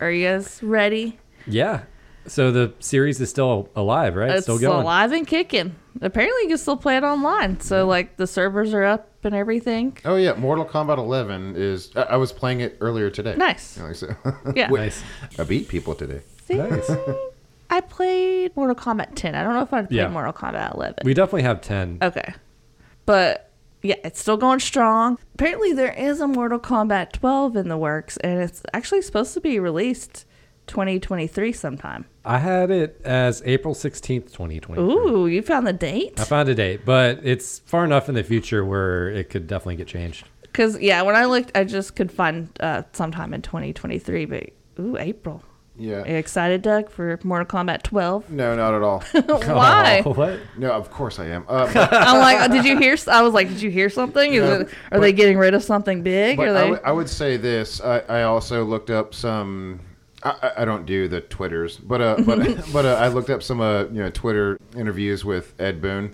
Are 0.00 0.10
you 0.10 0.26
guys 0.26 0.60
ready? 0.64 1.18
Yeah. 1.46 1.82
So 2.26 2.50
the 2.50 2.74
series 2.80 3.20
is 3.20 3.30
still 3.30 3.68
alive, 3.76 4.16
right? 4.16 4.30
It's 4.32 4.42
still 4.42 4.58
going. 4.58 4.82
alive 4.82 5.12
and 5.12 5.26
kicking. 5.26 5.76
Apparently, 6.02 6.42
you 6.42 6.48
can 6.48 6.58
still 6.58 6.76
play 6.76 6.96
it 6.96 7.04
online. 7.04 7.60
So, 7.60 7.86
like, 7.86 8.16
the 8.16 8.26
servers 8.26 8.74
are 8.74 8.82
up 8.84 9.08
and 9.24 9.34
everything. 9.34 9.96
Oh 10.04 10.16
yeah, 10.16 10.34
Mortal 10.34 10.64
Kombat 10.64 10.98
11 10.98 11.54
is. 11.56 11.90
I, 11.96 12.02
I 12.02 12.16
was 12.16 12.32
playing 12.32 12.60
it 12.60 12.76
earlier 12.80 13.08
today. 13.08 13.34
Nice. 13.36 13.76
You 13.78 13.84
know, 13.84 13.92
so- 13.92 14.14
Yeah. 14.56 14.70
Wait, 14.70 14.80
Nice. 14.80 15.02
I 15.38 15.44
beat 15.44 15.68
people 15.68 15.94
today. 15.94 16.20
Nice. 16.50 16.90
I 17.70 17.80
played 17.80 18.56
Mortal 18.56 18.74
Kombat 18.76 19.14
10. 19.14 19.34
I 19.34 19.42
don't 19.42 19.54
know 19.54 19.62
if 19.62 19.72
I 19.72 19.82
played 19.82 19.96
Yeah. 19.96 20.08
Mortal 20.08 20.32
Kombat 20.32 20.74
11. 20.74 20.96
We 21.04 21.14
definitely 21.14 21.42
have 21.42 21.60
ten. 21.60 21.98
okay. 22.02 22.34
But 23.06 23.47
yeah, 23.82 23.96
it's 24.04 24.20
still 24.20 24.36
going 24.36 24.60
strong. 24.60 25.18
Apparently, 25.34 25.72
there 25.72 25.92
is 25.92 26.20
a 26.20 26.28
Mortal 26.28 26.58
Kombat 26.58 27.12
12 27.12 27.56
in 27.56 27.68
the 27.68 27.76
works, 27.76 28.16
and 28.18 28.40
it's 28.40 28.62
actually 28.72 29.02
supposed 29.02 29.34
to 29.34 29.40
be 29.40 29.58
released 29.58 30.24
2023 30.66 31.52
sometime. 31.52 32.04
I 32.24 32.38
had 32.38 32.70
it 32.70 33.00
as 33.04 33.42
April 33.44 33.74
16th, 33.74 34.32
2020. 34.32 34.80
Ooh, 34.80 35.26
you 35.26 35.42
found 35.42 35.66
the 35.66 35.72
date? 35.72 36.20
I 36.20 36.24
found 36.24 36.48
a 36.48 36.54
date, 36.54 36.84
but 36.84 37.20
it's 37.22 37.60
far 37.60 37.84
enough 37.84 38.08
in 38.08 38.14
the 38.14 38.22
future 38.24 38.64
where 38.64 39.08
it 39.08 39.30
could 39.30 39.46
definitely 39.46 39.76
get 39.76 39.86
changed. 39.86 40.28
Because, 40.42 40.78
yeah, 40.80 41.02
when 41.02 41.16
I 41.16 41.24
looked, 41.24 41.56
I 41.56 41.64
just 41.64 41.96
could 41.96 42.10
find 42.10 42.50
uh, 42.60 42.82
sometime 42.92 43.32
in 43.32 43.42
2023, 43.42 44.24
but 44.26 44.50
ooh, 44.78 44.96
April. 44.98 45.42
Yeah. 45.78 46.02
Are 46.02 46.08
you 46.08 46.16
excited, 46.16 46.62
Doug, 46.62 46.90
for 46.90 47.18
Mortal 47.22 47.46
Kombat 47.46 47.82
12? 47.84 48.30
No, 48.30 48.56
not 48.56 48.74
at 48.74 48.82
all. 48.82 49.00
Why? 49.54 50.02
Oh, 50.04 50.12
what? 50.14 50.40
no, 50.56 50.72
of 50.72 50.90
course 50.90 51.18
I 51.20 51.26
am. 51.26 51.44
Uh, 51.48 51.72
but 51.72 51.92
I'm 51.92 52.18
like, 52.18 52.50
did 52.50 52.64
you 52.64 52.76
hear? 52.78 52.96
I 53.06 53.22
was 53.22 53.32
like, 53.32 53.48
did 53.48 53.62
you 53.62 53.70
hear 53.70 53.88
something? 53.88 54.34
Is 54.34 54.42
No, 54.42 54.60
it, 54.62 54.68
are 54.90 54.98
they 55.00 55.12
getting 55.12 55.38
rid 55.38 55.54
of 55.54 55.62
something 55.62 56.02
big? 56.02 56.36
but 56.36 56.48
Are 56.48 56.56
I 56.56 56.62
they? 56.64 56.70
would- 56.70 56.96
would 56.96 57.08
say 57.08 57.36
this. 57.36 57.80
I, 57.80 58.00
I 58.08 58.22
also 58.24 58.64
looked 58.64 58.90
up 58.90 59.14
some. 59.14 59.80
I, 60.24 60.30
I- 60.42 60.62
I 60.62 60.64
don't 60.64 60.84
do 60.84 61.06
the 61.06 61.20
twitters, 61.20 61.76
but 61.76 62.00
uh, 62.00 62.16
but 62.26 62.72
but 62.72 62.84
uh, 62.84 62.94
I 62.94 63.06
looked 63.08 63.30
up 63.30 63.42
some 63.42 63.60
uh, 63.60 63.84
you 63.84 64.00
know 64.02 64.10
Twitter 64.10 64.58
interviews 64.76 65.24
with 65.24 65.54
Ed 65.60 65.80
Boon, 65.80 66.12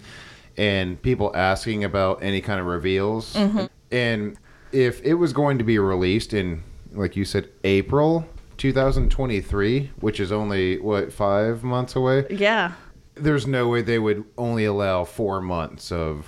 and 0.59 1.01
people 1.01 1.35
asking 1.35 1.85
about 1.85 2.23
any 2.23 2.43
kind 2.43 2.61
of 2.61 2.67
reveals, 2.67 3.33
Mm-hmm. 3.35 3.65
and 3.93 4.37
if 4.73 5.01
it 5.03 5.15
was 5.15 5.33
going 5.33 5.57
to 5.57 5.65
be 5.65 5.79
released 5.79 6.35
in, 6.35 6.63
like 6.93 7.17
you 7.17 7.25
said, 7.25 7.49
April 7.65 8.27
2023, 8.57 9.91
which 10.01 10.21
is 10.21 10.33
only 10.33 10.79
what 10.79 11.13
five 11.13 11.63
months 11.63 11.97
away. 11.97 12.27
yeah. 12.31 12.73
There's 13.17 13.47
no 13.47 13.69
way 13.69 13.81
they 13.83 14.01
would 14.01 14.25
only 14.37 14.65
allow 14.65 15.05
four 15.05 15.41
months 15.41 15.93
of 15.93 16.27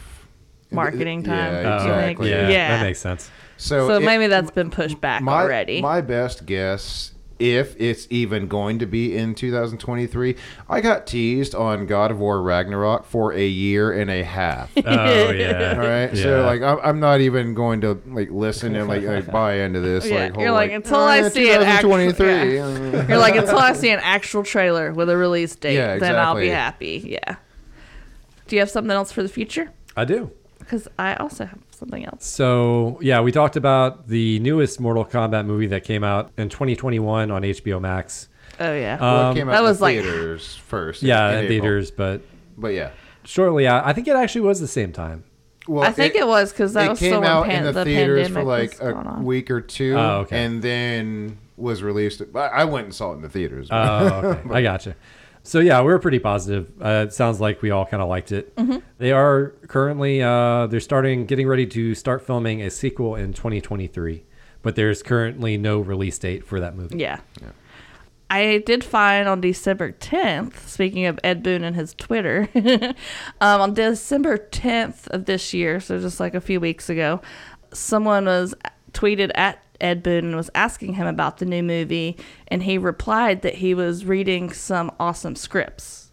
Marketing 0.71 1.23
time, 1.23 1.53
Yeah, 1.65 1.79
do 1.79 1.85
you 1.89 1.95
think? 1.95 2.19
yeah, 2.21 2.49
Yeah. 2.49 2.69
that 2.79 2.83
makes 2.85 2.99
sense. 3.01 3.31
So, 3.57 3.89
So 3.89 3.97
it- 3.97 4.05
maybe 4.05 4.27
that's 4.29 4.51
been 4.51 4.71
pushed 4.71 5.01
back 5.01 5.23
my, 5.23 5.43
already. 5.43 5.81
My 5.81 6.01
best 6.01 6.45
guess, 6.47 7.13
if 7.39 7.75
it's 7.81 8.07
even 8.11 8.49
going 8.49 8.79
to 8.79 8.87
be 8.87 9.17
in 9.17 9.35
2023, 9.35 10.37
I 10.69 10.81
got 10.81 11.07
teased 11.07 11.55
on 11.55 11.87
God 11.87 12.11
of 12.11 12.19
War 12.19 12.41
Ragnarok 12.43 13.05
for 13.05 13.33
a 13.33 13.47
year 13.47 13.93
and 13.93 14.11
a 14.11 14.23
half. 14.23 14.71
Oh 14.87 15.31
yeah. 15.31 15.75
All 15.77 15.87
right, 15.89 16.17
so 16.17 16.43
like 16.43 16.63
I'm, 16.63 16.79
I'm 16.83 17.01
not 17.01 17.21
even 17.21 17.55
going 17.55 17.81
to 17.83 18.01
like 18.07 18.31
listen 18.31 18.75
and 18.77 18.89
like, 18.89 19.03
like 19.03 19.31
buy 19.31 19.55
into 19.61 19.81
this. 19.81 20.07
Yeah, 20.07 20.25
like, 20.27 20.37
you're 20.37 20.47
whole, 20.47 20.55
like, 20.55 20.73
until 20.73 20.97
I 21.01 21.21
"Oh, 21.21 21.29
see 21.29 21.51
it 21.51 21.61
actu- 21.61 21.89
2023. 21.89 23.09
You're 23.09 23.19
like, 23.19 23.37
until 23.37 23.59
I 23.59 23.73
see 23.73 23.91
an 23.91 24.01
actual 24.03 24.43
trailer 24.43 24.93
with 24.93 25.11
a 25.11 25.17
release 25.17 25.55
date, 25.57 25.75
Yeah, 25.75 25.95
exactly. 25.95 26.09
then 26.09 26.17
I'll 26.25 26.35
be 26.37 26.49
happy. 26.49 27.03
Yeah. 27.07 27.37
Do 28.47 28.57
you 28.57 28.61
have 28.61 28.71
something 28.71 28.93
else 28.93 29.11
for 29.13 29.23
the 29.23 29.29
future? 29.29 29.71
I 29.97 30.05
do. 30.05 30.31
Because 30.59 30.89
I 30.99 31.15
also 31.15 31.47
have 31.47 31.59
something 31.77 32.05
else. 32.05 32.25
So 32.27 32.99
yeah, 33.03 33.21
we 33.21 33.33
talked 33.33 33.57
about 33.57 34.09
the 34.09 34.39
newest 34.41 34.81
Mortal 34.81 35.05
Kombat 35.05 35.47
movie 35.47 35.67
that 35.69 35.85
came 35.85 36.03
out 36.05 36.31
in 36.37 36.49
2021 36.49 37.31
on 37.31 37.43
HBO 37.43 37.81
Max. 37.81 38.29
Oh 38.59 38.73
yeah. 38.75 38.99
Well, 39.01 39.21
it 39.21 39.25
Um, 39.31 39.37
came 39.37 39.49
out 39.49 39.53
that 39.53 39.59
in 39.59 39.65
was 39.65 39.79
the 39.79 39.83
like- 39.85 40.01
theaters 40.01 40.57
first. 40.57 41.03
yeah, 41.03 41.29
in 41.31 41.35
April. 41.45 41.49
theaters, 41.49 41.91
but 41.91 42.23
but 42.57 42.69
yeah. 42.69 42.91
shortly 43.25 43.67
out. 43.67 43.85
I 43.85 43.93
think 43.93 44.09
it 44.09 44.17
actually 44.17 44.43
was 44.43 44.61
the 44.61 44.69
same 44.69 44.93
time. 44.93 45.25
Well, 45.69 45.83
I 45.83 45.91
think 45.91 46.15
it, 46.15 46.25
was 46.27 46.53
because 46.53 46.75
that 46.75 46.87
it 46.87 46.89
was 46.91 46.99
came 47.01 47.11
still 47.11 47.21
when 47.23 47.29
out 47.31 47.47
pan- 47.47 47.59
in 47.59 47.65
the, 47.67 47.73
the 47.73 47.85
theaters 47.85 48.29
for 48.29 48.45
like 48.45 48.81
a 48.81 49.19
week 49.21 49.51
or 49.51 49.61
two, 49.61 49.97
Oh, 49.99 50.19
okay. 50.21 50.45
and 50.45 50.63
then 50.63 51.39
was 51.57 51.83
released. 51.83 52.23
I 52.37 52.39
I 52.39 52.65
went 52.65 52.85
and 52.85 52.95
saw 52.95 53.11
it 53.11 53.17
in 53.17 53.23
the 53.23 53.29
theaters. 53.29 53.67
Oh, 53.71 54.07
okay. 54.07 54.41
I 54.53 54.63
gotcha. 54.63 54.95
So 55.47 55.61
yeah, 55.61 55.81
we're 55.81 56.01
pretty 56.01 56.19
positive. 56.19 56.73
Uh, 56.83 57.05
it 57.07 57.13
sounds 57.13 57.41
like 57.41 57.63
we 57.63 57.71
all 57.71 57.87
kind 57.87 58.03
of 58.03 58.09
liked 58.09 58.33
it. 58.33 58.55
Mm-hmm. 58.57 58.79
They 58.99 59.13
are 59.13 59.51
currently 59.69 60.21
uh, 60.21 60.67
they're 60.67 60.81
starting 60.81 61.25
getting 61.25 61.47
ready 61.47 61.67
to 61.67 61.95
start 61.95 62.27
filming 62.27 62.63
a 62.63 62.71
sequel 62.71 63.15
in 63.15 63.33
2023, 63.33 64.25
but 64.63 64.75
there's 64.75 65.05
currently 65.05 65.57
no 65.57 65.79
release 65.79 66.19
date 66.19 66.45
for 66.45 66.59
that 66.59 66.75
movie. 66.75 66.99
Yeah. 66.99 67.21
I 68.29 68.61
did 68.67 68.83
find 68.83 69.29
on 69.29 69.41
December 69.41 69.93
10th, 69.93 70.67
speaking 70.67 71.07
of 71.07 71.21
Ed 71.23 71.45
Boon 71.45 71.63
and 71.63 71.77
his 71.77 71.95
Twitter, 71.95 72.49
um, 73.41 73.61
on 73.61 73.75
December 73.75 74.37
10th 74.39 75.07
of 75.09 75.27
this 75.27 75.55
year, 75.55 75.79
so 75.79 76.01
just 76.01 76.19
like 76.19 76.35
a 76.35 76.41
few 76.41 76.59
weeks 76.59 76.91
ago, 76.91 77.21
someone 77.73 78.25
was 78.25 78.53
tweeted 78.93 79.31
at 79.37 79.63
Ed 79.81 80.03
Boon 80.03 80.27
and 80.27 80.37
was 80.37 80.51
asking 80.55 80.95
him 80.95 81.07
about 81.07 81.39
the 81.39 81.45
new 81.45 81.63
movie, 81.63 82.17
and 82.49 82.63
he 82.63 82.79
replied 82.79 83.43
that 83.43 83.57
he 83.57 83.75
was 83.75 84.05
reading 84.05 84.53
some 84.53 84.91
awesome 85.01 85.37
scripts. 85.37 86.11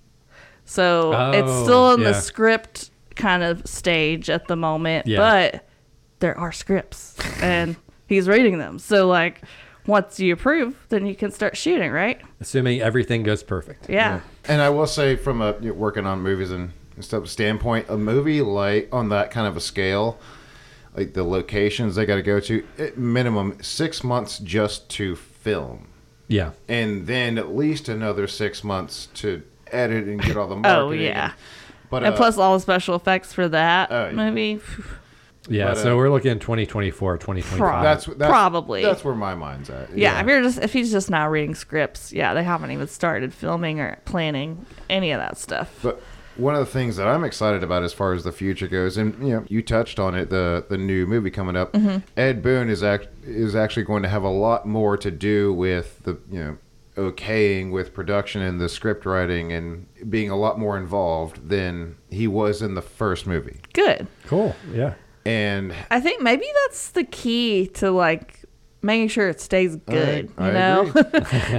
So 0.66 1.12
it's 1.34 1.50
Oh, 1.50 1.64
still 1.64 1.94
in 1.94 2.04
the 2.04 2.14
script 2.14 2.90
kind 3.16 3.44
of 3.44 3.66
stage 3.68 4.30
at 4.30 4.48
the 4.48 4.56
moment, 4.56 5.08
Yeah. 5.08 5.18
but 5.54 5.68
there 6.20 6.38
are 6.38 6.52
scripts 6.52 7.16
and 7.44 7.76
he's 8.08 8.28
reading 8.28 8.58
them. 8.58 8.80
So 8.80 9.08
like 9.08 9.42
once 9.86 10.20
you 10.20 10.34
approve, 10.34 10.76
then 10.90 11.06
you 11.06 11.14
can 11.16 11.30
start 11.32 11.58
shooting, 11.58 11.92
right? 11.92 12.22
Assuming 12.40 12.82
everything 12.82 13.24
goes 13.24 13.44
perfect. 13.44 13.90
Yeah. 13.90 14.22
And 14.48 14.62
I 14.62 14.70
will 14.70 14.88
say, 14.88 15.18
from 15.18 15.42
a 15.42 15.54
you 15.60 15.68
know, 15.70 15.74
working 15.74 16.06
on 16.06 16.22
movies 16.22 16.52
and 16.52 16.72
stuff 17.02 17.28
standpoint, 17.28 17.88
a 17.90 17.98
movie 17.98 18.42
like 18.42 18.88
on 18.94 19.10
that 19.10 19.30
kind 19.32 19.46
of 19.46 19.58
a 19.58 19.62
scale, 19.62 20.18
like 20.96 21.14
the 21.14 21.24
locations 21.24 21.96
they 21.96 22.06
got 22.06 22.16
to 22.16 22.22
go 22.22 22.40
to, 22.40 22.66
at 22.78 22.98
minimum 22.98 23.58
six 23.62 24.04
months 24.04 24.40
just 24.40 24.90
to 24.90 25.16
film, 25.16 25.88
Yeah. 26.28 26.52
and 26.68 27.08
then 27.08 27.38
at 27.38 27.56
least 27.56 27.90
another 27.90 28.28
six 28.28 28.64
months 28.64 29.08
to 29.16 29.44
edit 29.68 30.08
and 30.08 30.22
get 30.22 30.38
all 30.38 30.48
the 30.48 30.56
marketing. 30.56 30.74
Oh 30.78 30.92
yeah. 30.92 31.34
But 31.90 32.04
and 32.04 32.14
uh, 32.14 32.18
plus 32.18 32.38
all 32.38 32.54
the 32.56 32.60
special 32.60 32.96
effects 32.96 33.34
for 33.34 33.48
that 33.50 33.92
yeah. 33.92 34.12
movie. 34.12 34.60
Yeah. 35.50 35.70
But, 35.74 35.78
so 35.78 35.94
uh, 35.94 35.98
we're 35.98 36.10
looking 36.10 36.32
at 36.32 36.42
2024, 36.42 37.18
2025. 37.18 37.58
Pro- 37.60 37.84
that's, 37.84 38.06
that's 38.06 38.30
Probably. 38.30 38.82
that's 38.82 39.04
where 39.04 39.14
my 39.14 39.36
mind's 39.36 39.70
at. 39.70 39.96
Yeah, 39.96 40.20
if 40.22 40.28
you're 40.28 40.42
just 40.42 40.60
if 40.60 40.74
he's 40.74 40.92
just 40.92 41.10
now 41.10 41.28
reading 41.30 41.54
scripts, 41.54 42.14
yeah, 42.14 42.34
they 42.34 42.44
haven't 42.44 42.72
even 42.72 42.88
started 42.88 43.34
filming 43.34 43.80
or 43.80 43.98
planning 44.06 44.66
any 44.90 45.12
of 45.12 45.20
that 45.20 45.38
stuff. 45.38 45.78
But 45.84 46.02
one 46.36 46.56
of 46.56 46.60
the 46.60 46.72
things 46.72 46.96
that 46.98 47.08
I'm 47.08 47.24
excited 47.24 47.64
about 47.64 47.84
as 47.84 47.94
far 47.94 48.14
as 48.14 48.24
the 48.24 48.32
future 48.32 48.68
goes, 48.68 48.98
and 48.98 49.16
you 49.26 49.34
know, 49.34 49.46
you 49.48 49.62
touched 49.62 50.00
on 50.00 50.16
it, 50.16 50.30
the 50.30 50.66
the 50.70 50.78
new 50.78 51.06
movie 51.06 51.32
coming 51.32 51.56
up. 51.56 51.74
Mm-hmm. 51.74 52.00
Ed 52.18 52.42
Boon 52.42 52.70
is 52.70 52.84
act 52.84 53.08
is 53.24 53.56
actually 53.56 53.84
going 53.84 54.04
to 54.04 54.10
have 54.10 54.24
a 54.24 54.30
lot 54.30 54.68
more 54.68 54.98
to 54.98 55.12
do 55.12 55.54
with 55.54 56.04
the 56.04 56.18
you 56.32 56.40
know 56.40 56.58
okaying 56.96 57.72
with 57.72 57.94
production 57.94 58.42
and 58.42 58.62
the 58.62 58.70
script 58.70 59.06
writing 59.06 59.52
and 59.52 59.88
being 60.10 60.30
a 60.30 60.36
lot 60.36 60.60
more 60.60 60.78
involved 60.78 61.50
than 61.50 61.98
he 62.10 62.28
was 62.28 62.62
in 62.62 62.76
the 62.76 62.82
first 62.82 63.26
movie. 63.26 63.60
Good. 63.74 64.08
Cool. 64.26 64.56
Yeah. 64.72 64.94
And 65.26 65.74
I 65.90 66.00
think 66.00 66.22
maybe 66.22 66.46
that's 66.64 66.92
the 66.92 67.04
key 67.04 67.68
to 67.76 67.92
like 67.92 68.42
making 68.82 69.08
sure 69.08 69.30
it 69.30 69.40
stays 69.40 69.76
good. 69.76 70.32
I 70.38 70.48
you 70.48 70.54
know, 70.54 70.92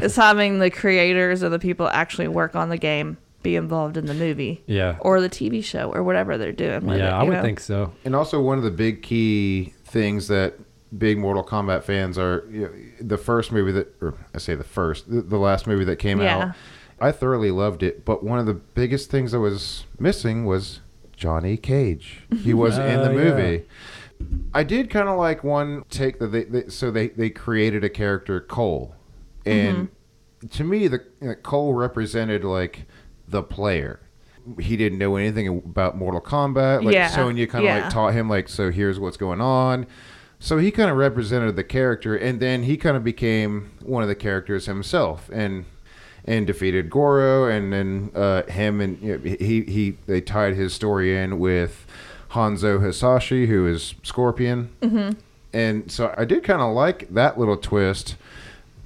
is 0.03 0.15
having 0.17 0.59
the 0.59 0.71
creators 0.71 1.43
or 1.43 1.49
the 1.49 1.59
people 1.59 1.89
actually 1.89 2.29
work 2.29 2.55
on 2.55 2.69
the 2.69 2.77
game 2.77 3.17
be 3.45 3.55
involved 3.55 3.97
in 3.97 4.07
the 4.07 4.15
movie 4.15 4.65
Yeah. 4.67 4.97
or 5.01 5.21
the 5.21 5.29
TV 5.31 5.63
show 5.63 5.93
or 5.93 6.03
whatever 6.03 6.37
they're 6.37 6.51
doing. 6.51 6.85
With 6.87 6.99
yeah, 6.99 7.11
it, 7.17 7.21
I 7.21 7.23
would 7.23 7.33
know? 7.35 7.43
think 7.43 7.61
so. 7.61 7.93
and 8.05 8.17
also 8.17 8.41
one 8.41 8.59
of 8.59 8.65
the 8.65 8.73
big 8.73 9.03
key 9.03 9.73
things 9.85 10.27
that 10.29 10.55
big 10.97 11.19
Mortal 11.19 11.45
Kombat 11.45 11.85
fans 11.85 12.19
are 12.19 12.45
you 12.51 12.61
know, 12.63 12.71
the 13.01 13.19
first 13.19 13.53
movie 13.53 13.71
that 13.73 13.95
or 14.01 14.15
I 14.35 14.39
say 14.39 14.55
the 14.57 14.65
first 14.65 15.09
the, 15.09 15.23
the 15.23 15.39
last 15.39 15.67
movie 15.69 15.85
that 15.85 15.97
came 15.97 16.21
Yeah. 16.21 16.39
out 16.39 16.55
I 17.01 17.13
thoroughly 17.13 17.51
loved 17.53 17.83
it 17.85 18.05
but 18.05 18.25
one 18.25 18.39
of 18.41 18.47
the 18.47 18.55
biggest 18.55 19.11
things 19.11 19.33
that 19.33 19.41
was 19.41 19.85
missing 20.01 20.45
was 20.47 20.81
Johnny 21.17 21.57
Cage 21.57 22.23
he 22.43 22.55
was 22.65 22.79
in 22.79 22.99
the 23.03 23.11
Oh, 23.11 23.13
yeah. 23.13 23.25
movie 23.25 23.65
I 24.55 24.63
did 24.63 24.89
kind 24.91 25.09
of 25.09 25.19
like 25.19 25.43
one 25.45 25.85
take 25.91 26.19
that 26.21 26.29
they, 26.29 26.45
they 26.45 26.69
so 26.69 26.91
they 26.91 27.09
they 27.09 27.29
created 27.31 27.85
a 27.85 27.91
character 27.91 28.41
Cole 28.41 28.95
and 29.45 29.89
Mm-hmm. 30.45 30.47
to 30.49 30.65
me 30.65 30.87
the 30.89 31.03
you 31.21 31.29
know, 31.29 31.35
Cole 31.35 31.75
represented 31.75 32.45
like 32.45 32.87
the 33.29 33.43
player. 33.43 34.01
He 34.61 34.77
didn't 34.77 34.99
know 34.99 35.17
anything 35.17 35.49
about 35.49 35.97
Mortal 35.97 36.21
Kombat. 36.21 36.85
Like 36.85 36.95
Yeah, 36.95 37.09
Sonya 37.09 37.47
kind 37.47 37.65
of 37.65 37.69
yeah. 37.69 37.85
like 37.85 37.93
taught 37.93 38.13
him 38.13 38.29
like 38.29 38.49
so 38.49 38.71
here's 38.71 39.01
what's 39.01 39.17
going 39.17 39.41
on. 39.41 39.87
So 40.39 40.59
he 40.59 40.71
kind 40.71 40.91
of 40.91 40.97
represented 40.99 41.57
the 41.57 41.65
character 41.65 42.15
and 42.15 42.41
then 42.41 42.65
he 42.65 42.77
kind 42.77 42.97
of 42.97 43.03
became 43.05 43.71
one 43.81 44.03
of 44.03 44.09
the 44.09 44.15
characters 44.15 44.67
himself 44.67 45.31
and 45.33 45.65
and 46.27 46.47
defeated 46.47 46.91
Goro 46.91 47.49
and 47.49 47.73
then 47.73 48.11
uh, 48.15 48.43
him 48.45 48.81
and 48.81 49.01
you 49.01 49.17
know, 49.19 49.37
he 49.39 49.63
he 49.63 49.97
they 50.07 50.21
tied 50.21 50.55
his 50.55 50.75
story 50.75 51.17
in 51.17 51.39
with 51.39 51.87
Hanzo 52.33 52.83
Hasashi 52.83 53.47
who 53.47 53.67
is 53.67 53.95
Scorpion. 54.03 54.71
Mm-hmm. 54.83 55.19
and 55.55 55.91
so 55.91 56.15
I 56.19 56.27
did 56.27 56.45
kind 56.45 56.61
of 56.61 56.75
like 56.75 57.09
that 57.15 57.39
little 57.39 57.57
twist 57.57 58.17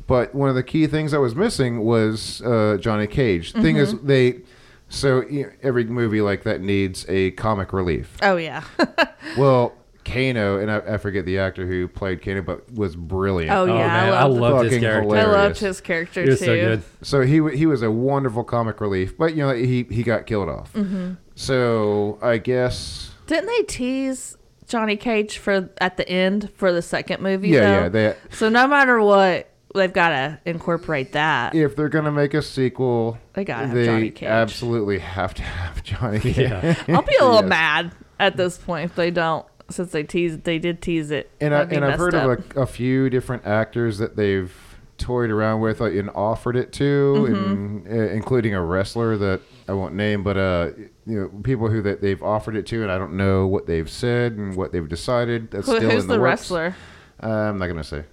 but 0.09 0.35
one 0.35 0.49
of 0.49 0.57
the 0.57 0.65
key 0.65 0.89
things 0.89 1.13
that 1.13 1.21
was 1.21 1.37
missing 1.37 1.85
was 1.85 2.43
uh, 2.43 2.77
Johnny 2.81 3.07
Cage. 3.07 3.53
Thing 3.53 3.77
is, 3.77 3.95
Mm-hmm. 3.95 4.07
they 4.09 4.41
so 4.89 5.23
you 5.29 5.45
know, 5.45 5.51
every 5.63 5.85
movie 5.85 6.21
like 6.23 6.43
that 6.43 6.61
needs 6.61 7.07
a 7.09 7.31
comic 7.33 7.73
relief. 7.73 8.17
Oh 8.23 8.37
yeah. 8.37 8.65
Well, 9.37 9.75
Kano 10.07 10.59
and 10.59 10.71
I, 10.71 10.79
I 10.95 10.97
forget 10.97 11.27
the 11.27 11.39
actor 11.39 11.67
who 11.67 11.87
played 11.87 12.23
Kano, 12.23 12.41
but 12.41 12.73
was 12.73 12.97
brilliant. 12.97 13.53
Oh, 13.53 13.65
Oh, 13.65 13.67
yeah, 13.67 13.87
man, 13.87 14.13
I 14.15 14.17
I 14.21 14.23
loved 14.25 14.41
loved 14.41 14.65
his 14.65 14.73
Fucking 14.73 14.81
character. 14.81 15.15
I 15.15 15.21
hilarious. 15.21 15.37
loved 15.45 15.59
his 15.59 15.81
character 15.83 16.23
He 16.23 16.29
was 16.31 16.39
too. 16.39 16.45
so 16.47 16.55
good. 16.55 16.83
So 17.03 17.21
he 17.23 17.41
wa- 17.43 17.51
he 17.51 17.67
was 17.67 17.83
a 17.83 17.91
wonderful 17.91 18.43
comic 18.45 18.81
relief, 18.81 19.19
but 19.19 19.35
you 19.37 19.45
know 19.47 19.53
he 19.53 19.83
he 19.91 20.03
got 20.03 20.27
killed 20.27 20.49
off. 20.49 20.73
Mm-hmm. 20.73 21.15
So 21.35 22.19
I 22.23 22.39
guess 22.39 23.11
Didn't 23.27 23.47
they 23.47 23.63
tease 23.65 24.39
Johnny 24.67 24.97
Cage 24.97 25.37
for 25.39 25.69
at 25.81 25.97
the 25.99 26.09
end 26.09 26.51
for 26.55 26.73
the 26.73 26.83
second 26.83 27.23
movie. 27.23 27.49
Yeah, 27.51 27.89
though. 27.89 27.99
yeah. 28.01 28.13
They 28.13 28.17
so 28.31 28.49
no 28.49 28.67
matter 28.67 29.01
what, 29.03 29.48
they've 29.75 29.93
got 29.93 30.09
to 30.11 30.39
incorporate 30.47 31.13
that. 31.13 31.55
if 31.55 31.77
they're 31.77 31.89
gonna 31.89 32.13
make 32.13 32.35
a 32.35 32.43
sequel, 32.43 33.19
They 33.35 33.45
gotta 33.45 33.67
have 33.67 33.75
they 33.75 33.85
Johnny 33.87 34.11
Cage. 34.11 34.29
absolutely 34.29 34.99
have 34.99 35.35
to 35.35 35.43
have 35.43 35.83
Johnny 35.83 36.21
Cage. 36.21 36.39
Yeah. 36.39 36.75
I'll 36.89 37.03
be 37.03 37.17
a 37.21 37.25
little 37.25 37.41
Yes. 37.43 37.49
mad 37.49 37.93
at 38.19 38.37
this 38.37 38.57
point 38.59 38.87
if 38.91 38.97
they 38.97 39.11
don't, 39.11 39.45
since 39.71 39.93
they 39.93 40.03
teased, 40.03 40.45
they 40.45 40.59
did 40.59 40.81
tease 40.83 41.11
it. 41.11 41.31
And, 41.41 41.55
I, 41.55 41.63
and 41.63 41.85
I've 41.85 41.99
heard 41.99 42.15
up. 42.15 42.39
of 42.39 42.57
a, 42.57 42.61
a 42.63 42.67
few 42.67 43.11
different 43.11 43.47
actors 43.47 43.99
that 43.99 44.17
they've 44.17 44.53
toyed 44.97 45.31
around 45.31 45.61
with 45.61 45.81
like, 45.81 45.93
and 45.95 46.11
offered 46.11 46.57
it 46.57 46.73
to, 46.73 47.15
Mm-hmm. 47.29 47.35
and, 47.35 47.87
uh, 47.89 48.13
including 48.13 48.55
a 48.55 48.63
wrestler 48.63 49.17
that 49.19 49.41
I 49.69 49.73
won't 49.73 49.95
name, 49.95 50.25
but 50.25 50.37
uh, 50.39 50.71
you 51.07 51.21
know, 51.21 51.29
people 51.43 51.69
who 51.69 51.83
that 51.83 52.01
they've 52.01 52.21
offered 52.23 52.57
it 52.57 52.67
to, 52.69 52.83
and 52.83 52.91
I 52.91 52.99
don't 52.99 53.17
know 53.17 53.47
what 53.47 53.67
they've 53.67 53.89
said 53.89 54.33
and 54.33 54.57
what 54.57 54.73
they've 54.73 54.89
decided. 54.89 55.51
That's 55.53 55.67
Who- 55.69 55.77
still 55.77 55.91
who's 55.91 56.03
in 56.05 56.09
the, 56.09 56.15
the, 56.15 56.21
works. 56.21 56.41
wrestler? 56.51 56.75
Uh, 57.23 57.27
I'm 57.29 57.59
not 57.59 57.67
gonna 57.69 57.85
say 57.85 58.05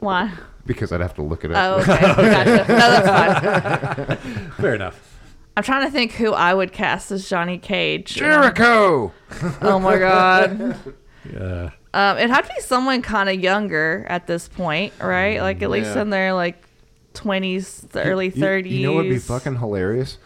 Why? 0.00 0.30
Because 0.66 0.92
I'd 0.92 1.00
have 1.00 1.14
to 1.14 1.22
look 1.22 1.44
it 1.44 1.52
up. 1.52 1.78
Oh, 1.78 1.80
okay. 1.82 2.00
gotcha. 2.00 2.64
No, 2.68 2.76
that's 2.78 4.20
fine. 4.20 4.50
Fair 4.60 4.74
enough. 4.74 5.04
I'm 5.56 5.62
trying 5.64 5.84
to 5.86 5.90
think 5.90 6.12
who 6.12 6.32
I 6.32 6.54
would 6.54 6.72
cast 6.72 7.10
as 7.10 7.28
Johnny 7.28 7.58
Cage. 7.58 8.14
Jericho. 8.14 9.12
Oh 9.62 9.78
my 9.78 9.98
god. 9.98 10.76
Yeah. 11.30 11.70
Um, 11.92 12.16
it'd 12.16 12.30
have 12.30 12.48
to 12.48 12.54
be 12.54 12.60
someone 12.62 13.02
kind 13.02 13.28
of 13.28 13.38
younger 13.38 14.06
at 14.08 14.26
this 14.26 14.48
point, 14.48 14.94
right? 14.98 15.42
Like 15.42 15.60
at 15.62 15.68
least 15.68 15.94
Yeah. 15.94 16.02
in 16.02 16.10
their 16.10 16.32
like 16.32 16.64
20s, 17.14 17.88
the 17.90 18.02
early 18.04 18.26
You- 18.26 18.32
30s. 18.32 18.70
You, 18.70 18.86
know 18.86 18.92
what'd 18.94 19.10
be 19.10 19.18
fucking 19.18 19.56
hilarious? 19.56 20.16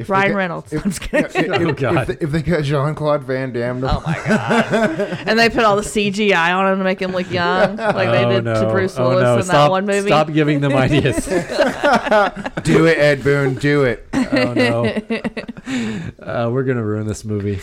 If 0.00 0.10
Ryan 0.10 0.32
got- 0.32 0.36
Reynolds. 0.36 0.72
If, 0.72 0.84
I'm 0.84 0.90
just 0.90 1.02
kidding. 1.02 1.24
if, 1.52 1.60
Oh, 1.60 1.68
if- 1.68 1.76
God. 1.76 1.96
if 1.96 2.06
they, 2.06 2.24
if 2.24 2.32
they 2.32 2.42
got 2.42 2.64
Jean 2.64 2.94
Claude 2.94 3.24
Van 3.24 3.52
Damme, 3.52 3.80
to, 3.80 3.90
Oh 3.90 4.02
my 4.06 4.14
god! 4.26 4.72
and 5.26 5.38
they 5.38 5.48
put 5.48 5.64
all 5.64 5.76
the 5.76 5.82
CGI 5.82 6.56
on 6.56 6.72
him 6.72 6.78
to 6.78 6.84
make 6.84 7.00
him 7.00 7.12
look 7.12 7.30
young, 7.30 7.76
like 7.76 8.10
they 8.10 8.24
oh, 8.24 8.30
did 8.30 8.44
no. 8.44 8.64
to 8.64 8.70
Bruce 8.70 8.98
oh, 8.98 9.08
Willis 9.08 9.22
no. 9.22 9.36
in 9.36 9.42
stop, 9.42 9.52
that 9.54 9.70
one 9.70 9.86
movie. 9.86 10.08
Stop 10.08 10.32
giving 10.32 10.60
them 10.60 10.74
ideas. 10.74 11.26
do 12.62 12.86
it, 12.86 12.98
Ed 12.98 13.22
Boon, 13.22 13.54
do 13.54 13.84
it. 13.84 14.06
oh 14.12 14.54
no. 14.54 14.84
Uh, 16.20 16.50
we're 16.50 16.64
gonna 16.64 16.84
ruin 16.84 17.06
this 17.06 17.24
movie. 17.24 17.60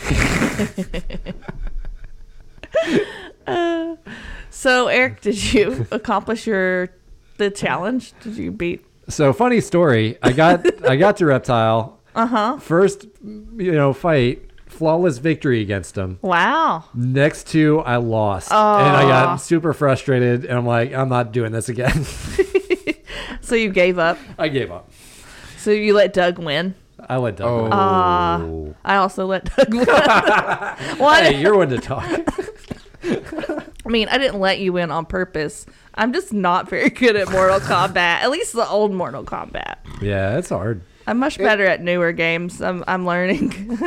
So, 4.58 4.88
Eric, 4.88 5.20
did 5.20 5.52
you 5.52 5.86
accomplish 5.92 6.44
your 6.44 6.88
the 7.36 7.48
challenge? 7.48 8.12
Did 8.20 8.36
you 8.36 8.50
beat? 8.50 8.84
So 9.08 9.32
funny 9.32 9.60
story. 9.60 10.18
I 10.20 10.32
got 10.32 10.84
I 10.84 10.96
got 10.96 11.16
to 11.18 11.26
Reptile. 11.26 11.97
Uh 12.18 12.26
huh. 12.26 12.58
First, 12.58 13.06
you 13.24 13.72
know, 13.72 13.92
fight, 13.92 14.50
flawless 14.66 15.18
victory 15.18 15.60
against 15.60 15.96
him. 15.96 16.18
Wow. 16.22 16.84
Next 16.94 17.46
two, 17.46 17.80
I 17.80 17.96
lost, 17.96 18.50
and 18.50 18.58
I 18.96 19.02
got 19.02 19.36
super 19.36 19.72
frustrated. 19.72 20.44
And 20.44 20.58
I'm 20.58 20.66
like, 20.66 20.92
I'm 20.92 21.08
not 21.08 21.32
doing 21.32 21.52
this 21.52 21.68
again. 21.68 22.04
So 23.40 23.54
you 23.54 23.70
gave 23.70 23.98
up. 23.98 24.18
I 24.38 24.48
gave 24.48 24.70
up. 24.70 24.90
So 25.56 25.70
you 25.70 25.94
let 25.94 26.12
Doug 26.12 26.38
win. 26.38 26.74
I 27.08 27.16
let 27.16 27.36
Doug. 27.36 27.48
Oh, 27.48 27.62
win. 27.62 27.72
Ah. 27.72 28.42
I 28.84 28.96
also 28.96 29.24
let 29.24 29.44
Doug 29.56 29.72
win. 29.72 29.86
well, 29.86 31.14
Hey, 31.14 31.40
you're 31.40 31.56
one 31.56 31.70
to 31.70 31.78
talk. 31.78 32.04
I 33.04 33.88
mean, 33.88 34.08
I 34.08 34.18
didn't 34.18 34.38
let 34.40 34.58
you 34.58 34.74
win 34.74 34.90
on 34.90 35.06
purpose. 35.06 35.64
I'm 35.94 36.12
just 36.12 36.30
not 36.30 36.68
very 36.68 36.90
good 36.90 37.16
at 37.16 37.30
Mortal 37.30 37.60
Kombat. 37.60 37.96
At 38.20 38.30
least 38.30 38.52
the 38.52 38.68
old 38.68 38.92
Mortal 38.92 39.24
Kombat. 39.24 39.76
yeah, 40.02 40.36
it's 40.36 40.50
hard. 40.50 40.82
I'm 41.08 41.18
much 41.18 41.38
better 41.38 41.64
at 41.64 41.82
newer 41.82 42.12
games. 42.12 42.60
I'm 42.60 42.84
I'm 42.86 43.06
learning. 43.06 43.78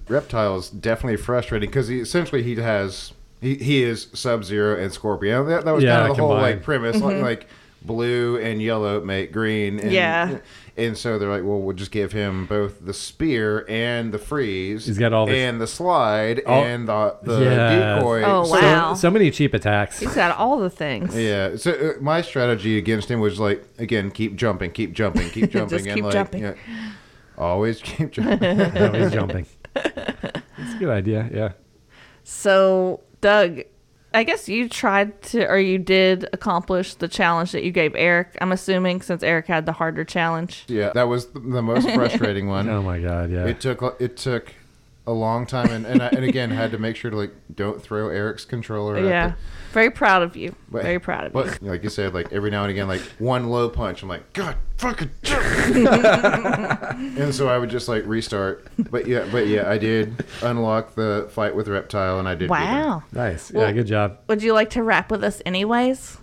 Reptile's 0.08 0.70
definitely 0.70 1.16
frustrating 1.16 1.68
because 1.70 1.86
he 1.86 2.00
essentially 2.00 2.42
he 2.42 2.56
has 2.56 3.12
he, 3.40 3.54
he 3.54 3.82
is 3.84 4.08
Sub 4.12 4.44
Zero 4.44 4.76
and 4.76 4.92
Scorpion. 4.92 5.46
That, 5.46 5.64
that 5.64 5.70
was 5.70 5.84
Yeah, 5.84 5.98
kind 6.00 6.10
of 6.10 6.16
the 6.16 6.22
whole 6.22 6.34
like 6.34 6.64
premise, 6.64 7.00
like, 7.00 7.14
mm-hmm. 7.14 7.24
like 7.24 7.46
blue 7.82 8.38
and 8.38 8.60
yellow 8.60 9.00
make 9.00 9.32
green. 9.32 9.78
And, 9.78 9.92
Yeah. 9.92 10.38
And 10.78 10.96
so 10.96 11.18
they're 11.18 11.28
like, 11.28 11.42
well, 11.42 11.58
we'll 11.60 11.74
just 11.76 11.90
give 11.90 12.12
him 12.12 12.46
both 12.46 12.84
the 12.86 12.94
spear 12.94 13.66
and 13.68 14.12
the 14.12 14.18
freeze. 14.18 14.86
He's 14.86 14.96
got 14.96 15.12
all 15.12 15.26
the- 15.26 15.36
and 15.36 15.60
the 15.60 15.66
slide 15.66 16.40
All- 16.46 16.62
and 16.62 16.86
the 16.88 17.16
the 17.22 17.40
Yeah. 17.42 17.96
decoy. 17.96 18.22
Oh, 18.22 18.44
So- 18.44 18.52
wow. 18.60 18.94
So, 18.94 19.00
so 19.00 19.10
many 19.10 19.30
cheap 19.32 19.54
attacks. 19.54 19.98
He's 19.98 20.14
got 20.14 20.36
all 20.38 20.58
the 20.60 20.70
things. 20.70 21.16
Yeah. 21.16 21.56
So 21.56 21.72
uh, 21.72 22.00
my 22.00 22.22
strategy 22.22 22.78
against 22.78 23.10
him 23.10 23.18
was 23.20 23.40
like, 23.40 23.64
again, 23.78 24.10
keep 24.12 24.36
jumping, 24.36 24.70
keep 24.70 24.92
jumping, 24.92 25.28
keep 25.30 25.50
jumping, 25.52 25.86
and 25.86 25.94
keep 25.96 26.04
like, 26.04 26.12
jumping. 26.12 26.42
yeah, 26.42 26.54
always 27.36 27.80
keep 27.82 28.10
jumping. 28.12 28.60
Always 28.60 29.12
jumping. 29.12 29.46
It's 29.74 30.74
a 30.74 30.78
good 30.78 30.90
idea. 30.90 31.28
Yeah. 31.32 31.52
So, 32.24 33.00
Doug, 33.20 33.62
I 34.18 34.24
guess 34.24 34.48
you 34.48 34.68
tried 34.68 35.22
to, 35.30 35.46
or 35.46 35.58
you 35.60 35.78
did 35.78 36.28
accomplish 36.32 36.94
the 36.94 37.06
challenge 37.06 37.52
that 37.52 37.62
you 37.62 37.70
gave 37.70 37.94
Eric. 37.94 38.36
I'm 38.40 38.50
assuming 38.50 39.00
since 39.00 39.22
Eric 39.22 39.46
had 39.46 39.64
the 39.64 39.70
harder 39.70 40.04
challenge. 40.04 40.64
yeah, 40.66 40.90
that 40.94 41.04
was 41.04 41.28
the, 41.28 41.38
the 41.38 41.62
most 41.62 41.88
frustrating 41.94 42.48
one. 42.48 42.68
Oh 42.68 42.82
my 42.82 42.98
god. 42.98 43.30
Yeah. 43.30 43.46
It 43.46 43.60
took 43.60 43.80
it 44.00 44.16
took 44.16 44.52
a 45.08 45.12
long 45.12 45.46
time, 45.46 45.70
and 45.70 45.86
and, 45.86 46.02
I, 46.02 46.08
and 46.08 46.24
again 46.24 46.50
had 46.50 46.70
to 46.72 46.78
make 46.78 46.94
sure 46.96 47.10
to 47.10 47.16
like 47.16 47.32
don't 47.54 47.82
throw 47.82 48.08
Eric's 48.08 48.44
controller. 48.44 48.96
at 48.98 49.04
Yeah. 49.04 49.28
the- 49.28 49.34
Very 49.72 49.90
proud 49.90 50.22
of 50.22 50.36
you. 50.36 50.54
but- 50.70 50.82
Very 50.82 50.98
proud 50.98 51.24
of 51.26 51.34
you. 51.62 51.68
Like 51.70 51.82
you 51.82 51.88
said, 51.90 52.12
like 52.14 52.32
every 52.32 52.50
now 52.50 52.62
and 52.62 52.70
again, 52.70 52.88
like 52.88 53.00
one 53.18 53.48
low 53.48 53.68
punch, 53.68 54.02
I'm 54.02 54.08
like, 54.08 54.32
God, 54.34 54.56
fucking. 54.76 55.10
and 56.12 57.34
so 57.34 57.48
I 57.48 57.58
would 57.58 57.70
just 57.70 57.88
like 57.88 58.04
restart. 58.06 58.66
But 58.90 59.06
yeah, 59.06 59.26
but 59.30 59.46
yeah, 59.46 59.68
I 59.70 59.78
did 59.78 60.24
unlock 60.42 60.94
the 60.94 61.28
fight 61.32 61.54
with 61.54 61.68
Reptile, 61.68 62.18
and 62.18 62.28
I 62.28 62.34
did. 62.34 62.50
Wow. 62.50 63.02
nice. 63.12 63.50
Yeah. 63.50 63.70
Good 63.72 63.86
job. 63.86 64.18
Would 64.28 64.42
you 64.42 64.52
like 64.52 64.70
to 64.70 64.82
rap 64.82 65.10
with 65.10 65.22
us 65.24 65.40
anyways? 65.46 66.18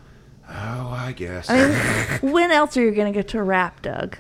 Oh, 0.48 0.54
I 0.96 1.12
guess. 1.16 1.50
I 1.50 2.20
mean, 2.22 2.32
when 2.34 2.52
else 2.52 2.78
are 2.78 2.82
you 2.84 2.92
going 2.92 3.12
to 3.12 3.18
get 3.18 3.30
to 3.30 3.42
rap, 3.42 3.82
Doug? 3.82 4.18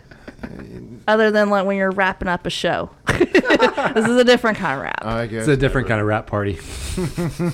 Other 1.07 1.31
than 1.31 1.49
like 1.49 1.65
when 1.65 1.77
you're 1.77 1.91
wrapping 1.91 2.27
up 2.27 2.45
a 2.45 2.49
show. 2.49 2.89
this 3.07 4.07
is 4.07 4.17
a 4.17 4.23
different 4.23 4.57
kind 4.57 4.77
of 4.77 4.83
rap. 4.83 5.05
I 5.05 5.27
guess. 5.27 5.41
It's 5.41 5.47
a 5.49 5.57
different 5.57 5.87
kind 5.87 6.01
of 6.01 6.07
rap 6.07 6.27
party. 6.27 6.53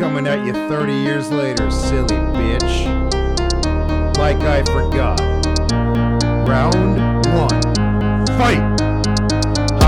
Coming 0.00 0.26
at 0.26 0.44
you 0.46 0.52
30 0.52 0.92
years 0.92 1.30
later, 1.30 1.70
silly 1.70 2.16
bitch. 2.36 2.86
Like 4.16 4.40
I 4.42 4.62
forgot. 4.64 5.20
Round 6.48 6.96
one. 7.34 7.60
Fight! 8.38 8.80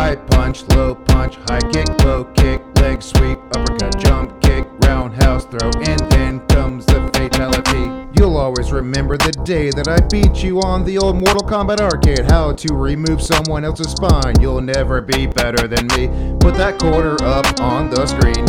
High 0.03 0.17
punch, 0.17 0.65
low 0.71 0.97
punch, 0.97 1.37
high 1.47 1.61
kick, 1.71 1.87
low 2.03 2.25
kick, 2.35 2.61
leg 2.81 3.01
sweep, 3.01 3.39
uppercut, 3.55 3.97
jump 4.01 4.43
kick, 4.43 4.67
roundhouse 4.85 5.45
throw, 5.45 5.71
and 5.87 6.01
then 6.11 6.41
comes 6.49 6.85
the 6.87 7.09
fatality. 7.15 8.11
You'll 8.19 8.37
always 8.37 8.73
remember 8.73 9.17
the 9.17 9.31
day 9.45 9.71
that 9.71 9.87
I 9.87 10.01
beat 10.09 10.43
you 10.43 10.61
on 10.61 10.85
the 10.85 10.99
old 10.99 11.21
Mortal 11.21 11.43
Kombat 11.43 11.81
arcade. 11.81 12.29
How 12.29 12.53
to 12.53 12.75
remove 12.75 13.23
someone 13.23 13.65
else's 13.65 13.93
spine. 13.93 14.41
You'll 14.41 14.61
never 14.61 15.01
be 15.01 15.29
better 15.29 15.69
than 15.69 15.87
me. 15.95 16.09
Put 16.41 16.57
that 16.57 16.81
quarter 16.81 17.15
up 17.23 17.61
on 17.61 17.89
the 17.89 18.05
screen. 18.05 18.45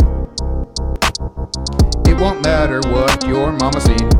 It 2.08 2.20
won't 2.20 2.42
matter 2.42 2.80
what 2.90 3.24
your 3.28 3.52
mama 3.52 3.80
seen. 3.80 4.10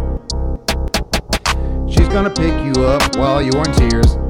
She's 1.91 2.07
gonna 2.07 2.31
pick 2.31 2.55
you 2.65 2.85
up 2.85 3.17
while 3.17 3.43
you're 3.43 3.59
in 3.59 3.73
tears. 3.73 4.24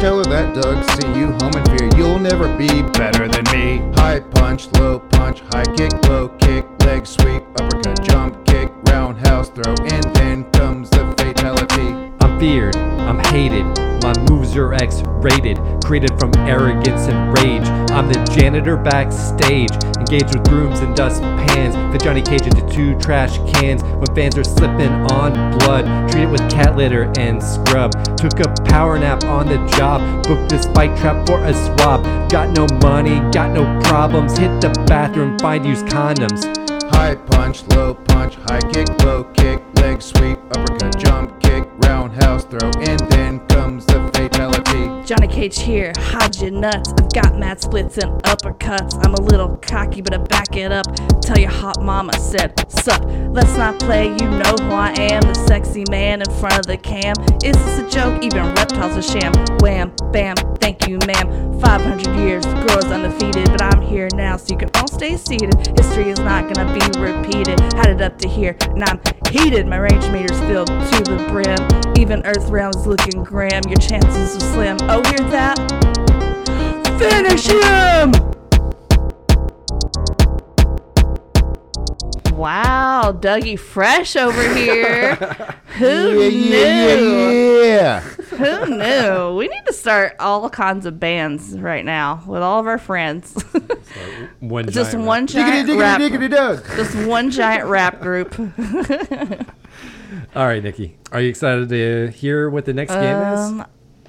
Tell 0.00 0.16
her 0.16 0.24
that 0.24 0.54
Doug 0.54 0.82
sent 0.98 1.14
you 1.14 1.26
home 1.26 1.52
in 1.52 1.64
fear. 1.76 1.90
You'll 1.94 2.18
never 2.18 2.48
be 2.56 2.80
better 2.80 3.28
than 3.28 3.44
me. 3.52 3.82
High 4.00 4.20
punch, 4.20 4.72
low 4.72 4.98
punch, 4.98 5.40
high 5.52 5.66
kick, 5.76 5.92
low 6.08 6.30
kick, 6.38 6.64
leg 6.86 7.06
sweep, 7.06 7.42
uppercut, 7.60 8.02
jump 8.02 8.46
kick, 8.46 8.72
roundhouse 8.84 9.50
throw, 9.50 9.74
and 9.92 10.04
then 10.16 10.50
comes 10.52 10.88
the 10.88 11.04
fatality. 11.18 12.09
Feared, 12.40 12.74
I'm 12.74 13.18
hated. 13.18 13.66
My 14.02 14.14
moves 14.30 14.56
are 14.56 14.72
X 14.72 15.02
rated, 15.20 15.58
created 15.84 16.18
from 16.18 16.32
arrogance 16.48 17.02
and 17.02 17.36
rage. 17.36 17.68
I'm 17.90 18.08
the 18.10 18.18
janitor 18.34 18.78
backstage, 18.78 19.70
engaged 19.98 20.34
with 20.34 20.44
brooms 20.44 20.80
and 20.80 20.96
dust 20.96 21.20
pans. 21.20 21.74
Fit 21.92 22.02
Johnny 22.02 22.22
Cage 22.22 22.46
into 22.46 22.66
two 22.70 22.98
trash 22.98 23.36
cans 23.52 23.82
when 23.82 24.06
fans 24.14 24.38
are 24.38 24.44
slipping 24.44 24.90
on 25.12 25.58
blood. 25.58 25.84
Treat 26.10 26.22
it 26.22 26.30
with 26.30 26.40
cat 26.50 26.76
litter 26.76 27.12
and 27.18 27.42
scrub. 27.42 27.92
Took 28.16 28.40
a 28.40 28.48
power 28.64 28.98
nap 28.98 29.22
on 29.24 29.46
the 29.46 29.58
job, 29.76 30.00
booked 30.24 30.48
this 30.48 30.64
bike 30.64 30.98
trap 30.98 31.26
for 31.26 31.44
a 31.44 31.52
swab. 31.52 32.02
Got 32.30 32.56
no 32.56 32.66
money, 32.80 33.20
got 33.32 33.50
no 33.50 33.64
problems. 33.82 34.38
Hit 34.38 34.62
the 34.62 34.70
bathroom, 34.86 35.38
find 35.40 35.66
used 35.66 35.84
condoms. 35.88 36.46
High 36.90 37.16
punch, 37.16 37.66
low 37.66 37.92
punch, 37.92 38.36
high 38.36 38.62
kick, 38.72 38.88
low 39.02 39.24
kick, 39.24 39.62
leg 39.74 40.00
sweep, 40.00 40.38
uppercut, 40.56 40.98
jump 40.98 41.39
kick, 41.50 41.68
roundhouse 41.84 42.44
throw, 42.44 42.70
and 42.80 43.00
then 43.10 43.40
comes 43.48 43.84
the 43.86 44.10
fatality. 44.14 44.70
Johnny 45.06 45.26
Cage 45.26 45.58
here, 45.58 45.92
hide 45.96 46.36
your 46.36 46.50
nuts. 46.50 46.92
I've 46.92 47.12
got 47.12 47.36
mad 47.36 47.60
splits 47.60 47.98
and 47.98 48.22
uppercuts. 48.22 48.94
I'm 49.04 49.14
a 49.14 49.20
little 49.20 49.56
cocky, 49.56 50.00
but 50.02 50.14
I 50.14 50.18
back 50.18 50.56
it 50.56 50.70
up. 50.70 50.86
Tell 51.20 51.38
your 51.38 51.50
hot 51.50 51.82
mama 51.82 52.12
said, 52.18 52.54
Sup, 52.70 53.02
let's 53.30 53.56
not 53.56 53.78
play. 53.80 54.08
You 54.08 54.28
know 54.30 54.54
who 54.60 54.70
I 54.70 54.94
am, 54.98 55.22
the 55.22 55.34
sexy 55.48 55.84
man 55.90 56.22
in 56.22 56.30
front 56.38 56.58
of 56.58 56.66
the 56.66 56.76
cam. 56.76 57.14
Is 57.42 57.56
this 57.56 57.78
a 57.80 57.90
joke? 57.90 58.22
Even 58.22 58.54
reptiles 58.54 58.96
are 58.96 59.02
sham. 59.02 59.32
Wham, 59.60 59.92
bam, 60.12 60.36
thank 60.60 60.86
you, 60.86 60.98
ma'am. 61.06 61.58
500 61.60 62.06
years, 62.16 62.44
Goro's 62.46 62.84
undefeated, 62.86 63.50
but 63.50 63.62
I'm 63.62 63.82
here 63.82 64.08
now, 64.14 64.36
so 64.36 64.46
you 64.50 64.58
can 64.58 64.70
all 64.76 64.88
stay 64.88 65.16
seated. 65.16 65.54
History 65.76 66.10
is 66.10 66.20
not 66.20 66.52
gonna 66.52 66.72
be 66.72 67.00
repeated. 67.00 67.58
Had 67.74 67.88
it 67.88 68.00
up 68.00 68.18
to 68.18 68.28
here, 68.28 68.56
and 68.62 68.84
I'm 68.84 69.00
heated. 69.30 69.66
My 69.66 69.76
range 69.76 70.08
meter's 70.10 70.38
filled 70.40 70.68
to 70.68 71.02
the 71.04 71.26
brim. 71.30 71.49
Even 71.98 72.22
Earthrealm's 72.22 72.86
looking 72.86 73.22
grim. 73.24 73.62
Your 73.68 73.78
chances 73.78 74.36
are 74.36 74.40
slim. 74.54 74.76
Oh, 74.82 75.02
hear 75.08 75.28
that? 75.30 75.56
Finish 76.98 77.46
him! 77.46 78.12
Wow, 82.36 83.12
Dougie 83.20 83.58
Fresh 83.58 84.16
over 84.16 84.42
here. 84.54 85.14
Who 85.78 85.86
Yeah, 86.30 86.96
knew? 86.96 87.60
yeah, 87.60 87.60
yeah, 87.60 87.64
yeah. 87.64 88.00
Who 88.00 88.76
knew? 88.78 89.36
We 89.36 89.48
need 89.48 89.62
to 89.66 89.72
start 89.74 90.16
all 90.18 90.48
kinds 90.48 90.86
of 90.86 90.98
bands 90.98 91.58
right 91.58 91.84
now 91.84 92.22
with 92.26 92.42
all 92.42 92.58
of 92.60 92.66
our 92.66 92.78
friends. 92.78 93.34
One 94.40 94.66
Just 94.70 94.92
giant 94.92 95.06
one 95.06 95.26
Diggity, 95.26 95.50
giant 95.50 95.66
diggity, 95.66 95.78
rap. 95.82 95.98
diggity, 95.98 96.28
dug. 96.28 96.64
Just 96.76 96.94
one 97.06 97.30
giant 97.30 97.66
rap 97.68 98.00
group. 98.00 98.34
All 100.34 100.46
right, 100.46 100.62
Nikki. 100.62 100.96
Are 101.12 101.20
you 101.20 101.28
excited 101.28 101.68
to 101.68 102.08
hear 102.08 102.48
what 102.50 102.64
the 102.64 102.72
next 102.72 102.92
game 102.92 103.16
is? 103.16 103.40
Um, 103.40 103.66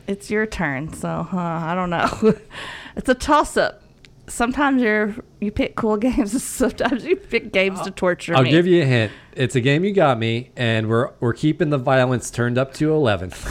it's 0.08 0.30
your 0.32 0.46
turn, 0.46 0.94
so 0.94 1.24
huh, 1.30 1.38
I 1.38 1.74
don't 1.76 1.90
know. 1.90 2.34
it's 2.96 3.10
a 3.10 3.14
toss 3.16 3.56
up. 3.58 3.82
Sometimes 4.28 4.82
you're 4.82 5.16
you 5.40 5.52
pick 5.52 5.76
cool 5.76 5.98
games. 6.08 6.42
Sometimes 6.44 7.06
you 7.06 7.16
pick 7.16 7.52
games 7.52 7.82
to 7.82 7.92
torture 7.92 8.36
I'll 8.36 8.44
me. 8.44 8.52
give 8.52 8.66
you 8.68 8.82
a 8.82 8.86
hint. 8.86 9.12
It's 9.34 9.56
a 9.56 9.62
game 9.62 9.84
you 9.84 9.94
got 9.94 10.18
me, 10.20 10.52
and 10.56 10.88
we're 10.90 11.12
we're 11.20 11.34
keeping 11.34 11.70
the 11.70 11.78
violence 11.78 12.32
turned 12.32 12.58
up 12.58 12.74
to 12.76 12.94
eleven. 12.94 13.32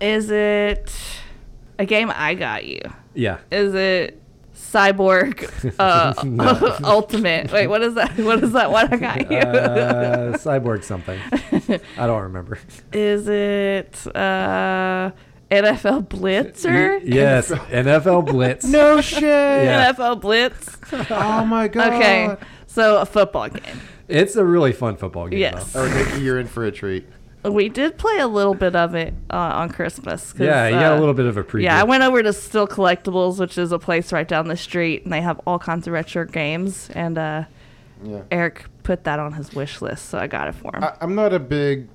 Is 0.00 0.30
it 0.30 0.94
a 1.78 1.84
game 1.84 2.10
I 2.14 2.34
got 2.34 2.64
you? 2.64 2.80
yeah. 3.14 3.38
Is 3.50 3.74
it 3.74 4.20
Cyborg 4.70 5.74
uh, 5.78 6.80
Ultimate? 6.84 7.50
Wait, 7.52 7.66
what 7.66 7.82
is 7.82 7.94
that? 7.94 8.16
What 8.30 8.44
is 8.44 8.52
that? 8.52 8.70
What 8.70 8.92
I 8.92 8.96
got 8.96 9.30
you? 9.30 9.38
Uh, 9.38 10.36
cyborg 10.36 10.84
something. 10.84 11.18
I 11.98 12.06
don't 12.06 12.22
remember. 12.22 12.58
is 12.92 13.26
it 13.28 14.06
uh, 14.14 15.10
NFL 15.50 16.06
Blitzer? 16.08 17.00
Yes, 17.02 17.50
NFL 17.50 18.26
Blitz. 18.26 18.64
No 18.64 19.00
shit. 19.00 19.22
Yeah. 19.22 19.92
NFL 19.92 20.20
Blitz. 20.20 20.76
Oh 21.10 21.44
my 21.44 21.66
god. 21.66 21.92
Okay, 21.94 22.36
so 22.66 23.00
a 23.00 23.06
football 23.06 23.48
game. 23.48 23.80
It's 24.06 24.36
a 24.36 24.44
really 24.44 24.72
fun 24.72 24.96
football 24.96 25.28
game. 25.28 25.38
Yes. 25.40 25.74
Oh, 25.74 25.88
Nikki, 25.88 26.22
you're 26.22 26.38
in 26.38 26.46
for 26.46 26.64
a 26.64 26.72
treat. 26.72 27.06
We 27.44 27.68
did 27.70 27.96
play 27.96 28.18
a 28.18 28.26
little 28.28 28.54
bit 28.54 28.76
of 28.76 28.94
it 28.94 29.14
uh, 29.30 29.36
on 29.36 29.70
Christmas. 29.70 30.32
though. 30.32 30.44
Yeah, 30.44 30.66
you 30.68 30.74
got 30.74 30.92
uh, 30.92 30.98
a 30.98 31.00
little 31.00 31.14
bit 31.14 31.26
of 31.26 31.36
a 31.36 31.42
preview. 31.44 31.62
Yeah, 31.62 31.80
I 31.80 31.84
went 31.84 32.02
over 32.02 32.22
to 32.22 32.32
Still 32.32 32.68
Collectibles, 32.68 33.38
which 33.38 33.56
is 33.56 33.72
a 33.72 33.78
place 33.78 34.12
right 34.12 34.28
down 34.28 34.48
the 34.48 34.56
street, 34.56 35.04
and 35.04 35.12
they 35.12 35.22
have 35.22 35.40
all 35.46 35.58
kinds 35.58 35.86
of 35.86 35.92
retro 35.94 36.26
games. 36.26 36.90
And 36.94 37.16
uh, 37.16 37.44
Yeah. 38.04 38.22
Eric 38.30 38.64
put 38.82 39.04
that 39.04 39.18
on 39.18 39.32
his 39.32 39.54
wish 39.54 39.80
list, 39.80 40.10
so 40.10 40.18
I 40.18 40.26
got 40.26 40.48
it 40.48 40.54
for 40.54 40.74
him. 40.76 40.84
I, 40.84 40.94
I'm 41.00 41.14
not 41.14 41.32
a 41.32 41.38
big 41.38 41.88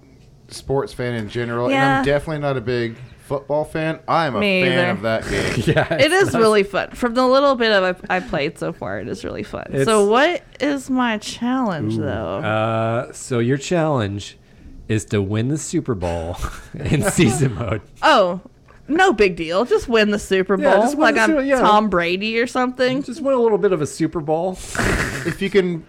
sports 0.47 0.93
fan 0.93 1.13
in 1.13 1.29
general, 1.29 1.67
and 1.67 1.75
I'm 1.75 2.05
definitely 2.05 2.39
not 2.39 2.57
a 2.57 2.61
big 2.61 2.95
football 3.19 3.65
fan. 3.65 3.99
I'm 4.07 4.35
a 4.35 4.39
Me 4.39 4.61
fan 4.63 4.71
either. 4.79 4.89
of 4.91 5.01
that 5.01 5.23
game. 5.29 5.75
yeah. 5.75 5.93
it 5.95 6.11
is 6.11 6.35
really 6.35 6.61
fun. 6.63 6.91
From 6.91 7.13
the 7.15 7.25
little 7.27 7.55
bit 7.55 7.71
of 7.71 8.03
I, 8.09 8.17
I 8.17 8.19
played 8.19 8.57
so 8.59 8.71
far, 8.73 8.99
it 8.99 9.07
is 9.07 9.23
really 9.23 9.41
fun. 9.43 9.65
It's- 9.69 9.85
so, 9.85 10.07
what 10.07 10.43
is 10.59 10.89
my 10.89 11.17
challenge, 11.19 11.97
though? 11.97 12.37
Uh, 12.39 13.11
so 13.13 13.39
your 13.39 13.57
challenge 13.57 14.37
is 14.87 15.05
to 15.05 15.21
win 15.21 15.47
the 15.49 15.57
Super 15.57 15.95
Bowl 15.95 16.37
in 16.73 17.01
season 17.03 17.55
mode. 17.55 17.81
oh, 18.03 18.41
no 18.87 19.11
big 19.13 19.35
deal. 19.35 19.65
Just 19.65 19.87
win 19.87 20.11
the 20.11 20.19
Super 20.19 20.57
Bowl, 20.57 20.65
Yeah, 20.65 20.75
just 20.77 20.95
win 20.95 21.01
like 21.01 21.15
the 21.15 21.21
I'm 21.21 21.29
Super- 21.29 21.41
yeah. 21.43 21.59
Tom 21.59 21.89
Brady 21.89 22.37
or 22.39 22.45
something, 22.47 23.01
Just 23.01 23.21
win 23.21 23.33
a 23.33 23.39
little 23.41 23.57
bit 23.57 23.71
of 23.71 23.81
a 23.81 23.87
Super 23.87 24.19
Bowl. 24.19 24.57
If 25.25 25.41
you 25.41 25.49
can, 25.49 25.83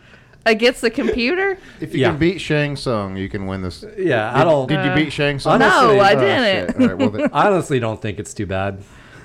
against 0.46 0.80
the 0.80 0.90
computer. 0.90 1.58
if 1.80 1.92
you 1.92 2.00
Yeah. 2.00 2.10
can 2.10 2.18
beat 2.18 2.40
Shang 2.40 2.74
Tsung, 2.74 3.16
you 3.18 3.28
can 3.28 3.44
win 3.46 3.60
this. 3.60 3.84
Yeah, 3.98 4.32
I 4.34 4.44
don't. 4.44 4.66
did 4.66 4.82
you 4.82 4.90
Uh, 4.92 4.94
beat 4.94 5.12
Shang 5.12 5.38
Tsung? 5.38 5.58
No, 5.58 5.66
Honestly- 5.68 6.00
I 6.00 6.12
Oh, 6.14 6.20
didn't. 6.20 6.66
shit. 6.68 6.80
All 6.80 6.86
right, 6.88 6.96
well, 6.98 7.10
then, 7.10 7.30
I 7.34 7.46
honestly 7.48 7.78
don't 7.80 8.00
think 8.00 8.18
it's 8.18 8.32
too 8.32 8.46
bad. 8.46 8.78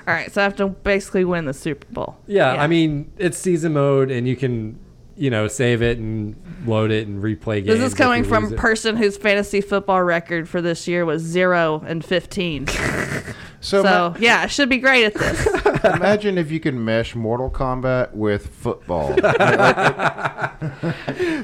All 0.05 0.13
right, 0.13 0.29
so 0.33 0.41
I 0.41 0.43
have 0.43 0.55
to 0.57 0.67
basically 0.67 1.23
win 1.23 1.45
the 1.45 1.53
Super 1.53 1.85
Bowl. 1.93 2.17
Yeah, 2.27 2.51
I 2.61 2.67
mean 2.67 3.09
it's 3.17 3.37
season 3.37 3.71
mode, 3.73 4.11
and 4.11 4.27
you 4.27 4.35
can, 4.35 4.79
you 5.15 5.29
know, 5.29 5.47
save 5.47 5.81
it 5.81 5.97
and 5.97 6.35
load 6.65 6.91
it 6.91 7.07
and 7.07 7.21
replay 7.21 7.55
games. 7.63 7.67
This 7.67 7.81
is 7.81 7.93
coming 7.93 8.23
from 8.23 8.45
lose 8.45 8.53
it. 8.53 8.57
person 8.59 8.95
whose 8.97 9.17
fantasy 9.17 9.61
football 9.61 10.03
record 10.03 10.47
for 10.49 10.61
this 10.61 10.87
year 10.87 11.05
was 11.05 11.21
zero 11.21 11.83
and 11.85 12.03
fifteen. 12.03 12.67
so, 13.59 13.83
So 13.83 14.15
yeah, 14.19 14.47
should 14.47 14.69
be 14.69 14.77
great 14.77 15.05
at 15.05 15.13
this. 15.13 15.47
imagine 15.95 16.37
if 16.37 16.51
you 16.51 16.59
could 16.59 16.75
mesh 16.75 17.15
Mortal 17.15 17.49
Kombat 17.49 18.13
with 18.13 18.47
football. 18.47 19.13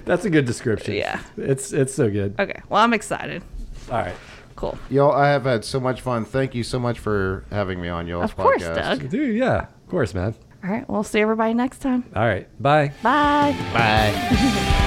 That's 0.05 0.25
a 0.25 0.29
good 0.29 0.45
description. 0.45 0.95
Yeah. 0.95 1.19
it's 1.37 1.73
it's 1.73 1.93
so 1.93 2.09
good. 2.09 2.39
Okay, 2.39 2.61
well 2.69 2.83
I'm 2.83 2.93
excited. 2.93 3.43
All 3.91 3.97
right, 3.99 4.15
Cool. 4.57 4.77
Y'all, 4.89 5.11
I 5.11 5.29
have 5.29 5.43
had 5.43 5.63
so 5.63 5.79
much 5.79 6.01
fun. 6.01 6.25
Thank 6.25 6.55
you 6.55 6.63
so 6.63 6.79
much 6.79 6.97
for 6.99 7.45
having 7.51 7.79
me 7.79 7.89
on 7.89 8.07
y'all's 8.07 8.31
Of 8.31 8.37
course, 8.37 8.63
podcast. 8.63 8.75
Doug. 8.99 9.09
dude. 9.09 9.35
Yeah, 9.37 9.67
of 9.67 9.87
course, 9.87 10.13
man. 10.15 10.33
All 10.67 10.73
right, 10.73 10.89
we'll 10.89 11.03
see 11.03 11.21
everybody 11.21 11.53
next 11.53 11.79
time. 11.79 12.03
All 12.13 12.25
right, 12.25 12.45
bye. 12.61 12.91
Bye. 13.01 13.55
Bye. 13.73 14.83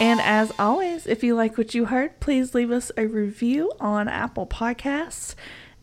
And 0.00 0.20
as 0.20 0.50
if 1.06 1.22
you 1.22 1.34
like 1.34 1.58
what 1.58 1.74
you 1.74 1.86
heard, 1.86 2.20
please 2.20 2.54
leave 2.54 2.70
us 2.70 2.90
a 2.96 3.06
review 3.06 3.72
on 3.80 4.08
Apple 4.08 4.46
Podcasts 4.46 5.34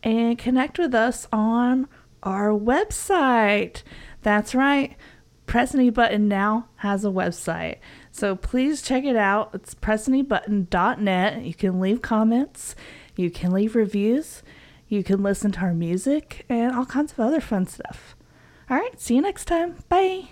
and 0.04 0.38
connect 0.38 0.78
with 0.80 0.94
us 0.94 1.28
on 1.32 1.88
our 2.24 2.50
website. 2.50 3.84
That's 4.22 4.56
right. 4.56 4.96
Press 5.46 5.74
Any 5.74 5.90
Button 5.90 6.28
now 6.28 6.70
has 6.78 7.04
a 7.04 7.10
website. 7.10 7.78
So 8.12 8.36
please 8.36 8.82
check 8.82 9.04
it 9.04 9.16
out. 9.16 9.50
It's 9.54 9.74
pressanybutton.net. 9.74 11.44
You 11.44 11.54
can 11.54 11.80
leave 11.80 12.02
comments, 12.02 12.76
you 13.16 13.32
can 13.32 13.52
leave 13.52 13.76
reviews, 13.76 14.44
you 14.88 15.04
can 15.04 15.24
listen 15.24 15.52
to 15.54 15.62
our 15.62 15.74
music, 15.74 16.46
and 16.50 16.76
all 16.76 16.86
kinds 16.86 17.14
of 17.14 17.20
other 17.20 17.42
fun 17.42 17.66
stuff. 17.66 18.16
All 18.70 18.78
right, 18.78 19.00
see 19.02 19.16
you 19.16 19.22
next 19.22 19.46
time. 19.46 19.78
Bye. 19.90 20.30